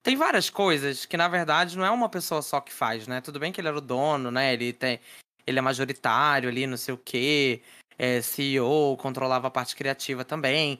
tem 0.00 0.14
várias 0.14 0.48
coisas 0.48 1.04
que, 1.04 1.16
na 1.16 1.26
verdade, 1.26 1.76
não 1.76 1.84
é 1.84 1.90
uma 1.90 2.08
pessoa 2.08 2.42
só 2.42 2.60
que 2.60 2.72
faz, 2.72 3.08
né? 3.08 3.20
Tudo 3.20 3.40
bem 3.40 3.50
que 3.50 3.60
ele 3.60 3.66
era 3.66 3.76
o 3.76 3.80
dono, 3.80 4.30
né? 4.30 4.54
Ele, 4.54 4.72
tem, 4.72 5.00
ele 5.44 5.58
é 5.58 5.62
majoritário 5.62 6.48
ali, 6.48 6.64
não 6.64 6.76
sei 6.76 6.94
o 6.94 6.98
quê. 6.98 7.60
É 7.98 8.22
CEO, 8.22 8.96
controlava 8.96 9.48
a 9.48 9.50
parte 9.50 9.74
criativa 9.74 10.24
também. 10.24 10.78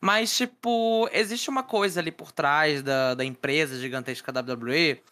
Mas, 0.00 0.36
tipo, 0.36 1.08
existe 1.10 1.50
uma 1.50 1.64
coisa 1.64 1.98
ali 1.98 2.12
por 2.12 2.30
trás 2.30 2.84
da, 2.84 3.14
da 3.14 3.24
empresa 3.24 3.80
gigantesca 3.80 4.30
WWE 4.30 5.02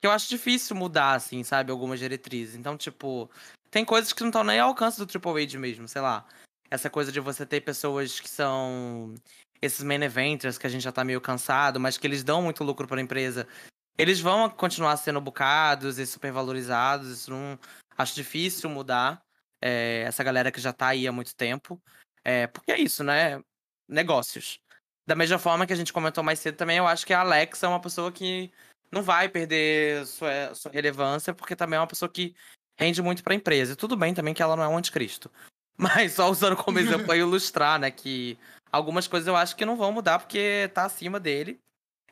que 0.00 0.06
eu 0.08 0.10
acho 0.10 0.28
difícil 0.28 0.74
mudar, 0.74 1.12
assim, 1.14 1.44
sabe? 1.44 1.70
Algumas 1.70 2.00
diretrizes. 2.00 2.56
Então, 2.56 2.76
tipo, 2.76 3.30
tem 3.72 3.86
coisas 3.86 4.12
que 4.12 4.20
não 4.20 4.28
estão 4.28 4.44
nem 4.44 4.60
ao 4.60 4.68
alcance 4.68 4.98
do 4.98 5.06
Triple 5.06 5.42
H 5.42 5.58
mesmo, 5.58 5.88
sei 5.88 6.02
lá. 6.02 6.26
Essa 6.70 6.90
coisa 6.90 7.10
de 7.10 7.18
você 7.18 7.46
ter 7.46 7.62
pessoas 7.62 8.20
que 8.20 8.28
são 8.28 9.14
esses 9.62 9.82
main 9.82 10.02
eventers 10.02 10.58
que 10.58 10.66
a 10.66 10.70
gente 10.70 10.82
já 10.82 10.92
tá 10.92 11.02
meio 11.02 11.22
cansado, 11.22 11.80
mas 11.80 11.96
que 11.96 12.06
eles 12.06 12.22
dão 12.22 12.42
muito 12.42 12.62
lucro 12.62 12.86
para 12.86 13.00
a 13.00 13.02
empresa, 13.02 13.48
eles 13.96 14.20
vão 14.20 14.50
continuar 14.50 14.94
sendo 14.98 15.22
bucados 15.22 15.98
e 15.98 16.06
supervalorizados. 16.06 17.10
Isso 17.10 17.30
não 17.30 17.58
acho 17.96 18.14
difícil 18.14 18.68
mudar. 18.68 19.22
É, 19.58 20.02
essa 20.06 20.22
galera 20.22 20.52
que 20.52 20.60
já 20.60 20.72
tá 20.72 20.88
aí 20.88 21.08
há 21.08 21.12
muito 21.12 21.34
tempo. 21.34 21.80
É, 22.22 22.46
porque 22.48 22.72
é 22.72 22.78
isso, 22.78 23.02
né? 23.02 23.42
Negócios. 23.88 24.60
Da 25.06 25.14
mesma 25.14 25.38
forma 25.38 25.66
que 25.66 25.72
a 25.72 25.76
gente 25.76 25.94
comentou 25.94 26.22
mais 26.22 26.40
cedo 26.40 26.56
também, 26.58 26.76
eu 26.76 26.86
acho 26.86 27.06
que 27.06 27.14
a 27.14 27.20
Alexa 27.20 27.64
é 27.64 27.68
uma 27.70 27.80
pessoa 27.80 28.12
que 28.12 28.52
não 28.90 29.02
vai 29.02 29.30
perder 29.30 30.06
sua, 30.06 30.54
sua 30.54 30.70
relevância, 30.70 31.32
porque 31.32 31.56
também 31.56 31.78
é 31.78 31.80
uma 31.80 31.86
pessoa 31.86 32.10
que 32.10 32.34
rende 32.78 33.02
muito 33.02 33.22
para 33.22 33.32
a 33.32 33.36
empresa. 33.36 33.72
E 33.72 33.76
tudo 33.76 33.96
bem 33.96 34.14
também 34.14 34.34
que 34.34 34.42
ela 34.42 34.56
não 34.56 34.62
é 34.62 34.68
um 34.68 34.76
anticristo. 34.76 35.30
Mas 35.76 36.12
só 36.12 36.30
usando 36.30 36.56
como 36.56 36.78
exemplo 36.78 37.06
para 37.06 37.16
ilustrar, 37.16 37.78
né, 37.78 37.90
que 37.90 38.38
algumas 38.70 39.06
coisas 39.06 39.26
eu 39.26 39.36
acho 39.36 39.56
que 39.56 39.64
não 39.64 39.76
vão 39.76 39.92
mudar 39.92 40.18
porque 40.18 40.70
tá 40.74 40.84
acima 40.84 41.18
dele. 41.18 41.58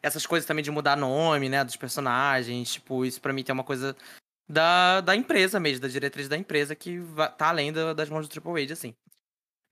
Essas 0.02 0.26
coisas 0.26 0.46
também 0.46 0.64
de 0.64 0.70
mudar 0.70 0.96
nome, 0.96 1.48
né, 1.48 1.62
dos 1.62 1.76
personagens, 1.76 2.72
tipo, 2.72 3.04
isso 3.04 3.20
para 3.20 3.32
mim 3.32 3.44
tem 3.44 3.52
uma 3.52 3.64
coisa 3.64 3.94
da, 4.48 5.00
da 5.02 5.14
empresa 5.14 5.61
mesmo, 5.61 5.82
da 5.82 5.88
diretriz 5.88 6.28
da 6.28 6.36
empresa 6.36 6.74
que 6.74 6.98
tá 7.36 7.48
além 7.48 7.72
da, 7.72 7.92
das 7.92 8.08
mãos 8.08 8.26
do 8.26 8.30
Triple 8.30 8.62
H, 8.62 8.72
assim. 8.72 8.94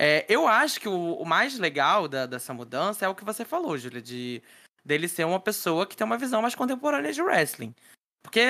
É, 0.01 0.25
eu 0.29 0.47
acho 0.47 0.79
que 0.79 0.89
o, 0.89 1.15
o 1.15 1.25
mais 1.25 1.59
legal 1.59 2.07
da, 2.07 2.27
dessa 2.27 2.55
mudança 2.55 3.05
é 3.05 3.09
o 3.09 3.15
que 3.15 3.25
você 3.25 3.45
falou, 3.45 3.77
Júlia, 3.77 4.01
de 4.01 4.41
dele 4.85 5.09
ser 5.09 5.25
uma 5.25 5.41
pessoa 5.41 5.87
que 5.87 5.97
tem 5.97 6.05
uma 6.05 6.17
visão 6.17 6.41
mais 6.41 6.55
contemporânea 6.55 7.13
de 7.13 7.21
wrestling. 7.21 7.75
Porque 8.23 8.41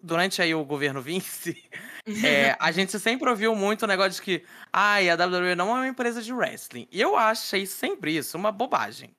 durante 0.00 0.40
aí 0.40 0.54
o 0.54 0.64
governo 0.64 1.02
Vince, 1.02 1.62
é, 2.24 2.56
a 2.58 2.70
gente 2.70 2.98
sempre 2.98 3.28
ouviu 3.28 3.54
muito 3.54 3.82
o 3.82 3.86
negócio 3.86 4.12
de 4.12 4.22
que 4.22 4.44
ai, 4.72 5.10
a 5.10 5.14
WWE 5.14 5.54
não 5.54 5.70
é 5.70 5.80
uma 5.80 5.88
empresa 5.88 6.22
de 6.22 6.32
wrestling. 6.32 6.88
E 6.90 7.00
eu 7.00 7.16
achei 7.16 7.66
sempre 7.66 8.16
isso 8.16 8.36
uma 8.36 8.52
bobagem. 8.52 9.14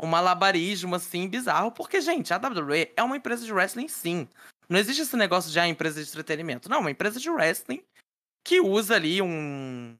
Um 0.00 0.06
malabarismo, 0.06 0.94
assim, 0.94 1.28
bizarro. 1.28 1.72
Porque, 1.72 2.00
gente, 2.00 2.32
a 2.32 2.36
WWE 2.36 2.92
é 2.96 3.02
uma 3.02 3.16
empresa 3.16 3.44
de 3.44 3.52
wrestling, 3.52 3.88
sim. 3.88 4.28
Não 4.68 4.78
existe 4.78 5.02
esse 5.02 5.16
negócio 5.16 5.50
de 5.50 5.58
ah, 5.58 5.66
empresa 5.66 6.02
de 6.02 6.08
entretenimento. 6.08 6.68
Não, 6.68 6.76
é 6.76 6.80
uma 6.80 6.90
empresa 6.90 7.18
de 7.18 7.28
wrestling 7.28 7.82
que 8.44 8.60
usa 8.60 8.94
ali 8.94 9.20
um... 9.20 9.96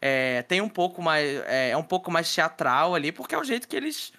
É, 0.00 0.42
tem 0.42 0.60
um 0.60 0.68
pouco 0.68 1.02
mais... 1.02 1.26
É, 1.46 1.70
é 1.70 1.76
um 1.76 1.82
pouco 1.82 2.10
mais 2.10 2.32
teatral 2.32 2.94
ali, 2.94 3.12
porque 3.12 3.34
é 3.34 3.38
o 3.38 3.44
jeito 3.44 3.68
que 3.68 3.76
eles 3.76 4.12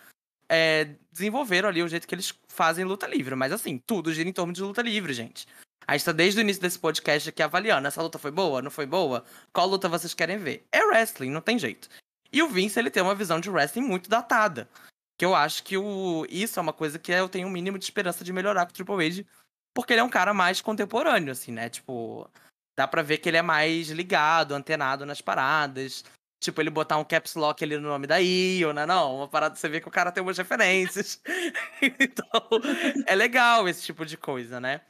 é, 0.54 0.96
desenvolveram 1.12 1.70
ali 1.70 1.82
o 1.82 1.88
jeito 1.88 2.08
que 2.08 2.16
eles 2.16 2.34
fazem 2.48 2.86
luta 2.86 3.08
livre. 3.08 3.36
Mas 3.36 3.52
assim, 3.52 3.78
tudo 3.78 4.14
gira 4.14 4.30
em 4.30 4.34
torno 4.34 4.54
de 4.54 4.62
luta 4.62 4.82
livre, 4.82 5.14
gente. 5.14 5.48
A 5.88 5.94
gente 5.98 6.06
tá 6.06 6.12
desde 6.12 6.40
o 6.40 6.42
início 6.42 6.62
desse 6.62 6.80
podcast 6.80 7.30
aqui 7.30 7.44
avaliando. 7.44 7.88
Essa 7.88 8.02
luta 8.02 8.18
foi 8.18 8.32
boa? 8.32 8.62
Não 8.62 8.72
foi 8.72 8.86
boa? 8.86 9.26
Qual 9.52 9.68
luta 9.68 9.90
vocês 9.90 10.14
querem 10.14 10.38
ver? 10.38 10.66
É 10.72 10.84
wrestling, 10.86 11.30
não 11.30 11.42
tem 11.42 11.60
jeito. 11.60 11.90
E 12.32 12.42
o 12.42 12.48
Vince, 12.48 12.80
ele 12.80 12.90
tem 12.90 13.04
uma 13.04 13.16
visão 13.16 13.40
de 13.40 13.50
wrestling 13.50 13.84
muito 13.84 14.10
datada. 14.10 14.70
Que 15.18 15.26
eu 15.26 15.36
acho 15.36 15.64
que 15.64 15.78
o... 15.78 16.26
isso 16.30 16.58
é 16.58 16.62
uma 16.62 16.74
coisa 16.74 16.98
que 16.98 17.12
eu 17.12 17.30
tenho 17.30 17.48
um 17.48 17.52
mínimo 17.52 17.78
de 17.78 17.84
esperança 17.84 18.24
de 18.24 18.34
melhorar 18.34 18.66
com 18.66 18.72
o 18.72 18.74
Triple 18.74 19.06
H. 19.06 19.26
Porque 19.74 19.94
ele 19.94 20.02
é 20.02 20.04
um 20.04 20.10
cara 20.10 20.34
mais 20.34 20.62
contemporâneo, 20.62 21.32
assim, 21.32 21.52
né? 21.52 21.70
Tipo, 21.70 22.30
dá 22.78 22.88
pra 22.88 23.02
ver 23.02 23.18
que 23.18 23.30
ele 23.30 23.38
é 23.38 23.42
mais 23.42 23.90
ligado, 23.90 24.54
antenado 24.54 25.06
nas 25.06 25.22
paradas. 25.22 26.04
Tipo, 26.44 26.62
ele 26.62 26.70
botar 26.70 26.98
um 26.98 27.06
caps 27.06 27.36
lock 27.36 27.64
ali 27.64 27.78
no 27.78 27.88
nome 27.88 28.06
da 28.06 28.20
Io, 28.20 28.74
né? 28.74 28.86
Não, 28.86 29.18
uma 29.18 29.28
parada 29.30 29.56
você 29.56 29.70
vê 29.70 29.80
que 29.80 29.88
o 29.88 29.92
cara 29.92 30.12
tem 30.12 30.22
umas 30.22 30.38
referências. 30.38 31.22
então, 31.82 32.62
é 33.08 33.16
legal 33.16 33.68
esse 33.70 33.82
tipo 33.84 34.06
de 34.06 34.18
coisa, 34.18 34.60
né? 34.60 34.82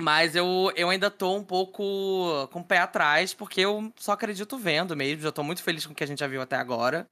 Mas 0.00 0.36
eu, 0.36 0.72
eu 0.76 0.88
ainda 0.88 1.10
tô 1.10 1.34
um 1.34 1.42
pouco 1.42 2.46
com 2.52 2.60
o 2.60 2.64
pé 2.64 2.78
atrás, 2.78 3.34
porque 3.34 3.60
eu 3.62 3.92
só 3.96 4.12
acredito 4.12 4.56
vendo 4.56 4.94
mesmo. 4.96 5.22
Já 5.22 5.32
tô 5.32 5.42
muito 5.42 5.64
feliz 5.64 5.84
com 5.84 5.92
o 5.92 5.96
que 5.96 6.04
a 6.04 6.06
gente 6.06 6.20
já 6.20 6.28
viu 6.28 6.40
até 6.40 6.54
agora. 6.54 7.08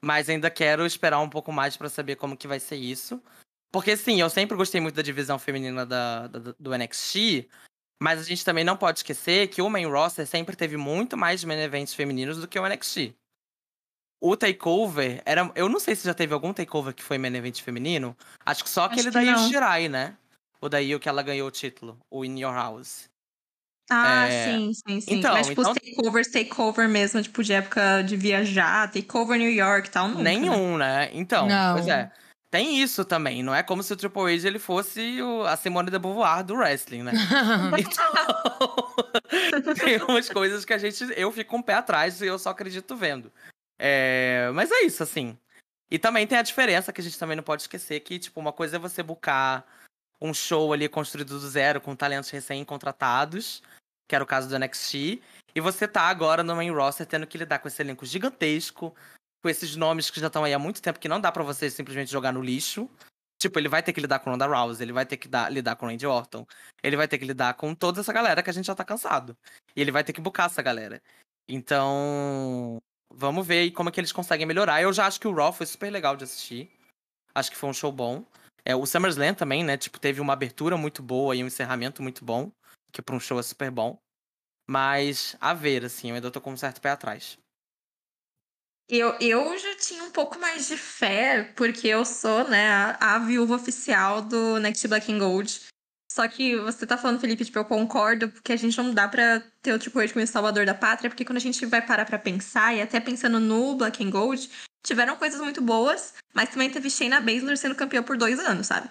Mas 0.00 0.28
ainda 0.28 0.48
quero 0.50 0.86
esperar 0.86 1.18
um 1.18 1.28
pouco 1.28 1.50
mais 1.50 1.76
para 1.76 1.88
saber 1.88 2.14
como 2.14 2.36
que 2.36 2.46
vai 2.46 2.60
ser 2.60 2.76
isso. 2.76 3.20
Porque, 3.72 3.96
sim, 3.96 4.20
eu 4.20 4.30
sempre 4.30 4.56
gostei 4.56 4.80
muito 4.80 4.94
da 4.94 5.02
divisão 5.02 5.38
feminina 5.38 5.84
da, 5.84 6.28
da, 6.28 6.54
do 6.58 6.74
NXT, 6.74 7.48
mas 8.00 8.20
a 8.20 8.22
gente 8.22 8.44
também 8.44 8.64
não 8.64 8.76
pode 8.76 9.00
esquecer 9.00 9.48
que 9.48 9.60
o 9.60 9.68
main 9.68 9.86
roster 9.86 10.26
sempre 10.26 10.54
teve 10.54 10.76
muito 10.76 11.16
mais 11.16 11.42
main 11.44 11.60
events 11.60 11.94
femininos 11.94 12.38
do 12.38 12.46
que 12.46 12.58
o 12.58 12.68
NXT. 12.68 13.14
O 14.20 14.36
takeover 14.36 15.22
era. 15.24 15.50
Eu 15.54 15.68
não 15.68 15.78
sei 15.78 15.94
se 15.94 16.04
já 16.04 16.14
teve 16.14 16.34
algum 16.34 16.52
takeover 16.52 16.92
que 16.92 17.02
foi 17.02 17.18
main 17.18 17.34
event 17.34 17.60
feminino. 17.62 18.16
Acho 18.44 18.64
que 18.64 18.70
só 18.70 18.84
aquele 18.84 19.10
da 19.10 19.38
Shirai, 19.48 19.88
né? 19.88 20.16
O 20.60 20.68
da 20.68 20.80
Io 20.80 20.98
que 20.98 21.08
ela 21.08 21.22
ganhou 21.22 21.46
o 21.46 21.52
título, 21.52 21.98
o 22.10 22.24
In 22.24 22.40
Your 22.40 22.52
House. 22.52 23.08
Ah, 23.90 24.26
é... 24.28 24.44
sim, 24.44 24.72
sim, 24.74 25.00
sim. 25.00 25.14
Então, 25.14 25.32
Mas, 25.32 25.46
tipo, 25.46 25.62
então... 25.62 25.72
os 25.72 25.78
takeovers, 25.78 26.28
takeover 26.28 26.88
mesmo, 26.88 27.22
tipo, 27.22 27.42
de 27.42 27.54
época 27.54 28.02
de 28.02 28.16
viajar, 28.16 28.90
takeover 28.90 29.38
New 29.38 29.50
York 29.50 29.88
e 29.88 29.90
tal, 29.90 30.08
nunca? 30.08 30.22
Nenhum, 30.22 30.76
né? 30.76 31.06
né? 31.06 31.10
Então, 31.14 31.46
não. 31.46 31.74
pois 31.74 31.88
é. 31.88 32.10
Tem 32.50 32.80
isso 32.80 33.04
também, 33.04 33.42
não 33.42 33.54
é 33.54 33.62
como 33.62 33.82
se 33.82 33.92
o 33.92 33.96
Triple 33.96 34.34
H 34.34 34.48
ele 34.48 34.58
fosse 34.58 35.20
o, 35.20 35.42
a 35.42 35.54
Simone 35.54 35.90
de 35.90 35.98
Beauvoir 35.98 36.42
do 36.42 36.54
wrestling, 36.54 37.02
né? 37.02 37.12
então, 39.54 39.74
tem 39.76 40.02
umas 40.02 40.30
coisas 40.30 40.64
que 40.64 40.72
a 40.72 40.78
gente, 40.78 41.04
eu 41.14 41.30
fico 41.30 41.50
com 41.50 41.58
um 41.58 41.60
o 41.60 41.62
pé 41.62 41.74
atrás 41.74 42.22
e 42.22 42.26
eu 42.26 42.38
só 42.38 42.50
acredito 42.50 42.96
vendo. 42.96 43.30
É, 43.78 44.50
mas 44.54 44.70
é 44.70 44.80
isso, 44.80 45.02
assim. 45.02 45.36
E 45.90 45.98
também 45.98 46.26
tem 46.26 46.38
a 46.38 46.42
diferença 46.42 46.92
que 46.92 47.02
a 47.02 47.04
gente 47.04 47.18
também 47.18 47.36
não 47.36 47.42
pode 47.42 47.62
esquecer 47.62 48.00
que, 48.00 48.18
tipo, 48.18 48.40
uma 48.40 48.52
coisa 48.52 48.76
é 48.76 48.78
você 48.78 49.02
buscar 49.02 49.66
um 50.20 50.32
show 50.32 50.72
ali 50.72 50.88
construído 50.88 51.38
do 51.38 51.48
zero 51.48 51.80
com 51.82 51.94
talentos 51.94 52.30
recém-contratados, 52.30 53.62
que 54.08 54.14
era 54.14 54.24
o 54.24 54.26
caso 54.26 54.48
do 54.48 54.58
NXT, 54.58 55.20
e 55.54 55.60
você 55.60 55.86
tá 55.86 56.02
agora 56.02 56.42
no 56.42 56.56
main 56.56 56.70
roster 56.70 57.06
tendo 57.06 57.26
que 57.26 57.38
lidar 57.38 57.58
com 57.58 57.68
esse 57.68 57.80
elenco 57.80 58.04
gigantesco, 58.04 58.94
com 59.42 59.48
esses 59.48 59.76
nomes 59.76 60.10
que 60.10 60.20
já 60.20 60.26
estão 60.26 60.44
aí 60.44 60.52
há 60.52 60.58
muito 60.58 60.82
tempo 60.82 60.98
que 60.98 61.08
não 61.08 61.20
dá 61.20 61.30
para 61.30 61.42
você 61.42 61.70
simplesmente 61.70 62.10
jogar 62.10 62.32
no 62.32 62.42
lixo. 62.42 62.88
Tipo, 63.40 63.58
ele 63.58 63.68
vai 63.68 63.82
ter 63.82 63.92
que 63.92 64.00
lidar 64.00 64.18
com 64.18 64.30
Ronda 64.30 64.46
Rousey, 64.46 64.84
ele 64.84 64.92
vai 64.92 65.06
ter 65.06 65.16
que 65.16 65.28
dar, 65.28 65.50
lidar 65.50 65.76
com 65.76 65.86
Randy 65.86 66.06
Orton, 66.06 66.44
ele 66.82 66.96
vai 66.96 67.06
ter 67.06 67.18
que 67.18 67.24
lidar 67.24 67.54
com 67.54 67.72
toda 67.72 68.00
essa 68.00 68.12
galera 68.12 68.42
que 68.42 68.50
a 68.50 68.52
gente 68.52 68.66
já 68.66 68.74
tá 68.74 68.84
cansado. 68.84 69.36
E 69.76 69.80
ele 69.80 69.92
vai 69.92 70.02
ter 70.02 70.12
que 70.12 70.20
bucar 70.20 70.46
essa 70.46 70.60
galera. 70.60 71.00
Então, 71.48 72.78
vamos 73.14 73.46
ver 73.46 73.60
aí 73.60 73.70
como 73.70 73.88
é 73.88 73.92
que 73.92 74.00
eles 74.00 74.10
conseguem 74.10 74.44
melhorar. 74.44 74.82
Eu 74.82 74.92
já 74.92 75.06
acho 75.06 75.20
que 75.20 75.28
o 75.28 75.32
Raw 75.32 75.52
foi 75.52 75.66
super 75.66 75.90
legal 75.90 76.16
de 76.16 76.24
assistir. 76.24 76.68
Acho 77.32 77.50
que 77.50 77.56
foi 77.56 77.70
um 77.70 77.74
show 77.74 77.92
bom. 77.92 78.24
É, 78.64 78.74
o 78.74 78.84
SummerSlam 78.84 79.34
também, 79.34 79.62
né? 79.62 79.76
Tipo, 79.76 80.00
teve 80.00 80.20
uma 80.20 80.32
abertura 80.32 80.76
muito 80.76 81.00
boa 81.00 81.34
e 81.36 81.42
um 81.42 81.46
encerramento 81.46 82.02
muito 82.02 82.24
bom, 82.24 82.50
que 82.92 83.00
para 83.00 83.14
um 83.14 83.20
show 83.20 83.38
é 83.38 83.42
super 83.42 83.70
bom. 83.70 83.96
Mas 84.68 85.36
a 85.40 85.54
ver, 85.54 85.84
assim, 85.84 86.10
eu 86.10 86.16
ainda 86.16 86.30
tô 86.30 86.40
com 86.40 86.52
um 86.52 86.56
certo 86.56 86.80
pé 86.80 86.90
atrás. 86.90 87.38
Eu, 88.90 89.14
eu 89.20 89.58
já 89.58 89.76
tinha 89.76 90.02
um 90.02 90.10
pouco 90.10 90.38
mais 90.38 90.66
de 90.66 90.76
fé, 90.76 91.52
porque 91.54 91.86
eu 91.86 92.06
sou, 92.06 92.48
né, 92.48 92.70
a, 92.70 93.16
a 93.16 93.18
viúva 93.18 93.56
oficial 93.56 94.22
do 94.22 94.58
Next 94.58 94.88
Black 94.88 95.12
and 95.12 95.18
Gold. 95.18 95.60
Só 96.10 96.26
que 96.26 96.56
você 96.56 96.86
tá 96.86 96.96
falando, 96.96 97.20
Felipe, 97.20 97.44
tipo, 97.44 97.58
eu 97.58 97.66
concordo, 97.66 98.30
porque 98.30 98.50
a 98.50 98.56
gente 98.56 98.76
não 98.78 98.94
dá 98.94 99.06
pra 99.06 99.40
ter 99.60 99.74
o 99.74 99.78
Triple 99.78 100.02
H 100.02 100.14
como 100.14 100.26
salvador 100.26 100.64
da 100.64 100.74
pátria, 100.74 101.10
porque 101.10 101.24
quando 101.24 101.36
a 101.36 101.40
gente 101.40 101.64
vai 101.66 101.84
parar 101.84 102.06
pra 102.06 102.18
pensar, 102.18 102.74
e 102.74 102.80
até 102.80 102.98
pensando 102.98 103.38
no 103.38 103.76
Black 103.76 104.02
and 104.02 104.10
Gold, 104.10 104.50
tiveram 104.82 105.16
coisas 105.16 105.38
muito 105.38 105.60
boas, 105.60 106.14
mas 106.34 106.48
também 106.48 106.70
teve 106.70 106.88
Shayna 106.88 107.20
Baszler 107.20 107.58
sendo 107.58 107.74
campeã 107.74 108.02
por 108.02 108.16
dois 108.16 108.38
anos, 108.38 108.66
sabe? 108.66 108.90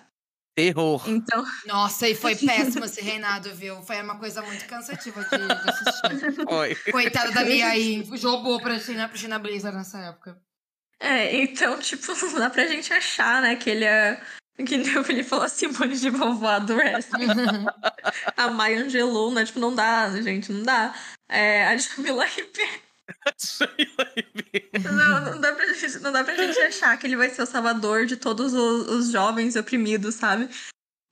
Terror. 0.57 1.07
Então. 1.07 1.45
Nossa, 1.67 2.09
e 2.09 2.15
foi 2.15 2.33
péssimo 2.43 2.83
esse 2.83 2.99
reinado, 2.99 3.53
viu? 3.53 3.79
Foi 3.83 4.01
uma 4.01 4.17
coisa 4.17 4.41
muito 4.41 4.65
cansativa 4.65 5.23
de, 5.23 5.37
de 5.37 5.69
assistir. 5.69 6.45
Foi. 6.49 6.73
Coitada 6.91 7.31
da 7.31 7.45
Mia 7.45 7.67
aí, 7.67 8.03
jogou 8.15 8.59
pra 8.59 8.79
China, 8.79 9.07
pra 9.07 9.15
China 9.15 9.37
Blazer 9.37 9.71
nessa 9.71 9.99
época. 9.99 10.41
É, 10.99 11.35
então, 11.43 11.77
tipo, 11.77 12.11
não 12.11 12.39
dá 12.41 12.49
pra 12.49 12.65
gente 12.65 12.91
achar, 12.91 13.39
né, 13.39 13.55
que 13.55 13.69
ele 13.69 13.85
é. 13.85 14.19
Que 14.65 14.77
o 14.97 15.03
Felipe 15.03 15.25
falou 15.29 15.47
Simone 15.47 15.95
de 15.95 16.09
Beauvoir 16.09 16.65
do 16.65 16.73
wrestling. 16.73 17.27
a 18.35 18.47
Maya 18.49 18.81
Angelou, 18.81 19.31
né? 19.31 19.45
Tipo, 19.45 19.59
não 19.59 19.75
dá, 19.75 20.09
gente, 20.19 20.51
não 20.51 20.63
dá. 20.63 20.95
É, 21.29 21.67
a 21.67 21.77
Jamila 21.77 22.25
Ribeiro. 22.25 22.86
Não, 24.83 25.21
não, 25.31 25.41
dá 25.41 25.53
pra 25.53 25.73
gente, 25.73 25.99
não 25.99 26.11
dá 26.11 26.23
pra 26.23 26.35
gente 26.35 26.59
achar 26.59 26.97
que 26.97 27.07
ele 27.07 27.15
vai 27.15 27.29
ser 27.29 27.41
o 27.41 27.45
salvador 27.45 28.05
de 28.05 28.17
todos 28.17 28.53
os, 28.53 28.87
os 28.87 29.11
jovens 29.11 29.55
oprimidos, 29.55 30.15
sabe? 30.15 30.49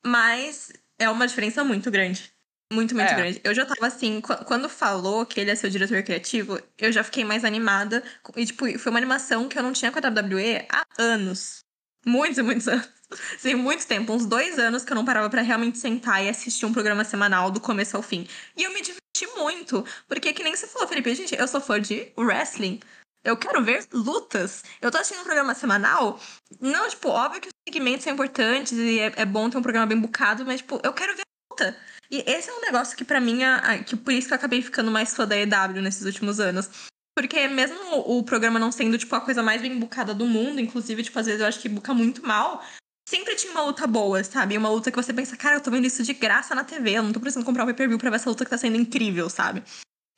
Mas 0.06 0.72
é 1.00 1.10
uma 1.10 1.28
diferença 1.28 1.64
muito 1.64 1.90
grande. 1.90 2.34
Muito, 2.72 2.96
muito 2.96 3.12
é. 3.12 3.16
grande. 3.16 3.42
Eu 3.44 3.54
já 3.54 3.66
tava 3.66 3.88
assim, 3.88 4.22
quando 4.22 4.68
falou 4.68 5.26
que 5.26 5.40
ele 5.40 5.52
ia 5.52 5.56
ser 5.56 5.68
o 5.68 5.72
diretor 5.72 6.02
criativo, 6.04 6.60
eu 6.78 6.92
já 6.92 7.04
fiquei 7.04 7.24
mais 7.24 7.46
animada. 7.46 8.04
E, 8.36 8.46
tipo, 8.46 8.78
foi 8.80 8.90
uma 8.90 9.00
animação 9.00 9.48
que 9.48 9.58
eu 9.58 9.64
não 9.64 9.72
tinha 9.72 9.92
com 9.92 10.00
a 10.00 10.10
WWE 10.10 10.66
há 10.70 10.86
anos. 10.98 11.60
Muitos, 12.06 12.44
muitos 12.44 12.68
anos. 12.68 12.90
Sim, 13.38 13.56
muito 13.56 13.86
tempo, 13.86 14.14
uns 14.14 14.26
dois 14.26 14.58
anos 14.58 14.84
que 14.84 14.92
eu 14.92 14.96
não 14.96 15.06
parava 15.06 15.30
para 15.30 15.42
realmente 15.42 15.78
sentar 15.78 16.24
e 16.24 16.30
assistir 16.30 16.66
um 16.66 16.74
programa 16.74 17.04
semanal 17.04 17.52
do 17.52 17.60
começo 17.60 17.96
ao 17.96 18.04
fim. 18.04 18.28
E 18.58 18.64
eu 18.64 18.74
me 18.74 18.82
diverti 18.82 19.28
muito, 19.38 19.86
porque 20.08 20.34
que 20.34 20.44
nem 20.44 20.56
você 20.56 20.68
falou, 20.68 20.88
Felipe, 20.88 21.14
gente, 21.14 21.36
eu 21.36 21.48
sou 21.48 21.62
fã 21.62 21.80
de 21.80 22.12
wrestling. 22.18 22.80
Eu 23.24 23.36
quero 23.36 23.64
ver 23.64 23.88
lutas. 23.92 24.64
Eu 24.80 24.92
tô 24.92 24.98
assistindo 24.98 25.22
um 25.22 25.26
programa 25.26 25.56
semanal. 25.56 26.20
Não, 26.62 26.88
tipo, 26.88 27.10
óbvio 27.10 27.42
que 27.42 27.48
os 27.48 27.54
segmentos 27.68 28.04
são 28.04 28.14
importantes 28.14 28.74
e 28.74 29.00
é, 29.00 29.14
é 29.16 29.26
bom 29.26 29.50
ter 29.50 29.58
um 29.58 29.64
programa 29.64 29.88
bem 29.88 30.00
bucado, 30.00 30.46
mas, 30.46 30.62
tipo, 30.62 30.80
eu 30.84 30.94
quero 30.94 31.16
ver 31.16 31.24
luta. 31.52 31.76
E 32.12 32.24
esse 32.30 32.52
é 32.52 32.54
um 32.54 32.62
negócio 32.62 32.96
que 32.96 33.04
para 33.04 33.20
mim, 33.20 33.44
é, 33.44 33.84
que 33.84 33.96
por 33.96 34.14
isso 34.14 34.28
que 34.28 34.34
eu 34.34 34.38
acabei 34.38 34.62
ficando 34.62 34.92
mais 34.92 35.16
fã 35.16 35.28
da 35.28 35.36
EW 35.36 35.82
nesses 35.82 36.06
últimos 36.06 36.40
anos. 36.40 36.70
Porque 37.18 37.48
mesmo 37.48 37.78
o 38.00 38.24
programa 38.24 38.60
não 38.60 38.72
sendo, 38.72 38.98
tipo, 38.98 39.16
a 39.16 39.22
coisa 39.22 39.42
mais 39.42 39.62
bem 39.62 39.80
bucada 39.80 40.14
do 40.14 40.28
mundo, 40.28 40.60
inclusive, 40.60 41.02
tipo, 41.02 41.18
às 41.18 41.26
vezes 41.26 41.42
eu 41.42 41.48
acho 41.48 41.60
que 41.60 41.70
buca 41.70 41.94
muito 41.94 42.26
mal, 42.26 42.62
sempre 43.08 43.36
tinha 43.36 43.52
uma 43.52 43.64
luta 43.64 43.86
boa, 43.86 44.24
sabe? 44.24 44.58
Uma 44.58 44.70
luta 44.70 44.92
que 44.92 44.98
você 44.98 45.14
pensa, 45.14 45.38
cara, 45.38 45.58
eu 45.58 45.62
tô 45.62 45.72
vendo 45.72 45.86
isso 45.86 46.04
de 46.04 46.14
graça 46.14 46.56
na 46.56 46.64
TV, 46.64 46.92
eu 46.92 47.04
não 47.04 47.14
tô 47.14 47.20
precisando 47.20 47.46
comprar 47.46 47.64
o 47.64 47.68
pay-per-view 47.68 48.00
pra 48.00 48.10
ver 48.10 48.18
essa 48.18 48.30
luta 48.30 48.44
que 48.44 48.50
tá 48.50 48.58
sendo 48.58 48.76
incrível, 48.78 49.30
sabe? 49.30 49.64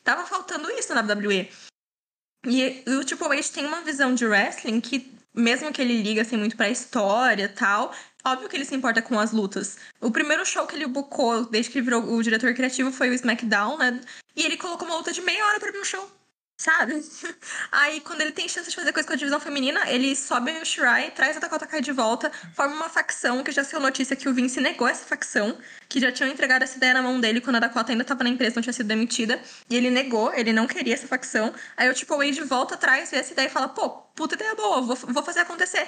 Tava 0.03 0.25
faltando 0.25 0.69
isso 0.71 0.93
na 0.93 1.01
WWE. 1.01 1.49
E, 2.45 2.83
o 2.87 3.03
Triple 3.03 3.27
H 3.27 3.49
tem 3.53 3.65
uma 3.65 3.81
visão 3.81 4.15
de 4.15 4.25
wrestling 4.25 4.79
que, 4.79 5.11
mesmo 5.33 5.71
que 5.73 5.81
ele 5.81 6.01
liga 6.01 6.21
assim, 6.21 6.37
muito 6.37 6.55
pra 6.55 6.69
história 6.69 7.43
e 7.43 7.49
tal, 7.49 7.93
óbvio 8.23 8.47
que 8.47 8.55
ele 8.55 8.63
se 8.63 8.75
importa 8.75 9.01
com 9.01 9.19
as 9.19 9.33
lutas. 9.33 9.77
O 9.99 10.09
primeiro 10.09 10.45
show 10.45 10.65
que 10.65 10.75
ele 10.75 10.87
bucou, 10.87 11.45
desde 11.45 11.71
que 11.71 11.79
ele 11.79 11.85
virou 11.85 12.03
o 12.03 12.23
diretor 12.23 12.53
criativo, 12.53 12.91
foi 12.91 13.09
o 13.09 13.13
SmackDown, 13.13 13.77
né? 13.77 13.99
E 14.33 14.45
ele 14.45 14.55
colocou 14.55 14.87
uma 14.87 14.97
luta 14.97 15.11
de 15.11 15.21
meia 15.21 15.45
hora 15.45 15.57
abrir 15.57 15.77
o 15.77 15.83
show 15.83 16.16
sabe? 16.57 16.95
Aí, 17.71 18.01
quando 18.01 18.21
ele 18.21 18.31
tem 18.31 18.49
chance 18.49 18.69
de 18.69 18.75
fazer 18.75 18.91
coisa 18.91 19.07
com 19.07 19.13
a 19.13 19.17
divisão 19.17 19.39
feminina, 19.39 19.89
ele 19.89 20.15
sobe 20.15 20.51
o 20.51 20.65
Shirai, 20.65 21.11
traz 21.11 21.37
a 21.37 21.39
Dakota 21.39 21.67
Kai 21.67 21.81
de 21.81 21.91
volta, 21.91 22.31
forma 22.53 22.75
uma 22.75 22.89
facção, 22.89 23.43
que 23.43 23.51
já 23.51 23.63
saiu 23.63 23.79
notícia 23.79 24.15
que 24.15 24.27
o 24.27 24.33
Vince 24.33 24.59
negou 24.59 24.87
essa 24.87 25.05
facção, 25.05 25.57
que 25.87 25.99
já 25.99 26.11
tinham 26.11 26.29
entregado 26.31 26.63
essa 26.63 26.77
ideia 26.77 26.95
na 26.95 27.01
mão 27.01 27.19
dele 27.21 27.39
quando 27.39 27.57
a 27.57 27.59
Dakota 27.59 27.91
ainda 27.91 28.03
tava 28.03 28.23
na 28.23 28.29
empresa, 28.29 28.55
não 28.55 28.63
tinha 28.63 28.73
sido 28.73 28.87
demitida, 28.87 29.39
e 29.69 29.75
ele 29.75 29.89
negou, 29.91 30.33
ele 30.33 30.51
não 30.51 30.67
queria 30.67 30.95
essa 30.95 31.07
facção. 31.07 31.53
Aí 31.77 31.89
o 31.89 31.93
Triple 31.93 32.29
H 32.29 32.45
volta 32.45 32.75
atrás, 32.75 33.11
vê 33.11 33.17
essa 33.17 33.33
ideia 33.33 33.47
e 33.47 33.51
fala, 33.51 33.69
pô, 33.69 33.89
puta 34.15 34.35
ideia 34.35 34.55
boa, 34.55 34.81
vou, 34.81 34.95
vou 34.95 35.23
fazer 35.23 35.41
acontecer, 35.41 35.87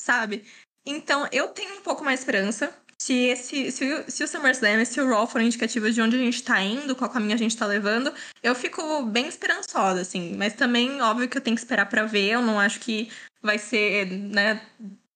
sabe? 0.00 0.44
Então, 0.84 1.28
eu 1.30 1.48
tenho 1.48 1.76
um 1.76 1.82
pouco 1.82 2.04
mais 2.04 2.20
esperança 2.20 2.74
se, 3.00 3.14
esse, 3.14 3.70
se, 3.70 3.92
o, 3.92 4.10
se 4.10 4.24
o 4.24 4.28
SummerSlam 4.28 4.82
e 4.82 4.86
se 4.86 5.00
o 5.00 5.08
Raw 5.08 5.26
forem 5.26 5.46
indicativos 5.46 5.94
de 5.94 6.02
onde 6.02 6.16
a 6.16 6.18
gente 6.18 6.42
tá 6.42 6.60
indo, 6.60 6.96
qual 6.96 7.08
caminho 7.08 7.34
a 7.34 7.38
gente 7.38 7.56
tá 7.56 7.64
levando, 7.64 8.12
eu 8.42 8.54
fico 8.54 9.04
bem 9.06 9.28
esperançosa, 9.28 10.00
assim. 10.00 10.34
Mas 10.36 10.54
também, 10.54 11.00
óbvio 11.00 11.28
que 11.28 11.38
eu 11.38 11.40
tenho 11.40 11.56
que 11.56 11.62
esperar 11.62 11.86
para 11.86 12.04
ver. 12.04 12.30
Eu 12.30 12.42
não 12.42 12.58
acho 12.58 12.80
que 12.80 13.08
vai 13.40 13.56
ser, 13.56 14.06
né, 14.06 14.60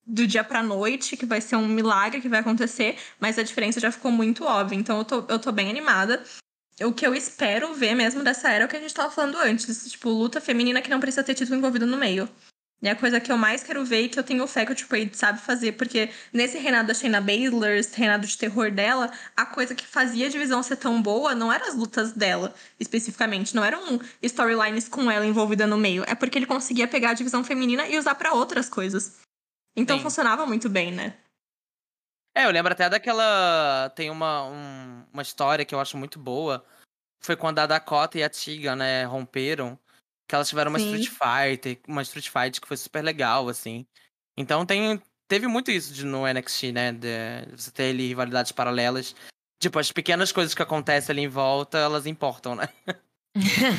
do 0.06 0.26
dia 0.26 0.44
pra 0.44 0.62
noite, 0.62 1.16
que 1.16 1.26
vai 1.26 1.40
ser 1.40 1.56
um 1.56 1.66
milagre 1.66 2.20
que 2.20 2.28
vai 2.28 2.40
acontecer, 2.40 2.96
mas 3.18 3.38
a 3.38 3.42
diferença 3.42 3.80
já 3.80 3.90
ficou 3.90 4.12
muito 4.12 4.44
óbvia. 4.44 4.76
Então 4.76 4.98
eu 4.98 5.04
tô, 5.04 5.24
eu 5.28 5.38
tô 5.38 5.50
bem 5.50 5.68
animada. 5.68 6.22
O 6.80 6.92
que 6.92 7.06
eu 7.06 7.14
espero 7.14 7.74
ver 7.74 7.94
mesmo 7.94 8.22
dessa 8.22 8.50
era 8.50 8.64
é 8.64 8.66
o 8.66 8.68
que 8.68 8.76
a 8.76 8.80
gente 8.80 8.94
tava 8.94 9.10
falando 9.10 9.36
antes. 9.38 9.90
Tipo, 9.90 10.08
luta 10.08 10.40
feminina 10.40 10.80
que 10.80 10.90
não 10.90 11.00
precisa 11.00 11.24
ter 11.24 11.34
título 11.34 11.58
envolvido 11.58 11.86
no 11.86 11.96
meio. 11.96 12.28
É 12.82 12.90
a 12.90 12.96
coisa 12.96 13.20
que 13.20 13.30
eu 13.30 13.38
mais 13.38 13.62
quero 13.62 13.84
ver 13.84 14.02
e 14.02 14.08
que 14.08 14.18
eu 14.18 14.24
tenho 14.24 14.44
fé 14.48 14.66
que 14.66 14.72
o 14.72 14.74
Triple 14.74 15.02
H 15.02 15.10
sabe 15.14 15.40
fazer. 15.40 15.72
Porque 15.72 16.10
nesse 16.32 16.58
reinado 16.58 16.88
da 16.88 16.94
Shayna 16.94 17.20
Baszler, 17.20 17.78
esse 17.78 17.96
reinado 17.96 18.26
de 18.26 18.36
terror 18.36 18.72
dela, 18.72 19.08
a 19.36 19.46
coisa 19.46 19.72
que 19.72 19.86
fazia 19.86 20.26
a 20.26 20.28
divisão 20.28 20.60
ser 20.64 20.76
tão 20.76 21.00
boa 21.00 21.32
não 21.32 21.52
eram 21.52 21.68
as 21.68 21.76
lutas 21.76 22.12
dela, 22.12 22.52
especificamente. 22.80 23.54
Não 23.54 23.64
eram 23.64 24.00
storylines 24.20 24.88
com 24.88 25.08
ela 25.08 25.24
envolvida 25.24 25.64
no 25.64 25.78
meio. 25.78 26.02
É 26.08 26.14
porque 26.16 26.36
ele 26.36 26.46
conseguia 26.46 26.88
pegar 26.88 27.10
a 27.10 27.14
divisão 27.14 27.44
feminina 27.44 27.86
e 27.86 27.96
usar 27.96 28.16
para 28.16 28.34
outras 28.34 28.68
coisas. 28.68 29.20
Então 29.76 29.96
Sim. 29.96 30.02
funcionava 30.02 30.44
muito 30.44 30.68
bem, 30.68 30.90
né? 30.90 31.14
É, 32.34 32.46
eu 32.46 32.50
lembro 32.50 32.72
até 32.72 32.90
daquela. 32.90 33.90
Tem 33.94 34.10
uma, 34.10 34.44
um, 34.46 35.04
uma 35.12 35.22
história 35.22 35.64
que 35.64 35.74
eu 35.74 35.78
acho 35.78 35.96
muito 35.96 36.18
boa. 36.18 36.64
Foi 37.20 37.36
quando 37.36 37.60
a 37.60 37.66
Dakota 37.66 38.18
e 38.18 38.24
a 38.24 38.28
Tiga, 38.28 38.74
né, 38.74 39.04
romperam. 39.04 39.78
Que 40.32 40.36
elas 40.36 40.48
tiveram 40.48 40.70
uma 40.70 40.78
Sim. 40.78 40.94
Street 40.94 41.10
Fighter, 41.10 41.78
uma 41.86 42.00
Street 42.00 42.30
Fight 42.30 42.58
que 42.58 42.66
foi 42.66 42.78
super 42.78 43.04
legal, 43.04 43.50
assim. 43.50 43.84
Então 44.34 44.64
tem, 44.64 44.98
teve 45.28 45.46
muito 45.46 45.70
isso 45.70 45.92
de, 45.92 46.06
no 46.06 46.26
NXT, 46.26 46.72
né? 46.72 46.90
De 46.90 47.54
você 47.54 47.70
ter 47.70 47.90
ali 47.90 48.08
rivalidades 48.08 48.50
paralelas. 48.50 49.14
Tipo, 49.62 49.78
as 49.78 49.92
pequenas 49.92 50.32
coisas 50.32 50.54
que 50.54 50.62
acontecem 50.62 51.12
ali 51.12 51.20
em 51.24 51.28
volta, 51.28 51.76
elas 51.76 52.06
importam, 52.06 52.54
né? 52.54 52.66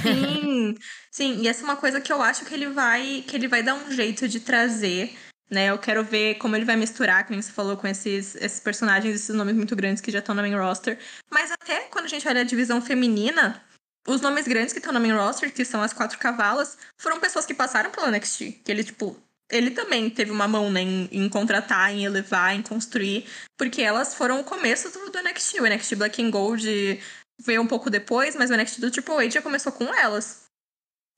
Sim, 0.04 0.78
sim, 1.10 1.42
e 1.42 1.48
essa 1.48 1.62
é 1.62 1.64
uma 1.64 1.76
coisa 1.76 2.00
que 2.00 2.14
eu 2.14 2.22
acho 2.22 2.46
que 2.46 2.54
ele 2.54 2.68
vai 2.68 3.24
que 3.28 3.36
ele 3.36 3.48
vai 3.48 3.64
dar 3.64 3.74
um 3.74 3.92
jeito 3.92 4.28
de 4.28 4.40
trazer, 4.40 5.18
né? 5.50 5.72
Eu 5.72 5.80
quero 5.80 6.04
ver 6.04 6.36
como 6.36 6.56
ele 6.56 6.66
vai 6.66 6.76
misturar, 6.76 7.26
como 7.26 7.42
você 7.42 7.52
falou, 7.52 7.78
com 7.78 7.88
esses, 7.88 8.36
esses 8.36 8.60
personagens, 8.60 9.16
esses 9.16 9.36
nomes 9.36 9.56
muito 9.56 9.76
grandes 9.76 10.02
que 10.02 10.12
já 10.12 10.20
estão 10.20 10.36
na 10.36 10.44
main 10.44 10.54
roster. 10.54 11.00
Mas 11.32 11.50
até 11.50 11.88
quando 11.88 12.06
a 12.06 12.10
gente 12.10 12.28
olha 12.28 12.42
a 12.42 12.46
divisão 12.46 12.80
feminina, 12.80 13.60
os 14.08 14.22
nomes 14.22 14.48
grandes 14.48 14.74
que 14.74 14.80
estão 14.80 14.94
no 14.94 15.00
main 15.00 15.14
roster, 15.14 15.54
que 15.54 15.64
são 15.64 15.82
as 15.82 15.94
quatro 15.94 16.18
cavalas, 16.18 16.78
foram 16.98 17.20
pessoas 17.20 17.46
que 17.46 17.54
passaram 17.54 17.90
pelo 17.90 18.12
NXT. 18.12 18.62
Que 18.64 18.72
ele, 18.72 18.84
tipo, 18.84 19.18
ele 19.50 19.72
também 19.72 20.10
teve 20.10 20.32
uma 20.32 20.48
mão 20.48 20.70
né, 20.72 20.82
em, 20.82 21.10
em, 21.12 21.30
contratar, 21.30 21.92
em 21.92 22.04
elevar, 22.04 22.56
em 22.56 22.62
construir, 22.62 23.26
porque 23.58 23.82
elas 23.82 24.14
foram 24.14 24.40
o 24.40 24.44
começo 24.44 24.90
do, 24.90 25.12
do 25.12 25.22
NXT. 25.22 25.60
O 25.60 25.68
NXT 25.68 25.96
Black 25.96 26.22
and 26.22 26.32
Gold 26.32 27.00
veio 27.42 27.62
um 27.62 27.68
pouco 27.68 27.90
depois, 27.90 28.36
mas 28.36 28.50
o 28.50 28.56
NXT 28.56 28.80
do 28.80 28.92
Triple 28.92 29.16
H 29.16 29.30
já 29.30 29.42
começou 29.42 29.72
com 29.72 29.94
elas. 29.94 30.44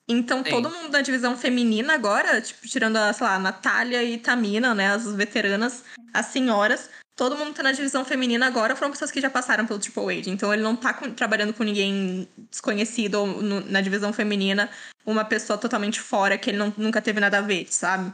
Então, 0.08 0.44
Sim. 0.44 0.50
todo 0.50 0.70
mundo 0.70 0.90
da 0.90 1.00
divisão 1.00 1.36
feminina 1.36 1.94
agora, 1.94 2.40
tipo, 2.40 2.66
tirando, 2.68 2.96
a, 2.96 3.12
sei 3.12 3.26
lá, 3.26 3.34
a 3.34 3.40
Natália 3.40 4.04
e 4.04 4.18
Tamina, 4.18 4.72
né, 4.72 4.92
as 4.92 5.12
veteranas, 5.12 5.82
as 6.14 6.26
senhoras, 6.26 6.88
todo 7.16 7.36
mundo 7.36 7.54
tá 7.54 7.62
na 7.62 7.72
divisão 7.72 8.04
feminina 8.04 8.46
agora 8.46 8.76
foram 8.76 8.92
pessoas 8.92 9.10
que 9.10 9.20
já 9.20 9.30
passaram 9.30 9.66
pelo 9.66 9.80
Triple 9.80 10.18
H. 10.18 10.30
Então 10.30 10.52
ele 10.52 10.62
não 10.62 10.76
tá 10.76 10.92
com, 10.92 11.10
trabalhando 11.10 11.54
com 11.54 11.64
ninguém 11.64 12.28
desconhecido 12.50 13.14
ou 13.14 13.42
na 13.42 13.80
divisão 13.80 14.12
feminina, 14.12 14.70
uma 15.04 15.24
pessoa 15.24 15.58
totalmente 15.58 15.98
fora 16.00 16.36
que 16.36 16.50
ele 16.50 16.58
não, 16.58 16.72
nunca 16.76 17.00
teve 17.00 17.18
nada 17.18 17.38
a 17.38 17.40
ver, 17.40 17.66
sabe? 17.70 18.12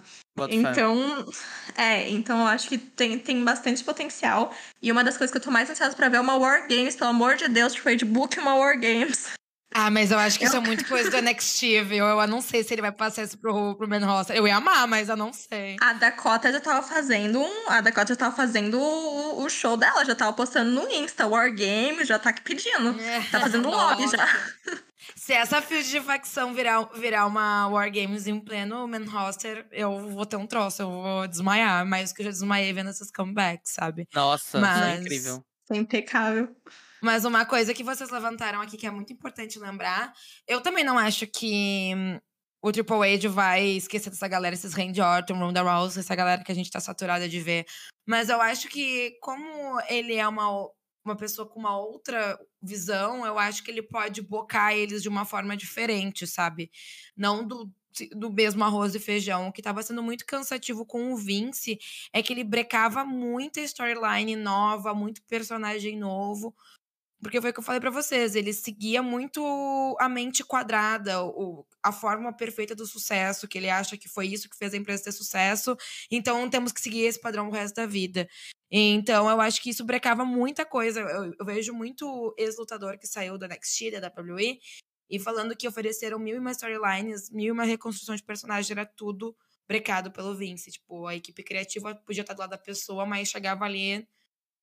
então, 0.49 1.27
é, 1.77 2.09
então 2.09 2.39
eu 2.41 2.47
acho 2.47 2.69
que 2.69 2.79
tem, 2.79 3.19
tem 3.19 3.45
bastante 3.45 3.83
potencial. 3.85 4.55
E 4.81 4.91
uma 4.91 5.05
das 5.05 5.19
coisas 5.19 5.33
que 5.33 5.37
eu 5.37 5.43
tô 5.43 5.51
mais 5.51 5.69
ansiosa 5.69 5.95
pra 5.95 6.09
ver 6.09 6.17
é 6.19 6.21
uma 6.21 6.37
War 6.37 6.67
Games, 6.69 6.97
pelo 6.97 7.11
amor 7.11 7.37
de 7.37 7.49
Deus, 7.49 7.73
Triple 7.73 7.95
H, 7.95 8.07
book 8.07 8.39
uma 8.39 8.55
War 8.55 8.79
Games. 8.79 9.33
Ah, 9.75 9.91
mas 9.91 10.11
eu 10.11 10.19
acho 10.19 10.39
que 10.39 10.45
isso 10.45 10.57
é 10.57 10.61
muito 10.61 10.87
coisa 10.87 11.11
do 11.11 11.21
NXT, 11.21 11.63
viu? 11.85 12.05
Eu 12.07 12.27
não 12.27 12.41
sei 12.41 12.63
se 12.63 12.75
ele 12.75 12.83
vai 12.83 12.93
passar 12.93 13.23
isso 13.23 13.39
pro, 13.39 13.75
pro 13.77 13.89
Ben 13.89 14.01
Roster. 14.01 14.37
Eu 14.37 14.47
ia 14.47 14.57
amar, 14.57 14.87
mas 14.87 15.09
eu 15.09 15.17
não 15.17 15.33
sei. 15.33 15.77
A 15.81 15.93
Dakota 15.95 16.53
já 16.53 16.61
tava 16.61 16.87
fazendo 16.87 17.41
um, 17.41 17.69
A 17.69 17.81
Dakota 17.81 18.09
já 18.09 18.17
tava 18.17 18.37
fazendo 18.37 18.79
o, 18.79 19.43
o 19.43 19.49
show 19.49 19.77
dela, 19.77 20.05
já 20.05 20.15
tava 20.15 20.33
postando 20.33 20.71
no 20.71 20.89
Insta, 20.91 21.27
Wargame, 21.27 22.05
já 22.05 22.19
tá 22.19 22.33
pedindo. 22.33 22.99
É. 23.01 23.21
Tá 23.31 23.41
fazendo 23.41 23.69
lobby 23.69 24.09
já. 24.09 24.29
Se 25.17 25.33
essa 25.33 25.63
field 25.63 25.89
de 25.89 26.01
facção 26.01 26.55
virar, 26.55 26.89
virar 26.95 27.27
uma 27.27 27.69
Wargames 27.69 28.27
em 28.27 28.41
pleno 28.41 28.87
Man 28.87 29.05
Roster, 29.05 29.67
eu 29.71 30.09
vou 30.11 30.27
ter 30.27 30.37
um 30.37 30.47
troço, 30.47 30.83
eu 30.83 30.91
vou 30.91 31.29
desmaiar. 31.29 31.87
Mais 31.87 32.13
que 32.13 32.23
eu 32.23 32.27
já 32.27 32.31
desmaiei 32.31 32.73
vendo 32.73 32.91
essas 32.91 33.11
comebacks, 33.11 33.73
sabe? 33.73 34.07
Nossa, 34.15 34.61
mas... 34.61 34.83
é 34.83 35.01
incrível. 35.01 35.45
É 35.71 35.77
impecável. 35.77 36.55
Mas 37.03 37.25
uma 37.25 37.45
coisa 37.45 37.75
que 37.75 37.83
vocês 37.83 38.11
levantaram 38.11 38.61
aqui 38.61 38.77
que 38.77 38.87
é 38.87 38.91
muito 38.91 39.13
importante 39.13 39.59
lembrar, 39.59 40.13
eu 40.47 40.61
também 40.61 40.85
não 40.85 40.97
acho 40.97 41.27
que 41.27 41.93
hum, 41.97 42.21
o 42.63 42.71
Triple 42.71 43.15
H 43.15 43.29
vai 43.29 43.65
esquecer 43.65 44.09
dessa 44.09 44.29
galera, 44.29 44.55
esses 44.55 44.73
Randy 44.73 45.01
Orton, 45.01 45.35
Ronda 45.35 45.63
Rousey, 45.63 46.01
essa 46.01 46.15
galera 46.15 46.45
que 46.45 46.53
a 46.53 46.55
gente 46.55 46.71
tá 46.71 46.79
saturada 46.79 47.29
de 47.29 47.41
ver. 47.41 47.67
Mas 48.07 48.29
eu 48.29 48.41
acho 48.41 48.69
que 48.69 49.19
como 49.21 49.81
ele 49.89 50.15
é 50.15 50.27
uma, 50.29 50.69
uma 51.05 51.17
pessoa 51.17 51.49
com 51.49 51.59
uma 51.59 51.77
outra 51.77 52.39
visão, 52.63 53.27
eu 53.27 53.37
acho 53.37 53.65
que 53.65 53.71
ele 53.73 53.83
pode 53.83 54.23
bocar 54.23 54.73
eles 54.73 55.03
de 55.03 55.09
uma 55.09 55.25
forma 55.25 55.57
diferente, 55.57 56.25
sabe? 56.25 56.71
Não 57.17 57.47
do 57.47 57.69
do 58.17 58.33
mesmo 58.33 58.65
arroz 58.65 58.95
e 58.95 58.99
feijão, 58.99 59.49
o 59.49 59.53
que 59.53 59.61
estava 59.61 59.83
sendo 59.83 60.03
muito 60.03 60.25
cansativo 60.25 60.87
com 60.87 61.13
o 61.13 61.17
Vince 61.17 61.79
é 62.11 62.23
que 62.23 62.33
ele 62.33 62.43
brecava 62.43 63.05
muita 63.05 63.61
storyline 63.61 64.35
nova, 64.35 64.95
muito 64.95 65.23
personagem 65.29 65.99
novo, 65.99 66.55
porque 67.23 67.41
foi 67.41 67.51
o 67.51 67.53
que 67.53 67.61
eu 67.61 67.65
falei 67.65 67.81
para 67.81 67.91
vocês, 67.91 68.35
ele 68.35 68.53
seguia 68.53 69.01
muito 69.01 69.97
a 70.01 70.09
mente 70.09 70.43
quadrada, 70.43 71.23
o, 71.23 71.65
a 71.83 71.93
forma 71.93 72.33
perfeita 72.33 72.75
do 72.75 72.85
sucesso, 72.85 73.47
que 73.47 73.59
ele 73.59 73.71
acha 73.71 73.97
que 73.97 74.09
foi 74.09 74.27
isso 74.27 74.51
que 74.51 74.57
fez 74.57 74.75
a 74.75 74.77
empresa 74.77 75.05
ter 75.05 75.13
sucesso, 75.13 75.77
então 76.11 76.51
temos 76.51 76.73
que 76.73 76.81
seguir 76.81 77.03
esse 77.05 77.21
padrão 77.21 77.49
o 77.49 77.53
resto 77.53 77.77
da 77.77 77.87
vida. 77.87 78.29
Então, 78.71 79.31
eu 79.31 79.41
acho 79.41 79.63
que 79.63 79.71
isso 79.71 79.85
brecava 79.85 80.25
muita 80.25 80.65
coisa. 80.65 81.01
Eu, 81.01 81.35
eu 81.39 81.45
vejo 81.45 81.75
muito 81.75 82.35
ex-lutador 82.39 82.99
que 82.99 83.07
saiu 83.07 83.37
da 83.39 83.47
NXT, 83.47 83.91
da 83.93 84.09
WWE, 84.09 84.59
e 85.11 85.19
falando 85.19 85.55
que 85.55 85.69
ofereceram 85.69 86.19
mil 86.19 86.37
e 86.37 86.39
uma 86.39 86.53
storylines, 86.53 87.31
mil 87.31 87.49
e 87.49 87.51
uma 87.53 87.65
reconstrução 87.65 88.17
de 88.17 88.23
personagem, 88.23 88.73
era 88.73 88.87
tudo 88.87 89.37
brecado 89.69 90.11
pelo 90.11 90.35
Vince. 90.35 90.73
Tipo, 90.73 91.07
a 91.07 91.15
equipe 91.15 91.43
criativa 91.43 91.95
podia 91.95 92.23
estar 92.23 92.35
do 92.35 92.41
lado 92.41 92.51
da 92.51 92.59
pessoa, 92.59 93.07
mas 93.07 93.29
chegava 93.29 93.65
ali 93.65 94.09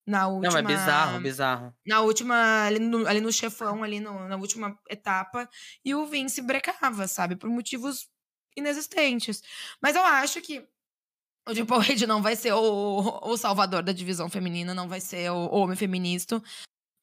na 0.09 0.27
última. 0.27 0.51
Não, 0.51 0.59
é 0.59 0.75
bizarro, 0.75 1.21
bizarro. 1.21 1.73
Na 1.85 2.01
última, 2.01 2.65
ali 2.65 2.79
no, 2.79 3.07
ali 3.07 3.21
no 3.21 3.31
chefão, 3.31 3.83
ali 3.83 3.99
no, 3.99 4.27
na 4.27 4.35
última 4.37 4.77
etapa, 4.89 5.47
e 5.85 5.93
o 5.93 6.05
Vince 6.07 6.41
brecava, 6.41 7.07
sabe? 7.07 7.35
Por 7.35 7.49
motivos 7.49 8.09
inexistentes. 8.57 9.41
Mas 9.81 9.95
eu 9.95 10.03
acho 10.03 10.41
que 10.41 10.67
O 11.47 11.53
Triple 11.53 11.77
H 11.93 12.07
não 12.07 12.21
vai 12.21 12.35
ser 12.35 12.53
o, 12.53 13.19
o 13.23 13.37
salvador 13.37 13.83
da 13.83 13.91
divisão 13.91 14.29
feminina, 14.29 14.73
não 14.73 14.87
vai 14.89 14.99
ser 15.01 15.31
o, 15.31 15.35
o 15.35 15.59
homem 15.59 15.75
feminista. 15.77 16.41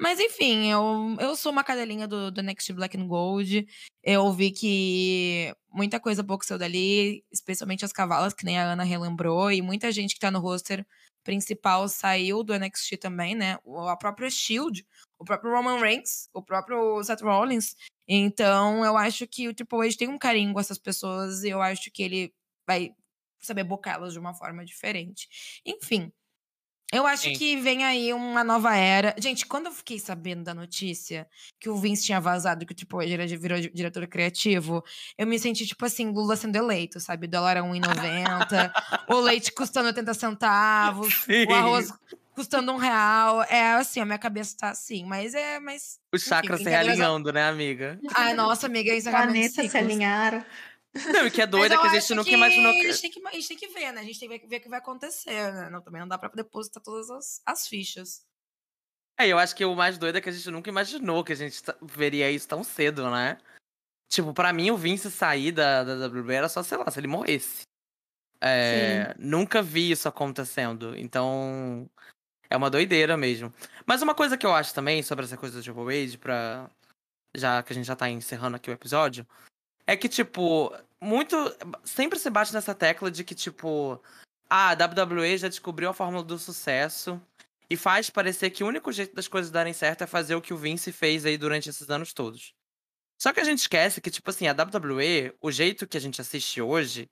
Mas 0.01 0.20
enfim, 0.20 0.70
eu, 0.70 1.16
eu 1.20 1.37
sou 1.37 1.53
uma 1.53 1.65
cadelinha 1.65 2.07
do, 2.09 2.31
do 2.31 2.43
Next 2.43 2.73
Black 2.73 2.99
and 2.99 3.07
Gold. 3.07 3.66
Eu 4.03 4.33
vi 4.33 4.51
que 4.51 5.55
muita 5.73 6.01
coisa 6.01 6.24
pouco 6.24 6.45
saiu 6.45 6.59
dali, 6.59 7.24
especialmente 7.33 7.85
as 7.85 7.93
cavalas, 7.93 8.35
que 8.35 8.45
nem 8.45 8.59
a 8.59 8.65
Ana 8.73 8.85
relembrou, 8.85 9.51
e 9.51 9.62
muita 9.62 9.93
gente 9.93 10.15
que 10.15 10.20
tá 10.20 10.31
no 10.31 10.41
roster 10.41 10.87
principal 11.27 11.89
saiu 11.89 12.44
do 12.44 12.57
NXT 12.57 12.97
também, 12.98 13.35
né? 13.35 13.59
A 13.90 13.97
própria 13.97 14.31
Shield, 14.31 14.86
o 15.19 15.24
próprio 15.24 15.51
Roman 15.53 15.81
Reigns, 15.81 16.31
o 16.32 16.40
próprio 16.40 17.03
Seth 17.03 17.20
Rollins. 17.20 17.74
Então, 18.07 18.85
eu 18.85 18.97
acho 18.97 19.27
que 19.27 19.48
o 19.48 19.55
Triple 19.55 19.89
H 19.89 19.97
tem 19.98 20.09
um 20.09 20.16
carinho 20.16 20.55
com 20.55 20.61
essas 20.61 20.78
pessoas 20.78 21.43
e 21.43 21.48
eu 21.48 21.61
acho 21.61 21.90
que 21.90 22.03
ele 22.05 22.32
vai 22.65 22.94
saber 23.40 23.65
bocá-las 23.65 24.12
de 24.12 24.20
uma 24.20 24.32
forma 24.32 24.65
diferente. 24.65 25.28
Enfim, 25.66 26.12
eu 26.93 27.07
acho 27.07 27.25
Sim. 27.25 27.33
que 27.33 27.57
vem 27.57 27.85
aí 27.85 28.13
uma 28.13 28.45
nova 28.45 28.77
era. 28.77 29.15
Gente, 29.19 29.45
quando 29.47 29.67
eu 29.67 29.73
fiquei 29.73 29.99
sabendo 29.99 30.45
da 30.45 30.55
notícia 30.55 31.27
que 31.61 31.69
o 31.69 31.77
Vince 31.77 32.05
tinha 32.05 32.21
vazado 32.21 32.65
que 32.65 32.73
o 32.73 32.77
Triple 32.77 33.05
H 33.05 33.13
era- 33.13 33.27
virou 33.39 33.61
di- 33.61 33.71
diretor 33.75 34.07
criativo, 34.07 34.83
eu 35.19 35.27
me 35.27 35.39
senti 35.39 35.67
tipo 35.67 35.85
assim, 35.85 36.11
Lula 36.11 36.37
sendo 36.37 36.57
eleito, 36.57 37.01
sabe? 37.01 37.27
Dólar 37.27 37.57
a 37.57 37.63
1,90, 37.63 38.73
o 39.09 39.21
leite 39.21 39.53
custando 39.53 39.89
80 39.89 40.15
centavos, 40.15 41.13
Sim. 41.27 41.47
o 41.47 41.55
arroz 41.55 41.93
custando 42.35 42.71
um 42.71 42.77
real. 42.77 43.43
É 43.45 43.73
assim, 43.75 43.99
a 44.01 44.05
minha 44.05 44.19
cabeça 44.19 44.57
tá 44.59 44.71
assim, 44.71 45.05
mas 45.05 45.35
é. 45.35 45.59
Mas, 45.59 45.99
Os 46.13 46.23
chakras 46.23 46.61
se 46.63 46.69
realinhando, 46.69 47.33
né, 47.33 47.49
amiga? 47.49 47.99
Ai, 48.15 48.35
nossa, 48.35 48.67
amiga, 48.67 48.95
isso 48.95 49.09
é 49.09 49.13
Planetas 49.13 49.71
se 49.71 49.77
alinharam. 49.79 50.45
Não, 51.12 51.27
e 51.27 51.31
que 51.31 51.43
é 51.43 51.47
doida 51.47 51.77
Mas 51.77 51.90
que 51.90 51.97
a 51.97 52.01
gente 52.01 52.14
nunca 52.14 52.31
que 52.31 52.36
imaginou 52.36 52.70
A 52.70 52.74
que. 52.74 52.93
gente, 52.93 53.02
tem 53.02 53.10
que, 53.10 53.28
a 53.28 53.32
gente 53.32 53.48
tem 53.48 53.56
que 53.56 53.68
ver, 53.68 53.93
né? 53.93 54.01
A 54.01 54.05
gente 54.05 54.18
tem 54.18 54.28
que 54.28 54.47
ver, 54.47 54.56
o 54.56 54.60
que 54.60 54.68
vai 54.68 54.78
acontecer, 54.78 55.52
né? 55.52 55.70
Não, 55.70 55.81
também 55.81 56.01
não 56.01 56.09
dá 56.09 56.18
pra 56.18 56.28
depositar 56.31 56.82
todas 56.82 57.10
as, 57.10 57.43
as 57.44 57.68
fichas. 57.68 58.24
É, 59.18 59.27
eu 59.28 59.39
acho 59.39 59.56
que 59.56 59.64
o 59.64 59.74
mais 59.74 59.97
doido 59.97 60.16
é 60.16 60.20
que 60.20 60.28
a 60.28 60.32
gente 60.32 60.51
nunca 60.51 60.68
imaginou 60.68 61.24
que 61.24 61.32
a 61.32 61.36
gente 61.36 61.62
veria 61.82 62.31
isso 62.31 62.47
tão 62.47 62.62
cedo, 62.62 63.10
né? 63.10 63.39
Tipo, 64.09 64.32
pra 64.32 64.52
mim, 64.52 64.70
o 64.70 64.77
Vince 64.77 65.10
sair 65.10 65.52
da, 65.52 65.82
da 65.82 66.06
WWE 66.06 66.35
era 66.35 66.48
só, 66.48 66.62
sei 66.62 66.78
lá, 66.78 66.90
se 66.90 67.01
ele 67.01 67.09
morresse. 67.09 67.62
É, 68.40 69.14
nunca 69.18 69.62
vi 69.62 69.90
isso 69.90 70.09
acontecendo. 70.09 70.97
Então, 70.97 71.89
é 72.48 72.56
uma 72.56 72.70
doideira 72.70 73.16
mesmo. 73.16 73.52
Mas 73.85 74.02
uma 74.02 74.14
coisa 74.14 74.36
que 74.36 74.47
eu 74.47 74.55
acho 74.55 74.74
também 74.74 75.02
sobre 75.02 75.24
essa 75.24 75.36
coisa 75.36 75.59
do 75.59 75.62
Triple 75.62 76.05
H, 76.05 76.18
pra... 76.18 76.70
já 77.35 77.62
que 77.62 77.73
a 77.73 77.77
gente 77.77 77.86
já 77.86 77.97
tá 77.97 78.09
encerrando 78.09 78.56
aqui 78.56 78.70
o 78.70 78.74
episódio, 78.74 79.27
é 79.87 79.97
que, 79.97 80.09
tipo, 80.09 80.75
muito. 81.01 81.37
Sempre 81.85 82.19
se 82.19 82.29
bate 82.29 82.53
nessa 82.53 82.75
tecla 82.75 83.11
de 83.11 83.23
que, 83.23 83.35
tipo, 83.35 84.03
a 84.51 84.73
WWE 84.73 85.39
já 85.39 85.49
descobriu 85.49 85.91
a 85.91 85.95
fórmula 85.95 86.25
do 86.25 86.39
sucesso 86.39 87.21
e 87.69 87.77
faz 87.77 88.11
parecer 88.11 88.51
que 88.51 88.65
o 88.65 88.67
único 88.67 88.93
jeito 88.93 89.15
das 89.15 89.29
coisas 89.29 89.51
darem 89.51 89.73
certo 89.73 90.03
é 90.03 90.07
fazer 90.07 90.35
o 90.35 90.41
que 90.41 90.55
o 90.55 90.57
Vince 90.57 90.93
fez 90.93 91.25
aí 91.25 91.37
durante 91.37 91.69
esses 91.69 91.89
anos 91.91 92.13
todos. 92.13 92.55
Só 93.19 93.33
que 93.33 93.41
a 93.41 93.45
gente 93.45 93.61
esquece 93.61 94.01
que, 94.01 94.11
tipo 94.11 94.29
assim, 94.31 94.47
a 94.47 94.53
WWE, 94.53 95.35
o 95.41 95.51
jeito 95.51 95.87
que 95.87 95.97
a 95.97 96.01
gente 96.01 96.21
assiste 96.21 96.61
hoje, 96.61 97.09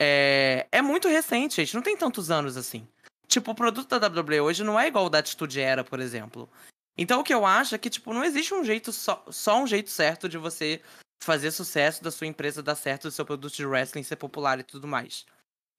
é, 0.00 0.66
é 0.72 0.82
muito 0.82 1.08
recente, 1.08 1.56
gente. 1.56 1.74
Não 1.74 1.82
tem 1.82 1.96
tantos 1.96 2.30
anos 2.30 2.56
assim. 2.56 2.86
Tipo, 3.28 3.52
o 3.52 3.54
produto 3.54 3.98
da 3.98 4.08
WWE 4.08 4.40
hoje 4.40 4.64
não 4.64 4.78
é 4.78 4.88
igual 4.88 5.06
o 5.06 5.10
da 5.10 5.18
Atitude 5.18 5.60
era, 5.60 5.84
por 5.84 6.00
exemplo. 6.00 6.50
Então 6.98 7.20
o 7.20 7.24
que 7.24 7.32
eu 7.32 7.46
acho 7.46 7.74
é 7.74 7.78
que, 7.78 7.88
tipo, 7.88 8.12
não 8.12 8.24
existe 8.24 8.52
um 8.52 8.64
jeito 8.64 8.92
só, 8.92 9.24
só 9.30 9.62
um 9.62 9.66
jeito 9.66 9.88
certo 9.88 10.28
de 10.28 10.36
você 10.36 10.82
fazer 11.22 11.50
sucesso 11.50 12.02
da 12.02 12.10
sua 12.10 12.26
empresa 12.26 12.62
dar 12.62 12.74
certo, 12.74 13.08
do 13.08 13.10
seu 13.10 13.24
produto 13.24 13.54
de 13.54 13.66
wrestling 13.66 14.02
ser 14.02 14.16
popular 14.16 14.58
e 14.58 14.64
tudo 14.64 14.88
mais. 14.88 15.26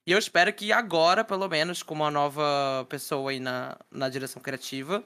E 0.08 0.12
eu 0.12 0.18
espero 0.18 0.52
que 0.54 0.72
agora, 0.72 1.24
pelo 1.24 1.48
menos, 1.48 1.84
com 1.84 1.94
uma 1.94 2.10
nova 2.10 2.86
pessoa 2.90 3.32
aí 3.32 3.40
na, 3.40 3.78
na 3.92 4.10
direção 4.10 4.42
criativa, 4.42 5.04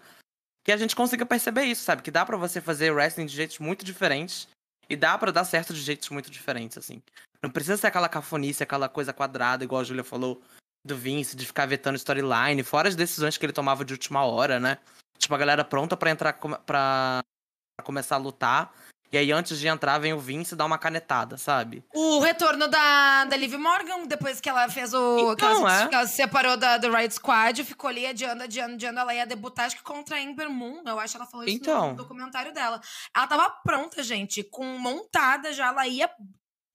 que 0.64 0.72
a 0.72 0.78
gente 0.78 0.95
consiga 0.95 1.26
perceber 1.26 1.64
isso, 1.64 1.84
sabe? 1.84 2.02
Que 2.02 2.12
dá 2.12 2.26
pra 2.26 2.38
você 2.38 2.62
fazer 2.62 2.91
wrestling 2.91 3.26
de 3.26 3.36
jeitos 3.36 3.60
muito 3.60 3.84
diferentes 3.84 4.48
e 4.90 4.95
dá 4.95 5.18
pra 5.18 5.32
dar 5.32 5.44
certo 5.44 5.74
de 5.74 5.82
jeitos 5.82 6.10
muito 6.10 6.32
diferentes, 6.32 6.78
assim. 6.78 7.02
Não 7.41 7.49
precisa 7.49 7.78
ser 7.78 7.88
aquela 7.88 8.10
cafonice, 8.10 8.64
aquela 8.64 8.90
coisa 8.90 9.14
quadrada, 9.14 9.64
igual 9.64 9.82
a 9.82 9.84
Julia 9.84 10.03
falou, 10.03 10.41
do 10.84 10.95
Vince, 10.95 11.36
de 11.36 11.45
ficar 11.45 11.66
vetando 11.66 11.98
storyline, 11.98 12.64
fora 12.64 12.88
as 12.88 12.95
decisões 12.95 13.38
que 13.38 13.45
ele 13.45 13.53
tomava 13.53 13.84
de 13.84 13.94
última 13.94 14.24
hora, 14.26 14.60
né? 14.60 14.78
Tipo, 15.18 15.36
a 15.36 15.38
galera 15.38 15.64
pronta 15.64 15.98
pra 15.98 16.10
entrar, 16.12 16.34
pra, 16.34 16.60
pra 16.66 17.84
começar 17.84 18.16
a 18.16 18.20
lutar. 18.20 18.74
E 19.16 19.18
aí, 19.18 19.32
antes 19.32 19.58
de 19.58 19.66
entrar, 19.68 19.98
vem 19.98 20.12
o 20.14 20.20
Vince 20.20 20.58
dá 20.58 20.66
uma 20.66 20.78
canetada, 20.78 21.38
sabe? 21.38 21.86
O 21.94 22.20
retorno 22.20 22.68
da, 22.68 23.24
da 23.24 23.38
Liv 23.38 23.54
Morgan, 23.56 24.06
depois 24.06 24.42
que 24.42 24.50
ela 24.50 24.68
fez 24.68 24.94
o. 24.94 25.36
que 25.38 25.46
ela, 25.46 25.54
Então, 25.56 25.70
se, 25.70 25.84
é. 25.84 25.88
que 25.88 25.96
ela 25.96 26.06
se 26.08 26.16
separou 26.18 26.58
da, 26.58 26.78
do 26.78 26.92
Riot 26.94 27.14
Squad, 27.14 27.64
ficou 27.64 27.90
ali 27.90 28.06
adiando, 28.06 28.44
adiando, 28.44 28.74
adiando. 28.74 29.00
Ela 29.00 29.16
ia 29.16 29.26
debutar, 29.26 29.68
acho 29.68 29.78
que 29.78 29.84
contra 29.84 30.18
a 30.18 30.22
Ember 30.22 30.50
Moon. 30.50 30.84
Eu 30.86 31.00
acho 31.00 31.14
que 31.14 31.18
ela 31.22 31.30
falou 31.30 31.46
isso 31.46 31.56
no- 31.56 31.62
Então. 31.62 31.90
no 31.92 31.96
documentário 31.96 32.54
dela. 32.54 32.82
Ela 33.16 33.26
tava 33.28 33.50
pronta, 33.64 34.04
gente, 34.04 34.44
com 34.44 34.66
montada 34.78 35.54
já. 35.54 35.68
Ela 35.68 35.88
ia. 35.88 36.10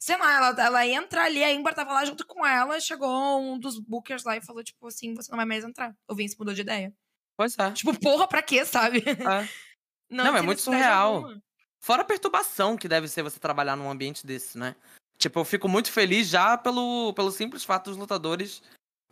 Sei 0.02 0.16
lá, 0.16 0.32
ela, 0.34 0.62
ela 0.64 0.86
ia 0.86 0.94
entrar 0.96 1.24
ali, 1.24 1.44
a 1.44 1.52
Ember 1.52 1.74
tava 1.74 1.92
lá 1.92 2.06
junto 2.06 2.26
com 2.26 2.46
ela. 2.46 2.80
Chegou 2.80 3.38
um 3.38 3.58
dos 3.58 3.78
bookers 3.78 4.24
lá 4.24 4.34
e 4.38 4.40
falou, 4.40 4.64
tipo 4.64 4.86
assim, 4.86 5.12
você 5.12 5.30
não 5.30 5.36
vai 5.36 5.44
mais 5.44 5.62
entrar. 5.62 5.94
O 6.08 6.14
Vince 6.14 6.36
mudou 6.38 6.54
de 6.54 6.62
ideia. 6.62 6.90
Pois 7.36 7.54
é. 7.58 7.70
Tipo, 7.72 7.92
porra, 8.00 8.26
pra 8.26 8.40
quê, 8.40 8.64
sabe? 8.64 9.04
É. 9.06 9.46
Não, 10.10 10.26
é 10.26 10.32
tem 10.38 10.42
muito 10.42 10.60
surreal. 10.62 11.16
alguma. 11.16 11.42
Fora 11.80 12.02
a 12.02 12.04
perturbação 12.04 12.76
que 12.76 12.86
deve 12.86 13.08
ser 13.08 13.22
você 13.22 13.40
trabalhar 13.40 13.74
num 13.74 13.90
ambiente 13.90 14.26
desse, 14.26 14.58
né? 14.58 14.76
Tipo, 15.18 15.40
eu 15.40 15.44
fico 15.44 15.68
muito 15.68 15.90
feliz 15.90 16.28
já 16.28 16.56
pelo, 16.56 17.12
pelo 17.14 17.30
simples 17.30 17.64
fato 17.64 17.90
dos 17.90 17.96
lutadores 17.96 18.62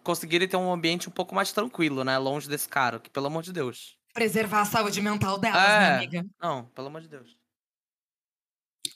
conseguirem 0.04 0.48
ter 0.48 0.56
um 0.56 0.72
ambiente 0.72 1.08
um 1.08 1.12
pouco 1.12 1.34
mais 1.34 1.52
tranquilo, 1.52 2.04
né? 2.04 2.16
Longe 2.18 2.48
desse 2.48 2.68
cara, 2.68 2.98
que 2.98 3.10
pelo 3.10 3.26
amor 3.26 3.42
de 3.42 3.52
Deus. 3.52 3.96
Preservar 4.14 4.62
a 4.62 4.64
saúde 4.64 5.00
mental 5.02 5.38
delas, 5.38 5.62
É. 5.62 5.78
né, 5.80 5.96
amiga? 5.96 6.26
Não, 6.40 6.64
pelo 6.66 6.86
amor 6.88 7.00
de 7.02 7.08
Deus. 7.08 7.36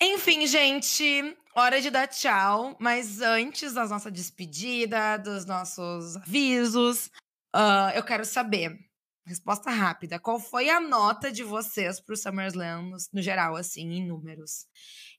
Enfim, 0.01 0.47
gente, 0.47 1.37
hora 1.55 1.81
de 1.81 1.91
dar 1.91 2.07
tchau. 2.09 2.77
Mas 2.79 3.21
antes 3.21 3.75
da 3.75 3.87
nossa 3.87 4.11
despedida, 4.11 5.17
dos 5.19 5.45
nossos 5.45 6.17
avisos, 6.17 7.11
ah, 7.55 7.93
eu 7.95 8.03
quero 8.03 8.25
saber, 8.25 8.79
resposta 9.27 9.71
rápida, 9.71 10.19
qual 10.19 10.41
foi 10.41 10.69
a 10.69 10.81
nota 10.81 11.31
de 11.31 11.45
vocês 11.45 12.01
pro 12.01 12.17
SummerSlam 12.17 12.91
no, 12.91 12.97
no 13.13 13.23
geral, 13.23 13.57
assim, 13.57 13.83
em 13.83 14.07
números? 14.07 14.67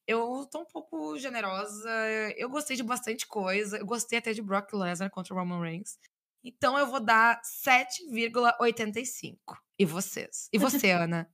Eu 0.05 0.45
tô 0.51 0.59
um 0.61 0.65
pouco 0.65 1.17
generosa, 1.17 1.89
eu 2.35 2.49
gostei 2.49 2.75
de 2.75 2.83
bastante 2.83 3.25
coisa, 3.25 3.77
eu 3.77 3.85
gostei 3.85 4.19
até 4.19 4.33
de 4.33 4.41
Brock 4.41 4.73
Lesnar 4.73 5.09
contra 5.09 5.33
o 5.33 5.37
Roman 5.37 5.61
Reigns. 5.61 5.97
Então 6.43 6.77
eu 6.77 6.85
vou 6.87 6.99
dar 6.99 7.41
7,85. 7.41 9.37
E 9.79 9.85
vocês? 9.85 10.49
E 10.51 10.57
você, 10.57 10.91
Ana? 10.91 11.29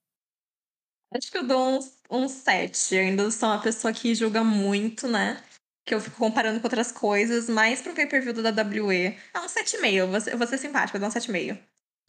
Acho 1.12 1.32
que 1.32 1.40
eu 1.40 1.48
dou 1.48 1.78
uns, 1.78 2.00
uns 2.10 2.32
7. 2.32 2.94
Eu 2.94 3.02
ainda 3.02 3.32
sou 3.32 3.50
uma 3.50 3.60
pessoa 3.60 3.92
que 3.92 4.14
julga 4.14 4.44
muito, 4.44 5.08
né? 5.08 5.44
Que 5.84 5.96
eu 5.96 6.00
fico 6.00 6.18
comparando 6.18 6.60
com 6.60 6.68
outras 6.68 6.92
coisas, 6.92 7.50
mas 7.50 7.82
pro 7.82 7.96
pay-per-view 7.96 8.32
do 8.34 8.42
WWE, 8.42 9.18
é 9.34 9.40
um 9.40 9.48
7,5. 9.48 9.94
Eu 9.94 10.08
vou 10.08 10.20
eu 10.20 10.38
vou 10.38 10.46
ser 10.46 10.60
simpática, 10.60 10.98
eu 10.98 11.02
dou 11.02 11.10
um 11.10 11.12
7,5. 11.12 11.60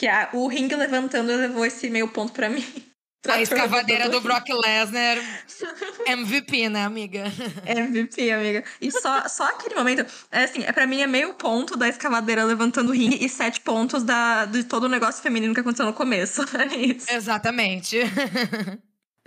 Que 0.00 0.08
a, 0.08 0.30
o 0.32 0.48
ringue 0.48 0.74
levantando 0.74 1.26
levou 1.26 1.62
esse 1.62 1.90
meio 1.90 2.08
ponto 2.08 2.32
pra 2.32 2.48
mim. 2.48 2.64
A 3.28 3.42
escavadeira 3.42 4.08
do. 4.08 4.18
Brock 4.22 4.48
Lesnar, 4.48 5.18
MVP, 6.08 6.70
né, 6.70 6.86
amiga? 6.86 7.24
MVP, 7.68 8.30
amiga. 8.30 8.64
E 8.80 8.90
só, 8.90 9.28
só 9.28 9.46
aquele 9.46 9.74
momento, 9.74 10.06
é 10.30 10.44
assim, 10.44 10.64
é, 10.64 10.72
pra 10.72 10.86
mim 10.86 11.02
é 11.02 11.06
meio 11.06 11.34
ponto 11.34 11.76
da 11.76 11.86
escavadeira 11.86 12.42
levantando 12.44 12.88
o 12.88 12.92
ringue 12.94 13.22
e 13.22 13.28
sete 13.28 13.60
pontos 13.60 14.02
da, 14.02 14.46
de 14.46 14.64
todo 14.64 14.84
o 14.84 14.88
negócio 14.88 15.22
feminino 15.22 15.52
que 15.52 15.60
aconteceu 15.60 15.84
no 15.84 15.92
começo. 15.92 16.40
É 16.56 16.74
isso. 16.74 17.12
Exatamente. 17.12 17.98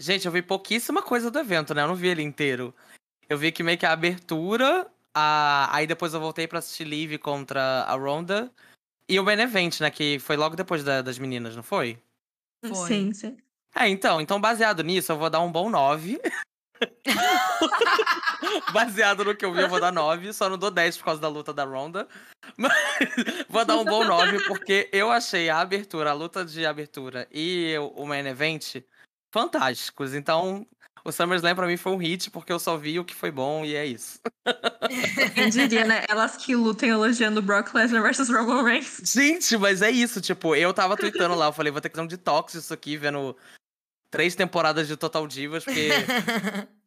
Gente, 0.02 0.26
eu 0.26 0.32
vi 0.32 0.42
pouquíssima 0.42 1.04
coisa 1.04 1.30
do 1.30 1.38
evento, 1.38 1.76
né? 1.76 1.84
Eu 1.84 1.88
não 1.88 1.96
vi 1.96 2.08
ele 2.08 2.24
inteiro. 2.24 2.74
Eu 3.30 3.38
vi 3.38 3.52
que 3.52 3.62
meio 3.62 3.78
que 3.78 3.86
a 3.86 3.92
abertura, 3.92 4.88
a... 5.14 5.70
aí 5.72 5.86
depois 5.86 6.16
eu 6.16 6.20
voltei 6.20 6.48
pra 6.48 6.58
assistir 6.58 6.86
Liv 6.86 7.20
contra 7.20 7.84
a 7.84 7.94
Ronda. 7.94 8.52
E 9.10 9.20
o 9.20 9.24
main 9.24 9.40
event, 9.40 9.80
né? 9.82 9.90
Que 9.92 10.18
foi 10.20 10.36
logo 10.38 10.56
depois 10.56 10.84
da- 10.84 11.02
das 11.02 11.20
meninas, 11.20 11.56
não 11.56 11.64
foi? 11.64 12.02
Foi. 12.66 12.88
Sim, 12.88 13.14
sim. 13.14 13.38
É, 13.76 13.88
então, 13.90 14.22
então 14.22 14.40
baseado 14.40 14.84
nisso, 14.84 15.12
eu 15.12 15.18
vou 15.18 15.30
dar 15.30 15.42
um 15.42 15.52
bom 15.52 15.70
9. 15.70 16.20
baseado 18.74 19.24
no 19.24 19.36
que 19.36 19.46
eu 19.46 19.54
vi, 19.54 19.62
eu 19.62 19.70
vou 19.70 19.80
dar 19.80 19.92
9. 19.92 20.32
Só 20.34 20.50
não 20.50 20.58
dou 20.58 20.72
10 20.72 20.98
por 20.98 21.06
causa 21.06 21.22
da 21.22 21.28
luta 21.28 21.54
da 21.54 21.64
Ronda. 21.64 22.08
Mas 22.58 22.72
vou 23.50 23.66
dar 23.66 23.78
um 23.78 23.86
bom 23.86 24.04
9, 24.04 24.46
porque 24.46 24.90
eu 24.92 25.12
achei 25.12 25.50
a 25.50 25.60
abertura, 25.60 26.12
a 26.12 26.14
luta 26.14 26.46
de 26.46 26.66
abertura 26.66 27.28
e 27.32 27.76
o 27.78 27.88
o 28.04 28.06
main 28.06 28.26
event 28.28 28.84
fantásticos. 29.34 30.14
Então, 30.14 30.66
o 31.06 31.12
SummerSlam 31.12 31.56
pra 31.56 31.68
mim 31.68 31.78
foi 31.78 31.92
um 31.92 31.98
hit, 31.98 32.32
porque 32.32 32.52
eu 32.52 32.60
só 32.60 32.78
vi 32.78 33.00
o 33.00 33.04
que 33.04 33.14
foi 33.14 33.30
bom 33.30 33.66
e 33.66 33.76
é 33.76 33.86
isso. 33.86 34.20
Quem 35.36 35.50
diria, 35.50 35.86
né? 35.86 36.06
Elas 36.08 36.38
que 36.38 36.56
lutem 36.56 36.90
elogiando 36.90 37.42
Brock 37.42 37.74
Lesnar 37.74 38.02
versus 38.02 38.30
Roman 38.30 38.64
Reigns. 38.64 39.02
Gente, 39.04 39.58
mas 39.58 39.82
é 39.82 39.92
isso, 39.92 40.22
tipo, 40.22 40.56
eu 40.56 40.74
tava 40.74 40.96
tweetando 40.96 41.36
lá, 41.36 41.48
eu 41.48 41.54
falei, 41.54 41.72
vou 41.72 41.82
ter 41.82 41.90
que 41.90 41.96
dar 41.96 42.04
um 42.04 42.08
detox 42.08 42.54
disso 42.54 42.74
aqui, 42.74 42.96
vendo 42.96 43.36
três 44.10 44.36
temporadas 44.36 44.88
de 44.88 44.96
Total 44.96 45.28
Divas, 45.28 45.66
porque 45.66 45.90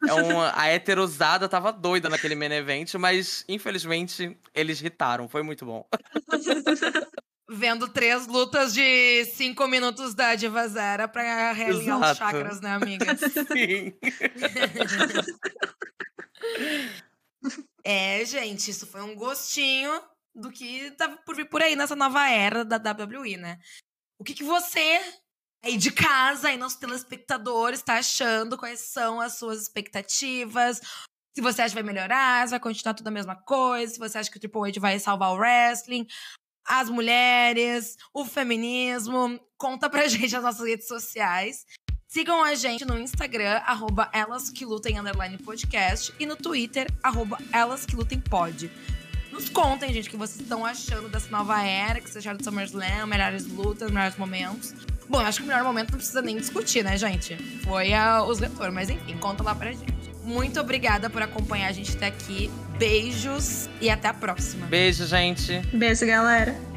é 0.09 0.13
uma, 0.23 0.59
a 0.59 0.69
heterosada 0.69 1.49
tava 1.49 1.73
doida 1.73 2.09
naquele 2.09 2.37
main 2.37 2.53
event, 2.53 2.95
mas 2.95 3.45
infelizmente 3.49 4.39
eles 4.55 4.81
irritaram. 4.81 5.29
Foi 5.29 5.43
muito 5.43 5.67
bom. 5.67 5.85
Vendo 7.49 7.89
três 7.89 8.27
lutas 8.27 8.75
de 8.75 9.25
cinco 9.27 9.69
minutos 9.69 10.15
da 10.15 10.35
Diva 10.35 10.67
Zera 10.67 11.07
pra 11.07 11.53
realinhar 11.53 12.01
os 12.01 12.17
chakras, 12.17 12.61
né, 12.61 12.73
amiga? 12.73 13.07
Sim. 13.53 13.95
É, 17.85 18.25
gente, 18.25 18.71
isso 18.71 18.85
foi 18.85 19.01
um 19.01 19.15
gostinho 19.15 20.03
do 20.35 20.51
que 20.51 20.91
tá 20.93 21.09
por 21.25 21.37
vir 21.37 21.49
por 21.49 21.63
aí 21.63 21.77
nessa 21.77 21.95
nova 21.95 22.29
era 22.29 22.65
da 22.65 22.79
WWE, 22.79 23.37
né? 23.37 23.61
O 24.19 24.25
que, 24.25 24.35
que 24.35 24.43
você 24.43 25.01
aí 25.65 25.77
de 25.77 25.91
casa, 25.91 26.49
aí 26.49 26.57
nossos 26.57 26.79
telespectadores, 26.79 27.83
tá 27.83 27.99
achando? 27.99 28.59
Quais 28.59 28.81
são 28.81 29.21
as 29.21 29.39
suas 29.39 29.63
expectativas? 29.63 30.81
Se 31.35 31.41
você 31.41 31.63
acha 31.63 31.75
que 31.75 31.83
vai 31.83 31.93
melhorar, 31.93 32.47
se 32.47 32.51
vai 32.51 32.61
continuar 32.61 32.95
tudo 32.95 33.09
a 33.09 33.13
mesma 33.13 33.37
coisa, 33.37 33.93
se 33.93 33.99
você 33.99 34.19
acha 34.19 34.31
que 34.31 34.37
o 34.37 34.41
Triple 34.41 34.71
H 34.71 34.81
vai 34.81 34.99
salvar 34.99 35.33
o 35.33 35.37
wrestling, 35.37 36.07
as 36.69 36.89
mulheres, 36.89 37.97
o 38.15 38.25
feminismo. 38.25 39.39
Conta 39.59 39.89
pra 39.89 40.07
gente 40.09 40.33
nas 40.33 40.43
nossas 40.43 40.67
redes 40.67 40.87
sociais. 40.89 41.65
Sigam 42.09 42.43
a 42.43 42.55
gente 42.55 42.85
no 42.85 42.99
Instagram, 42.99 43.61
arroba 43.67 44.09
elas 44.13 44.49
que 44.49 44.65
lutem 44.65 44.99
underline 44.99 45.37
podcast, 45.39 46.15
e 46.19 46.25
no 46.25 46.37
Twitter, 46.37 46.87
arroba 47.03 47.37
elas 47.53 47.85
que 47.85 47.97
lutem 47.97 48.21
pod. 48.21 48.71
Nos 49.33 49.51
contem, 49.51 49.93
gente, 49.93 50.09
o 50.09 50.11
que 50.13 50.17
vocês 50.17 50.41
estão 50.41 50.65
achando 50.65 51.09
dessa 51.11 51.29
nova 51.31 51.61
era, 51.63 52.01
que 52.01 52.09
vocês 52.09 52.19
acharam 52.25 52.39
do 52.39 52.45
SummerSlam, 52.45 53.07
melhores 53.07 53.47
lutas, 53.47 53.91
melhores 53.91 54.17
momentos. 54.17 54.73
Bom, 55.09 55.21
eu 55.21 55.27
acho 55.27 55.39
que 55.39 55.45
o 55.45 55.47
melhor 55.49 55.63
momento 55.65 55.91
não 55.91 55.99
precisa 55.99 56.23
nem 56.23 56.37
discutir, 56.37 56.83
né, 56.83 56.97
gente? 56.97 57.37
Foi 57.65 57.93
a- 57.93 58.23
os 58.25 58.39
retornos, 58.39 58.75
mas 58.75 58.89
enfim, 58.89 59.17
conta 59.19 59.43
lá 59.43 59.55
pra 59.55 59.73
gente. 59.73 59.93
Muito 60.27 60.61
obrigada 60.61 61.09
por 61.09 61.23
acompanhar 61.23 61.69
a 61.69 61.73
gente 61.73 61.97
até 61.97 62.07
aqui. 62.07 62.51
Beijos 62.77 63.71
e 63.81 63.89
até 63.89 64.09
a 64.09 64.15
próxima. 64.15 64.67
Beijo, 64.67 65.07
gente. 65.07 65.61
Beijo, 65.73 66.05
galera. 66.05 66.76